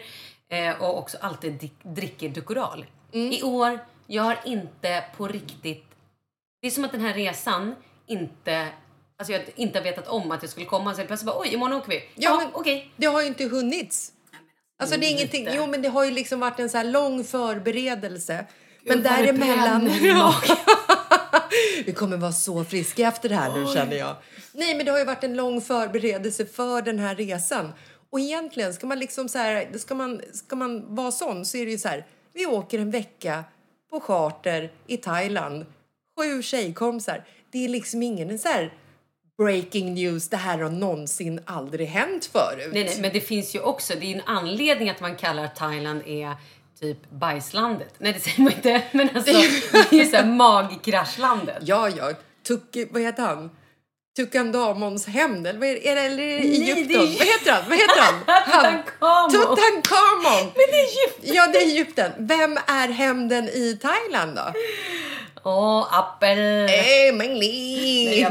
eh, 0.49 0.81
och 0.81 0.99
också 0.99 1.17
alltid 1.21 1.69
dricker 1.83 2.29
Dukoral. 2.29 2.85
I 3.11 3.43
år, 3.43 3.79
jag 4.07 4.23
har 4.23 4.39
inte 4.45 5.03
på 5.17 5.27
riktigt... 5.27 5.85
Det 6.61 6.67
är 6.67 6.71
som 6.71 6.85
att 6.85 6.91
den 6.91 7.01
här 7.01 7.13
resan 7.13 7.75
inte... 8.07 8.67
Alltså 9.19 9.33
jag 9.33 9.41
inte 9.55 9.81
vetat 9.81 10.07
om 10.07 10.31
att 10.31 10.43
jag 10.43 10.51
skulle 10.51 10.65
komma 10.65 10.95
så 10.95 11.03
plötsligt 11.03 11.25
bara 11.25 11.39
oj, 11.39 11.53
imorgon 11.53 11.77
åker 11.77 11.89
vi. 11.89 12.03
Ja, 12.15 12.37
men- 12.37 12.47
okej. 12.53 12.91
Det 12.95 13.05
har 13.05 13.21
ju 13.21 13.27
inte 13.27 13.45
hunnits. 13.45 14.11
Alltså 14.79 14.99
det 14.99 15.05
är 15.05 15.11
ingenting. 15.11 15.45
lite. 15.45 15.57
Jo 15.57 15.67
men 15.67 15.81
det 15.81 15.89
har 15.89 16.03
ju 16.05 16.11
liksom 16.11 16.39
varit 16.39 16.59
en 16.59 16.69
så 16.69 16.77
här 16.77 16.83
lång 16.85 17.23
förberedelse. 17.23 18.45
Men 18.83 19.03
däremellan... 19.03 19.85
Vi 21.85 21.93
kommer 21.93 22.17
vara 22.17 22.31
så 22.31 22.63
friska 22.63 23.07
efter 23.07 23.29
det 23.29 23.35
här 23.35 23.53
nu 23.53 23.73
känner 23.73 23.97
jag. 23.97 24.15
Nej 24.51 24.75
men 24.75 24.85
det 24.85 24.91
har 24.91 24.99
ju 24.99 25.05
varit 25.05 25.23
en 25.23 25.35
lång 25.35 25.61
förberedelse 25.61 26.45
för 26.45 26.81
den 26.81 26.99
här 26.99 27.15
resan. 27.15 27.71
Och 28.09 28.19
egentligen 28.19 28.73
ska 28.73 28.87
man 28.87 28.99
liksom 28.99 29.29
så 29.29 29.37
här, 29.37 29.77
ska 29.77 29.95
man, 29.95 30.21
ska 30.33 30.55
man 30.55 30.95
vara 30.95 31.11
sån 31.11 31.45
så 31.45 31.57
är 31.57 31.65
det 31.65 31.71
ju 31.71 31.77
så 31.77 31.87
här. 31.87 32.05
Vi 32.33 32.45
åker 32.45 32.79
en 32.79 32.91
vecka 32.91 33.43
på 33.89 33.99
charter 33.99 34.71
i 34.87 34.97
Thailand. 34.97 35.65
Sju 36.19 36.43
tjejkompisar. 36.43 37.23
Det 37.51 37.65
är 37.65 37.69
liksom 37.69 38.03
ingen 38.03 38.39
så 38.39 38.47
här 38.47 38.73
breaking 39.37 39.93
news. 39.93 40.29
Det 40.29 40.37
här 40.37 40.57
har 40.57 40.69
någonsin 40.69 41.39
aldrig 41.45 41.87
hänt 41.87 42.25
förut. 42.25 42.69
Nej, 42.73 42.83
nej, 42.83 42.97
men 43.01 43.13
det 43.13 43.21
finns 43.21 43.55
ju 43.55 43.59
också, 43.59 43.93
det 43.99 44.05
är 44.05 44.15
en 44.15 44.21
anledning 44.25 44.89
att 44.89 44.99
man 45.01 45.15
kallar 45.15 45.47
Thailand 45.47 46.01
är 46.05 46.33
typ 46.79 47.09
bajslandet. 47.11 47.93
Nej, 47.97 48.13
det 48.13 48.19
säger 48.19 48.41
man 48.41 48.53
inte. 48.53 48.81
Men 48.91 49.09
alltså, 49.15 49.33
det 49.91 49.97
är 49.97 50.03
ju 50.03 50.05
såhär 50.05 50.25
magkraschlandet. 50.25 51.57
Ja, 51.61 51.89
ja. 51.89 52.11
Tuk, 52.47 52.77
vad 52.91 53.01
heter 53.01 53.23
han? 53.23 53.49
Tukandamons 54.17 55.07
hämnd, 55.07 55.47
eller 55.47 55.59
vad 55.59 55.69
är 55.69 55.73
det? 55.73 55.79
Eller 55.89 55.99
är 56.03 56.09
det 56.41 56.47
Nej, 56.47 56.71
Egypten? 56.71 56.87
det 56.87 56.93
är- 56.93 56.99
Vad 57.19 57.27
heter 57.27 57.51
han? 57.51 57.63
Vad 57.69 57.77
heter 57.77 58.01
han? 58.01 58.83
han. 58.99 59.31
Tutankhamon! 59.31 60.43
Men 60.55 60.65
det 60.71 60.77
är 60.77 60.83
Egypten! 60.83 61.35
Ja, 61.35 61.47
det 61.47 61.57
är 61.57 61.65
Egypten. 61.65 62.11
Vem 62.17 62.57
är 62.67 62.87
hämnden 62.87 63.49
i 63.49 63.79
Thailand 63.81 64.35
då? 64.35 64.53
Åh, 65.49 65.87
appel. 65.91 66.39
Eh, 66.69 67.13
Meng 67.15 67.33
Li. 67.33 68.25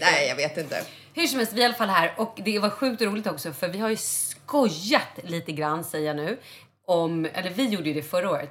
Nej, 0.00 0.26
jag 0.28 0.36
vet 0.36 0.56
inte. 0.56 0.84
Hur 1.14 1.26
som 1.26 1.38
helst, 1.38 1.52
vi 1.52 1.58
är 1.60 1.62
i 1.62 1.64
alla 1.64 1.74
fall 1.74 1.88
här 1.88 2.14
och 2.16 2.38
det 2.44 2.58
var 2.58 2.70
sjukt 2.70 3.02
roligt 3.02 3.26
också 3.26 3.52
för 3.52 3.68
vi 3.68 3.78
har 3.78 3.88
ju 3.88 3.96
skojat 3.96 5.18
lite 5.24 5.52
grann 5.52 5.84
säger 5.84 6.06
jag 6.06 6.16
nu 6.16 6.38
om, 6.86 7.28
eller 7.34 7.50
vi 7.50 7.64
gjorde 7.68 7.88
ju 7.88 7.94
det 7.94 8.02
förra 8.02 8.30
året, 8.30 8.50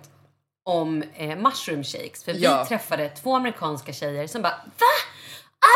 om 0.66 1.04
eh, 1.18 1.36
mushroom 1.36 1.84
shakes. 1.84 2.24
För 2.24 2.34
Ja. 2.38 2.64
vi 2.64 2.70
träffade 2.70 3.10
två 3.10 3.36
amerikanska 3.36 3.94
tjejer 3.94 4.28
som 4.28 4.42
bara 4.42 4.52
VA? 4.78 4.86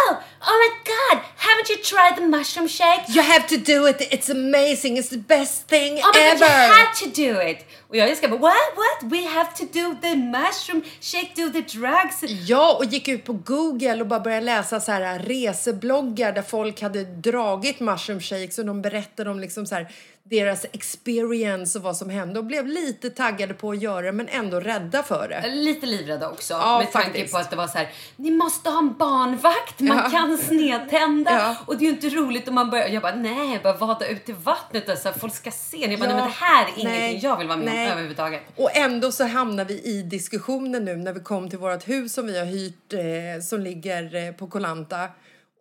Oh, 0.09 0.13
oh 0.13 0.57
my 0.63 0.69
god, 0.85 1.23
haven't 1.37 1.69
you 1.71 1.81
tried 1.83 2.15
the 2.15 2.37
mushroom 2.37 2.67
shake? 2.69 3.11
You 3.11 3.21
have 3.23 3.47
to 3.47 3.55
do 3.55 3.87
it. 3.87 4.01
It's 4.13 4.29
amazing. 4.31 4.97
It's 4.97 5.09
the 5.09 5.17
best 5.17 5.67
thing 5.69 5.93
Oh 5.93 5.95
my 5.95 6.01
god, 6.03 6.39
you 6.39 6.45
ever. 6.45 6.73
have 6.73 6.93
to 7.03 7.05
do 7.21 7.41
it! 7.49 7.65
Och 7.89 7.95
jag 7.97 8.09
Jessica 8.09 8.27
bara, 8.27 8.39
what, 8.39 8.53
what? 8.75 9.11
We 9.11 9.27
have 9.27 9.49
to 9.57 9.63
do 9.73 9.95
the 10.01 10.15
mushroom 10.15 10.81
shake, 11.01 11.31
do 11.35 11.49
the 11.49 11.61
drugs. 11.77 12.23
Ja, 12.47 12.75
och 12.79 12.85
gick 12.85 13.07
ut 13.07 13.25
på 13.25 13.33
Google 13.33 14.01
och 14.01 14.07
bara 14.07 14.19
började 14.19 14.45
läsa 14.45 14.79
så 14.79 14.91
här 14.91 15.19
resebloggar 15.19 16.31
där 16.31 16.41
folk 16.41 16.81
hade 16.81 17.03
dragit 17.03 17.79
mushroom 17.79 18.19
shakes 18.21 18.57
och 18.59 18.65
de 18.65 18.81
berättade 18.81 19.29
om 19.29 19.39
liksom 19.39 19.65
så 19.65 19.75
här 19.75 19.87
deras 20.29 20.65
experience 20.71 21.77
och 21.77 21.83
vad 21.83 21.97
som 21.97 22.09
hände 22.09 22.39
och 22.39 22.45
blev 22.45 22.67
lite 22.67 23.09
taggade 23.09 23.53
på 23.53 23.71
att 23.71 23.81
göra 23.81 24.01
det 24.05 24.11
men 24.11 24.27
ändå 24.27 24.59
rädda 24.59 25.03
för 25.03 25.27
det. 25.29 25.47
Lite 25.49 25.85
livrädda 25.85 26.29
också 26.29 26.53
Ja, 26.53 26.77
med 26.79 26.91
tanke 26.91 27.07
faktiskt. 27.07 27.33
på 27.33 27.37
att 27.39 27.49
det 27.49 27.55
var 27.55 27.67
så 27.67 27.77
här, 27.77 27.89
ni 28.15 28.31
måste 28.31 28.69
ha 28.69 28.77
en 28.79 28.93
barnvakt, 28.97 29.79
man 29.79 29.97
Ja. 29.97 30.09
kan 30.09 30.37
snedtända 30.37 31.31
Ja. 31.31 31.55
och 31.65 31.77
det 31.77 31.85
är 31.85 31.87
ju 31.89 31.93
inte 31.95 32.09
roligt 32.09 32.47
om 32.47 32.55
man 32.55 32.69
börjar, 32.69 32.87
jag 32.87 33.01
bara 33.01 33.15
nej, 33.15 33.53
jag 33.53 33.61
bara 33.63 33.77
vada 33.87 34.07
ut 34.07 34.29
i 34.29 34.31
vattnet 34.31 34.89
och 34.89 34.97
så 34.97 35.09
här, 35.09 35.19
folk 35.19 35.35
ska 35.35 35.51
se. 35.51 35.77
Jag 35.77 35.99
bara, 35.99 36.07
nej 36.07 36.15
men 36.17 36.25
det 36.25 36.33
här 36.39 36.65
är 36.65 36.79
ingenting 36.79 37.19
jag 37.19 37.37
vill 37.37 37.47
vara 37.47 37.57
med 37.57 37.65
Nej. 37.65 37.76
om 37.76 37.76
överhuvudtaget. 37.91 38.41
Och 38.55 38.75
ändå 38.75 39.11
så 39.11 39.23
hamnar 39.25 39.65
vi 39.65 39.81
i 39.81 40.01
diskussionen 40.01 40.85
nu 40.85 40.95
när 40.95 41.13
vi 41.13 41.19
kom 41.19 41.49
till 41.49 41.59
vårt 41.59 41.87
hus 41.89 42.13
som 42.13 42.25
vi 42.27 42.39
har 42.39 42.45
hyrt 42.45 42.93
eh, 42.93 43.41
som 43.43 43.61
ligger 43.61 44.15
eh, 44.15 44.31
på 44.31 44.47
Kolanta. 44.47 45.09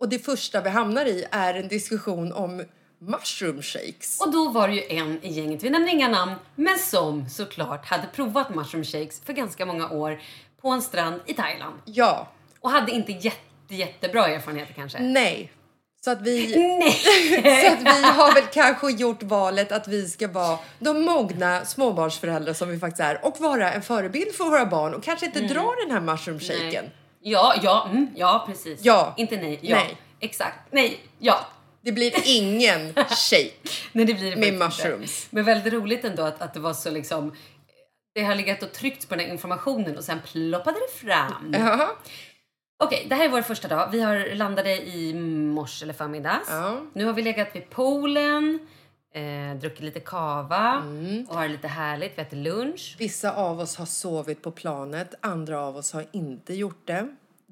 Och 0.01 0.09
det 0.09 0.19
första 0.19 0.61
vi 0.61 0.71
hamnar 0.71 1.07
i 1.07 1.25
är 1.31 1.55
en 1.55 1.69
diskussion 1.69 2.33
om 2.33 2.65
mushroom 2.99 3.63
shakes. 3.63 4.21
Och 4.21 4.33
då 4.33 4.49
var 4.49 4.69
det 4.69 4.75
ju 4.75 4.83
en 4.89 5.25
i 5.25 5.33
gänget, 5.33 5.63
vi 5.63 5.71
nämner 5.71 5.93
inga 5.93 6.09
namn, 6.09 6.33
men 6.55 6.79
som 6.79 7.29
såklart 7.29 7.87
hade 7.87 8.07
provat 8.07 8.55
mushroom 8.55 8.85
shakes 8.85 9.21
för 9.21 9.33
ganska 9.33 9.67
många 9.67 9.91
år 9.91 10.21
på 10.61 10.69
en 10.69 10.83
strand 10.83 11.21
i 11.27 11.35
Thailand. 11.35 11.75
Ja, 11.85 12.29
Och 12.61 12.71
hade 12.71 12.93
inte 12.93 13.13
jätte, 13.13 13.75
jättebra 13.75 14.27
erfarenheter 14.27 14.75
kanske. 14.75 14.99
nej. 14.99 15.53
Så 16.07 16.13
att, 16.13 16.23
vi, 16.23 16.53
så 17.65 17.73
att 17.73 17.81
vi 17.81 18.03
har 18.03 18.35
väl 18.35 18.45
kanske 18.53 18.91
gjort 18.91 19.23
valet 19.23 19.73
att 19.73 19.89
vi 19.89 20.09
ska 20.09 20.29
vara 20.29 20.59
de 20.79 21.03
mogna 21.03 21.65
småbarnsföräldrar 21.65 22.53
som 22.53 22.69
vi 22.69 22.79
faktiskt 22.79 23.01
är 23.01 23.25
och 23.25 23.41
vara 23.41 23.73
en 23.73 23.83
förebild 23.83 24.35
för 24.35 24.45
våra 24.45 24.67
barn 24.67 24.95
och 24.95 25.05
kanske 25.05 25.27
inte 25.27 25.41
dra 25.41 25.75
den 25.87 25.91
här 25.91 26.01
mushroom 26.01 26.41
shaken. 26.41 26.85
Nej. 26.85 26.93
Ja, 27.21 27.55
ja, 27.63 27.89
mm, 27.91 28.09
ja 28.17 28.45
precis. 28.49 28.81
Ja. 28.83 29.15
Inte 29.17 29.37
nej, 29.37 29.59
ja. 29.63 29.77
Nej. 29.77 29.97
Exakt. 30.21 30.59
Nej, 30.71 31.01
ja. 31.19 31.47
Det 31.81 31.93
blir 31.93 32.13
ingen 32.25 32.95
shake. 32.95 33.51
Nej, 33.93 34.05
det 34.05 34.15
blir 34.15 34.31
det 34.31 34.37
Med 34.37 34.59
faktiskt 34.59 34.81
inte. 34.85 34.89
mushrooms. 34.89 35.27
Men 35.31 35.45
väldigt 35.45 35.73
roligt 35.73 36.05
ändå 36.05 36.23
att, 36.23 36.43
att 36.43 36.55
det 36.55 36.61
var 36.61 36.75
så 36.75 36.91
liksom... 36.91 37.37
Det 38.15 38.23
har 38.23 38.35
legat 38.35 38.63
och 38.63 38.73
tryckts 38.73 39.07
på 39.07 39.15
den 39.15 39.25
här 39.25 39.33
informationen 39.33 39.97
och 39.97 40.05
sen 40.05 40.19
ploppade 40.33 40.79
det 40.79 41.07
fram. 41.07 41.55
Ja. 41.59 41.97
Okej, 42.79 43.07
det 43.09 43.15
här 43.15 43.25
är 43.25 43.29
vår 43.29 43.43
första 43.43 43.69
dag. 43.69 43.89
Vi 43.93 44.01
har 44.01 44.35
landade 44.35 44.87
i 44.87 45.15
morse 45.55 45.85
eller 45.85 45.95
förmiddags. 45.95 46.49
Ja. 46.51 46.81
Nu 46.93 47.05
har 47.05 47.13
vi 47.13 47.23
legat 47.23 47.49
vid 47.57 47.71
poolen, 47.71 48.59
eh, 49.15 49.59
druckit 49.61 49.81
lite 49.85 50.01
kava 50.01 50.73
Mm. 50.83 51.25
och 51.29 51.35
har 51.35 51.43
det 51.43 51.49
lite 51.49 51.69
härligt. 51.69 52.19
Vi 52.19 52.23
äter 52.23 52.37
lunch. 52.37 52.97
Vissa 52.99 53.33
av 53.35 53.61
oss 53.61 53.77
har 53.77 53.87
sovit 53.87 54.43
på 54.43 54.51
planet, 54.51 55.15
andra 55.21 55.61
av 55.61 55.77
oss 55.77 55.93
har 55.93 56.05
inte 56.13 56.55
gjort 56.55 56.87
det. 56.87 57.09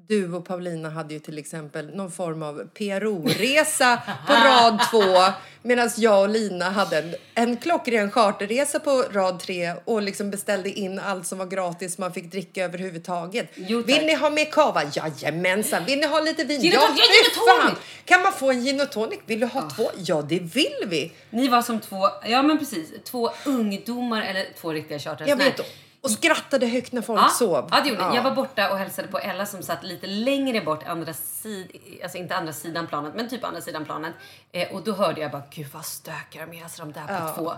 Du 0.07 0.33
och 0.33 0.45
Paulina 0.45 0.89
hade 0.89 1.13
ju 1.13 1.19
till 1.19 1.37
exempel 1.37 1.95
någon 1.95 2.11
form 2.11 2.43
av 2.43 2.69
PRO-resa 2.73 4.01
på 4.27 4.33
rad 4.33 4.79
två 4.91 5.33
medan 5.61 5.89
jag 5.97 6.21
och 6.21 6.29
Lina 6.29 6.69
hade 6.69 6.97
en, 6.97 7.15
en 7.33 7.57
klockren 7.57 8.11
charterresa 8.11 8.79
på 8.79 9.03
rad 9.11 9.39
tre 9.39 9.73
och 9.85 10.01
liksom 10.01 10.31
beställde 10.31 10.69
in 10.69 10.99
allt 10.99 11.27
som 11.27 11.37
var 11.37 11.45
gratis 11.45 11.97
man 11.97 12.13
fick 12.13 12.31
dricka 12.31 12.63
överhuvudtaget. 12.63 13.51
Jo, 13.55 13.81
tack. 13.81 13.89
Vill 13.89 14.05
ni 14.05 14.15
ha 14.15 14.29
mer 14.29 14.45
kava? 14.45 14.81
Jajamensan. 14.93 15.85
Vill 15.85 15.99
ni 15.99 16.05
ha 16.05 16.19
lite 16.19 16.43
vin? 16.43 16.61
Gin 16.61 16.71
ja, 16.73 16.87
fy 16.95 17.31
fan! 17.61 17.75
Kan 18.05 18.21
man 18.21 18.33
få 18.33 18.51
en 18.51 18.63
gin 18.63 18.81
och 18.81 18.91
tonic? 18.91 19.19
Vill 19.25 19.39
du 19.39 19.45
ha 19.45 19.69
två? 19.69 19.91
Ja, 19.97 20.21
det 20.21 20.39
vill 20.39 20.83
vi. 20.87 21.11
Ni 21.29 21.47
var 21.47 21.61
som 21.61 21.79
två, 21.79 22.07
ja 22.25 22.43
men 22.43 22.59
precis, 22.59 22.89
två 23.03 23.31
ungdomar 23.45 24.21
eller 24.21 24.45
två 24.61 24.73
riktiga 24.73 24.99
charterresenärer. 24.99 25.84
Och 26.05 26.11
skrattade 26.11 26.67
högt 26.67 26.91
när 26.91 27.01
folk 27.01 27.21
Ja, 27.21 27.27
sov. 27.29 27.67
ja, 27.71 27.81
det 27.81 27.89
gjorde 27.89 28.09
ni. 28.09 28.15
Jag 28.15 28.23
var 28.23 28.31
borta 28.35 28.71
och 28.71 28.77
hälsade 28.77 29.07
på 29.07 29.19
Ella 29.19 29.45
som 29.45 29.63
satt 29.63 29.83
lite 29.83 30.07
längre 30.07 30.61
bort, 30.61 30.83
andra 30.83 31.13
sid, 31.13 31.71
alltså 32.03 32.17
inte 32.17 32.35
andra 32.35 32.53
sidan 32.53 32.87
planet, 32.87 33.13
men 33.15 33.29
typ 33.29 33.43
andra 33.43 33.61
sidan 33.61 33.85
planet. 33.85 34.13
Eh, 34.51 34.75
och 34.75 34.83
då 34.83 34.93
hörde 34.93 35.21
jag 35.21 35.31
bara, 35.31 35.43
gud 35.51 35.67
vad 35.73 35.85
stökiga 35.85 36.45
de 36.45 36.57
är, 36.59 36.63
alltså 36.63 36.81
de 36.85 36.91
där 36.91 37.07
på 37.07 37.35
två, 37.35 37.49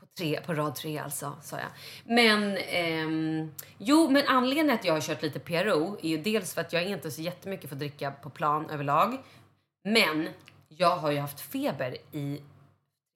på, 0.00 0.06
tre, 0.18 0.40
på 0.46 0.54
rad 0.54 0.74
tre 0.74 0.98
alltså, 0.98 1.32
sa 1.42 1.56
jag. 1.56 1.68
Men, 2.04 2.56
ehm, 2.56 3.50
jo, 3.78 4.10
men 4.10 4.22
anledningen 4.26 4.74
att 4.78 4.84
jag 4.84 4.94
har 4.94 5.00
kört 5.00 5.22
lite 5.22 5.38
PRO 5.38 5.98
är 6.02 6.08
ju 6.08 6.18
dels 6.18 6.54
för 6.54 6.60
att 6.60 6.72
jag 6.72 6.82
är 6.82 6.86
inte 6.86 7.10
så 7.10 7.22
jättemycket 7.22 7.68
för 7.68 7.74
att 7.76 7.80
dricka 7.80 8.10
på 8.10 8.30
plan 8.30 8.70
överlag. 8.70 9.18
Men 9.88 10.28
jag 10.68 10.96
har 10.96 11.10
ju 11.10 11.18
haft 11.18 11.40
feber 11.40 11.96
i 12.12 12.40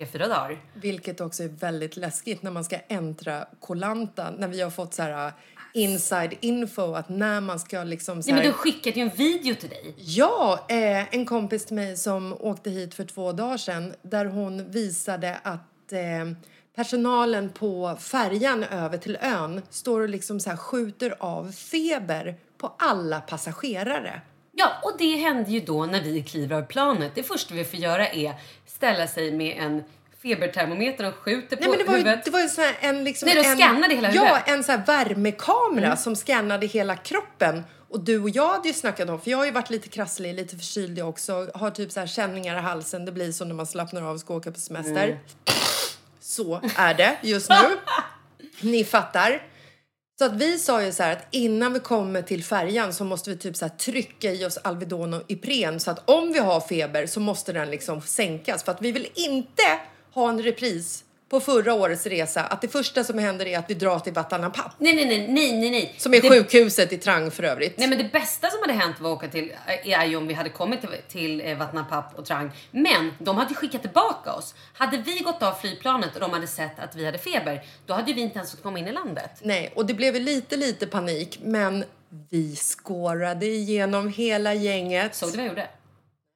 fyra 0.07 0.29
dagar. 0.29 0.59
Vilket 0.75 1.21
också 1.21 1.43
är 1.43 1.49
väldigt 1.49 1.97
läskigt 1.97 2.43
när 2.43 2.51
man 2.51 2.65
ska 2.65 2.79
äntra 2.89 3.47
Kolanta. 3.61 4.31
När 4.31 4.49
vi 4.49 4.61
har 4.61 4.71
fått 4.71 4.95
så 4.95 5.03
här 5.03 5.27
uh, 5.27 5.33
inside 5.75 6.35
info 6.41 6.95
att 6.95 7.09
när 7.09 7.41
man 7.41 7.61
ska 7.61 7.85
liksom 7.85 8.23
så 8.23 8.31
Nej, 8.31 8.37
här... 8.37 8.45
men 8.45 8.53
du 8.53 8.59
skickade 8.59 8.97
ju 8.97 9.03
en 9.03 9.17
video 9.17 9.55
till 9.55 9.69
dig. 9.69 9.95
Ja, 9.97 10.67
eh, 10.69 11.15
en 11.15 11.27
kompis 11.27 11.67
till 11.67 11.77
mig 11.77 11.97
som 11.97 12.37
åkte 12.41 12.71
hit 12.71 12.95
för 12.95 13.05
två 13.05 13.33
dagar 13.33 13.57
sedan 13.57 13.95
där 14.03 14.25
hon 14.25 14.71
visade 14.71 15.39
att 15.43 15.93
eh, 15.93 16.33
personalen 16.77 17.49
på 17.49 17.97
färjan 18.01 18.65
över 18.65 18.99
till 18.99 19.19
ön 19.21 19.63
står 19.71 20.01
och 20.01 20.09
liksom 20.09 20.41
så 20.41 20.51
här 20.51 20.57
skjuter 20.57 21.15
av 21.19 21.53
feber 21.53 22.37
på 22.59 22.75
alla 22.79 23.21
passagerare. 23.21 24.21
Ja, 24.59 24.73
och 24.83 24.93
det 24.99 25.17
händer 25.17 25.51
ju 25.51 25.61
då 25.61 25.87
när 25.87 26.01
vi 26.01 26.23
kliver 26.23 26.57
av 26.57 26.63
planet. 26.63 27.13
Det 27.15 27.23
första 27.23 27.55
vi 27.55 27.65
får 27.65 27.79
göra 27.79 28.09
är 28.09 28.35
ställa 28.67 29.07
sig 29.07 29.33
med 29.33 29.57
en 29.59 29.83
febertermometer 30.23 31.05
och 31.09 31.15
skjuter 31.15 31.57
på 31.57 31.61
Nej, 31.61 31.71
men 31.71 31.79
det 31.79 31.85
var 31.85 31.93
ju, 31.93 31.99
huvudet. 31.99 32.25
det 32.25 32.31
var 32.31 32.41
ju 32.41 32.49
sån 32.49 32.65
här, 32.65 32.77
en 32.81 33.05
liksom 33.05 33.27
Nej, 33.27 33.43
de 33.43 33.63
en, 33.63 33.91
hela 33.91 34.13
Ja, 34.13 34.23
huvudet. 34.23 34.49
Mm. 34.49 34.59
en 34.59 34.65
så 34.65 34.73
här 34.73 34.87
värmekamera 34.87 35.97
som 35.97 36.17
scannade 36.17 36.67
hela 36.67 36.97
kroppen. 36.97 37.65
Och 37.91 38.01
du 38.01 38.23
och 38.23 38.31
jag 38.31 38.49
hade 38.49 38.69
ju 38.69 38.75
snackat 38.75 39.09
om, 39.09 39.21
för 39.21 39.31
jag 39.31 39.39
har 39.39 39.45
ju 39.45 39.51
varit 39.51 39.71
lite 39.71 39.89
krasslig, 39.89 40.35
lite 40.35 40.57
förkyld 40.57 40.99
jag 40.99 41.09
också, 41.09 41.51
har 41.55 41.71
typ 41.71 41.93
så 41.93 42.01
här 42.01 42.07
känningar 42.07 42.57
i 42.57 42.61
halsen. 42.61 43.05
Det 43.05 43.13
blir 43.13 43.33
så 43.33 43.45
när 43.45 43.55
man 43.55 43.67
slappnar 43.67 44.03
av 44.03 44.15
och 44.15 44.21
ska 44.21 44.35
åka 44.35 44.53
på 44.53 44.61
semester. 44.61 45.05
Mm. 45.05 45.19
Så 46.21 46.61
är 46.77 46.95
det 46.95 47.17
just 47.23 47.51
nu. 47.51 47.57
Ni 48.71 48.85
fattar. 48.85 49.43
Så 50.19 50.25
att 50.25 50.37
vi 50.37 50.59
sa 50.59 50.85
ju 50.85 50.93
så 50.93 51.03
här 51.03 51.12
att 51.12 51.27
innan 51.31 51.73
vi 51.73 51.81
kommer 51.81 52.23
till 52.23 52.45
färjan 52.45 52.95
så 52.95 53.05
måste 53.05 53.31
vi 53.31 53.37
typ 53.37 53.57
så 53.57 53.64
här 53.64 53.77
trycka 53.77 54.33
i 54.33 54.45
oss 54.45 54.57
Alvedon 54.57 55.14
och 55.14 55.23
Ipren 55.27 55.81
så 55.81 55.91
att 55.91 56.11
om 56.11 56.33
vi 56.33 56.39
har 56.39 56.61
feber 56.61 57.07
så 57.07 57.21
måste 57.21 57.53
den 57.53 57.71
liksom 57.71 58.01
sänkas. 58.01 58.62
För 58.62 58.73
att 58.73 58.83
vi 58.83 58.93
vill 58.93 59.09
inte 59.14 59.62
ha 60.12 60.29
en 60.29 60.43
repris 60.43 61.05
på 61.29 61.41
förra 61.41 61.74
årets 61.74 62.07
resa 62.07 62.43
att 62.45 62.61
det 62.61 62.68
första 62.68 63.05
som 63.05 63.18
händer 63.18 63.47
är 63.47 63.59
att 63.59 63.70
vi 63.70 63.74
drar 63.74 63.99
till 63.99 64.12
Vatanapapp 64.12 64.72
Nej, 64.79 64.95
nej, 64.95 65.07
nej, 65.07 65.29
nej, 65.29 65.61
nej, 65.61 65.70
nej. 65.70 65.95
som 65.99 66.14
är 66.14 66.20
det, 66.20 66.29
sjukhuset 66.29 66.93
i 66.93 66.99
Trang 66.99 67.31
för 67.31 67.43
övrigt. 67.43 67.79
Nej, 67.79 67.89
men 67.89 67.99
det 67.99 68.12
bästa 68.12 68.51
som 68.51 68.61
hade 68.61 68.72
hänt 68.72 69.01
var 69.01 69.12
att 69.12 69.18
åka 69.18 69.29
till, 69.29 69.53
är 69.85 70.07
ju 70.07 70.16
om 70.16 70.26
vi 70.26 70.35
hade 70.35 70.51
kommit 70.51 70.81
till, 70.81 70.91
till 71.09 71.41
eh, 71.41 71.57
Vatnapapp 71.57 72.18
och 72.18 72.24
Trang. 72.24 72.51
Men 72.70 73.12
de 73.18 73.37
hade 73.37 73.55
skickat 73.55 73.83
tillbaka 73.83 74.33
oss. 74.33 74.55
Hade 74.72 74.97
vi 74.97 75.18
gått 75.18 75.43
av 75.43 75.53
flygplanet 75.53 76.14
och 76.14 76.20
de 76.20 76.31
hade 76.31 76.47
sett 76.47 76.79
att 76.79 76.97
vi 76.97 77.05
hade 77.05 77.18
feber, 77.18 77.64
då 77.87 77.95
hade 77.95 78.12
vi 78.12 78.20
inte 78.20 78.39
ens 78.39 78.51
fått 78.51 78.62
komma 78.62 78.79
in 78.79 78.89
i 78.89 78.93
landet. 78.93 79.31
Nej, 79.43 79.72
och 79.74 79.87
det 79.87 79.95
blev 79.95 80.14
lite, 80.14 80.57
lite 80.57 80.87
panik 80.87 81.39
men 81.43 81.85
vi 82.31 82.57
skårade 82.57 83.47
igenom 83.47 84.09
hela 84.09 84.55
gänget. 84.55 85.14
Såg 85.14 85.33
du 85.33 85.37
vad 85.37 85.45
jag 85.45 85.49
gjorde? 85.49 85.68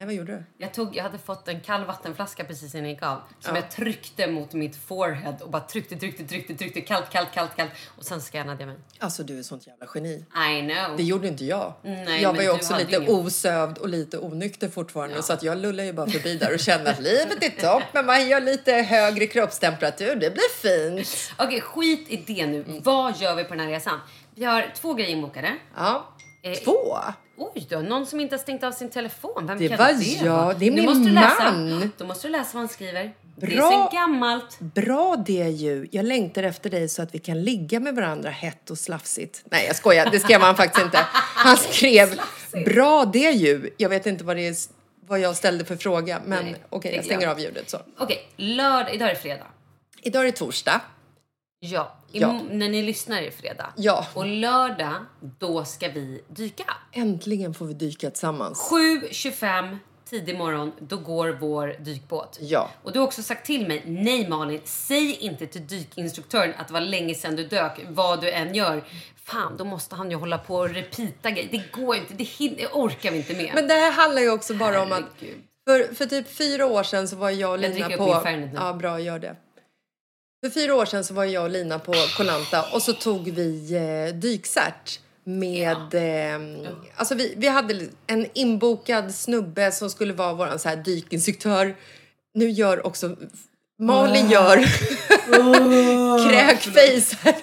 Nej, 0.03 0.07
vad 0.07 0.15
gjorde 0.15 0.33
du? 0.33 0.45
Jag, 0.59 0.75
tog, 0.75 0.97
jag 0.97 1.03
hade 1.03 1.19
fått 1.19 1.49
en 1.49 1.61
kall 1.61 1.85
vattenflaska 1.85 2.45
precis 2.45 2.75
innan 2.75 2.85
jag 2.85 2.93
gick 2.95 3.03
av 3.03 3.21
som 3.41 3.57
jag 3.57 3.71
tryckte 3.71 4.27
mot 4.27 4.53
mitt 4.53 4.77
forehead 4.77 5.37
och 5.41 5.51
bara 5.51 5.63
tryckte, 5.63 5.97
tryckte, 5.97 6.25
tryckte, 6.25 6.55
tryckte, 6.55 6.81
kallt, 6.81 7.11
kallt, 7.11 7.29
kallt, 7.35 7.57
kallt 7.57 7.71
och 7.87 8.05
sen 8.05 8.21
scannade 8.21 8.61
jag 8.63 8.67
mig. 8.69 8.77
Alltså 8.99 9.23
du 9.23 9.39
är 9.39 9.43
sånt 9.43 9.67
jävla 9.67 9.87
geni. 9.95 10.25
I 10.59 10.61
know. 10.75 10.97
Det 10.97 11.03
gjorde 11.03 11.29
inte 11.29 11.45
jag. 11.45 11.73
Nej, 11.83 12.23
jag 12.23 12.35
var 12.35 12.43
ju 12.43 12.51
också 12.51 12.77
lite 12.79 12.97
ingen- 12.97 13.11
osövd 13.11 13.79
och 13.79 13.89
lite 13.89 14.19
onykter 14.19 14.69
fortfarande 14.69 15.23
så 15.23 15.33
att 15.33 15.43
jag 15.43 15.59
lullade 15.59 15.87
ju 15.87 15.93
bara 15.93 16.07
förbi 16.11 16.37
där 16.37 16.55
och 16.55 16.61
kände 16.61 16.91
att 16.91 17.01
livet 17.01 17.43
är 17.45 17.61
topp 17.61 17.83
men 17.93 18.07
man 18.07 18.29
gör 18.29 18.41
lite 18.41 18.73
högre 18.73 19.27
kroppstemperatur, 19.27 20.17
det 20.17 20.31
blir 20.31 20.51
fint. 20.63 21.33
Okej, 21.39 21.61
skit 21.61 22.07
i 22.09 22.17
det 22.17 22.47
nu. 22.47 22.63
Mm. 22.65 22.83
Vad 22.83 23.17
gör 23.17 23.35
vi 23.35 23.45
på 23.45 23.55
den 23.55 23.61
här 23.65 23.71
resan? 23.73 24.01
Vi 24.35 24.45
har 24.45 24.73
två 24.77 24.95
grejer 24.95 25.11
inbokade. 25.11 25.57
Ja. 25.77 26.09
Eh, 26.43 26.55
Två? 26.55 26.99
Oj 27.37 27.67
då, 27.71 27.79
någon 27.79 28.07
som 28.07 28.21
inte 28.21 28.35
har 28.35 28.41
stängt 28.41 28.63
av 28.63 28.73
sin 28.73 28.91
telefon. 28.91 29.47
Vem 29.47 29.59
Det 29.59 29.69
kan 29.69 29.79
var 29.79 29.93
det 29.93 30.27
jag. 30.27 30.59
Det 30.59 30.67
är 30.67 30.71
min 30.71 30.85
måste 30.85 31.13
man. 31.13 31.93
Då 31.99 32.07
måste 32.07 32.29
du 32.29 32.33
läsa 32.33 32.51
vad 32.53 32.61
han 32.61 32.69
skriver. 32.69 33.13
Det 33.37 33.47
Bra. 33.47 33.67
är 33.67 33.71
sen 33.71 33.99
gammalt. 34.01 34.61
Bra 34.61 35.17
det 35.27 35.49
ju. 35.49 35.89
Jag 35.91 36.05
längtar 36.05 36.43
efter 36.43 36.71
dig 36.71 36.89
så 36.89 37.03
att 37.03 37.15
vi 37.15 37.19
kan 37.19 37.43
ligga 37.43 37.81
med 37.81 37.95
varandra 37.95 38.31
hett 38.31 38.71
och 38.71 38.79
slafsigt. 38.79 39.43
Nej 39.45 39.67
jag 39.67 39.77
skojar, 39.77 40.09
det 40.11 40.21
skrev 40.21 40.41
han 40.41 40.57
faktiskt 40.57 40.85
inte. 40.85 40.99
Han 41.35 41.57
skrev 41.57 42.21
bra 42.65 43.05
det 43.05 43.31
ju. 43.31 43.71
Jag 43.77 43.89
vet 43.89 44.07
inte 44.07 44.25
vad 44.25 44.37
det 44.37 44.49
är, 44.49 44.55
vad 45.07 45.21
jag 45.21 45.37
ställde 45.37 45.65
för 45.65 45.77
fråga 45.77 46.21
men 46.27 46.57
okej 46.69 46.91
det 46.91 46.97
jag 46.97 47.05
stänger 47.05 47.29
av 47.29 47.41
ljudet 47.41 47.71
så. 47.71 47.79
Okej, 47.99 48.29
lördag. 48.37 48.95
Idag 48.95 49.11
är 49.11 49.15
det 49.15 49.21
fredag. 49.21 49.47
Idag 50.03 50.23
är 50.23 50.27
det 50.27 50.33
torsdag. 50.33 50.81
Ja. 51.61 51.93
Ja. 52.21 52.41
När 52.51 52.69
ni 52.69 52.83
lyssnar 52.83 53.23
är 53.23 53.31
fredag. 53.31 53.73
Ja. 53.77 54.07
Och 54.15 54.27
lördag, 54.27 54.95
då 55.39 55.65
ska 55.65 55.89
vi 55.89 56.23
dyka. 56.29 56.65
Äntligen 56.93 57.55
får 57.55 57.67
vi 57.67 57.75
dyka 57.75 58.11
tillsammans. 58.11 58.71
7.25 58.71 59.79
tidig 60.13 60.39
morgon, 60.39 60.73
då 60.79 60.97
går 60.97 61.29
vår 61.41 61.77
dykbåt. 61.79 62.39
Ja. 62.41 62.71
Och 62.83 62.93
du 62.93 62.99
har 62.99 63.07
också 63.07 63.23
sagt 63.23 63.47
till 63.47 63.69
mig, 63.69 63.83
nej 63.87 64.29
Malin, 64.29 64.61
säg 64.65 65.17
inte 65.21 65.47
till 65.47 65.67
dykinstruktören 65.67 66.55
att 66.59 66.67
det 66.69 66.73
var 66.73 66.81
länge 66.81 67.15
sedan 67.15 67.37
du 67.37 67.47
dök, 67.47 67.81
vad 67.89 68.21
du 68.21 68.31
än 68.31 68.55
gör. 68.55 68.85
Fan, 69.25 69.57
då 69.57 69.65
måste 69.65 69.95
han 69.95 70.11
ju 70.11 70.17
hålla 70.17 70.39
på 70.39 70.55
och 70.57 70.69
repeata 70.69 71.31
grejer. 71.31 71.49
Det 71.51 71.73
går 71.73 71.97
inte, 71.97 72.15
det, 72.15 72.49
det 72.57 72.67
orkar 72.73 73.11
vi 73.11 73.17
inte 73.17 73.35
med. 73.35 73.51
Men 73.55 73.69
det 73.69 73.75
här 73.75 73.93
handlar 73.93 74.23
ju 74.23 74.31
också 74.31 74.55
bara 74.55 74.83
om 74.83 74.93
att 74.93 75.05
Herregud. 75.21 75.43
för, 75.67 75.95
för 75.95 76.07
typ 76.07 76.29
fyra 76.29 76.67
år 76.67 76.83
sedan 76.83 77.09
så 77.09 77.17
var 77.17 77.31
jag 77.31 77.51
och 77.51 77.55
Jag 77.55 77.61
Lina 77.61 77.75
dricker 77.89 78.03
upp 78.03 78.23
på... 78.23 78.31
min 78.31 78.41
nu. 78.41 78.51
Ja, 78.55 78.73
bra, 78.73 79.01
gör 79.01 79.19
det. 79.19 79.37
För 80.45 80.51
fyra 80.51 80.75
år 80.75 80.85
sedan 80.85 81.05
så 81.05 81.15
var 81.15 81.25
jag 81.25 81.45
och 81.45 81.51
Lina 81.51 81.79
på 81.79 81.93
Kolanta 82.17 82.63
och 82.73 82.83
så 82.83 82.93
tog 82.93 83.31
vi 83.31 83.75
eh, 83.75 84.15
dykcert 84.15 85.01
med... 85.25 85.95
Eh, 85.95 86.41
alltså 86.97 87.15
vi, 87.15 87.35
vi 87.37 87.49
hade 87.49 87.89
en 88.07 88.27
inbokad 88.35 89.15
snubbe 89.15 89.73
som 89.73 89.91
skulle 89.91 90.13
vara 90.13 90.33
vår 90.33 90.59
så 90.59 90.69
här 90.69 90.77
dykinstruktör. 90.77 91.77
Nu 92.35 92.51
gör 92.51 92.87
också... 92.87 93.17
Malin 93.79 94.31
gör 94.31 94.57
kräkface 96.31 97.17
här. 97.23 97.35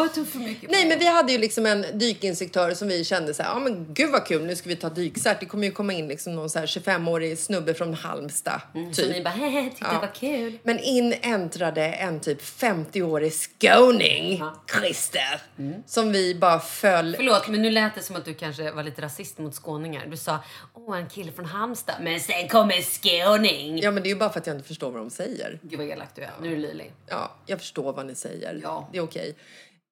Jag 0.00 0.14
tog 0.14 0.28
för 0.28 0.38
mycket. 0.38 0.70
Nej, 0.70 0.88
men 0.88 0.98
vi 0.98 1.06
hade 1.06 1.32
ju 1.32 1.38
liksom 1.38 1.66
en 1.66 1.84
dykinstruktör 1.98 2.74
som 2.74 2.88
vi 2.88 3.04
kände 3.04 3.34
så 3.34 3.42
här, 3.42 3.50
ja 3.50 3.58
men 3.58 3.86
gud 3.94 4.10
vad 4.10 4.26
kul, 4.26 4.44
nu 4.44 4.56
ska 4.56 4.68
vi 4.68 4.76
ta 4.76 4.88
dykcert. 4.88 5.40
Det 5.40 5.46
kommer 5.46 5.64
ju 5.66 5.72
komma 5.72 5.92
in 5.92 6.08
liksom 6.08 6.34
någon 6.34 6.50
så 6.50 6.58
här 6.58 6.66
25-årig 6.66 7.38
snubbe 7.38 7.74
från 7.74 7.94
Halmstad. 7.94 8.60
Mm, 8.74 8.94
Så 8.94 9.02
typ. 9.02 9.12
ni 9.12 9.22
bara, 9.22 9.30
hehe, 9.30 9.70
tyckte 9.70 9.92
det 9.92 9.98
var 9.98 10.14
kul. 10.14 10.58
Men 10.62 10.78
in 10.78 11.14
äntrade 11.22 11.82
en 11.86 12.20
typ 12.20 12.42
50-årig 12.42 13.32
skåning, 13.32 14.42
Christer, 14.78 15.40
som 15.86 16.12
vi 16.12 16.34
bara 16.34 16.58
föll... 16.60 17.14
Förlåt, 17.16 17.48
men 17.48 17.62
nu 17.62 17.70
lät 17.70 17.94
det 17.94 18.02
som 18.02 18.16
att 18.16 18.24
du 18.24 18.34
kanske 18.34 18.70
var 18.70 18.82
lite 18.82 19.02
rasist 19.02 19.38
mot 19.38 19.54
skåningar. 19.54 20.06
Du 20.10 20.16
sa, 20.16 20.38
åh, 20.74 20.98
en 20.98 21.08
kille 21.08 21.32
från 21.32 21.44
Halmstad. 21.44 21.94
Men 22.00 22.20
sen 22.20 22.48
kommer 22.48 22.82
skåning. 22.82 23.78
Ja, 23.78 23.90
men 23.90 24.02
det 24.02 24.08
är 24.08 24.10
ju 24.10 24.16
bara 24.18 24.30
för 24.32 24.40
att 24.40 24.46
jag 24.46 24.56
inte 24.56 24.68
förstår 24.68 24.90
vad 24.90 25.00
de 25.02 25.10
säger. 25.10 25.58
Gud 25.62 25.78
vad 25.78 25.88
elak 25.88 26.08
du 26.14 26.22
är. 26.22 26.30
Nu 26.42 26.46
är 26.52 26.56
du 26.56 26.62
löjlig. 26.62 26.92
Ja, 27.06 27.34
jag 27.46 27.58
förstår 27.60 27.92
vad 27.92 28.06
ni 28.06 28.14
säger. 28.14 28.60
Ja. 28.62 28.88
Det 28.92 28.98
är 28.98 29.02
okej. 29.02 29.34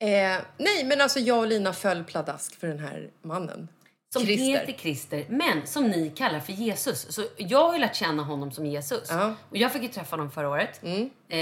Eh, 0.04 0.40
nej, 0.58 0.84
men 0.84 1.00
alltså 1.00 1.18
jag 1.18 1.38
och 1.38 1.46
Lina 1.46 1.72
föll 1.72 2.04
pladask 2.04 2.60
för 2.60 2.66
den 2.66 2.78
här 2.78 3.10
mannen. 3.22 3.68
Som 4.12 4.22
Christer. 4.22 4.44
heter 4.44 4.72
Christer, 4.72 5.26
men 5.28 5.66
som 5.66 5.88
ni 5.88 6.10
kallar 6.10 6.40
för 6.40 6.52
Jesus. 6.52 7.14
Så 7.14 7.24
jag 7.36 7.66
har 7.66 7.74
ju 7.74 7.80
lärt 7.80 7.96
känna 7.96 8.22
honom 8.22 8.52
som 8.52 8.66
Jesus. 8.66 9.08
Ja. 9.08 9.22
Mm. 9.22 9.34
Och 9.50 9.56
jag 9.56 9.72
fick 9.72 9.82
ju 9.82 9.88
träffa 9.88 10.16
honom 10.16 10.30
förra 10.30 10.48
året. 10.48 10.80
Eh, 10.84 11.38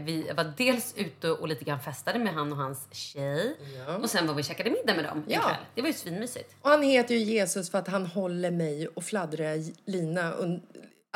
vi 0.00 0.30
var 0.36 0.52
dels 0.56 0.94
ute 0.96 1.30
och 1.30 1.48
lite 1.48 1.64
grann 1.64 1.80
festade 1.80 2.18
med 2.18 2.34
han 2.34 2.52
och 2.52 2.58
hans 2.58 2.88
tjej. 2.92 3.56
Och 4.02 4.10
sen 4.10 4.26
var 4.26 4.34
vi 4.34 4.42
och 4.42 4.46
käkade 4.46 4.70
middag 4.70 4.94
med 4.94 5.04
dem 5.04 5.24
Ja. 5.28 5.50
Det 5.74 5.80
var 5.80 5.88
ju 5.88 5.94
svinmysigt. 5.94 6.54
Och 6.62 6.70
han 6.70 6.82
heter 6.82 7.14
ju 7.14 7.20
Jesus 7.20 7.70
för 7.70 7.78
att 7.78 7.88
han 7.88 8.06
håller 8.06 8.50
mig 8.50 8.88
och 8.88 9.04
fladdriga 9.04 9.72
Lina 9.84 10.32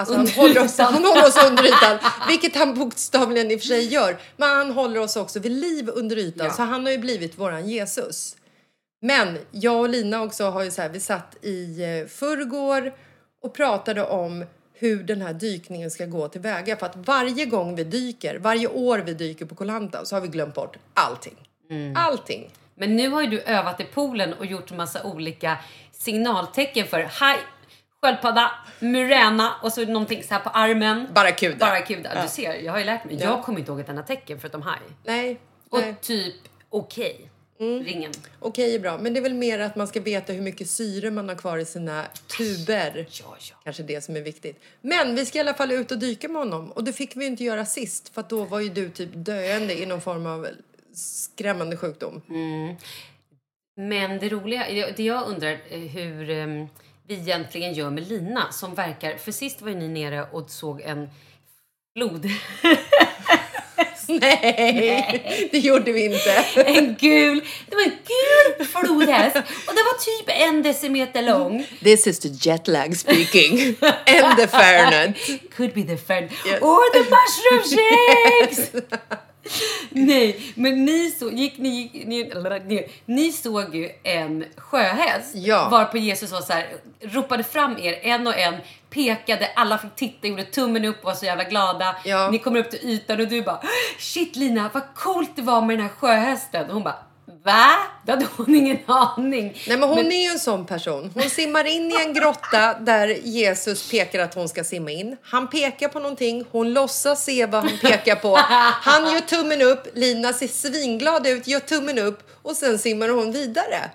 Alltså 0.01 0.15
han, 0.15 0.29
håller 0.29 0.65
oss, 0.65 0.79
han 0.79 0.95
håller 1.05 1.27
oss 1.27 1.45
under 1.47 1.65
ytan, 1.67 1.99
vilket 2.29 2.57
han 2.57 2.75
bokstavligen 2.75 3.51
i 3.51 3.57
och 3.57 3.61
för 3.61 3.67
sig 3.67 3.85
gör. 3.93 4.17
Men 4.37 4.49
han 4.49 4.71
håller 4.71 5.01
oss 5.01 5.17
också 5.17 5.41
vid 5.41 5.53
liv 5.53 5.91
under 5.95 6.17
ytan, 6.19 6.47
Ja. 6.47 6.53
så 6.53 6.63
han 6.63 6.85
har 6.85 6.93
ju 6.93 6.99
blivit 6.99 7.39
våran 7.39 7.69
Jesus. 7.69 8.37
Men 9.03 9.39
jag 9.51 9.81
och 9.81 9.89
Lina 9.89 10.23
också 10.23 10.45
har 10.45 10.63
ju 10.65 10.71
så 10.71 10.83
här, 10.83 10.89
vi 10.89 11.01
satt 11.01 11.37
i 11.45 11.83
eh, 11.83 12.07
förrgår 12.09 12.93
och 13.43 13.55
pratade 13.55 14.05
om 14.05 14.45
hur 14.75 15.03
den 15.03 15.23
här 15.23 15.33
dykningen 15.33 15.91
ska 15.91 16.07
gå 16.07 16.29
tillväga. 16.29 16.77
För 16.77 16.87
att 16.87 16.97
varje 16.97 17.45
gång 17.45 17.77
vi 17.77 17.85
dyker, 17.85 18.39
varje 18.39 18.69
år 18.69 18.99
vi 18.99 19.15
dyker 19.15 19.45
på 19.47 19.55
Koh-Lanta 19.55 20.05
så 20.05 20.17
har 20.17 20.21
vi 20.21 20.29
glömt 20.29 20.55
bort 20.55 20.77
allting. 20.95 21.37
Allting. 21.97 22.51
Men 22.75 22.97
nu 22.97 23.09
har 23.09 23.23
ju 23.23 23.27
du 23.27 23.41
övat 23.41 23.81
i 23.81 23.85
poolen 23.85 24.33
och 24.33 24.47
gjort 24.47 24.71
en 24.71 24.77
massa 24.77 25.03
olika 25.03 25.59
signaltecken 25.93 26.87
för 26.87 27.09
haj, 27.11 27.39
sköldpadda, 28.03 28.51
muräna 28.79 29.55
och 29.63 29.73
så 29.73 29.85
någonting 29.85 30.23
så 30.23 30.35
här 30.35 30.41
på 30.41 30.51
armen. 30.51 31.07
Barracuda. 31.15 31.57
Barracuda. 31.57 32.23
Du 32.23 32.29
ser, 32.29 32.55
jag 32.55 32.73
har 32.73 32.79
ju 32.79 32.85
lärt 32.85 33.05
mig. 33.05 33.17
Jag 33.21 33.43
kommer 33.43 33.59
inte 33.59 33.71
ihåg 33.71 33.81
ett 33.81 33.89
enda 33.89 34.03
tecken 34.03 34.41
förutom 34.41 34.63
haj. 34.63 34.81
Nej. 35.05 35.41
Och 35.71 35.81
nej. 35.81 35.95
typ 36.01 36.35
okej. 36.69 37.31
Ringen. 37.61 38.13
Okej 38.39 38.75
är 38.75 38.79
bra, 38.79 38.99
men 38.99 39.15
det 39.15 39.21
är 39.21 39.23
väl 39.23 39.35
mer 39.35 39.59
att 39.59 39.77
man 39.77 39.87
ska 39.87 40.01
veta 40.01 40.33
hur 40.33 40.43
mycket 40.43 40.71
syre 40.71 41.11
man 41.11 41.29
har 41.29 41.37
kvar 41.37 41.59
i 41.59 41.65
sina 41.65 42.05
tuber. 42.39 43.07
Ja, 43.11 43.37
ja. 43.51 43.57
Kanske 43.65 43.83
det 43.83 44.05
som 44.05 44.17
är 44.17 44.21
viktigt. 44.21 44.63
Men 44.81 45.15
vi 45.15 45.27
ska 45.27 45.39
i 45.39 45.41
alla 45.41 45.55
fall 45.55 45.73
ut 45.73 45.91
och 45.91 45.99
dyka 45.99 46.29
med 46.29 46.43
honom. 46.43 46.73
Och 46.73 46.85
det 46.85 46.93
fick 46.93 47.17
vi 47.17 47.27
inte 47.27 47.45
göra 47.45 47.67
sist, 47.67 48.15
för 48.15 48.25
då 48.29 48.45
var 48.45 48.61
ju 48.61 48.69
du 48.69 48.91
typ 48.91 49.11
döende 49.13 49.83
i 49.83 49.87
någon 49.87 50.01
form 50.01 50.27
av 50.27 50.47
skrämmande 50.95 51.77
sjukdom. 51.77 52.23
Men 53.77 54.19
det 54.19 54.29
roliga, 54.29 54.93
det 54.97 55.03
jag 55.03 55.29
undrar 55.29 55.59
eh, 55.71 55.79
hur 55.79 56.31
eh, 56.31 56.47
vi 56.47 56.69
egentligen 57.15 57.75
gör 57.75 57.91
med 57.91 58.09
Lina 58.09 58.53
som 58.53 58.75
verkar, 58.75 59.17
för 59.17 59.33
sist 59.33 59.63
var 59.63 59.69
ju 59.69 59.75
ni 59.75 59.89
nere 59.89 60.27
och 60.33 60.51
såg 60.51 60.81
en 60.81 61.11
flod. 61.97 62.31
Nej, 64.09 65.49
det 65.53 65.59
gjorde 65.59 65.93
vi 65.93 66.05
inte. 66.05 66.45
en 66.67 66.97
gul, 67.01 67.45
det 67.69 67.77
var 67.77 67.83
en 67.83 67.91
gul 67.91 68.67
flodhäst 68.67 69.37
och 69.37 69.75
det 69.75 69.83
var 69.83 69.99
typ 69.99 70.29
en 70.29 70.63
decimeter 70.63 71.23
lång. 71.23 71.67
This 71.83 72.07
is 72.07 72.19
the 72.19 72.29
jetlag 72.29 72.97
speaking. 72.97 73.77
And 74.07 74.37
the 74.37 74.47
Fahrenheit. 74.49 75.17
Could 75.57 75.75
be 75.75 75.83
the 75.83 75.97
friend. 75.97 76.31
Yes. 76.47 76.63
Or 76.63 76.93
the 76.93 77.11
mushroom 77.11 77.79
shakes! 77.79 78.73
Nej, 79.91 80.53
men 80.55 80.85
ni, 80.85 81.11
så, 81.11 81.31
gick, 81.31 81.59
ni, 81.59 81.69
gick, 81.69 82.07
ni, 82.07 82.33
ni, 82.67 82.89
ni 83.07 83.33
såg 83.33 83.75
ju 83.75 83.91
en 84.03 84.45
sjöhäst 84.57 85.35
Ja. 85.35 85.69
varpå 85.71 85.99
Jesus 85.99 86.33
var 86.33 86.41
så 86.41 86.53
här, 86.53 86.67
ropade 87.01 87.43
fram 87.45 87.79
er 87.79 87.99
en 88.03 88.27
och 88.27 88.39
en, 88.39 88.55
pekade, 88.91 89.51
alla 89.57 89.79
fick 89.79 89.95
titta, 89.97 90.27
gjorde 90.27 90.45
tummen 90.45 90.85
upp 90.85 90.99
och 90.99 91.05
var 91.05 91.15
så 91.15 91.25
jävla 91.25 91.45
glada. 91.45 91.97
Ja. 92.05 92.31
Ni 92.31 92.39
kommer 92.39 92.61
upp 92.61 92.71
till 92.71 92.89
ytan 92.91 93.21
och 93.21 93.29
du 93.29 93.43
bara 93.43 93.61
Shit 93.99 94.37
Lina, 94.37 94.71
vad 94.75 94.83
coolt 94.95 95.31
det 95.37 95.43
var 95.43 95.61
med 95.61 95.79
den 95.79 95.87
här 95.87 95.93
sjöhästen. 95.95 96.67
Och 96.67 96.75
hon 96.75 96.83
bara 96.83 96.99
Va? 97.45 97.75
Det 98.05 98.13
hade 98.13 98.27
hon 98.37 98.55
ingen 98.55 98.79
aning. 98.87 99.63
Nej, 99.69 99.79
men 99.79 99.89
hon 99.89 99.99
är 100.13 100.25
ju 100.27 100.31
en 100.33 100.39
sån 100.39 100.67
person. 100.67 101.11
Hon 101.15 101.31
simmar 101.31 101.65
in 101.65 101.91
i 101.91 102.03
en 102.07 102.15
grotta 102.15 102.75
där 102.75 103.07
Jesus 103.09 103.91
pekar 103.91 104.21
att 104.21 104.35
hon 104.35 104.49
ska 104.49 104.65
simma 104.65 104.91
in. 104.91 105.17
Han 105.23 105.49
pekar 105.51 105.89
på 105.89 105.99
någonting, 105.99 106.45
hon 106.51 106.73
låtsas 106.73 107.25
se 107.25 107.47
vad 107.47 107.65
han 107.65 107.79
pekar 107.79 108.17
på. 108.17 108.37
Han 108.37 109.13
gör 109.13 109.21
tummen 109.21 109.63
upp, 109.63 109.87
Lina 109.95 110.33
ser 110.33 110.49
svinglad 110.49 111.27
ut, 111.27 111.47
gör 111.47 111.61
tummen 111.61 111.99
upp 111.99 112.19
och 112.43 112.57
sen 112.57 112.79
simmar 112.79 113.09
hon 113.09 113.33
vidare. 113.33 113.91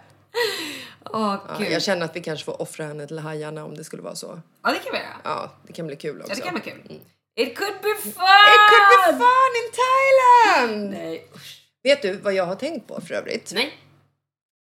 Åh 1.13 1.35
Ja, 1.59 1.65
jag 1.65 1.81
känner 1.83 2.05
att 2.05 2.15
vi 2.15 2.21
kanske 2.21 2.45
får 2.45 2.61
offra 2.61 2.85
henne 2.85 3.07
till 3.07 3.19
hajarna 3.19 3.65
om 3.65 3.77
det 3.77 3.83
skulle 3.83 4.01
vara 4.03 4.15
så. 4.15 4.41
Ja, 4.63 4.69
det 4.69 4.79
kan 4.79 4.91
vi 4.91 4.97
göra. 4.97 5.17
Ja, 5.23 5.51
det 5.67 5.73
kan 5.73 5.87
bli 5.87 5.95
kul 5.95 6.21
också. 6.21 6.31
Ja, 6.31 6.35
det 6.35 6.41
kan 6.41 6.53
vara 6.53 6.63
kul. 6.63 6.99
It 7.37 7.57
could 7.57 7.73
be 7.81 7.95
fun! 8.01 8.11
It 8.53 8.61
could 8.71 9.17
be 9.17 9.25
fun 9.25 9.51
in 9.61 9.71
Thailand! 9.81 10.89
Nej, 10.91 11.27
usch. 11.35 11.61
Vet 11.85 12.01
du 12.01 12.17
vad 12.17 12.33
jag 12.33 12.45
har 12.45 12.55
tänkt 12.55 12.87
på 12.87 13.01
för 13.01 13.13
övrigt? 13.15 13.51
Nej. 13.55 13.73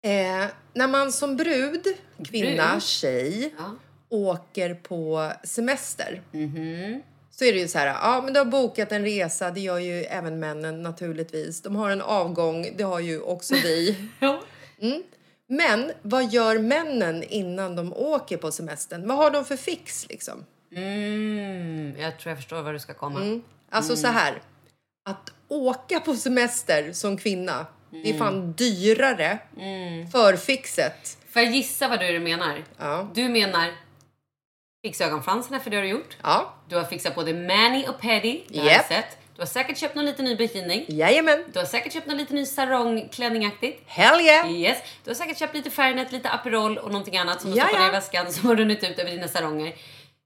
Eh, 0.04 0.46
när 0.74 0.88
man 0.88 1.12
som 1.12 1.38
brud, 1.38 1.88
kvinna, 2.26 2.70
Brud? 2.72 2.84
tjej 2.84 3.54
Ja. 3.58 3.76
åker 4.10 4.74
på 4.74 5.32
semester 5.44 6.22
Mhm. 6.32 7.02
så 7.32 7.46
är 7.46 7.54
det 7.54 7.60
ju 7.60 7.68
så 7.68 7.78
här, 7.78 7.88
ja 7.88 8.22
men 8.24 8.34
du 8.34 8.40
har 8.40 8.46
bokat 8.46 8.92
en 8.92 9.04
resa, 9.06 9.52
det 9.52 9.60
gör 9.60 9.78
ju 9.80 10.04
även 10.04 10.40
männen 10.40 10.82
naturligtvis. 10.82 11.62
De 11.62 11.76
har 11.76 11.90
en 11.90 12.02
avgång, 12.02 12.70
det 12.78 12.84
har 12.84 13.00
ju 13.00 13.22
också 13.22 13.56
vi. 13.56 14.10
Ja. 14.20 14.42
Men 15.48 15.92
vad 16.02 16.34
gör 16.34 16.58
männen 16.60 17.24
innan 17.24 17.76
de 17.76 17.94
åker 17.94 18.38
på 18.38 18.52
semestern? 18.52 19.08
Vad 19.08 19.18
har 19.18 19.32
de 19.32 19.46
för 19.46 19.58
fix 19.58 20.08
liksom? 20.10 20.46
Mm, 20.76 21.96
jag 22.00 22.20
tror 22.20 22.30
jag 22.32 22.38
förstår 22.38 22.62
var 22.62 22.74
du 22.74 22.80
ska 22.80 22.94
komma. 22.94 23.42
Alltså 23.70 23.96
så 23.96 24.08
här, 24.08 24.42
att 25.10 25.32
åka 25.52 26.00
på 26.00 26.16
semester 26.16 26.94
som 26.94 27.18
kvinna, 27.18 27.66
det 27.90 28.10
är 28.10 28.18
fan 28.18 28.54
dyrare 28.54 29.38
för 30.12 30.36
fixet. 30.38 31.18
Får 31.34 31.42
jag 31.42 31.52
gissa 31.52 31.88
vad 31.88 32.00
du 32.00 32.20
menar? 32.20 32.64
Ja. 32.78 33.08
Du 33.14 33.30
menar 33.30 33.70
fixa 34.86 35.06
ögonfransarna 35.06 35.60
för 35.60 35.70
det 35.70 35.78
har 35.78 35.84
du 35.84 35.90
gjort. 35.90 36.18
Ja, 36.24 36.54
Du 36.70 36.76
har 36.76 36.84
fixat 36.84 37.16
både 37.16 37.34
mani 37.34 37.86
och 37.88 38.00
pedi. 38.02 38.44
Det 38.48 38.60
har 38.60 38.68
jag 38.68 38.86
sett. 38.86 39.18
Du 39.36 39.42
har 39.42 39.48
säkert 39.48 39.78
köpt 39.78 39.96
någon 39.96 40.06
liten 40.06 40.26
ny 40.26 40.36
bikini. 40.36 40.86
jajamän. 40.88 41.44
Du 41.54 41.60
har 41.60 41.66
säkert 41.66 41.94
köpt 41.94 42.08
någon 42.08 42.18
liten 42.18 42.36
ny 42.36 42.46
sarongklänning-aktigt. 42.46 43.84
Hell 43.86 44.22
yeah! 44.22 44.52
Yes. 44.52 44.78
Du 45.04 45.10
har 45.10 45.16
säkert 45.16 45.38
köpt 45.40 45.54
lite 45.56 45.70
Fernet, 45.70 46.12
lite 46.12 46.30
Aperol 46.30 46.78
och 46.78 46.92
någonting 46.92 47.18
annat 47.18 47.42
som 47.42 47.52
du 47.52 47.58
stoppar 47.58 47.88
i 47.88 47.92
väskan 47.92 48.32
som 48.34 48.48
har 48.48 48.56
runnit 48.56 48.84
ut 48.84 49.00
över 49.00 49.12
dina 49.12 49.28
saronger. 49.28 49.74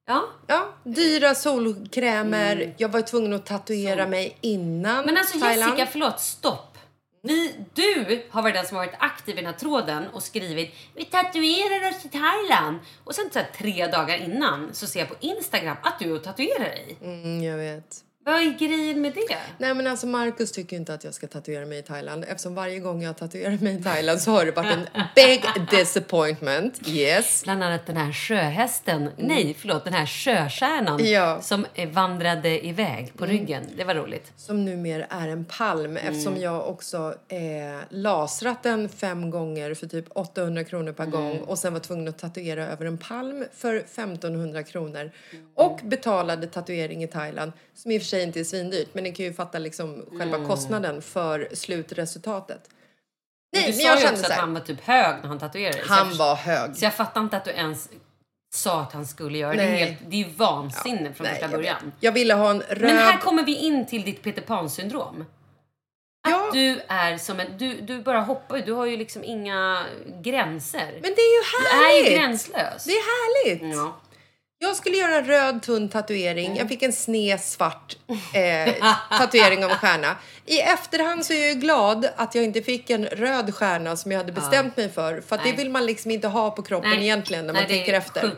Ja. 0.08 0.30
Ja, 0.48 0.74
dyra 0.84 1.36
solkrämer. 1.36 2.76
Jag 2.78 2.90
var 2.90 3.02
tvungen 3.02 3.34
att 3.34 3.46
tatuera 3.46 4.08
mig 4.08 4.38
innan 4.42 4.94
Mm. 4.96 5.06
Men 5.06 5.18
alltså 5.18 5.40
Thailand. 5.40 5.72
Jessica, 5.72 5.92
förlåt, 5.92 6.20
stopp. 6.20 6.78
Vi, 7.22 7.56
du 7.74 8.24
har 8.30 8.42
varit 8.42 8.56
den 8.56 8.66
som 8.66 8.78
har 8.78 8.86
varit 8.86 8.96
aktiv 9.00 9.34
i 9.34 9.42
den 9.42 9.46
här 9.46 9.60
tråden 9.60 10.08
och 10.14 10.24
skrivit 10.24 10.74
vi 10.96 11.06
tatuerar 11.06 11.90
oss 11.90 12.06
i 12.06 12.10
Thailand. 12.10 12.80
Och 13.04 13.16
sen 13.16 13.30
så 13.34 13.40
här, 13.40 13.48
tre 13.58 13.88
dagar 13.88 14.18
innan 14.18 14.74
så 14.74 14.88
ser 14.88 15.00
jag 15.00 15.10
på 15.10 15.16
Instagram 15.20 15.78
att 15.84 16.00
du 16.00 16.20
tatuerar 16.20 16.60
dig. 16.60 16.98
Mm, 17.02 17.44
jag 17.44 17.58
vet. 17.58 18.05
Vad 18.28 18.36
är 18.36 18.58
grejen 18.60 19.02
med 19.02 19.14
det? 19.14 19.38
Nej 19.58 19.74
men 19.74 19.88
alltså 19.88 20.08
Marcus 20.08 20.52
tycker 20.52 20.76
inte 20.78 20.94
att 20.94 21.04
jag 21.04 21.14
ska 21.14 21.28
tatuera 21.28 21.66
mig 21.66 21.80
i 21.80 21.82
Thailand 21.82 22.26
eftersom 22.28 22.56
varje 22.56 22.80
gång 22.80 23.04
jag 23.04 23.18
tatuerar 23.18 23.58
mig 23.62 23.80
i 23.80 23.84
Thailand 23.84 24.22
så 24.22 24.32
har 24.32 24.46
det 24.46 24.52
varit 24.52 24.72
en 24.94 25.04
big 25.16 25.44
disappointment. 25.72 26.88
Yes. 26.88 27.44
Bland 27.44 27.64
annat 27.64 27.86
den 27.86 27.98
här 27.98 28.12
sjöhästen, 28.12 29.10
nej 29.18 29.56
förlåt 29.60 29.84
den 29.84 29.94
här 29.94 30.06
sjöstjärnan 30.06 31.00
Mm. 31.00 31.12
Ja. 31.12 31.42
som 31.42 31.66
eh, 31.74 31.90
vandrade 31.90 32.66
iväg 32.66 33.14
på 33.18 33.26
ryggen. 33.26 33.64
Det 33.78 33.84
var 33.84 33.96
roligt. 33.96 34.32
Som 34.38 34.66
numera 34.66 35.06
är 35.10 35.28
en 35.28 35.46
palm 35.46 35.98
eftersom 35.98 36.38
jag 36.42 36.70
också 36.70 37.16
eh, 37.28 37.38
lasrat 37.90 38.64
den 38.64 38.90
fem 38.90 39.30
gånger 39.30 39.74
för 39.74 39.88
typ 39.88 40.06
800 40.10 40.64
kronor 40.64 40.92
per 40.92 41.06
gång 41.06 41.38
och 41.38 41.60
sen 41.60 41.74
var 41.74 41.80
tvungen 41.80 42.08
att 42.08 42.18
tatuera 42.20 42.68
över 42.68 42.86
en 42.86 42.98
palm 42.98 43.46
för 43.54 43.76
1500 43.76 44.64
kronor. 44.64 45.12
Och 45.56 45.80
betalade 45.84 46.48
tatuering 46.48 47.04
i 47.04 47.08
Thailand 47.08 47.52
som 47.76 47.92
i 47.92 47.98
och 47.98 48.02
för 48.02 48.08
sig 48.08 48.15
inte 48.24 48.40
är 48.40 48.44
svindyrt 48.44 48.94
men 48.94 49.04
ni 49.04 49.12
kan 49.12 49.26
ju 49.26 49.34
fatta 49.34 49.60
liksom 49.60 50.06
själva 50.18 50.46
kostnaden 50.46 51.02
för 51.02 51.50
slutresultatet. 51.54 52.70
Nej, 53.54 53.64
du 53.64 53.68
men 53.68 53.74
sa 53.74 53.88
jag 53.88 53.96
ju 53.96 54.02
kände 54.02 54.20
också 54.20 54.28
så 54.28 54.34
att 54.34 54.40
han 54.40 54.54
var 54.54 54.62
typ 54.62 54.82
hög 54.82 55.16
när 55.22 55.28
han 55.28 55.40
tatuerade 55.40 55.74
sig. 55.74 55.86
Jag 55.90 55.96
han 55.96 56.18
var 56.18 56.36
hög. 56.36 56.78
Så 56.78 56.86
jag 56.86 56.94
fattar 56.94 57.22
inte 57.22 57.38
att 57.38 57.46
du 57.46 57.52
ens 57.52 57.90
sa 58.56 58.82
att 58.82 58.94
han 58.94 59.06
skulle 59.06 59.38
göra 59.38 59.54
det. 59.54 59.58
Det 59.58 59.64
är, 59.64 59.72
Nej. 59.72 59.80
helt, 59.80 60.00
det 60.10 60.16
är 60.16 60.28
ju 60.28 60.30
vansinne 60.30 61.14
från 61.14 61.26
Nej, 61.26 61.34
första 61.34 61.46
jag 61.46 61.52
början. 61.52 61.92
Jag 62.00 62.12
ville 62.12 62.34
ha 62.34 62.50
en 62.52 62.62
röd... 62.62 62.82
Men 62.82 62.98
här 62.98 63.18
kommer 63.18 63.44
vi 63.44 63.56
in 63.56 63.86
till 63.86 64.04
ditt 64.04 64.24
Peter 64.24 64.42
Pan-syndrom. 64.42 65.22
Att 65.22 66.32
Ja. 66.32 66.50
Du 66.54 66.82
är 66.88 67.18
som 67.18 67.40
en... 67.40 67.58
Du, 67.58 67.82
du 67.82 68.02
bara 68.02 68.22
hoppar 68.22 68.60
Du 68.60 68.72
har 68.72 68.86
ju 68.86 68.98
liksom 68.98 69.24
inga 69.24 69.86
gränser. 70.22 70.92
Men 70.92 71.02
det 71.02 71.22
är 71.22 71.36
ju 71.38 71.42
du 71.62 71.70
är 71.70 71.74
härligt! 71.74 72.12
ju 72.12 72.18
gränslös. 72.18 72.84
Det 72.86 72.92
är 72.92 73.46
härligt! 73.46 73.76
Ja. 73.76 73.96
Jag 74.60 74.76
skulle 74.76 74.98
göra 74.98 75.16
en 75.18 75.26
röd 75.26 75.62
tunn 75.62 75.90
tatuering. 75.90 76.58
Jag 76.58 76.68
fick 76.70 76.84
en 76.84 76.94
sned 76.94 77.40
svart 77.42 77.98
eh, 78.34 78.74
tatuering 79.18 79.66
av 79.66 79.72
en 79.72 79.78
stjärna. 79.78 80.16
I 80.46 80.60
efterhand 80.60 81.26
så 81.26 81.34
är 81.34 81.40
jag 81.40 81.50
ju 81.50 81.60
glad 81.60 82.08
att 82.16 82.36
jag 82.36 82.44
inte 82.44 82.62
fick 82.62 82.90
en 82.90 83.06
röd 83.06 83.56
stjärna 83.56 83.96
som 83.98 84.12
jag 84.12 84.20
hade 84.20 84.32
bestämt 84.32 84.78
mig 84.78 84.90
för. 84.90 85.22
För 85.22 85.38
det 85.38 85.44
Nej. 85.44 85.56
vill 85.56 85.70
man 85.70 85.86
liksom 85.86 86.12
inte 86.12 86.28
ha 86.28 86.52
på 86.52 86.62
kroppen 86.62 86.94
egentligen 86.94 87.46
när 87.46 87.54
man 87.54 87.62
Nej, 87.62 87.70
tänker 87.72 87.92
det 87.92 87.98
är 87.98 88.02
efter. 88.02 88.36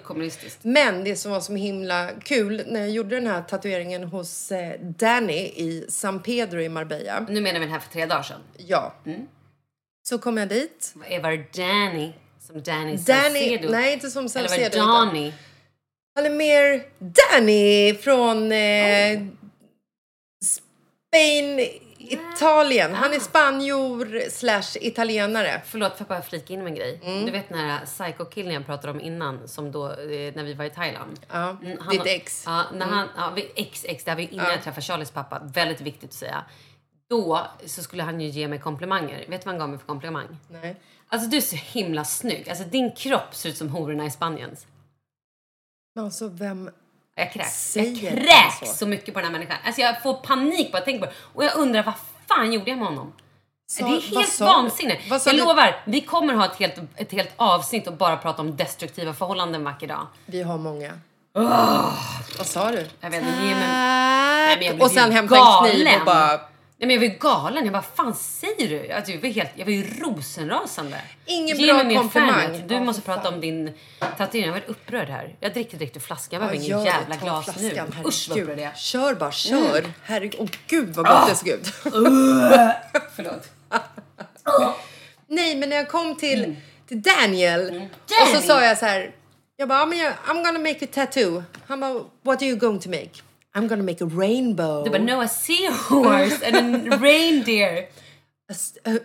Men 0.61 1.03
det 1.03 1.15
som 1.15 1.31
var 1.31 1.39
så 1.39 1.53
himla 1.55 2.09
kul 2.23 2.63
när 2.67 2.79
jag 2.79 2.89
gjorde 2.89 3.15
den 3.15 3.27
här 3.27 3.41
tatueringen 3.41 4.03
hos 4.03 4.51
eh, 4.51 4.79
Danny 4.81 5.33
i 5.55 5.85
San 5.89 6.23
Pedro 6.23 6.61
i 6.61 6.69
Marbella. 6.69 7.25
Nu 7.29 7.41
menar 7.41 7.59
vi 7.59 7.65
den 7.65 7.73
här 7.73 7.79
för 7.79 7.89
tre 7.93 8.05
dagar 8.05 8.23
sedan. 8.23 8.41
Ja. 8.57 8.93
Så 10.09 10.17
kom 10.17 10.37
jag 10.37 10.49
dit. 10.49 10.93
Var 10.95 11.31
det 11.31 11.63
Danny? 11.63 12.11
Som 12.47 12.61
Danny 12.63 12.97
Danny, 12.97 12.97
Saucedo? 12.97 13.71
nej 13.71 13.93
inte 13.93 14.09
som 14.09 14.19
Eller 14.25 14.41
var 14.41 14.47
Salcedo. 14.47 14.69
det 14.69 14.77
utan- 14.77 15.31
Han 16.17 16.25
är 16.25 16.29
mer 16.29 16.83
Danny 16.99 17.93
från 17.95 18.51
eh, 18.51 19.21
Spain, 20.45 21.59
Italien. 21.97 22.93
Han 22.93 23.13
är 23.13 23.19
spanjor 23.19 24.29
slash 24.29 24.77
italienare. 24.81 25.61
Förlåt, 25.65 25.91
får 25.91 25.99
jag 25.99 26.07
bara 26.07 26.21
flika 26.21 26.53
in 26.53 26.59
med 26.59 26.67
en 26.67 26.75
grej? 26.75 26.99
Mm. 27.03 27.25
Du 27.25 27.31
vet 27.31 27.49
den 27.49 27.57
här 27.57 27.85
psycho-killen 27.85 28.53
jag 28.53 28.65
pratade 28.65 28.93
om 28.93 29.01
innan, 29.01 29.47
som 29.47 29.71
då, 29.71 29.85
eh, 29.87 30.35
när 30.35 30.43
vi 30.43 30.53
var 30.53 30.65
i 30.65 30.69
Thailand? 30.69 31.19
Ja, 31.31 31.49
Mm, 31.49 31.77
ditt 31.89 31.99
har- 31.99 32.07
ex. 32.07 32.47
Mm. 32.47 32.57
Ja, 32.57 32.65
när 32.73 32.85
han, 32.85 33.07
ja, 33.17 33.31
vi- 33.35 33.51
ex, 33.55 33.85
ex, 33.89 34.03
det 34.03 34.11
här 34.11 34.15
var 34.15 34.21
ju 34.21 34.27
innan 34.29 34.51
jag 34.51 34.63
träffade 34.63 34.81
Charlies 34.81 35.11
pappa. 35.11 35.41
Väldigt 35.43 35.81
viktigt 35.81 36.09
att 36.09 36.13
säga. 36.15 36.43
Då 37.09 37.47
så 37.65 37.83
skulle 37.83 38.03
han 38.03 38.21
ju 38.21 38.27
ge 38.27 38.47
mig 38.47 38.59
komplimanger. 38.59 39.17
Vet 39.27 39.41
du 39.41 39.45
vad 39.45 39.53
han 39.53 39.59
gav 39.59 39.69
mig 39.69 39.79
för 39.79 39.85
komplimang? 39.87 40.27
Nej. 40.49 40.75
Alltså 41.07 41.29
du 41.29 41.37
är 41.37 41.41
så 41.41 41.55
himla 41.55 42.05
snygg. 42.05 42.49
Alltså 42.49 42.63
din 42.63 42.91
kropp 42.95 43.35
ser 43.35 43.49
ut 43.49 43.57
som 43.57 43.69
hororna 43.69 44.05
i 44.05 44.11
Spaniens. 44.11 44.65
Men 45.97 46.05
alltså 46.05 46.27
vem... 46.27 46.69
Jag 47.15 47.33
kräks. 47.33 47.77
Jag 47.77 47.99
kräks 47.99 48.59
så? 48.59 48.65
så? 48.65 48.87
mycket 48.87 49.13
på 49.13 49.19
den 49.19 49.25
här 49.25 49.31
människan. 49.31 49.57
Alltså 49.65 49.81
jag 49.81 50.03
får 50.03 50.13
panik 50.13 50.71
bara 50.71 50.77
jag 50.77 50.85
tänker 50.85 50.99
på 50.99 51.05
det. 51.05 51.17
Och 51.33 51.43
jag 51.43 51.57
undrar 51.57 51.83
vad 51.83 51.93
fan 52.27 52.53
gjorde 52.53 52.69
jag 52.69 52.77
med 52.79 52.87
honom? 52.87 53.13
Sa- 53.71 53.87
det 53.87 53.95
är 53.95 54.01
helt 54.01 54.39
vansinne. 54.39 54.97
Jag 55.09 55.21
du? 55.25 55.37
lovar, 55.37 55.81
vi 55.85 56.01
kommer 56.01 56.33
ha 56.33 56.45
ett 56.45 56.55
helt, 56.55 56.75
ett 56.95 57.11
helt 57.11 57.29
avsnitt 57.35 57.87
och 57.87 57.93
bara 57.93 58.17
prata 58.17 58.41
om 58.41 58.57
destruktiva 58.57 59.13
förhållanden 59.13 59.61
en 59.61 59.65
vacker 59.65 59.87
dag. 59.87 60.07
Vi 60.25 60.41
har 60.41 60.57
många. 60.57 60.99
Vad 62.37 62.47
sa 62.47 62.71
du? 62.71 62.87
Jag 62.99 63.09
vet 63.09 63.21
inte, 63.21 63.45
ge 63.45 63.55
mig... 63.55 63.67
Nej, 63.67 64.57
men 64.57 64.65
jag 64.65 64.75
blev 64.75 64.81
och 64.81 64.91
sen 64.91 65.11
hämta 65.11 65.37
en 65.37 65.71
kniv 65.71 65.87
och 65.99 66.05
bara... 66.05 66.39
Nej, 66.79 66.87
men 66.87 66.89
jag 66.89 66.99
var 66.99 67.07
ju 67.07 67.19
galen. 67.19 67.63
Jag 67.63 67.73
bara, 67.73 67.81
fan 67.95 68.15
säger 68.15 68.69
du? 68.69 68.91
Alltså, 68.91 69.11
jag, 69.11 69.21
var 69.21 69.29
helt, 69.29 69.49
jag 69.55 69.65
var 69.65 69.71
ju 69.71 69.83
rosenrasande. 70.01 71.01
Ingen 71.25 71.57
Ge 71.57 71.73
bra 71.73 71.83
mig 71.83 71.95
komplimang. 71.95 72.63
Du 72.67 72.79
måste 72.79 73.01
för 73.01 73.13
prata 73.13 73.23
fan. 73.23 73.33
om 73.33 73.41
din 73.41 73.73
tatuering. 74.17 74.45
Jag 74.47 74.53
var 74.53 74.63
upprörd 74.67 75.09
här. 75.09 75.35
Jag 75.39 75.53
dricker 75.53 75.77
direkt 75.77 75.95
ur 75.95 76.01
flaskan. 76.01 76.39
Jag 76.41 76.49
behöver 76.49 76.65
ingen 76.67 76.83
jävla 76.85 77.15
glas 77.15 77.45
flaskan, 77.45 77.93
nu. 78.03 78.07
Usch 78.07 78.29
vad 78.29 78.37
herregud. 78.37 78.43
upprörd 78.49 78.59
jag. 78.59 78.77
Kör 78.77 79.15
bara, 79.15 79.31
kör. 79.31 79.79
Mm. 79.79 79.91
Herregud, 80.03 80.35
åh 80.39 80.47
gud 80.67 80.89
vad 80.95 81.05
gott 81.05 81.29
det 81.29 81.35
såg 81.35 81.47
ut. 81.47 81.67
Förlåt. 83.15 83.47
Nej, 85.27 85.55
men 85.55 85.69
när 85.69 85.75
jag 85.75 85.89
kom 85.89 86.15
till, 86.15 86.43
Mm. 86.43 86.55
till 86.87 87.01
Daniel 87.01 87.81
och 88.21 88.27
så 88.35 88.41
sa 88.41 88.63
jag 88.63 88.77
så 88.77 88.85
här. 88.85 89.11
Jag 89.59 89.69
bara, 89.69 89.79
"Ja, 89.79 89.85
men 89.85 89.97
jag, 89.97 90.13
I'm 90.27 90.43
gonna 90.45 90.59
make 90.59 90.85
a 90.85 90.87
tattoo. 90.93 91.43
Han 91.67 91.79
bara, 91.79 91.93
what 92.23 92.41
are 92.41 92.45
you 92.45 92.57
going 92.59 92.79
to 92.79 92.89
make? 92.89 93.09
I'm 93.57 93.67
gonna 93.67 93.83
make 93.83 94.01
a 94.01 94.05
rainbow. 94.05 94.83
Du 94.83 94.91
bara, 94.91 95.01
no 95.01 95.21
a 95.21 95.27
seahorse 95.27 96.41
and 96.43 96.93
a 96.93 96.97
reindeer. 97.09 97.87
A 98.49 98.55
uh, 98.85 98.99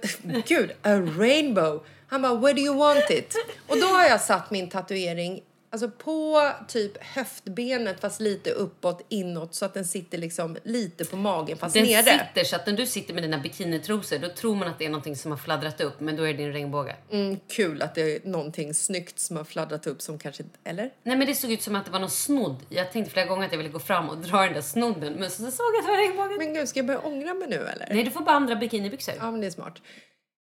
Gud, 0.47 0.77
a 0.85 1.01
rainbow. 1.01 1.83
Han 2.09 2.23
bara, 2.23 2.35
where 2.35 2.53
do 2.53 2.61
you 2.61 2.75
want 2.75 3.11
it? 3.11 3.35
Och 3.69 3.81
då 3.81 3.87
har 3.87 4.05
jag 4.05 4.21
satt 4.21 4.51
min 4.51 4.69
tatuering 4.69 5.41
alltså 5.73 5.91
på 5.91 6.51
typ 6.69 7.05
höftbenet 7.05 8.01
fast 8.01 8.21
lite 8.21 8.51
uppåt, 8.51 9.07
inåt 9.09 9.55
så 9.55 9.65
att 9.65 9.75
den 9.75 9.85
sitter 9.85 10.19
liksom 10.19 10.57
lite 10.63 11.05
på 11.05 11.17
magen 11.17 11.59
fast 11.59 11.75
Den 11.75 11.85
nere. 11.85 12.03
sitter 12.03 12.45
så 12.45 12.57
att 12.57 12.67
när 12.67 12.73
du 12.73 12.87
sitter 12.87 13.15
med 13.15 13.23
dina 13.23 13.39
bikinitrosor 13.39 14.19
då 14.19 14.29
tror 14.29 14.55
man 14.55 14.69
att 14.69 14.79
det 14.79 14.85
är 14.85 14.89
någonting 14.89 15.17
som 15.17 15.31
har 15.31 15.39
fladdrat 15.39 15.81
upp 15.81 16.01
men 16.01 16.17
då 16.17 16.23
är 16.23 16.27
det 16.33 16.39
din 16.39 16.53
regnbåge. 16.53 16.97
Mm, 17.11 17.37
kul 17.49 17.83
att 17.83 17.95
det 17.95 18.03
är 18.17 18.29
någonting 18.29 18.75
snyggt 18.75 19.19
som 19.19 19.37
har 19.37 19.45
fladdrat 19.45 19.87
upp 19.87 20.03
som 20.03 20.19
kanske, 20.19 20.45
eller? 20.65 20.91
Nej 21.03 21.17
men 21.17 21.27
det 21.27 21.35
såg 21.35 21.53
ut 21.53 21.63
som 21.63 21.77
att 21.77 21.85
det 21.85 21.91
var 21.91 22.01
någon 22.01 22.11
snodd. 22.11 22.57
Jag 22.69 22.93
tänkte 22.93 23.13
flera 23.13 23.27
gånger 23.27 23.47
att 23.47 23.53
jag 23.53 23.59
ville 23.59 23.71
gå 23.71 23.79
fram 23.81 24.09
och 24.09 24.17
dra 24.19 24.41
den 24.41 24.53
där 24.53 24.61
snodden 24.61 25.13
men 25.13 25.31
så 25.31 25.37
såg 25.51 25.67
jag 25.75 25.79
att 25.79 25.87
det 25.87 25.91
var 25.93 25.99
regnbågen. 25.99 26.39
Men 26.39 26.55
gud, 26.55 26.69
ska 26.69 26.79
jag 26.79 26.87
börja 26.87 27.01
ångra 27.01 27.35
mig 27.35 27.49
nu 27.49 27.57
eller? 27.57 27.87
Nej 27.91 28.05
du 28.05 28.11
får 28.11 28.21
bara 28.21 28.37
andra 28.37 28.57
bikinibyxor. 28.57 29.15
Ja, 29.19 29.31
men 29.31 29.41
det 29.41 29.47
är 29.47 29.51
smart. 29.51 29.75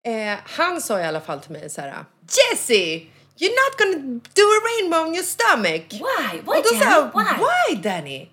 Eh, 0.06 0.38
han 0.44 0.80
sa 0.80 1.00
i 1.00 1.04
alla 1.04 1.20
fall 1.20 1.40
till 1.40 1.52
mig 1.52 1.70
så 1.70 1.80
här. 1.80 2.04
Jessie! 2.52 3.06
You're 3.36 3.54
not 3.54 3.78
gonna 3.78 4.20
do 4.34 4.42
a 4.42 4.60
rainbow 4.64 4.96
on 5.06 5.14
your 5.14 5.24
stomach! 5.24 5.82
Why? 5.98 6.40
Why, 6.44 6.58
Och 6.58 6.64
då 6.64 6.70
Danny? 6.78 7.10
Why? 7.14 7.38
why 7.38 7.74
Danny? 7.82 8.30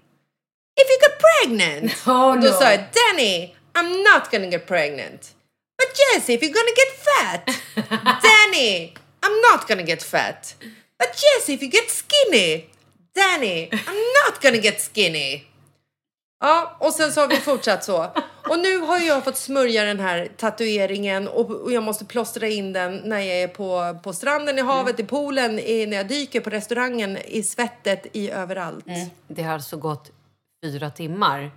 If 0.75 0.87
you 0.89 0.97
get 1.01 1.19
pregnant! 1.19 1.93
Oh, 2.07 2.29
och 2.31 2.39
då 2.41 2.47
no. 2.47 2.53
sa 2.53 2.71
jag, 2.71 2.79
Danny, 2.93 3.55
I'm 3.73 4.03
not 4.03 4.31
gonna 4.31 4.47
get 4.47 4.65
pregnant. 4.67 5.33
But 5.77 5.87
Jesse, 5.95 6.33
if 6.33 6.41
you're 6.41 6.53
gonna 6.53 6.75
get 6.75 6.91
fat! 7.07 7.41
Danny, 8.23 8.93
I'm 9.23 9.41
not 9.51 9.67
gonna 9.67 9.83
get 9.83 10.03
fat. 10.03 10.55
But 10.97 11.13
Jesse, 11.13 11.53
if 11.53 11.61
you 11.61 11.69
get 11.69 11.89
skinny! 11.89 12.69
Danny, 13.15 13.69
I'm 13.71 14.03
not 14.25 14.41
gonna 14.41 14.59
get 14.59 14.81
skinny. 14.81 15.48
Ja, 16.39 16.75
och 16.79 16.93
sen 16.93 17.11
så 17.11 17.21
har 17.21 17.27
vi 17.27 17.35
fortsatt 17.35 17.83
så. 17.83 18.03
Och 18.49 18.59
nu 18.59 18.77
har 18.77 18.99
jag 18.99 19.23
fått 19.23 19.37
smörja 19.37 19.83
den 19.83 19.99
här 19.99 20.29
tatueringen 20.37 21.27
och, 21.27 21.51
och 21.51 21.71
jag 21.71 21.83
måste 21.83 22.05
plåstra 22.05 22.47
in 22.47 22.73
den 22.73 22.97
när 22.97 23.19
jag 23.19 23.41
är 23.41 23.47
på, 23.47 23.99
på 24.03 24.13
stranden, 24.13 24.59
i 24.59 24.61
havet, 24.61 24.99
i 24.99 25.03
poolen, 25.03 25.59
i, 25.59 25.85
när 25.85 25.97
jag 25.97 26.07
dyker, 26.07 26.41
på 26.41 26.49
restaurangen, 26.49 27.17
i 27.17 27.43
svettet, 27.43 28.07
i 28.11 28.29
överallt. 28.29 28.87
Mm. 28.87 29.09
Det 29.27 29.43
har 29.43 29.53
alltså 29.53 29.77
gått 29.77 30.11
fyra 30.63 30.89
timmar 30.89 31.51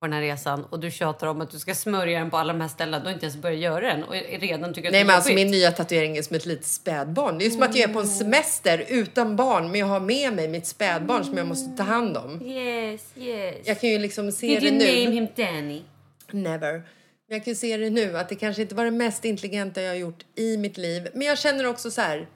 på 0.00 0.06
den 0.06 0.12
här 0.12 0.20
resan 0.20 0.64
och 0.64 0.80
du 0.80 0.90
tjatar 0.90 1.26
om 1.26 1.40
att 1.40 1.50
du 1.50 1.58
ska 1.58 1.74
smörja 1.74 2.18
den 2.18 2.30
på 2.30 2.36
alla 2.36 2.52
de 2.52 2.60
här 2.60 2.68
ställena. 2.68 2.98
Du 2.98 3.04
har 3.04 3.12
inte 3.12 3.26
ens 3.26 3.36
börjat 3.36 3.60
göra 3.60 3.80
den 3.80 4.04
och 4.04 4.14
redan 4.40 4.74
tycker 4.74 4.88
att 4.88 4.92
Nej 4.92 5.04
men 5.04 5.16
alltså 5.16 5.32
min 5.32 5.50
nya 5.50 5.72
tatuering 5.72 6.16
är 6.16 6.22
som 6.22 6.36
ett 6.36 6.46
litet 6.46 6.66
spädbarn. 6.66 7.38
Det 7.38 7.46
är 7.46 7.50
som 7.50 7.62
att 7.62 7.76
jag 7.76 7.90
är 7.90 7.94
på 7.94 8.00
en 8.00 8.08
semester 8.08 8.84
utan 8.88 9.36
barn 9.36 9.70
men 9.70 9.80
jag 9.80 9.86
har 9.86 10.00
med 10.00 10.32
mig 10.32 10.48
mitt 10.48 10.66
spädbarn 10.66 11.24
som 11.24 11.36
jag 11.36 11.46
måste 11.46 11.76
ta 11.76 11.82
hand 11.82 12.16
om. 12.16 12.42
Yes, 12.42 13.02
yes. 13.16 13.56
Jag 13.64 13.80
kan 13.80 13.90
ju 13.90 13.98
liksom 13.98 14.32
se 14.32 14.46
Did 14.46 14.62
det 14.62 14.68
you 14.68 14.78
nu. 14.78 15.04
name 15.04 15.16
him 15.16 15.28
Danny? 15.36 15.82
Never. 16.30 16.82
Jag 17.28 17.44
kan 17.44 17.50
ju 17.50 17.54
se 17.54 17.76
det 17.76 17.90
nu 17.90 18.18
att 18.18 18.28
det 18.28 18.34
kanske 18.34 18.62
inte 18.62 18.74
var 18.74 18.84
det 18.84 18.90
mest 18.90 19.24
intelligenta 19.24 19.82
jag 19.82 19.90
har 19.90 19.96
gjort 19.96 20.24
i 20.34 20.56
mitt 20.56 20.78
liv. 20.78 21.08
Men 21.14 21.26
jag 21.26 21.38
känner 21.38 21.66
också 21.66 21.90
så 21.90 22.00
här. 22.00 22.26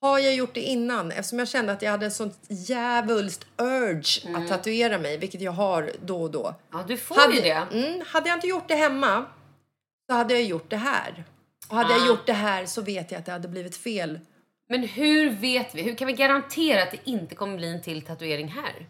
Har 0.00 0.18
jag 0.18 0.34
gjort 0.34 0.54
det 0.54 0.60
innan? 0.60 1.10
Eftersom 1.10 1.38
jag 1.38 1.48
kände 1.48 1.72
att 1.72 1.82
jag 1.82 1.90
hade 1.90 2.06
en 2.06 2.12
sånt 2.12 2.38
djävulskt 2.48 3.46
urge 3.56 4.36
att 4.36 4.48
tatuera 4.48 4.98
mig, 4.98 5.18
vilket 5.18 5.40
jag 5.40 5.52
har 5.52 5.90
då 6.04 6.22
och 6.22 6.30
då. 6.30 6.54
Ja, 6.72 6.84
du 6.88 6.96
får 6.96 7.14
Hade, 7.14 7.34
ju 7.34 7.40
det. 7.40 7.66
Mm, 7.72 8.02
hade 8.06 8.28
jag 8.28 8.36
inte 8.36 8.46
gjort 8.46 8.68
det 8.68 8.74
hemma 8.74 9.24
så 10.10 10.16
hade 10.16 10.34
jag 10.34 10.42
gjort 10.42 10.70
det 10.70 10.76
här. 10.76 11.24
Och 11.68 11.76
hade 11.76 11.92
jag 11.92 12.06
gjort 12.06 12.26
det 12.26 12.32
här 12.32 12.66
så 12.66 12.82
vet 12.82 13.10
jag 13.10 13.18
att 13.18 13.26
det 13.26 13.32
hade 13.32 13.48
blivit 13.48 13.76
fel. 13.76 14.20
Men 14.68 14.82
hur 14.82 15.30
vet 15.30 15.74
vi? 15.74 15.82
Hur 15.82 15.94
kan 15.94 16.06
vi 16.06 16.12
garantera 16.12 16.82
att 16.82 16.90
det 16.90 16.98
inte 17.04 17.34
kommer 17.34 17.56
bli 17.56 17.68
en 17.68 17.82
till 17.82 18.02
tatuering 18.02 18.48
här? 18.48 18.86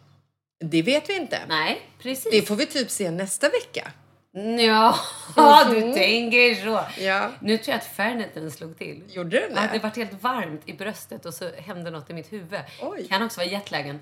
Det 0.65 0.81
vet 0.81 1.09
vi 1.09 1.15
inte. 1.17 1.39
Nej, 1.47 1.81
precis. 2.01 2.31
Det 2.31 2.41
får 2.41 2.55
vi 2.55 2.65
typ 2.65 2.89
se 2.89 3.11
nästa 3.11 3.49
vecka. 3.49 3.91
Ja, 4.31 4.95
du 5.69 5.93
tänker 5.93 6.55
så. 6.55 7.01
Ja. 7.01 7.31
Nu 7.41 7.57
tror 7.57 7.73
jag 7.73 7.77
att 7.77 7.95
Ferneten 7.95 8.51
slog 8.51 8.77
till. 8.77 9.03
Gjorde 9.07 9.39
den 9.39 9.55
det? 9.55 9.69
det 9.73 9.79
vart 9.79 9.95
helt 9.97 10.23
varmt 10.23 10.61
i 10.65 10.73
bröstet 10.73 11.25
och 11.25 11.33
så 11.33 11.49
hände 11.57 11.91
något 11.91 12.09
i 12.09 12.13
mitt 12.13 12.33
huvud. 12.33 12.59
Oj. 12.81 13.07
Kan 13.07 13.23
också 13.23 13.39
vara 13.39 13.49
jetlagen. 13.49 13.99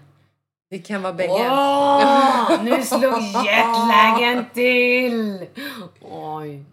Det 0.69 0.79
kan 0.79 1.01
vara 1.01 1.13
bägge. 1.13 1.33
Åh, 1.33 2.63
nu 2.63 2.83
slog 2.83 3.21
jetlagen 3.45 4.45
till! 4.53 5.47
Oj. 6.01 6.63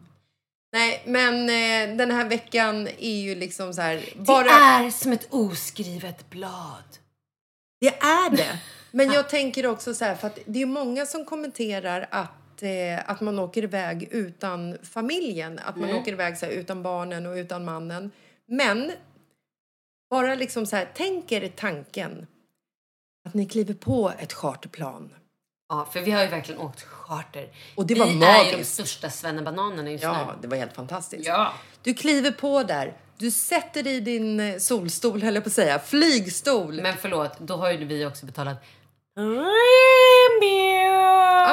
Nej, 0.73 1.03
men 1.07 1.35
eh, 1.35 1.97
den 1.97 2.11
här 2.11 2.25
veckan 2.25 2.89
är 2.99 3.21
ju 3.21 3.35
liksom 3.35 3.75
så 3.75 3.83
här... 3.83 4.05
Bara... 4.17 4.45
Det 4.45 4.51
är 4.87 4.91
som 4.91 5.13
ett 5.13 5.27
oskrivet 5.31 6.31
blad. 6.31 6.99
Det 7.81 7.97
är 7.97 8.37
det. 8.37 8.59
Men 8.91 9.13
jag 9.13 9.29
tänker 9.29 9.67
också 9.67 9.95
så 9.95 10.05
här, 10.05 10.15
för 10.15 10.27
att 10.27 10.39
det 10.47 10.63
är 10.63 10.67
många 10.67 11.07
som 11.07 11.25
kommenterar 11.25 12.09
att, 12.11 12.33
eh, 12.65 13.11
att 13.11 13.21
man 13.21 13.39
åker 13.39 13.63
iväg 13.63 14.09
utan 14.11 14.79
familjen. 14.83 15.59
Att 15.65 15.77
man 15.77 15.91
åker 15.95 16.13
iväg 16.13 16.39
så 16.39 16.47
här, 16.47 16.53
utan 16.53 16.83
barnen 16.83 17.27
och 17.27 17.35
utan 17.35 17.65
mannen. 17.65 18.11
Men 18.47 18.93
bara 20.11 20.35
liksom 20.35 20.67
så 20.67 20.77
här, 20.77 20.91
tänk 20.95 21.33
er 21.33 21.49
tanken 21.57 22.27
att 23.29 23.35
ni 23.35 23.47
kliver 23.47 23.75
på 23.75 24.13
ett 24.19 24.33
charterplan. 24.33 25.15
Ja, 25.69 25.89
för 25.93 26.01
vi 26.01 26.11
har 26.11 26.23
ju 26.23 26.29
verkligen 26.29 26.61
åkt 26.61 26.83
charter. 26.83 27.49
Och 27.75 27.87
det 27.87 27.95
var 27.95 28.07
vi 28.07 28.13
är 28.13 28.15
ju 28.15 28.21
de 28.21 28.27
magiskt. 28.53 28.73
största 28.75 29.11
svennebananerna 29.11 29.91
just 29.91 30.05
Ja, 30.05 30.27
nu. 30.27 30.39
det 30.43 30.49
var 30.49 30.57
helt 30.57 30.73
fantastiskt. 30.73 31.27
Ja. 31.27 31.53
Du 31.83 31.95
kliver 31.95 32.31
på 32.31 32.63
där, 32.63 32.97
du 33.19 33.31
sätter 33.31 33.83
dig 33.83 33.95
i 33.95 34.01
din 34.01 34.61
solstol, 34.61 35.23
höll 35.23 35.35
jag 35.35 35.45
på 35.45 35.49
att 35.49 35.53
säga, 35.55 35.79
flygstol. 35.79 36.83
Men 36.83 36.97
förlåt, 36.97 37.39
då 37.39 37.57
har 37.57 37.73
ju 37.73 37.85
vi 37.85 38.07
också 38.07 38.27
betalat 38.27 38.65
Ja, 39.17 39.23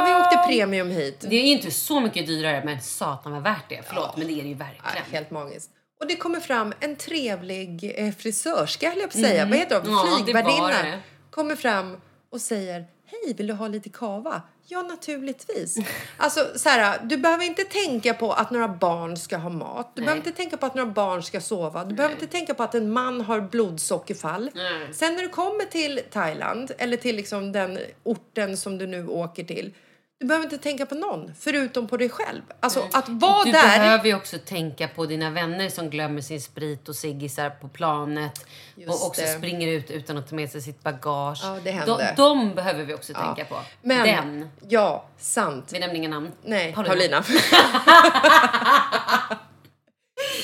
vi 0.06 0.14
åkte 0.16 0.38
premium 0.48 0.90
hit. 0.90 1.26
Det 1.30 1.36
är 1.36 1.42
inte 1.44 1.72
så 1.72 2.00
mycket 2.00 2.28
dyrare, 2.28 2.62
men 2.66 2.82
satan 2.82 3.32
vad 3.32 3.44
värt 3.44 3.70
det. 3.70 3.82
Förlåt, 3.88 4.18
men 4.18 4.28
det 4.28 4.34
är 4.34 4.44
det 4.44 4.50
ju 4.50 4.52
Ja, 4.52 4.58
verkligen. 4.58 5.06
helt 5.12 5.32
magiskt. 5.32 5.70
Och 6.00 6.08
det 6.08 6.16
kommer 6.16 6.40
fram 6.40 6.74
en 6.80 6.96
trevlig 6.96 7.94
eh, 7.98 8.12
frisörska, 8.14 8.90
höll 8.90 9.00
jag 9.00 9.12
på 9.12 9.18
att 9.18 9.24
säga. 9.24 9.46
Vad 9.46 9.58
heter 9.58 9.82
de? 9.82 9.88
Mm. 9.88 9.94
Ja, 10.08 10.16
Flygvärdinna. 10.24 11.00
Kommer 11.30 11.56
fram 11.56 11.98
och 12.32 12.42
säger 12.42 12.86
Hej, 13.12 13.34
vill 13.34 13.48
du 13.48 13.54
ha 13.54 13.68
lite 13.68 13.90
kava? 13.90 14.42
Ja, 14.68 14.82
naturligtvis. 14.82 15.78
Alltså, 16.18 16.48
så 16.56 16.70
här, 16.70 17.00
du 17.04 17.18
behöver 17.18 17.46
inte 17.46 17.64
tänka 17.64 18.14
på 18.14 18.34
att 18.34 18.52
några 18.52 18.68
barn 18.68 19.18
ska 19.18 19.38
ha 19.38 19.50
mat. 19.50 19.92
Du 19.96 20.02
behöver 20.02 20.18
inte 20.18 20.32
tänka 20.32 20.58
på 20.58 20.66
att 20.66 20.76
några 20.76 20.92
barn 20.92 21.24
ska 21.24 21.42
sova. 21.42 21.86
Du 21.86 21.96
behöver 21.96 22.16
inte 22.16 22.28
tänka 22.28 22.54
på 22.54 22.64
att 22.64 22.76
en 22.76 22.92
man 22.92 23.22
har 23.22 23.42
blodsockerfall. 23.42 24.52
Nej. 24.54 24.94
Sen 24.94 25.16
när 25.16 25.22
du 25.22 25.30
kommer 25.30 25.66
till 25.66 26.02
Thailand, 26.12 26.72
eller 26.78 26.98
till 26.98 27.16
liksom 27.16 27.52
den 27.52 27.80
orten 28.04 28.58
som 28.58 28.78
du 28.78 28.88
nu 28.88 29.08
åker 29.08 29.44
till. 29.44 29.74
Du 30.22 30.28
behöver 30.28 30.46
inte 30.46 30.58
tänka 30.58 30.86
på 30.86 30.96
någon, 30.96 31.32
förutom 31.40 31.88
på 31.88 31.98
dig 31.98 32.10
själv. 32.10 32.42
Alltså, 32.60 32.88
att 32.94 33.10
vara 33.10 33.44
Du 33.44 33.52
där... 33.52 33.62
behöver 33.80 34.06
ju 34.06 34.16
också 34.16 34.38
tänka 34.38 34.88
på 34.88 35.06
dina 35.06 35.30
vänner 35.30 35.70
som 35.70 35.90
glömmer 35.90 36.22
sin 36.22 36.42
sprit 36.42 36.90
och 36.90 36.96
ciggisar 36.96 37.50
på 37.50 37.68
planet. 37.68 38.46
Just 38.76 38.90
och 38.90 39.08
också 39.08 39.22
det. 39.22 39.28
springer 39.28 39.68
ut 39.68 39.92
utan 39.92 40.18
att 40.18 40.30
ta 40.30 40.36
med 40.36 40.50
sig 40.52 40.62
sitt 40.62 40.84
bagage. 40.84 41.40
Ja, 41.44 41.58
det 41.64 41.84
de, 41.86 42.02
de 42.18 42.56
behöver 42.56 42.84
vi 42.84 42.94
också 42.94 43.14
tänka 43.14 43.46
på. 43.46 43.56
Men, 43.82 44.08
Den. 44.08 44.50
ja, 44.70 45.06
sant. 45.18 45.70
Vi 45.74 45.80
nämner 45.80 45.96
inga 45.96 46.10
namn. 46.10 46.32
Nej, 46.44 46.74
Paulina. 46.74 46.94
Paulina. 46.96 47.24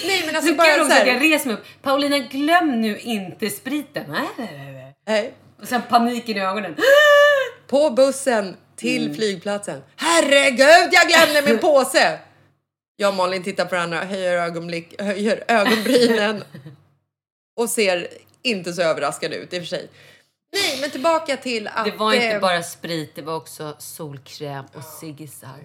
Nej, 0.05 0.23
men 0.25 0.36
alltså 0.36 0.51
Så 0.51 0.55
bara 0.57 0.75
så 0.75 0.82
att 0.84 0.89
jag 1.07 1.13
här. 1.13 1.19
reser 1.19 1.47
mig 1.47 1.55
upp. 1.55 1.65
Paulina, 1.82 2.17
glöm 2.17 2.82
nu 2.82 2.99
inte 2.99 3.49
spriten. 3.49 4.03
Nej, 4.07 4.28
nej. 4.38 4.95
Nej, 5.07 5.34
Och 5.61 5.67
sen 5.67 5.82
paniken 5.89 6.38
i 6.38 6.41
ögonen. 6.41 6.75
På 7.68 7.89
bussen 7.89 8.55
till 8.76 9.03
Mm. 9.03 9.15
flygplatsen. 9.15 9.82
Herregud, 9.95 10.89
jag 10.93 11.07
glömde 11.07 11.51
min 11.51 11.59
påse! 11.59 12.20
Jag 12.95 13.09
och 13.09 13.15
Malin 13.15 13.43
tittar 13.43 13.65
på 13.65 13.76
varandra, 13.76 14.03
höjer, 14.03 14.34
ögonblick, 14.38 15.01
höjer 15.01 15.43
ögonbrynen 15.47 16.43
och 17.59 17.70
ser 17.70 18.07
inte 18.41 18.74
så 18.74 18.82
överraskade 18.82 19.36
ut 19.36 19.53
i 19.53 19.57
och 19.57 19.61
för 19.61 19.68
sig. 19.68 19.89
Nej, 20.53 20.82
men 20.82 20.89
tillbaka 20.89 21.38
till 21.38 21.68
att... 21.68 21.86
Det 21.86 21.91
var 21.97 22.13
inte 22.13 22.28
eh, 22.28 22.41
bara 22.41 22.63
sprit, 22.63 23.15
det 23.15 23.22
var 23.22 23.36
också 23.36 23.76
solkräm 23.80 24.65
och 24.74 24.84
ciggisar. 24.84 25.63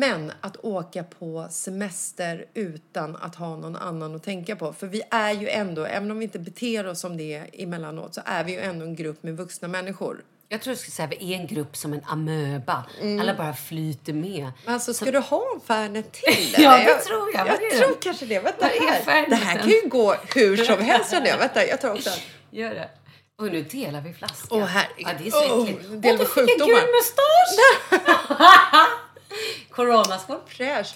Men 0.00 0.32
att 0.40 0.56
åka 0.64 1.04
på 1.04 1.46
semester 1.50 2.44
utan 2.54 3.16
att 3.16 3.34
ha 3.34 3.56
någon 3.56 3.76
annan 3.76 4.14
att 4.14 4.22
tänka 4.22 4.56
på. 4.56 4.72
För 4.72 4.86
vi 4.86 5.02
är 5.10 5.32
ju 5.32 5.48
ändå, 5.48 5.84
även 5.84 6.10
om 6.10 6.18
vi 6.18 6.24
inte 6.24 6.38
beter 6.38 6.86
oss 6.86 7.00
som 7.00 7.16
det 7.16 7.44
emellanåt, 7.52 8.14
så 8.14 8.20
är 8.24 8.44
vi 8.44 8.52
ju 8.52 8.60
ändå 8.60 8.84
en 8.84 8.96
grupp 8.96 9.22
med 9.22 9.36
vuxna 9.36 9.68
människor. 9.68 10.24
Jag 10.48 10.62
tror 10.62 10.72
jag 10.72 10.78
skulle 10.78 10.92
säga 10.92 11.08
vi 11.08 11.34
är 11.34 11.38
en 11.38 11.46
grupp 11.46 11.76
som 11.76 11.92
en 11.92 12.04
amöba. 12.06 12.84
Alla 13.20 13.34
bara 13.34 13.54
flyter 13.54 14.12
med. 14.12 14.52
Men 14.64 14.74
alltså, 14.74 14.94
ska 14.94 15.10
du 15.10 15.18
ha 15.18 15.44
en 15.54 15.60
Fernet 15.60 16.12
till? 16.12 16.54
Ja, 16.58 16.78
eller? 16.78 16.94
det 16.94 17.00
tror 17.00 17.34
jag. 17.34 17.48
Jag 17.48 17.60
det? 17.60 17.78
tror 17.78 17.96
kanske 18.02 18.26
det. 18.26 18.40
Vänta 18.40 18.66
här. 18.66 19.26
Det 19.30 19.36
här 19.36 19.58
kan 19.58 19.68
ju 19.68 19.88
gå 19.88 20.14
hur 20.34 20.56
som 20.56 20.80
helst. 20.80 21.12
jag. 21.12 21.38
Vänta, 21.38 21.66
jag 21.66 21.80
tar 21.80 21.94
också. 21.94 22.10
Gör 22.50 22.74
det. 22.74 22.88
Och 23.38 23.52
nu 23.52 23.62
delar 23.62 24.00
vi 24.00 24.12
flaskan. 24.12 24.62
Åh, 24.62 24.66
herregud. 24.66 25.06
Ja, 25.06 25.10
det 25.18 25.26
är 25.26 25.30
så 25.30 25.62
äckligt. 25.62 26.02
delar 26.02 26.14
Åh, 26.14 26.18
vi 26.18 26.24
du 26.24 26.46
fick 26.46 26.60
en 26.60 26.66
gul 26.66 26.82
mustasch! 26.94 27.58
Coronaskål. 29.70 30.40
Fräsch. 30.46 30.94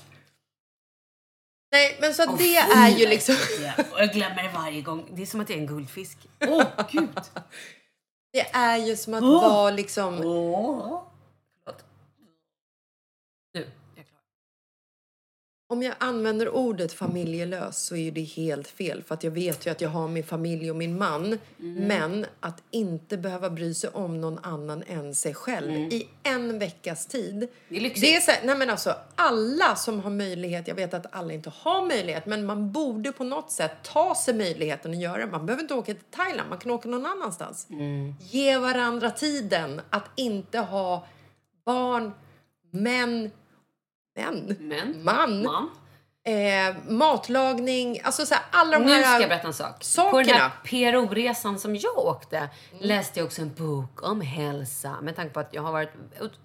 Nej, 1.73 1.97
men 2.01 2.15
så 2.15 2.23
att 2.23 2.39
det 2.39 2.57
är 2.57 2.89
ju 2.89 3.07
liksom... 3.07 3.35
Ja, 3.63 3.85
och 3.93 4.01
jag 4.01 4.13
glömmer 4.13 4.43
det 4.43 4.51
varje 4.55 4.81
gång. 4.83 5.07
Det 5.13 5.23
är 5.23 5.27
som 5.27 5.41
att 5.41 5.51
jag 5.51 5.57
är 5.57 5.61
en 5.61 5.67
guldfisk. 5.67 6.19
Åh, 6.47 6.65
gud! 6.91 7.09
Det 8.33 8.51
är 8.53 8.77
ju 8.77 8.97
som 8.97 9.15
att 9.15 9.23
vara 9.23 9.71
liksom... 9.71 10.21
Åh. 10.25 11.03
Förlåt. 11.65 11.85
Nu, 13.55 13.61
jag 13.95 14.05
är 14.05 14.09
klar. 14.09 14.21
Om 15.71 15.83
jag 15.83 15.95
använder 15.99 16.49
ordet 16.49 16.93
familjelös 16.93 17.79
så 17.79 17.97
är 17.97 18.13
det 18.13 18.23
helt 18.23 18.69
fel 18.69 19.03
för 19.03 19.15
att 19.15 19.25
jag 19.25 19.31
vet 19.31 19.67
ju 19.67 19.71
att 19.71 19.81
jag 19.81 19.89
har 19.89 20.09
min 20.09 20.25
familj 20.25 20.71
och 20.71 20.77
min 20.77 20.99
man. 20.99 21.39
Men 21.57 22.27
att 22.41 22.63
inte 22.71 23.17
behöva 23.17 23.51
bry 23.51 23.75
sig 23.75 23.91
om 23.91 24.21
någon 24.21 24.39
annan 24.39 24.83
än 24.87 25.15
sig 25.15 25.35
själv 25.35 25.71
i 25.73 26.09
en 26.23 26.59
veckas 26.59 27.07
tid. 27.07 27.49
Det 27.69 27.77
är 27.77 27.81
lyxigt. 27.81 28.03
Det 28.03 28.17
är 28.17 28.21
så 28.21 28.31
här, 28.31 28.41
nej 28.45 28.57
men 28.57 28.71
alltså 28.71 28.95
alla 29.15 29.77
som 29.77 30.01
har 30.01 30.11
möjlighet, 30.11 30.69
jag 30.69 30.75
vet 30.75 30.95
att 30.95 31.07
alla 31.15 31.33
inte 31.33 31.53
har 31.57 31.87
möjlighet, 31.87 32.27
men 32.27 32.47
man 32.47 32.73
borde 32.73 33.13
på 33.13 33.25
något 33.25 33.51
sätt 33.51 33.73
ta 33.83 34.15
sig 34.15 34.35
möjligheten 34.35 34.91
att 34.91 35.01
göra 35.01 35.27
det. 35.27 35.33
Man 35.33 35.47
behöver 35.47 35.63
inte 35.63 35.75
åka 35.75 35.95
till 35.95 36.05
Thailand, 36.11 36.51
man 36.51 36.59
kan 36.59 36.71
åka 36.71 36.89
någon 36.89 37.07
annanstans. 37.07 37.67
Ge 38.21 38.59
varandra 38.59 39.11
tiden 39.11 39.81
att 39.91 40.11
inte 40.17 40.59
ha 40.59 41.07
barn, 41.65 42.13
män, 42.71 43.31
män, 44.17 44.57
Men. 44.61 45.05
man, 45.05 45.43
Man. 45.43 45.71
Eh, 46.25 46.77
matlagning, 46.89 48.01
alltså 48.05 48.27
så 48.27 48.35
här, 48.35 48.45
alla 48.51 48.79
de 48.79 48.85
Nu 48.85 48.93
här... 48.93 49.03
ska 49.15 49.21
jag 49.21 49.29
berätta 49.29 49.47
en 49.47 49.55
sak. 49.55 49.71
På 50.11 50.17
den 50.19 50.27
sakerna. 50.27 50.39
här 50.39 50.51
PRO-resan 50.65 51.59
som 51.59 51.77
jag 51.77 51.99
åkte 51.99 52.49
läste 52.81 53.21
jag 53.21 53.27
också 53.27 53.43
en 53.43 53.55
bok 53.55 54.03
om 54.03 54.21
hälsa 54.21 55.01
med 55.01 55.17
tanke 55.17 55.35
på 55.35 55.41
att 55.41 55.55
jag 55.55 55.63
har 55.63 55.73
varit 55.73 55.91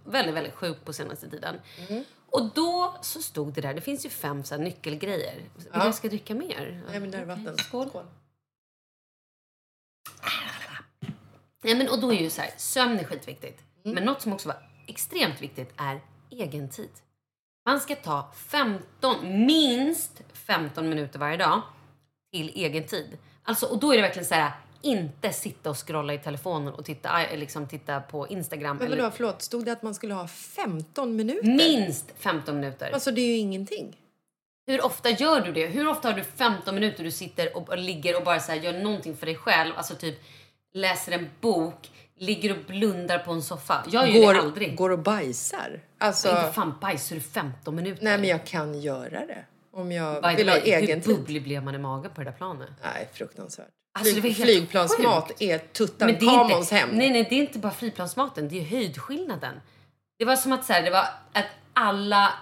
väldigt, 0.06 0.36
väldigt 0.36 0.54
sjuk 0.54 0.86
på 0.86 0.94
senaste 0.94 1.30
tiden. 1.30 1.56
Och 2.30 2.52
då 2.56 2.96
så 3.02 3.22
stod 3.22 3.54
det 3.54 3.62
där, 3.62 3.74
det 3.74 3.82
finns 3.82 4.06
ju 4.06 4.10
fem 4.10 4.44
så 4.44 4.56
här 4.56 4.62
nyckelgrejer. 4.62 5.36
Vill 5.56 5.68
Ja. 5.74 5.86
jag 5.86 5.96
ska 5.96 6.08
dricka 6.08 6.36
mer? 6.36 6.84
Nej 6.90 7.00
men 7.00 7.12
där 7.12 7.20
är 7.20 7.26
vatten. 7.26 7.58
Skål. 7.58 7.90
Nej, 11.64 11.76
men, 11.76 11.90
och 11.90 12.00
då 12.02 12.14
är 12.14 12.18
ju 12.22 12.30
så 12.30 12.42
här, 12.42 12.52
sömn 12.58 13.00
är 13.00 13.04
skitviktigt. 13.04 13.62
Men 13.84 14.04
något 14.04 14.22
som 14.22 14.34
också 14.34 14.50
var 14.50 14.58
extremt 14.88 15.42
viktigt 15.42 15.74
är 15.78 16.02
egentid. 16.30 16.90
Man 17.66 17.80
ska 17.80 17.96
ta 17.96 18.32
15, 18.36 19.46
minst 19.46 20.22
15 20.34 20.90
minuter 20.90 21.20
varje 21.20 21.38
dag 21.38 21.62
till 22.32 22.52
egen 22.56 22.84
tid. 22.84 23.18
Alltså, 23.44 23.66
och 23.66 23.80
då 23.80 23.92
är 23.92 23.96
det 23.96 24.02
verkligen 24.02 24.26
så 24.26 24.36
här, 24.36 24.52
inte 24.82 25.34
sitta 25.34 25.70
och 25.70 25.88
scrolla 25.88 26.14
i 26.14 26.20
telefonen 26.20 26.74
och 26.74 26.86
titta, 26.86 27.26
eh, 27.26 27.38
liksom, 27.38 27.68
titta 27.68 28.02
på 28.02 28.28
Instagram. 28.28 28.78
Men 28.78 28.88
eller, 28.88 28.98
vadå, 28.98 29.12
förlåt, 29.16 29.42
stod 29.42 29.66
det 29.66 29.72
att 29.72 29.84
man 29.84 29.96
skulle 29.96 30.14
ha 30.14 30.28
15 30.28 31.16
minuter? 31.16 31.48
minst 31.48 32.14
15 32.18 32.60
minuter. 32.60 32.92
Alltså 32.92 33.12
det 33.12 33.22
är 33.22 33.28
ju 33.28 33.38
ingenting. 33.38 33.98
Hur 34.68 34.86
ofta 34.86 35.10
gör 35.10 35.42
du 35.42 35.52
det? 35.52 35.68
Hur 35.68 35.88
ofta 35.88 36.08
har 36.08 36.16
du 36.16 36.24
15 36.24 36.76
minuter 36.76 37.04
du 37.04 37.12
sitter 37.12 37.58
och, 37.58 37.70
och 37.70 37.78
ligger 37.78 38.18
och 38.18 38.24
bara 38.24 38.40
så 38.40 38.52
här, 38.52 38.60
gör 38.60 38.74
någonting 38.74 39.18
för 39.18 39.26
dig 39.26 39.36
själv? 39.36 39.74
Alltså 39.78 39.96
typ 39.96 40.24
läser 40.74 41.12
en 41.12 41.30
bok, 41.42 41.92
ligger 42.20 42.52
och 42.52 42.58
blundar 42.68 43.20
på 43.20 43.32
en 43.32 43.42
soffa. 43.42 43.84
Jag 43.92 44.10
gör 44.12 44.34
det 44.34 44.40
aldrig. 44.40 44.70
Går, 44.70 44.76
går 44.76 44.90
och 44.90 45.00
bajsar. 45.00 45.80
Alltså, 45.98 46.30
Inte 46.30 46.52
fan 46.54 46.74
bajsar 46.82 47.16
du 47.16 47.22
15 47.22 47.76
minuter. 47.76 48.04
nej 48.04 48.18
men 48.18 48.30
jag 48.30 48.46
kan 48.46 48.82
göra 48.82 49.26
det. 49.26 49.46
Om 49.74 49.92
jag 49.92 50.24
By 50.24 50.36
vill 50.36 50.50
ha 50.50 50.56
way, 50.60 50.70
egen 50.72 51.02
hur 51.02 51.06
tid. 51.06 51.16
bubblig 51.18 51.44
blev 51.44 51.64
man 51.64 51.76
i 51.76 51.78
magen 51.78 52.12
på 52.16 52.22
det 52.24 52.30
där 52.32 52.38
planet? 52.38 52.70
Nej, 52.84 53.10
fruktansvärt. 53.14 53.68
Alltså, 54.00 54.22
Flyg, 54.22 54.36
flygplansmat 54.36 55.28
sjukt. 55.28 55.42
är 55.42 55.58
Tutankhamons 55.58 56.72
hem. 56.72 56.90
Nej, 56.90 57.10
nej, 57.10 57.28
det 57.30 57.36
är 57.36 57.40
inte 57.40 57.60
bara 57.60 57.72
flygplansmaten. 57.74 58.50
Det 58.50 58.60
är 58.60 58.64
höjdskillnaden. 58.64 59.62
Det 60.20 60.26
var 60.26 60.36
som 60.36 60.52
att 60.52 60.66
så 60.66 60.74
här, 60.74 60.82
det 60.84 60.90
var 60.92 61.06
att 61.34 61.46
alla 61.74 62.34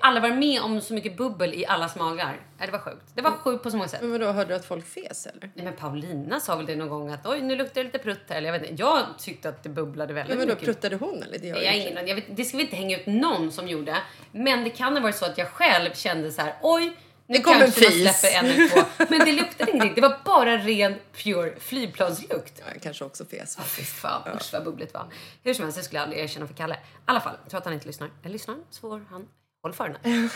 alla 0.00 0.20
var 0.20 0.28
med 0.30 0.60
om 0.62 0.80
så 0.80 0.94
mycket 0.94 1.16
bubbel 1.16 1.54
i 1.54 1.66
allas 1.66 1.96
magar. 1.96 2.40
Det 2.58 2.70
var 2.70 2.78
sjukt. 2.78 3.04
Det 3.14 3.22
var 3.22 3.30
sjukt 3.30 3.62
på 3.62 3.70
så 3.70 3.76
många 3.76 3.88
sätt. 3.88 4.00
Men 4.02 4.12
vadå, 4.12 4.26
hörde 4.32 4.48
du 4.50 4.54
att 4.54 4.64
folk 4.64 4.86
fes 4.86 5.26
eller? 5.26 5.50
Nej, 5.54 5.64
men 5.64 5.76
Paulina 5.76 6.40
sa 6.40 6.56
väl 6.56 6.66
det 6.66 6.76
någon 6.76 6.88
gång 6.88 7.10
att 7.10 7.26
oj, 7.26 7.40
nu 7.40 7.56
luktar 7.56 7.74
det 7.74 7.84
lite 7.84 7.98
prutt 7.98 8.20
här. 8.28 8.36
Eller 8.36 8.52
Jag, 8.52 8.58
vet 8.60 8.70
inte. 8.70 8.82
jag 8.82 9.04
tyckte 9.18 9.48
att 9.48 9.62
det 9.62 9.68
bubblade 9.68 10.14
väldigt 10.14 10.28
Men 10.38 10.38
vadå, 10.38 10.50
mycket. 10.54 10.64
pruttade 10.64 10.96
hon 10.96 11.22
eller? 11.22 11.38
Det 11.38 11.46
Jag 11.46 11.64
jag 11.64 11.72
har 11.72 11.78
ingen, 11.78 12.06
jag 12.06 12.14
vet, 12.14 12.36
det 12.36 12.44
ska 12.44 12.56
vi 12.56 12.62
inte 12.62 12.76
hänga 12.76 12.98
ut 12.98 13.06
någon 13.06 13.52
som 13.52 13.68
gjorde. 13.68 13.96
Men 14.32 14.64
det 14.64 14.70
kan 14.70 14.92
ha 14.96 15.00
varit 15.02 15.16
så 15.16 15.24
att 15.24 15.38
jag 15.38 15.48
själv 15.48 15.94
kände 15.94 16.32
så 16.32 16.42
här, 16.42 16.54
oj, 16.62 16.96
nu 17.26 17.36
Det 17.36 17.42
kom 17.42 17.54
en 17.62 17.72
fis. 17.72 18.20
släpper 18.20 18.38
en 18.38 18.46
eller 18.46 18.68
två. 18.68 18.80
Men 19.08 19.18
det 19.18 19.32
luktade 19.32 19.70
ingenting. 19.70 19.94
Det 19.94 20.00
var 20.00 20.16
bara 20.24 20.56
ren 20.58 20.94
pure 21.24 21.54
flygplanslukt. 21.60 22.52
Ja, 22.58 22.64
jag 22.72 22.82
kanske 22.82 23.04
också 23.04 23.24
fes. 23.24 23.56
Åh, 23.58 23.64
Fy 23.64 23.82
fan, 23.82 24.22
usch 24.36 24.52
vad 24.52 24.64
bubbligt 24.64 24.94
var. 24.94 25.06
Hur 25.44 25.54
som 25.54 25.64
helst, 25.64 25.78
jag 25.78 25.84
skulle 25.84 26.00
aldrig 26.00 26.20
erkänna 26.24 26.46
för 26.46 26.54
Kalle. 26.54 26.74
I 26.74 26.78
alla 27.04 27.20
fall, 27.20 27.34
jag 27.42 27.50
tror 27.50 27.58
att 27.58 27.64
han 27.64 27.74
inte 27.74 27.86
lyssnar. 27.86 28.10
Eller 28.22 28.32
lyssnar 28.32 28.54
han? 28.54 28.64
Så 28.70 28.80
får 28.80 29.04
han 29.10 29.26
håll 29.62 29.72
för 29.72 29.84
henne. 29.84 29.98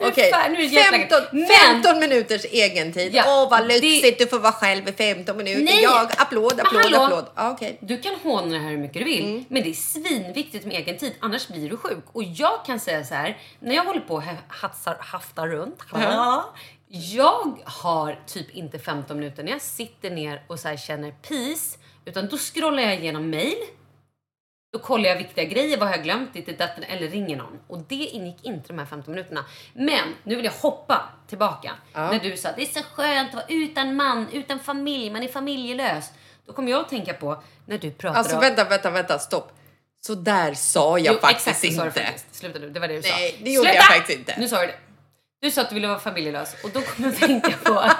Okej, 0.00 0.30
Fan, 0.32 0.52
nu 0.52 0.58
är 0.58 0.62
det 0.62 0.74
jättelänge. 0.74 1.08
15, 1.08 1.38
Men- 1.38 1.48
15 1.82 1.98
minuters 2.00 2.44
egentid. 2.50 3.08
Åh, 3.14 3.16
Ja, 3.26 3.48
vad 3.50 3.68
det- 3.68 3.80
lyxigt 3.80 4.18
du 4.18 4.26
får 4.26 4.38
vara 4.38 4.52
själv 4.52 4.88
i 4.88 4.92
15 4.92 5.36
minuter. 5.36 5.62
Nej. 5.64 5.82
Jag, 5.82 6.12
applåd, 6.18 6.60
applåd, 6.60 6.82
hallå? 6.82 6.98
applåd. 7.04 7.26
Ja, 7.36 7.50
okej. 7.50 7.78
Du 7.80 7.98
kan 7.98 8.14
håna 8.22 8.46
det 8.52 8.58
här 8.58 8.70
hur 8.70 8.78
mycket 8.78 8.98
du 8.98 9.04
vill, 9.04 9.24
Mm. 9.24 9.44
men 9.48 9.62
det 9.62 9.68
är 9.70 9.74
svinviktigt 9.74 10.64
med 10.66 10.74
egen 10.76 10.98
tid, 10.98 11.12
annars 11.20 11.48
blir 11.48 11.70
du 11.70 11.76
sjuk. 11.76 12.04
Och 12.12 12.22
jag 12.22 12.64
kan 12.66 12.80
säga 12.80 13.04
så 13.04 13.14
här, 13.14 13.38
när 13.60 13.74
jag 13.74 13.84
håller 13.84 14.00
på 14.00 14.14
och 14.14 14.22
ha- 14.22 14.32
hatsar, 14.48 14.96
haftar 15.00 15.46
runt, 15.48 15.78
jag 16.88 17.58
har 17.64 18.18
typ 18.26 18.50
inte 18.50 18.78
15 18.78 19.18
minuter 19.18 19.42
när 19.42 19.52
jag 19.52 19.62
sitter 19.62 20.10
ner 20.10 20.42
och 20.46 20.58
så 20.60 20.68
här 20.68 20.76
känner 20.76 21.10
peace, 21.10 21.78
utan 22.04 22.28
då 22.28 22.36
scrollar 22.36 22.82
jag 22.82 22.94
igenom 22.94 23.30
mail, 23.30 23.56
då 24.76 24.82
kollar 24.82 25.08
jag 25.08 25.16
viktiga 25.16 25.44
grejer, 25.44 25.78
vad 25.78 25.88
har 25.88 25.94
jag 25.96 26.04
glömt, 26.04 26.32
ditt, 26.34 26.58
datten, 26.58 26.84
eller 26.84 27.08
ringer 27.08 27.36
någon. 27.36 27.58
Och 27.66 27.78
det 27.88 27.94
ingick 27.94 28.44
inte 28.44 28.68
de 28.68 28.78
här 28.78 28.86
15 28.86 29.14
minuterna. 29.14 29.44
Men 29.74 30.14
nu 30.22 30.36
vill 30.36 30.44
jag 30.44 30.52
hoppa 30.52 31.08
tillbaka. 31.28 31.72
När 31.92 32.18
du 32.20 32.36
sa 32.36 32.48
det 32.56 32.62
är 32.62 32.66
så 32.66 32.80
skönt 32.94 33.28
att 33.28 33.34
vara 33.34 33.44
utan 33.48 33.96
man, 33.96 34.26
utan 34.32 34.58
familj, 34.60 35.10
man 35.10 35.22
är 35.22 35.28
familjelös. 35.28 36.10
Då 36.46 36.52
kommer 36.52 36.70
jag 36.70 36.80
att 36.80 36.88
tänka 36.88 37.14
på 37.14 37.42
när 37.66 37.78
du 37.78 37.90
pratar 37.90 38.18
Alltså 38.18 38.34
om... 38.34 38.40
vänta, 38.40 38.64
vänta, 38.64 38.90
vänta, 38.90 39.18
stopp. 39.18 39.52
Så 40.00 40.14
där 40.14 40.54
sa 40.54 40.98
jag 40.98 41.14
Jo, 41.14 41.20
faktiskt 41.20 41.48
exakt 41.48 41.64
inte. 41.64 41.90
faktiskt. 41.90 42.34
Sluta 42.34 42.58
nu, 42.58 42.70
det 42.70 42.80
var 42.80 42.88
det 42.88 42.96
du 42.96 43.02
sa. 43.02 43.14
Nej, 43.16 43.40
det 43.44 43.50
gjorde 43.50 43.68
Sluta! 43.68 43.76
jag 43.76 43.96
faktiskt 43.96 44.18
inte. 44.18 44.34
Nu 44.38 44.48
sa 44.48 44.60
du 44.60 44.66
det. 44.66 44.74
Du 45.40 45.50
sa 45.50 45.60
att 45.60 45.68
du 45.68 45.74
ville 45.74 45.88
vara 45.88 45.98
familjelös 45.98 46.54
och 46.64 46.70
då 46.70 46.80
kommer 46.80 47.08
jag 47.08 47.14
att 47.14 47.20
tänka 47.20 47.56
på 47.64 47.90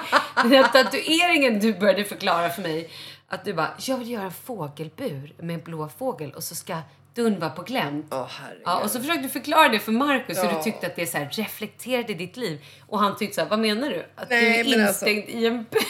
den 0.43 0.51
här 0.51 0.63
tatueringen 0.67 1.59
du 1.59 1.73
började 1.73 2.03
förklara 2.03 2.49
för 2.49 2.61
mig. 2.61 2.89
Att 3.29 3.45
du 3.45 3.53
bara, 3.53 3.73
jag 3.79 3.97
vill 3.97 4.09
göra 4.11 4.23
en 4.23 4.31
fågelbur 4.31 5.33
med 5.39 5.53
en 5.53 5.61
blå 5.61 5.89
fågel 5.97 6.31
och 6.33 6.43
så 6.43 6.55
ska 6.55 6.77
vara 7.15 7.49
på 7.49 7.61
glänt. 7.61 8.05
Herregud. 8.11 8.61
Ja, 8.65 8.79
och 8.83 8.91
så 8.91 8.99
försökte 8.99 9.21
du 9.21 9.29
förklara 9.29 9.69
det 9.69 9.79
för 9.79 9.91
Markus 9.91 10.37
hur 10.37 10.43
Ja. 10.43 10.57
du 10.57 10.63
tyckte 10.63 10.87
att 10.87 10.95
det 10.95 11.07
så 11.07 11.17
här 11.17 11.29
reflekterade 11.31 12.13
ditt 12.13 12.37
liv. 12.37 12.65
Och 12.87 12.99
han 12.99 13.17
tyckte 13.17 13.35
så 13.35 13.41
här, 13.41 13.49
vad 13.49 13.59
menar 13.59 13.89
du? 13.89 14.05
Att 14.15 14.29
Nej, 14.29 14.63
du 14.63 14.73
är 14.73 14.87
alltså- 14.87 15.07
instängd 15.07 15.29
i 15.41 15.45
en 15.45 15.57
bur? 15.71 15.81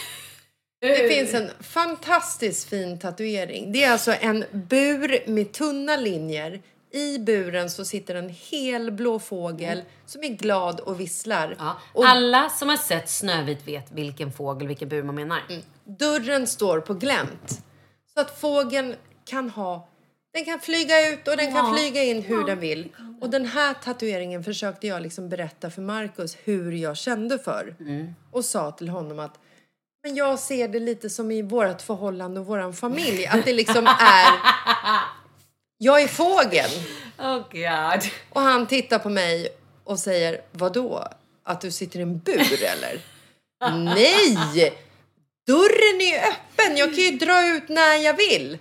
Det 0.81 1.09
finns 1.09 1.34
en 1.34 1.49
fantastiskt 1.59 2.69
fin 2.69 2.99
tatuering. 2.99 3.72
Det 3.72 3.84
är 3.84 3.91
alltså 3.91 4.14
en 4.22 4.45
bur 4.51 5.30
med 5.30 5.51
tunna 5.51 5.95
linjer. 5.95 6.61
I 6.91 7.19
buren 7.19 7.69
så 7.69 7.85
sitter 7.85 8.15
en 8.15 8.30
hel 8.30 8.91
blå 8.91 9.19
fågel 9.19 9.81
som 10.05 10.23
är 10.23 10.30
glad 10.30 10.80
och 10.80 10.99
visslar. 10.99 11.55
Ja. 11.59 11.77
Och 11.93 12.05
Alla 12.05 12.49
som 12.49 12.69
har 12.69 12.77
sett 12.77 13.09
Snövit 13.09 13.68
vet 13.68 13.91
vilken 13.91 14.31
fågel, 14.31 14.68
vilken 14.68 14.89
bur 14.89 15.03
man 15.03 15.15
menar. 15.15 15.41
dörren 15.84 16.47
står 16.47 16.80
på 16.80 16.93
glänt. 16.93 17.61
Så 18.14 18.22
att 18.22 18.39
fågeln 18.39 18.95
kan 19.26 19.49
ha... 19.49 19.88
Den 20.34 20.45
kan 20.45 20.59
flyga 20.59 21.09
ut 21.09 21.27
och 21.27 21.38
den 21.38 21.53
kan 21.53 21.76
flyga 21.76 22.03
in 22.03 22.22
hur 22.22 22.45
den 22.45 22.59
vill. 22.59 22.89
Och 23.22 23.30
den 23.30 23.45
här 23.45 23.73
tatueringen 23.73 24.43
försökte 24.43 24.88
jag 24.88 25.01
liksom 25.01 25.30
berätta 25.30 25.69
för 25.69 25.81
Markus 25.81 26.38
hur 26.43 26.72
jag 26.72 26.97
kände 26.97 27.39
för. 27.39 27.76
Och 28.31 28.45
sa 28.45 28.72
till 28.72 28.89
honom 28.89 29.19
att 29.19 29.39
men 30.03 30.15
jag 30.15 30.39
ser 30.39 30.68
det 30.68 30.80
lite 30.80 31.09
som 31.09 31.31
i 31.31 31.41
vårt 31.41 31.81
förhållande 31.81 32.39
och 32.39 32.45
våran 32.45 32.73
familj. 32.73 33.26
Att 33.26 33.45
det 33.45 33.53
liksom 33.53 33.88
är... 33.99 34.27
Jag 35.78 36.02
är 36.02 36.08
fågeln. 36.08 36.72
Oh 37.20 37.38
god. 37.38 38.12
Och 38.30 38.41
han 38.41 38.68
tittar 38.68 38.99
på 38.99 39.10
mig 39.10 39.49
och 39.84 39.99
säger, 39.99 40.41
vadå? 40.52 41.08
Att 41.44 41.62
du 41.62 41.72
sitter 41.72 41.99
i 41.99 42.02
en 42.02 42.20
bur 42.20 42.64
eller? 42.64 42.99
Nej! 43.95 44.74
Dörren 45.48 46.02
är 46.02 46.12
ju 46.12 46.18
öppen, 46.18 46.78
jag 46.78 46.95
kan 46.95 47.04
ju 47.04 47.12
dra 47.12 47.48
ut 47.48 47.70
när 47.70 47.95
jag 47.95 48.18
vill. 48.18 48.58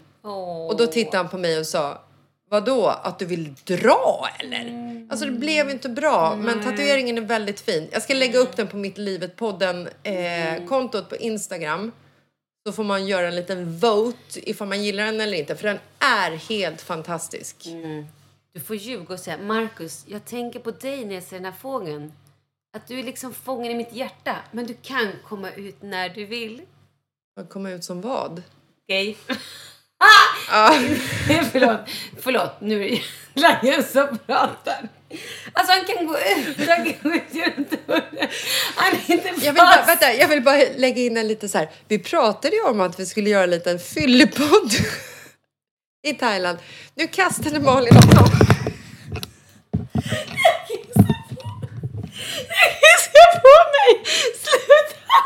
Och 0.68 0.76
då 0.76 0.86
tittade 0.86 1.16
han 1.16 1.28
på 1.28 1.38
mig 1.38 1.58
och 1.58 1.66
sa, 1.66 2.02
vadå? 2.50 2.86
Att 2.86 3.18
du 3.18 3.24
vill 3.24 3.54
dra 3.64 4.28
eller? 4.38 4.86
Alltså 5.10 5.26
det 5.26 5.32
blev 5.32 5.70
inte 5.70 5.88
bra, 5.88 6.36
men 6.36 6.62
tatueringen 6.62 7.18
är 7.18 7.22
väldigt 7.22 7.60
fin. 7.60 7.88
Jag 7.92 8.02
ska 8.02 8.14
lägga 8.14 8.38
upp 8.38 8.56
den 8.56 8.66
på 8.68 8.76
mitt 8.76 8.98
Livet-podden 8.98 9.88
eh, 10.02 10.64
kontot 10.68 11.08
på 11.08 11.16
Instagram. 11.16 11.92
Så 12.66 12.72
får 12.72 12.84
man 12.84 13.06
göra 13.06 13.28
en 13.28 13.34
liten 13.34 13.78
vote 13.78 14.50
ifall 14.50 14.68
man 14.68 14.84
gillar 14.84 15.04
den 15.04 15.20
eller 15.20 15.38
inte, 15.38 15.56
för 15.56 15.68
den 15.68 15.78
är 15.98 16.30
helt 16.30 16.82
fantastisk. 16.82 17.56
Du 18.52 18.60
får 18.60 18.76
ljuga 18.76 19.14
och 19.14 19.20
säga 19.20 19.38
Markus, 19.38 20.04
jag 20.08 20.24
tänker 20.24 20.60
på 20.60 20.70
dig 20.70 21.04
när 21.04 21.14
jag 21.14 21.24
ser 21.24 21.36
den 21.36 21.44
här 21.44 21.52
fågeln. 21.52 22.12
Att 22.76 22.86
du 22.86 22.98
är 22.98 23.02
liksom 23.02 23.34
fången 23.34 23.72
i 23.72 23.74
mitt 23.74 23.92
hjärta, 23.92 24.36
men 24.52 24.66
du 24.66 24.74
kan 24.82 25.12
komma 25.24 25.50
ut 25.50 25.82
när 25.82 26.08
du 26.08 26.24
vill. 26.24 26.62
Kommer 27.48 27.70
ut 27.70 27.84
som 27.84 28.00
vad? 28.00 28.42
Okej? 28.82 29.16
Ja. 30.48 30.72
förlåt, 31.52 31.80
förlåt, 32.18 32.60
nu 32.60 32.84
är 32.86 32.90
det 33.34 33.40
Langen 33.40 33.84
som 33.84 34.18
pratar. 34.26 34.88
Alltså 35.52 35.72
han 35.72 35.84
kan 35.84 36.06
gå 36.06 36.18
ut, 36.18 36.68
han 36.68 36.84
kan 36.84 36.94
gå 37.02 37.16
ut 37.16 37.22
genom 37.30 37.66
dörren. 37.86 38.28
Han 38.76 38.92
är 38.92 39.10
inte 39.12 39.28
fast. 39.28 39.44
Jag 39.44 39.52
vill, 39.52 39.62
bara, 39.62 39.84
vänta, 39.86 40.14
jag 40.14 40.28
vill 40.28 40.42
bara 40.42 40.56
lägga 40.76 41.02
in 41.02 41.16
en 41.16 41.28
lite 41.28 41.48
så 41.48 41.58
här. 41.58 41.70
Vi 41.88 41.98
pratade 41.98 42.56
ju 42.56 42.62
om 42.62 42.80
att 42.80 43.00
vi 43.00 43.06
skulle 43.06 43.30
göra 43.30 43.44
en 43.44 43.50
liten 43.50 43.78
fyllepodd 43.78 44.72
i 46.06 46.12
Thailand. 46.14 46.58
Nu 46.94 47.06
kastade 47.06 47.60
Malin 47.60 47.96
också. 47.96 48.24
Jag 52.52 52.72
kissar 52.82 53.40
på 53.40 53.56
mig! 53.74 54.04
Sluta! 54.42 55.16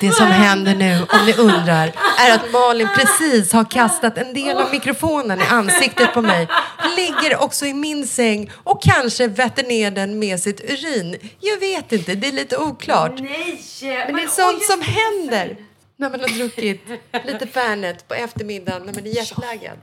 Det 0.00 0.12
som 0.12 0.26
händer 0.26 0.74
nu, 0.74 1.06
om 1.10 1.26
ni 1.26 1.32
undrar, 1.32 1.92
är 2.18 2.34
att 2.34 2.52
Malin 2.52 2.88
precis 2.96 3.52
har 3.52 3.70
kastat 3.70 4.18
en 4.18 4.34
del 4.34 4.56
av 4.56 4.70
mikrofonen 4.70 5.40
i 5.40 5.44
ansiktet 5.44 6.14
på 6.14 6.22
mig. 6.22 6.48
Ligger 6.96 7.42
också 7.42 7.66
i 7.66 7.74
min 7.74 8.06
säng 8.06 8.50
och 8.64 8.82
kanske 8.82 9.28
vetter 9.28 9.62
ner 9.62 9.90
den 9.90 10.18
med 10.18 10.40
sitt 10.40 10.60
urin. 10.70 11.16
Jag 11.40 11.58
vet 11.58 11.92
inte, 11.92 12.14
det 12.14 12.28
är 12.28 12.32
lite 12.32 12.56
oklart. 12.56 13.12
Nej! 13.18 13.64
Men 14.06 14.16
det 14.16 14.22
är 14.22 14.28
sånt 14.28 14.62
som 14.62 14.80
händer 14.82 15.56
när 15.96 16.10
man 16.10 16.20
har 16.20 16.28
druckit 16.28 16.82
lite 17.24 17.46
Fernet 17.46 18.08
på 18.08 18.14
eftermiddagen 18.14 18.82
när 18.82 18.92
man 18.92 19.06
är 19.06 19.16
jetlaggad. 19.16 19.76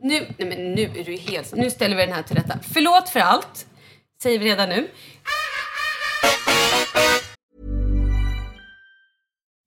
Nu, 0.00 0.26
nej 0.38 0.48
men 0.48 0.74
nu 0.74 0.82
är 0.82 1.04
du 1.04 1.16
helt... 1.16 1.54
Nu 1.54 1.70
ställer 1.70 1.96
vi 1.96 2.06
den 2.06 2.14
här 2.14 2.22
till 2.22 2.36
rätta. 2.36 2.58
Förlåt 2.74 3.08
för 3.08 3.20
allt, 3.20 3.66
säger 4.22 4.38
vi 4.38 4.44
redan 4.44 4.68
nu. 4.68 4.88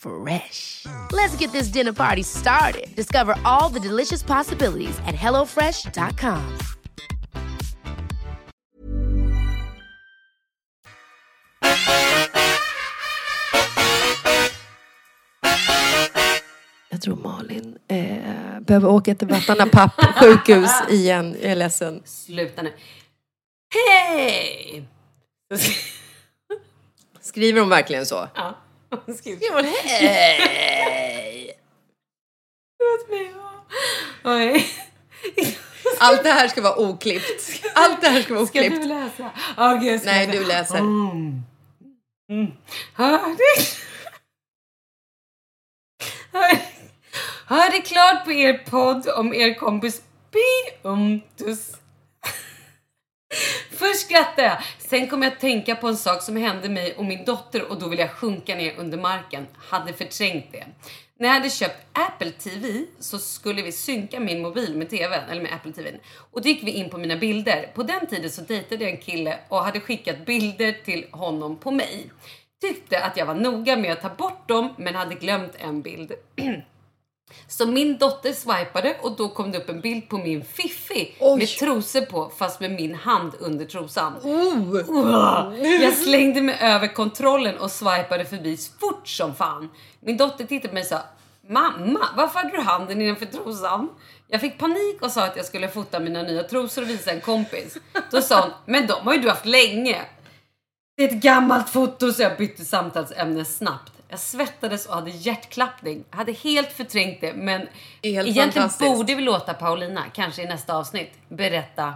Fresh. 0.00 0.86
Let's 1.12 1.36
get 1.36 1.52
this 1.52 1.68
dinner 1.68 1.92
party 1.92 2.22
started. 2.22 2.94
Discover 2.96 3.34
all 3.44 3.68
the 3.68 3.80
delicious 3.80 4.22
possibilities 4.22 4.98
at 5.06 5.14
hellofresh.com. 5.14 6.58
Jag 16.90 17.00
tror 17.02 17.16
Malin 17.16 17.78
eh, 17.88 18.60
behöver 18.60 18.88
åka 18.88 19.14
till 19.14 19.28
Vattana 19.28 19.66
papp 19.66 19.92
sjukhus 20.20 20.70
igen. 20.88 21.36
Jag 21.42 21.50
är 21.52 21.56
ledsen. 21.56 22.02
Sluta 22.04 22.62
nu. 22.62 22.72
Hej! 23.74 24.88
Skriver 27.20 27.60
hon 27.60 27.68
verkligen 27.68 28.06
så? 28.06 28.28
Ja, 28.34 28.56
skriver. 28.90 29.36
Skriver 29.36 29.54
hon 29.54 29.64
hej? 29.84 31.52
Låt 32.78 33.10
mig 33.10 33.32
vara. 33.32 34.60
Allt 36.00 36.22
det 36.22 36.30
här 36.30 36.48
ska 36.48 36.62
vara 36.62 36.78
oklippt. 36.78 37.62
Allt 37.74 38.00
det 38.00 38.08
här 38.08 38.22
ska 38.22 38.34
vara 38.34 38.46
Ska 38.46 38.60
du 38.60 38.66
oklippt. 38.66 38.86
läsa? 38.86 39.30
Okej, 39.56 39.88
jag 39.88 40.00
ska 40.00 40.10
Nej, 40.10 40.26
läsa. 40.26 40.38
du 40.38 40.44
läser. 40.46 40.78
Mm. 40.78 41.42
Mm. 42.30 42.52
Hör 42.94 43.18
du? 43.36 43.62
Hör- 46.38 46.58
Hörde 47.46 47.80
klart 47.80 48.24
på 48.24 48.32
er 48.32 48.58
podd 48.70 49.08
om 49.08 49.34
er 49.34 49.54
kompis 49.54 50.02
Pontus. 50.82 51.72
Först 53.70 54.00
skrattade 54.00 54.48
jag, 54.48 54.58
sen 54.78 55.08
kom 55.08 55.22
jag 55.22 55.32
att 55.32 55.40
tänka 55.40 55.76
på 55.76 55.88
en 55.88 55.96
sak 55.96 56.22
som 56.22 56.36
hände 56.36 56.68
mig 56.68 56.94
och 56.96 57.04
min 57.04 57.24
dotter 57.24 57.70
och 57.70 57.80
då 57.80 57.88
ville 57.88 58.02
jag 58.02 58.10
sjunka 58.10 58.54
ner 58.54 58.74
under 58.78 58.98
marken. 58.98 59.46
Hade 59.56 59.92
förträngt 59.92 60.52
det. 60.52 60.66
När 61.18 61.28
jag 61.28 61.34
hade 61.34 61.50
köpt 61.50 61.86
Apple 61.92 62.30
TV 62.30 62.84
så 62.98 63.18
skulle 63.18 63.62
vi 63.62 63.72
synka 63.72 64.20
min 64.20 64.42
mobil 64.42 64.76
med 64.76 64.90
TVn, 64.90 65.30
eller 65.30 65.42
med 65.42 65.52
Apple 65.52 65.72
TVn. 65.72 66.00
Och 66.30 66.42
då 66.42 66.48
gick 66.48 66.62
vi 66.62 66.70
in 66.70 66.90
på 66.90 66.98
mina 66.98 67.16
bilder. 67.16 67.70
På 67.74 67.82
den 67.82 68.06
tiden 68.06 68.30
så 68.30 68.42
dejtade 68.42 68.84
jag 68.84 68.92
en 68.92 69.00
kille 69.00 69.38
och 69.48 69.64
hade 69.64 69.80
skickat 69.80 70.26
bilder 70.26 70.72
till 70.84 71.06
honom 71.10 71.56
på 71.56 71.70
mig. 71.70 72.10
Tyckte 72.60 73.04
att 73.04 73.16
jag 73.16 73.26
var 73.26 73.34
noga 73.34 73.76
med 73.76 73.92
att 73.92 74.02
ta 74.02 74.08
bort 74.08 74.48
dem 74.48 74.74
men 74.78 74.94
hade 74.94 75.14
glömt 75.14 75.52
en 75.58 75.82
bild. 75.82 76.12
Så 77.48 77.66
min 77.66 77.98
dotter 77.98 78.32
swipade 78.32 78.96
och 79.02 79.16
då 79.16 79.28
kom 79.28 79.52
det 79.52 79.58
upp 79.58 79.68
en 79.68 79.80
bild 79.80 80.08
på 80.08 80.18
min 80.18 80.44
fiffi 80.44 81.14
med 81.38 81.48
trosor 81.48 82.00
på 82.00 82.32
fast 82.36 82.60
med 82.60 82.70
min 82.70 82.94
hand 82.94 83.32
under 83.38 83.64
trosan. 83.64 84.12
Uah. 84.88 85.54
Jag 85.82 85.94
slängde 85.94 86.42
mig 86.42 86.58
över 86.60 86.94
kontrollen 86.94 87.58
och 87.58 87.70
swipade 87.70 88.24
förbi 88.24 88.58
fort 88.80 89.08
som 89.08 89.34
fan. 89.34 89.68
Min 90.00 90.16
dotter 90.16 90.44
tittade 90.44 90.68
på 90.68 90.74
mig 90.74 90.82
och 90.82 90.86
sa 90.86 91.00
Mamma, 91.48 92.00
varför 92.16 92.38
hade 92.38 92.56
du 92.56 92.60
handen 92.60 93.02
innanför 93.02 93.26
trosan? 93.26 93.88
Jag 94.28 94.40
fick 94.40 94.58
panik 94.58 95.02
och 95.02 95.10
sa 95.10 95.24
att 95.24 95.36
jag 95.36 95.44
skulle 95.44 95.68
fota 95.68 96.00
mina 96.00 96.22
nya 96.22 96.42
trosor 96.42 96.82
och 96.82 96.88
visa 96.88 97.10
en 97.10 97.20
kompis. 97.20 97.76
Då 98.10 98.22
sa 98.22 98.40
hon, 98.40 98.50
men 98.66 98.86
de 98.86 98.92
har 98.92 99.14
ju 99.14 99.20
du 99.20 99.28
haft 99.28 99.46
länge. 99.46 100.00
Det 100.96 101.04
är 101.04 101.08
ett 101.08 101.22
gammalt 101.22 101.68
foto 101.68 102.12
så 102.12 102.22
jag 102.22 102.36
bytte 102.36 102.64
samtalsämne 102.64 103.44
snabbt. 103.44 103.89
Jag 104.10 104.18
svettades 104.18 104.86
och 104.86 104.94
hade 104.94 105.10
hjärtklappning. 105.10 106.04
Jag 106.10 106.16
hade 106.16 106.32
helt 106.32 106.72
förträngt 106.72 107.20
det 107.20 107.32
men 107.34 107.68
egentligen 108.02 108.70
borde 108.80 109.14
vi 109.14 109.22
låta 109.22 109.54
Paulina, 109.54 110.02
kanske 110.14 110.42
i 110.42 110.46
nästa 110.46 110.74
avsnitt, 110.76 111.12
berätta 111.28 111.94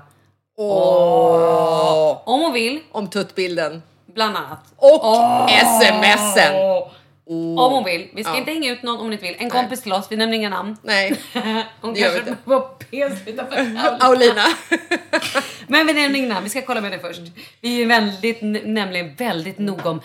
Åh. 0.57 2.23
om 2.25 2.41
hon 2.41 2.53
vill, 2.53 2.81
Om 2.93 3.11
tuttbilden. 3.11 3.83
bland 4.07 4.37
annat. 4.37 4.59
Och 4.77 5.51
smsen. 5.81 6.55
Om 7.27 7.73
hon 7.73 7.85
vill. 7.85 8.09
Vi 8.15 8.25
ska 8.25 8.33
Ja. 8.33 8.39
inte 8.39 8.51
hänga 8.51 8.73
ut 8.73 8.83
någon 8.83 8.97
om 8.97 9.03
hon 9.03 9.13
inte 9.13 9.25
vill. 9.25 9.37
En 9.39 9.51
kompis 9.51 9.83
till 9.83 9.93
oss, 9.93 10.07
vi 10.11 10.17
nämner 10.17 10.37
inga 10.37 10.49
namn. 10.49 10.77
Nej, 10.83 11.17
Hon 11.81 11.95
det 11.95 12.01
gör 12.01 12.11
kanske 12.15 12.35
var 12.45 12.61
pes 12.61 13.13
utanför 13.27 13.97
Aulina. 14.01 14.45
Men 15.67 15.87
vi 15.87 15.93
nämner 15.93 16.19
inga 16.19 16.29
namn, 16.35 16.45
vi 16.45 16.51
ska 16.51 16.63
kolla 16.63 16.81
med 16.81 16.93
det 16.93 16.99
först. 16.99 17.21
Vi 17.61 17.83
är 17.83 17.87
väldigt, 17.87 18.39
nämligen 18.65 19.15
väldigt 19.15 19.59
noga 19.59 19.91
om 19.91 20.01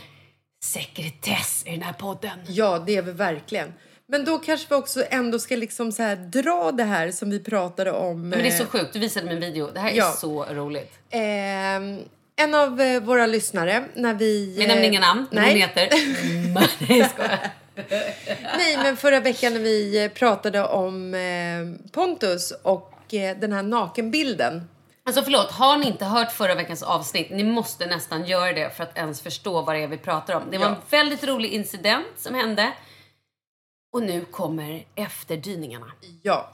sekretess 0.63 1.63
i 1.67 1.71
den 1.71 1.81
här 1.81 1.93
podden. 1.93 2.39
Ja, 2.47 2.83
det 2.87 2.95
är 2.95 3.01
vi 3.01 3.11
verkligen. 3.11 3.73
Men 4.07 4.25
då 4.25 4.37
kanske 4.39 4.65
vi 4.69 4.75
också 4.75 5.03
ändå 5.09 5.39
ska 5.39 5.55
liksom 5.55 5.91
så 5.91 6.03
här 6.03 6.15
dra 6.15 6.71
det 6.71 6.83
här 6.83 7.11
som 7.11 7.29
vi 7.29 7.39
pratade 7.39 7.91
om. 7.91 8.29
Men 8.29 8.39
det 8.39 8.47
är 8.47 8.51
så 8.57 8.63
eh, 8.63 8.69
sjukt, 8.69 8.93
du 8.93 8.99
visade 8.99 9.25
mig 9.25 9.35
en 9.35 9.41
video. 9.41 9.69
Det 9.73 9.79
här 9.79 9.89
är 9.91 9.95
Ja. 9.95 10.11
så 10.11 10.45
roligt. 10.45 10.93
ehm, 11.09 11.99
en 12.35 12.55
av 12.55 12.81
eh, 12.81 13.01
våra 13.01 13.25
lyssnare 13.27 13.83
när 13.95 14.13
vi... 14.13 14.55
Vi 14.57 14.67
nämner 14.67 14.83
eh, 14.83 14.87
inga 14.89 14.99
namn, 14.99 15.25
men 15.31 15.43
Nej. 15.43 15.51
hon 15.51 15.61
heter... 15.61 15.89
Nej. 16.87 17.09
Nej, 18.57 18.77
men 18.77 18.97
förra 18.97 19.19
veckan 19.19 19.53
när 19.53 19.59
vi 19.59 20.03
eh, 20.03 20.11
pratade 20.11 20.63
om 20.65 21.13
eh, 21.13 21.89
Pontus 21.91 22.53
och 22.61 23.13
eh, 23.13 23.37
den 23.37 23.53
här 23.53 23.63
nakenbilden. 23.63 24.69
Alltså 25.09 25.23
förlåt, 25.23 25.51
har 25.51 25.77
ni 25.77 25.87
inte 25.87 26.05
hört 26.05 26.31
förra 26.31 26.55
veckans 26.55 26.83
avsnitt, 26.83 27.29
ni 27.29 27.43
måste 27.43 27.85
nästan 27.85 28.25
göra 28.25 28.53
det 28.53 28.75
för 28.75 28.83
att 28.83 28.97
ens 28.97 29.21
förstå 29.21 29.61
vad 29.61 29.75
det 29.75 29.79
är 29.83 29.87
vi 29.87 29.97
pratar 29.97 30.33
om. 30.33 30.43
Det 30.51 30.57
var 30.57 30.65
Ja. 30.65 30.71
en 30.71 30.81
väldigt 30.89 31.23
rolig 31.23 31.49
incident 31.53 32.07
som 32.17 32.35
hände. 32.35 32.71
Och 33.93 34.03
nu 34.03 34.25
kommer 34.25 34.83
efterdyningarna. 34.95 35.85
Ja. 36.23 36.49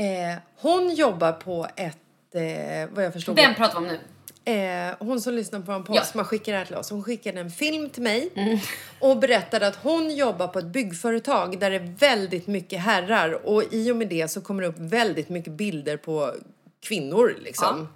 Eh, 0.00 0.38
hon 0.56 0.94
jobbar 0.94 1.32
på 1.32 1.66
ett, 1.76 1.98
eh, 2.34 2.94
vad 2.94 3.04
jag 3.04 3.12
förstår... 3.12 3.34
Vem 3.34 3.54
pratar 3.54 3.80
vi 3.80 3.86
om 3.88 3.92
nu? 3.92 4.00
Eh, 4.52 4.94
hon 4.98 5.20
som 5.20 5.34
lyssnar 5.34 5.60
på 5.60 5.72
en 5.72 5.84
podd 5.84 5.96
Ja. 5.96 6.04
som 6.04 6.18
har 6.20 6.24
skickat 6.24 6.46
det 6.46 6.56
här 6.56 6.64
till 6.64 6.76
oss. 6.76 6.90
Hon 6.90 7.04
skickade 7.04 7.40
en 7.40 7.50
film 7.50 7.90
till 7.90 8.02
mig 8.02 8.30
Mm. 8.34 8.58
och 9.00 9.18
berättade 9.18 9.66
att 9.66 9.76
hon 9.76 10.10
jobbar 10.16 10.48
på 10.48 10.58
ett 10.58 10.64
byggföretag 10.66 11.58
där 11.60 11.70
det 11.70 11.76
är 11.76 11.94
väldigt 11.98 12.46
mycket 12.46 12.80
herrar 12.80 13.46
och 13.46 13.62
i 13.70 13.90
och 13.92 13.96
med 13.96 14.08
det 14.08 14.28
så 14.28 14.40
kommer 14.40 14.62
det 14.62 14.68
upp 14.68 14.78
väldigt 14.78 15.28
mycket 15.28 15.52
bilder 15.52 15.96
på 15.96 16.34
kvinnor 16.86 17.36
liksom. 17.40 17.88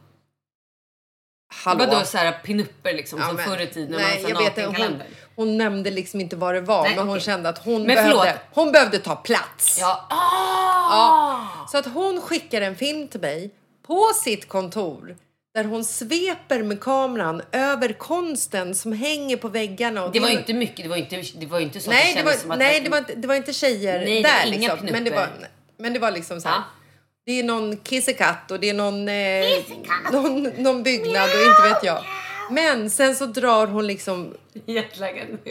Hallå? 1.55 1.87
Vadå 1.87 2.05
såhär 2.05 2.33
pinupper 2.33 2.93
liksom, 2.93 3.19
Ja, 3.21 3.27
som 3.27 3.37
men- 3.37 3.45
förr 3.45 3.61
i 3.61 3.67
tiden 3.67 4.01
nej, 4.01 4.23
man 4.23 4.31
jag 4.31 4.55
vet 4.55 4.77
hon, 4.79 5.03
hon 5.37 5.59
nämnde 5.59 5.91
liksom 5.91 6.21
inte 6.21 6.37
vad 6.37 6.55
det 6.55 6.61
var 6.61 6.83
Nej, 6.83 6.97
men 6.97 7.07
hon 7.07 7.17
okej. 7.17 7.25
kände 7.25 7.49
att 7.49 7.59
hon, 7.59 7.83
Men 7.83 7.97
förlåt. 7.97 8.23
behövde, 8.23 8.41
hon 8.53 8.73
behövde 8.73 8.99
ta 8.99 9.17
plats. 9.17 9.79
Ja. 9.81 10.07
Ah! 10.11 10.91
Ja. 10.91 11.67
Så 11.71 11.79
att 11.79 11.87
hon 11.87 12.21
skickar 12.21 12.61
en 12.61 12.77
film 12.77 13.09
till 13.09 13.21
mig 13.21 13.51
på 13.87 14.11
sitt 14.25 14.49
kontor 14.49 15.17
där 15.55 15.65
hon 15.65 15.85
sveper 15.85 16.63
med 16.63 16.81
kameran 16.81 17.43
över 17.53 17.93
konsten 17.93 18.75
som 18.75 18.93
hänger 18.93 19.37
på 19.37 19.49
väggarna. 19.49 20.05
Och 20.05 20.13
Det 20.13 20.21
var 20.21 20.29
ju 20.29 20.39
inte 20.39 20.55
mycket, 20.55 20.83
det 20.85 20.89
var 20.89 20.97
inte, 20.97 21.23
det 21.35 21.47
var 21.47 21.61
inte 21.61 21.81
så 21.81 21.91
Nej, 21.91 21.99
att 22.01 22.07
det 22.07 22.13
det 22.13 22.19
kändes 22.19 22.41
som 22.41 22.49
var, 22.49 22.55
att 22.57 22.59
nej 22.59 22.81
det, 22.81 22.91
var 22.91 22.99
inte, 22.99 23.15
det 23.15 23.29
var 23.29 23.35
inte 23.35 23.53
tjejer 23.53 23.99
Nej, 23.99 24.23
det 24.23 24.29
där 24.29 24.39
var 24.47 24.53
inga 24.53 24.73
liksom. 24.75 24.89
Men 24.93 25.05
det, 25.05 25.11
var, 25.11 25.29
men 25.77 25.93
det 25.93 25.99
var 25.99 26.11
liksom 26.11 26.41
så 26.41 26.49
här. 26.49 26.57
Ja. 26.57 26.63
Det 27.27 27.39
är 27.39 27.45
någon 27.45 27.77
kissekatt 27.77 28.51
och 28.51 28.61
det 28.61 28.71
är 28.71 28.75
någon, 28.75 29.09
eh, 29.09 29.45
någon, 30.13 30.43
någon 30.43 30.83
byggnad 30.83 31.31
och 31.31 31.47
inte 31.47 31.75
vet 31.75 31.85
jag. 31.85 32.05
Men 32.51 32.91
sen 32.91 33.17
så 33.17 33.27
drar 33.27 33.67
hon 33.67 33.87
liksom 33.87 34.35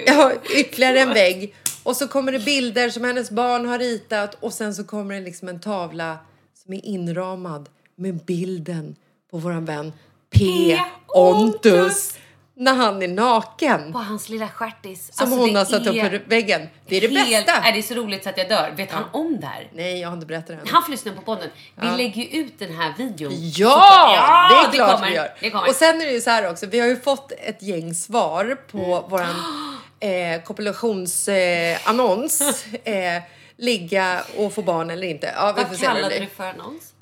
ja, 0.05 0.31
ytterligare 0.55 0.99
en 0.99 1.13
vägg. 1.13 1.55
Och 1.83 1.95
så 1.95 2.07
kommer 2.07 2.31
det 2.31 2.39
bilder 2.39 2.89
som 2.89 3.03
hennes 3.03 3.31
barn 3.31 3.65
har 3.65 3.79
ritat 3.79 4.37
och 4.39 4.53
sen 4.53 4.75
så 4.75 4.83
kommer 4.83 5.15
det 5.15 5.21
liksom 5.21 5.47
en 5.47 5.59
tavla 5.59 6.17
som 6.63 6.73
är 6.73 6.85
inramad 6.85 7.69
med 7.95 8.25
bilden 8.25 8.95
på 9.31 9.37
våran 9.37 9.65
vän 9.65 9.93
P. 10.29 10.77
Ontus 11.07 12.13
när 12.55 12.73
han 12.73 13.01
är 13.01 13.07
naken. 13.07 13.93
På 13.93 13.99
hans 13.99 14.29
lilla 14.29 14.47
stjärtis. 14.47 15.13
Som 15.13 15.23
Alltså, 15.25 15.39
hon 15.39 15.53
det 15.53 15.59
har 15.59 15.65
satt 15.65 15.87
upp 15.87 16.01
på 16.01 16.19
väggen. 16.29 16.69
Det 16.87 16.97
är 16.97 17.01
det 17.01 17.07
helt- 17.19 17.45
bästa. 17.45 17.61
Är 17.61 17.71
det 17.71 17.77
är 17.77 17.81
så 17.81 17.93
roligt 17.93 18.23
så 18.23 18.29
att 18.29 18.37
jag 18.37 18.49
dör. 18.49 18.73
Vet 18.77 18.91
han 18.91 19.03
om 19.13 19.39
det 19.39 19.47
här? 19.47 19.67
Nej, 19.73 19.99
jag 19.99 20.07
har 20.09 20.13
inte 20.13 20.25
berättat 20.25 20.47
det 20.47 20.53
än. 20.53 20.67
Han 20.67 20.83
får 20.83 20.91
lyssna 20.91 21.11
på 21.13 21.21
podden. 21.21 21.49
Vi 21.75 21.87
lägger 21.87 22.21
ju 22.23 22.27
ut 22.41 22.59
den 22.59 22.75
här 22.75 22.93
videon. 22.97 23.31
Ja, 23.35 24.13
Ja, 24.15 24.49
det 24.49 24.55
är 24.67 24.71
det 24.71 24.77
klart 24.77 24.95
kommer. 24.95 25.09
vi 25.09 25.15
gör. 25.15 25.33
Det 25.39 25.49
kommer. 25.49 25.69
Och 25.69 25.75
sen 25.75 26.01
är 26.01 26.05
det 26.05 26.11
ju 26.11 26.21
så 26.21 26.29
här 26.29 26.49
också, 26.49 26.65
vi 26.65 26.79
har 26.79 26.87
ju 26.87 26.95
fått 26.99 27.31
ett 27.31 27.63
gäng 27.63 27.93
svar 27.93 28.57
på 28.71 29.05
våran 29.09 29.35
eh, 29.99 30.41
kopulationsannons. 30.43 32.65
Eh, 32.83 33.21
ligga 33.57 34.21
och 34.37 34.53
få 34.53 34.61
barn 34.61 34.89
eller 34.89 35.07
inte. 35.07 35.33
Ja, 35.35 35.53
vi 35.57 35.61
får 35.61 35.69
Vad 35.69 35.77
se 35.79 35.85
vad 35.87 35.95
det 35.95 36.01
kallade 36.01 36.15
du 36.15 36.19
blir. 36.19 36.29
för 36.35 36.43
annons? 36.43 36.92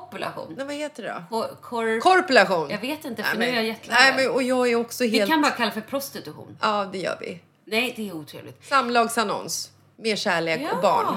Population? 0.00 0.54
Nej, 0.56 0.66
vad 0.66 0.74
heter 0.74 1.02
det 1.02 1.08
då? 1.30 1.36
Kor- 1.36 1.56
kor- 1.62 2.00
Korpulation. 2.00 2.70
Jag 2.70 2.78
vet 2.78 3.04
inte, 3.04 3.22
för 3.22 3.38
Nej, 3.38 3.52
nu 3.52 3.58
är 3.58 3.62
jag 3.62 3.76
men, 3.88 3.96
nej, 3.98 4.14
men, 4.16 4.30
och 4.34 4.42
jag 4.42 4.68
är 4.70 4.76
också 4.76 5.04
Vi 5.04 5.10
helt... 5.18 5.30
kan 5.30 5.42
bara 5.42 5.52
kalla 5.52 5.66
det 5.74 5.80
för 5.80 5.88
prostitution. 5.90 6.58
Ja, 6.60 6.88
det 6.92 6.98
gör 6.98 7.16
vi. 7.20 7.40
Nej, 7.64 7.92
det 7.96 8.08
är 8.08 8.12
otrevligt. 8.16 8.64
Samlagsannons. 8.66 9.70
Mer 9.96 10.16
kärlek 10.16 10.72
och 10.72 10.80
barn. 10.82 11.16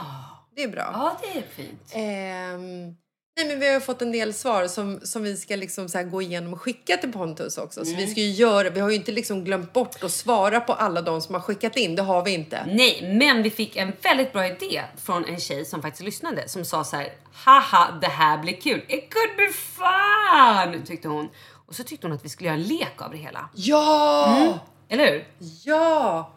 Det 0.56 0.64
är 0.64 0.68
bra. 0.68 0.90
Ja, 0.94 1.18
det 1.22 1.38
är 1.40 1.44
fint. 1.56 1.92
Ehm, 1.94 2.96
nej, 3.38 3.48
men 3.48 3.60
vi 3.60 3.74
har 3.74 3.80
fått 3.80 4.02
en 4.02 4.12
del 4.12 4.34
svar 4.34 4.68
som, 4.68 5.00
som 5.04 5.24
vi 5.24 5.38
ska 5.38 5.56
liksom 5.56 5.90
så 5.90 5.98
här 5.98 6.06
gå 6.06 6.22
igenom 6.22 6.54
och 6.54 6.62
skicka 6.62 6.98
till 6.98 7.12
Pontus 7.12 7.58
också. 7.58 7.86
Så 7.86 7.92
Mm. 7.92 8.06
vi 8.06 8.12
ska 8.12 8.22
ju 8.22 8.32
göra, 8.32 8.70
vi 8.70 8.80
har 8.80 8.90
ju 8.90 8.96
inte 8.96 9.12
liksom 9.12 9.44
glömt 9.44 9.74
bort 9.74 10.04
att 10.04 10.12
svara 10.12 10.60
på 10.60 10.74
alla 10.74 11.02
de 11.02 11.22
som 11.22 11.36
har 11.36 11.42
skickat 11.42 11.76
in. 11.78 11.96
Det 11.96 12.02
har 12.02 12.24
vi 12.26 12.32
inte. 12.34 12.66
Nej, 12.68 13.14
men 13.20 13.44
vi 13.44 13.50
fick 13.50 13.76
en 13.76 13.92
väldigt 14.02 14.34
bra 14.34 14.48
idé 14.48 14.82
från 15.04 15.26
en 15.26 15.40
tjej 15.40 15.66
som 15.66 15.82
faktiskt 15.82 16.04
lyssnade 16.04 16.50
som 16.50 16.66
sa 16.66 16.84
så 16.84 16.96
här: 16.96 17.14
haha, 17.34 17.92
det 18.02 18.08
här 18.08 18.38
blir 18.38 18.62
kul. 18.62 18.82
It 18.88 19.14
could 19.14 19.38
be 19.38 19.52
fun, 19.54 20.86
tyckte 20.86 21.08
hon. 21.08 21.30
Och 21.68 21.76
så 21.76 21.84
tyckte 21.84 22.08
hon 22.08 22.16
att 22.16 22.26
vi 22.26 22.30
skulle 22.30 22.50
göra 22.50 22.58
en 22.58 22.64
lek 22.64 23.02
av 23.02 23.12
det 23.12 23.18
hela. 23.18 23.50
Ja! 23.56 24.60
Eller 24.90 25.12
hur? 25.12 25.28
Ja! 25.64 26.32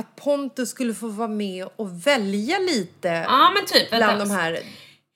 Att 0.00 0.16
Pontus 0.16 0.70
skulle 0.70 0.94
få 0.94 1.08
vara 1.08 1.28
med 1.28 1.68
och 1.76 2.06
välja 2.06 2.58
lite 2.58 3.08
Ja, 3.08 3.50
men 3.54 3.66
typ. 3.66 3.88
bland 3.90 4.04
vänta. 4.18 4.24
de 4.24 4.30
här. 4.30 4.60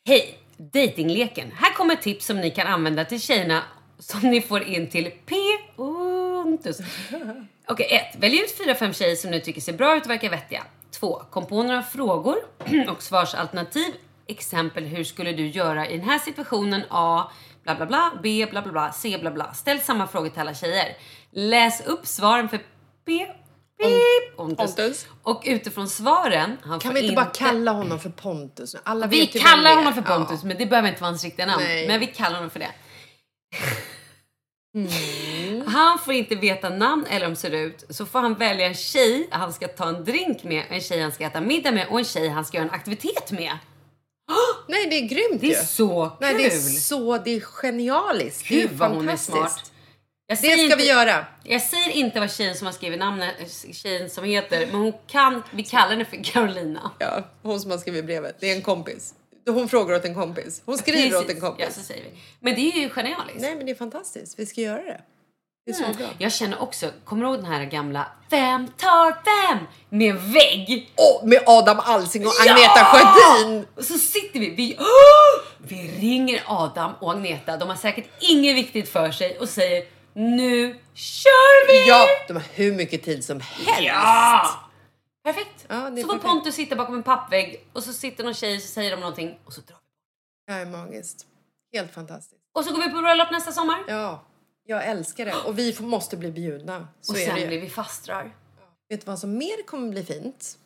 Hej! 0.09 0.39
Datingleken. 0.57 1.53
Här 1.57 1.75
kommer 1.75 1.97
tips 1.97 2.27
som 2.27 2.41
ni 2.41 2.51
kan 2.51 2.67
använda 2.67 3.05
till 3.05 3.21
tjejerna 3.21 3.63
som 3.99 4.21
ni 4.21 4.41
får 4.41 4.63
in 4.63 4.91
till 4.91 5.11
P. 5.27 5.35
Ontus. 5.77 6.79
Okej, 7.69 7.87
1. 8.13 8.23
Välj 8.23 8.41
ut 8.41 8.59
fyra, 8.59 8.75
fem 8.75 8.93
tjejer 8.93 9.17
som 9.17 9.31
ni 9.31 9.41
tycker 9.41 9.61
ser 9.61 9.73
bra 9.73 9.97
ut 9.97 10.05
och 10.05 10.11
verkar 10.11 10.31
vettiga. 10.31 10.65
2. 10.91 11.23
Kom 11.31 11.47
på 11.47 11.63
några 11.63 11.83
frågor 11.83 12.37
och 12.91 13.03
svarsalternativ. 13.03 13.95
Exempel, 14.27 14.85
hur 14.85 15.05
skulle 15.05 15.33
du 15.33 15.47
göra 15.47 15.89
i 15.89 15.97
den 15.99 16.09
här 16.09 16.19
situationen? 16.19 16.83
A. 16.91 17.31
Bla 17.63 17.75
bla 17.75 17.87
bla. 17.87 18.13
B. 18.23 18.47
Bla 18.51 18.63
bla 18.63 18.73
bla. 18.73 18.93
C. 18.93 19.19
Bla 19.21 19.31
bla. 19.31 19.55
Ställ 19.55 19.81
samma 19.81 20.07
frågor 20.07 20.29
till 20.29 20.41
alla 20.41 20.55
tjejer. 20.55 20.97
Läs 21.31 21.87
upp 21.87 22.07
svaren 22.07 22.49
för 22.49 22.59
P. 23.07 23.27
Pip, 23.83 24.41
Ontus. 24.41 24.57
Pontus. 24.77 25.07
Och 25.23 25.43
utifrån 25.47 25.89
svaren... 25.89 26.57
Han 26.63 26.81
Kan 26.81 26.89
får 26.93 26.95
vi 26.95 27.01
inte 27.03 27.15
bara 27.15 27.25
kalla 27.27 27.73
honom 27.73 28.01
för 28.01 28.11
Pontus? 28.11 28.77
Alla 28.85 29.07
vi 29.07 29.27
kallar 29.27 29.77
honom 29.77 29.95
för 29.95 30.03
Pontus, 30.03 30.41
Ja. 30.43 30.49
men 30.49 30.59
det 30.59 30.67
behöver 30.67 30.89
inte 30.89 31.01
vara 31.01 31.11
hans 31.11 31.25
riktiga 31.25 31.47
namn. 31.47 31.63
Nej. 31.63 31.89
Men 31.89 32.01
vi 32.01 32.07
kallar 32.07 32.35
honom 32.35 32.51
för 32.51 32.59
det. 32.61 32.71
Mm. 34.77 35.67
han 35.67 35.99
får 35.99 36.15
inte 36.15 36.35
veta 36.35 36.69
namn 36.69 37.07
eller 37.07 37.27
hur 37.27 37.35
de 37.35 37.41
ser 37.41 37.51
ut 37.51 37.85
så 37.91 38.07
får 38.07 38.19
han 38.21 38.35
välja 38.35 38.67
en 38.67 38.75
tjej 38.75 39.29
han 39.31 39.53
ska 39.53 39.69
ta 39.69 39.89
en 39.89 40.05
drink 40.05 40.45
med, 40.45 40.65
en 40.69 40.81
tjej 40.81 41.03
han 41.03 41.13
ska 41.13 41.25
äta 41.25 41.41
middag 41.41 41.73
med 41.73 41.89
och 41.89 41.99
en 41.99 42.05
tjej 42.05 42.29
han 42.29 42.45
ska 42.45 42.57
göra 42.57 42.69
en 42.69 42.75
aktivitet 42.75 43.31
med. 43.31 43.59
Nej, 44.69 44.87
det 44.91 44.97
är 44.97 45.09
grymt 45.09 45.41
Det 45.41 45.47
är 45.47 45.61
ju. 45.61 45.67
så 45.67 46.09
kul! 46.09 46.17
Nej, 46.21 46.35
det 46.35 46.47
är 46.47 46.59
så, 46.61 47.19
det 47.19 47.31
är 47.31 47.41
genialiskt. 47.41 48.49
Det 48.49 48.63
är 48.63 48.69
Gud 48.69 48.79
vad 48.79 48.91
hon 48.91 49.09
är 49.09 49.17
fantastiskt. 49.17 49.67
smart. 49.67 49.71
Det 50.29 50.37
ska 50.37 50.55
inte- 50.55 50.77
vi 50.77 50.89
göra. 50.89 51.27
Jag 51.43 51.63
säger 51.63 51.91
inte 51.91 52.21
vad 52.21 52.33
tjejen 52.33 52.55
som 52.55 52.67
har 52.67 52.73
skrivit 52.73 52.99
namnet, 52.99 53.35
tjejen 53.73 54.11
som 54.11 54.25
heter, 54.25 54.67
men 54.67 54.75
hon 54.81 54.93
kan, 55.07 55.43
vi 55.51 55.63
kallar 55.63 55.91
henne 55.91 56.05
för 56.05 56.25
Carolina. 56.25 56.91
Ja, 56.99 57.23
hon 57.43 57.61
som 57.61 57.71
har 57.71 57.79
skrivit 57.79 58.05
brevet. 58.05 58.37
Det 58.41 58.51
är 58.51 58.57
en 58.57 58.63
kompis. 58.63 59.15
Hon 59.47 59.69
frågar 59.69 59.97
åt 59.97 60.05
en 60.05 60.15
kompis. 60.15 60.63
Hon 60.65 60.79
skriver 60.79 61.19
åt 61.19 61.31
en 61.31 61.41
kompis. 61.41 61.67
Ja, 61.69 61.73
så 61.75 61.81
säger 61.81 62.03
vi. 62.05 62.11
Men 62.41 62.55
det 62.55 62.61
är 62.61 62.81
ju 62.81 62.91
genialiskt. 62.91 63.41
Nej, 63.41 63.55
men 63.57 63.67
det 63.67 63.73
är 63.73 63.77
fantastiskt. 63.77 64.39
Vi 64.39 64.47
ska 64.47 64.61
göra 64.61 64.83
det. 64.83 65.01
Det 65.67 65.71
är 65.71 65.75
så 65.75 65.85
Mm. 65.85 65.97
bra. 65.97 66.07
Jag 66.19 66.33
känner 66.33 66.63
också, 66.63 66.91
kommer 67.05 67.23
du 67.25 67.29
ihåg 67.31 67.39
den 67.39 67.47
här 67.53 67.65
gamla 67.65 68.07
Vem 68.31 68.69
tar 68.69 69.07
vem? 69.51 69.59
Med 69.89 70.11
en 70.11 70.33
vägg. 70.33 70.91
Och 70.97 71.29
med 71.29 71.43
Adam 71.47 71.81
Alsing 71.81 72.27
och 72.27 72.33
Ja! 72.47 72.53
Agneta 72.53 72.85
Sjödin! 72.85 73.67
Och 73.77 73.85
så 73.85 73.99
sitter 73.99 74.41
vi, 74.41 74.51
vi, 74.51 74.77
Åh! 74.79 74.85
vi 75.59 75.89
ringer 76.01 76.43
Adam 76.47 76.93
och 77.01 77.13
Agneta, 77.13 77.57
de 77.57 77.69
har 77.69 77.77
säkert 77.77 78.05
inget 78.21 78.57
viktigt 78.57 78.89
för 78.89 79.11
sig 79.11 79.39
och 79.39 79.49
säger 79.49 79.85
nu 80.15 80.81
kör 80.95 81.67
vi! 81.67 81.89
Ja, 81.89 82.07
de 82.29 82.33
har 82.35 82.43
hur 82.55 82.73
mycket 82.75 83.03
tid 83.03 83.25
som 83.25 83.41
helst. 83.41 83.81
Ja! 83.83 84.61
Perfekt! 85.25 85.67
Ja, 85.69 85.97
så 85.97 86.09
får. 86.09 86.19
Pontus 86.19 86.55
sitta 86.55 86.77
bakom 86.77 86.95
en 86.95 87.03
pappvägg 87.03 87.67
och 87.73 87.83
så 87.85 87.93
sitter 87.93 88.25
någon 88.25 88.35
tjej 88.35 88.57
och 88.57 88.63
så 88.63 88.69
säger 88.69 88.91
de 88.91 89.01
någonting 89.01 89.39
och 89.45 89.53
så 89.53 89.61
drar 89.61 89.77
vi. 89.77 89.83
Det 90.47 90.53
här 90.53 90.61
är 90.61 90.71
magiskt. 90.71 91.27
Helt 91.73 91.93
fantastiskt. 91.95 92.41
Och 92.55 92.65
så 92.65 92.73
går 92.75 92.83
vi 92.83 92.91
på 92.91 93.01
bröllop 93.01 93.31
nästa 93.31 93.53
sommar. 93.53 93.79
Ja, 93.89 94.25
jag 94.65 94.85
älskar 94.87 95.25
det. 95.25 95.35
Och 95.47 95.59
vi 95.59 95.73
får- 95.73 95.85
måste 95.85 96.17
bli 96.17 96.31
bjudna. 96.31 96.89
Så 97.01 97.13
och 97.13 97.19
sen 97.19 97.35
blir 97.35 97.61
vi 97.61 97.69
fastrar. 97.71 98.35
Vet 98.89 99.01
du 99.01 99.07
vad 99.07 99.19
som 99.19 99.39
mer 99.39 99.67
kommer 99.67 99.89
bli 99.89 100.05
fint? 100.05 100.59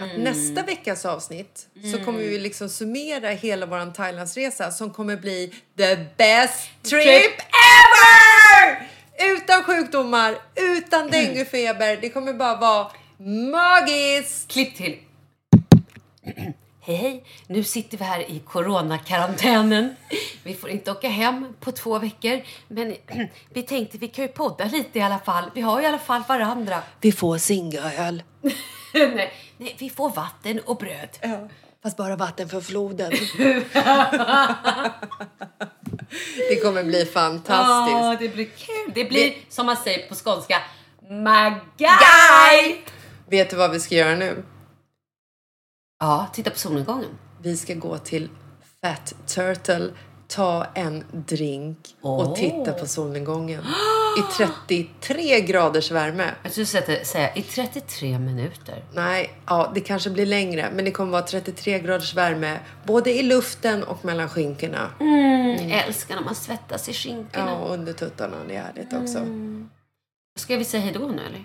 Att 0.00 0.10
Mm. 0.10 0.22
nästa 0.24 0.62
veckas 0.62 1.04
avsnitt 1.06 1.66
så 1.92 2.04
kommer 2.04 2.18
vi 2.18 2.38
liksom 2.38 2.68
summera 2.68 3.28
hela 3.28 3.66
vår 3.66 3.92
Thailandsresa 3.92 4.70
som 4.70 4.90
kommer 4.90 5.16
bli 5.16 5.54
the 5.78 5.96
best 6.16 6.68
trip 6.82 7.02
Trip 7.04 7.38
ever! 7.38 8.88
Utan 9.36 9.62
sjukdomar, 9.64 10.38
utan 10.54 11.00
Mm. 11.00 11.10
denguefeber. 11.26 11.96
Det 12.00 12.08
kommer 12.10 12.32
bara 12.32 12.56
vara 12.56 12.90
magiskt! 13.50 14.48
Klipp 14.50 14.76
till. 14.76 14.98
Hej 16.82 16.96
hej, 16.96 17.24
nu 17.46 17.64
sitter 17.64 17.98
vi 17.98 18.04
här 18.04 18.20
i 18.30 18.38
coronakarantänen. 18.46 19.96
Vi 20.42 20.54
får 20.54 20.70
inte 20.70 20.90
åka 20.90 21.08
hem 21.08 21.46
på 21.60 21.72
två 21.72 21.98
veckor, 21.98 22.40
men 22.68 22.96
vi 23.54 23.62
tänkte 23.62 23.98
vi 23.98 24.08
kan 24.08 24.24
ju 24.24 24.28
podda 24.28 24.64
lite 24.64 24.98
i 24.98 25.02
alla 25.02 25.18
fall. 25.18 25.44
Vi 25.54 25.60
har 25.60 25.78
ju 25.80 25.84
i 25.84 25.88
alla 25.88 25.98
fall 25.98 26.22
varandra. 26.28 26.82
Vi 27.00 27.12
får 27.12 27.38
singaöl. 27.38 28.22
nej, 28.94 29.32
nej, 29.60 29.76
vi 29.78 29.90
får 29.90 30.10
vatten 30.10 30.60
och 30.60 30.76
bröd. 30.76 31.08
Ja, 31.20 31.48
fast 31.82 31.96
bara 31.96 32.16
vatten 32.16 32.48
för 32.48 32.60
floden. 32.60 33.10
det 36.48 36.62
kommer 36.62 36.84
bli 36.84 37.04
fantastiskt. 37.04 37.98
Ja, 37.98 38.16
det 38.20 38.28
blir 38.28 38.44
kul. 38.44 38.92
Det 38.94 39.04
blir 39.04 39.34
som 39.48 39.66
man 39.66 39.76
säger 39.76 40.08
på 40.08 40.14
skånska, 40.14 40.56
magaj! 41.10 42.84
Vet 43.26 43.50
du 43.50 43.56
vad 43.56 43.70
vi 43.70 43.80
ska 43.80 43.94
göra 43.94 44.16
nu? 44.16 44.44
Ja, 46.00 46.26
titta 46.32 46.50
på 46.50 46.58
solnedgången. 46.58 47.18
Vi 47.42 47.56
ska 47.56 47.74
gå 47.74 47.98
till 47.98 48.28
Fat 48.80 49.14
Turtle, 49.26 49.90
ta 50.30 50.66
en 50.74 51.04
drink 51.12 51.78
och 52.00 52.20
Åh. 52.20 52.34
titta 52.34 52.72
på 52.72 52.86
solnedgången 52.86 53.62
i 54.18 54.22
33 54.36 55.40
graders 55.40 55.90
värme. 55.90 56.34
Jag 56.42 56.52
skulle 56.52 56.66
säga, 57.04 57.34
i 57.34 57.42
33 57.42 58.18
minuter. 58.18 58.84
Nej, 58.94 59.30
ja, 59.46 59.72
det 59.74 59.80
kanske 59.80 60.10
blir 60.10 60.26
längre, 60.26 60.70
men 60.74 60.84
det 60.84 60.90
kommer 60.90 61.12
vara 61.12 61.22
33 61.22 61.78
graders 61.78 62.14
värme 62.14 62.58
både 62.86 63.12
i 63.12 63.22
luften 63.22 63.82
och 63.82 64.04
mellan 64.04 64.28
skinkorna. 64.28 64.90
Mm. 65.00 65.68
Jag 65.68 65.86
älskar 65.86 66.14
när 66.14 66.22
man 66.22 66.34
svettas 66.34 66.88
i 66.88 66.92
skinkorna. 66.92 67.50
Ja, 67.50 67.56
och 67.56 67.74
under 67.74 67.92
tuttarna. 67.92 68.36
Det 68.48 68.56
är 68.56 68.62
härligt 68.62 68.92
också. 68.92 69.26
Ska 70.38 70.56
vi 70.56 70.64
säga 70.64 70.82
hej 70.82 70.92
då 70.92 71.06
nu 71.06 71.22
eller? 71.26 71.44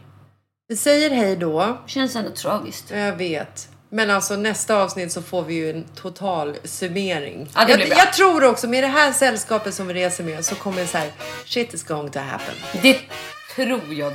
Vi 0.67 0.75
säger 0.75 1.09
hej 1.09 1.35
då. 1.35 1.77
Känns 1.85 2.15
ändå 2.15 2.31
tragiskt. 2.31 2.91
Jag 2.91 3.15
vet. 3.15 3.69
Men 3.95 4.09
alltså 4.11 4.35
nästa 4.35 4.75
avsnitt 4.75 5.11
så 5.11 5.21
får 5.21 5.43
vi 5.43 5.53
ju 5.53 5.69
en 5.69 5.83
total 6.01 6.55
summering. 6.63 7.49
Ja, 7.55 7.69
jag, 7.69 7.87
jag 7.87 8.13
tror 8.13 8.43
också 8.43 8.67
med 8.67 8.83
det 8.83 8.87
här 8.87 9.11
sällskapet 9.13 9.73
som 9.73 9.87
vi 9.87 9.93
reser 9.93 10.23
med 10.23 10.45
så 10.45 10.55
kommer 10.55 10.81
det 10.81 10.87
så 10.87 10.97
här, 10.97 11.11
shit 11.45 11.73
is 11.73 11.83
going 11.83 12.11
to 12.11 12.19
happen. 12.19 12.55
Det 12.81 12.99
tror 13.55 13.81
jag. 13.93 14.13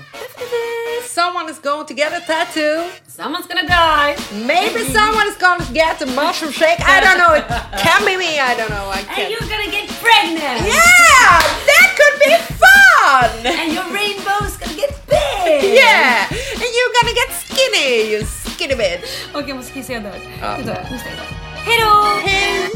Someone 1.09 1.51
is 1.51 1.59
going 1.63 1.87
to 1.87 1.95
get 1.95 2.13
a 2.13 2.21
tattoo. 2.27 2.85
Someone's 3.19 3.47
gonna 3.49 3.69
die. 3.69 4.17
Maybe 4.47 4.81
someone 4.99 5.27
is 5.33 5.37
going 5.47 5.61
to 5.67 5.73
get 5.73 6.03
a 6.03 6.07
mushroom 6.07 6.53
shake. 6.53 6.81
I 6.81 7.01
don't 7.05 7.19
know. 7.23 7.35
It 7.41 7.45
can 7.87 8.05
be 8.05 8.17
me. 8.17 8.39
I 8.39 8.55
don't 8.61 8.71
know. 8.77 8.87
I 8.91 8.99
And 8.99 9.09
can't. 9.17 9.31
you're 9.33 9.49
gonna 9.55 9.71
get 9.79 9.87
pregnant. 10.05 10.61
Yeah, 10.77 11.33
that 11.71 11.89
could 11.99 12.17
be 12.27 12.33
fun. 12.65 13.31
And 13.61 13.73
your 13.77 13.87
rainbow's 13.99 14.57
gonna 14.61 14.77
get 14.83 14.93
big. 15.09 15.75
Yeah, 15.83 16.29
and 16.63 16.71
you're 16.77 16.95
gonna 16.99 17.17
get 17.21 17.29
skinny, 17.43 18.11
you 18.13 18.21
Ska 18.61 18.69
du 18.69 18.77
med? 18.77 19.01
Okej, 19.33 19.49
jag 19.49 19.57
måste 19.57 19.73
kissa, 19.73 19.93
jag 19.93 20.03
dör. 20.03 20.15
Ja. 20.41 20.57
Jag 20.59 20.75
Hejdå! 21.65 22.05
Hej! 22.25 22.71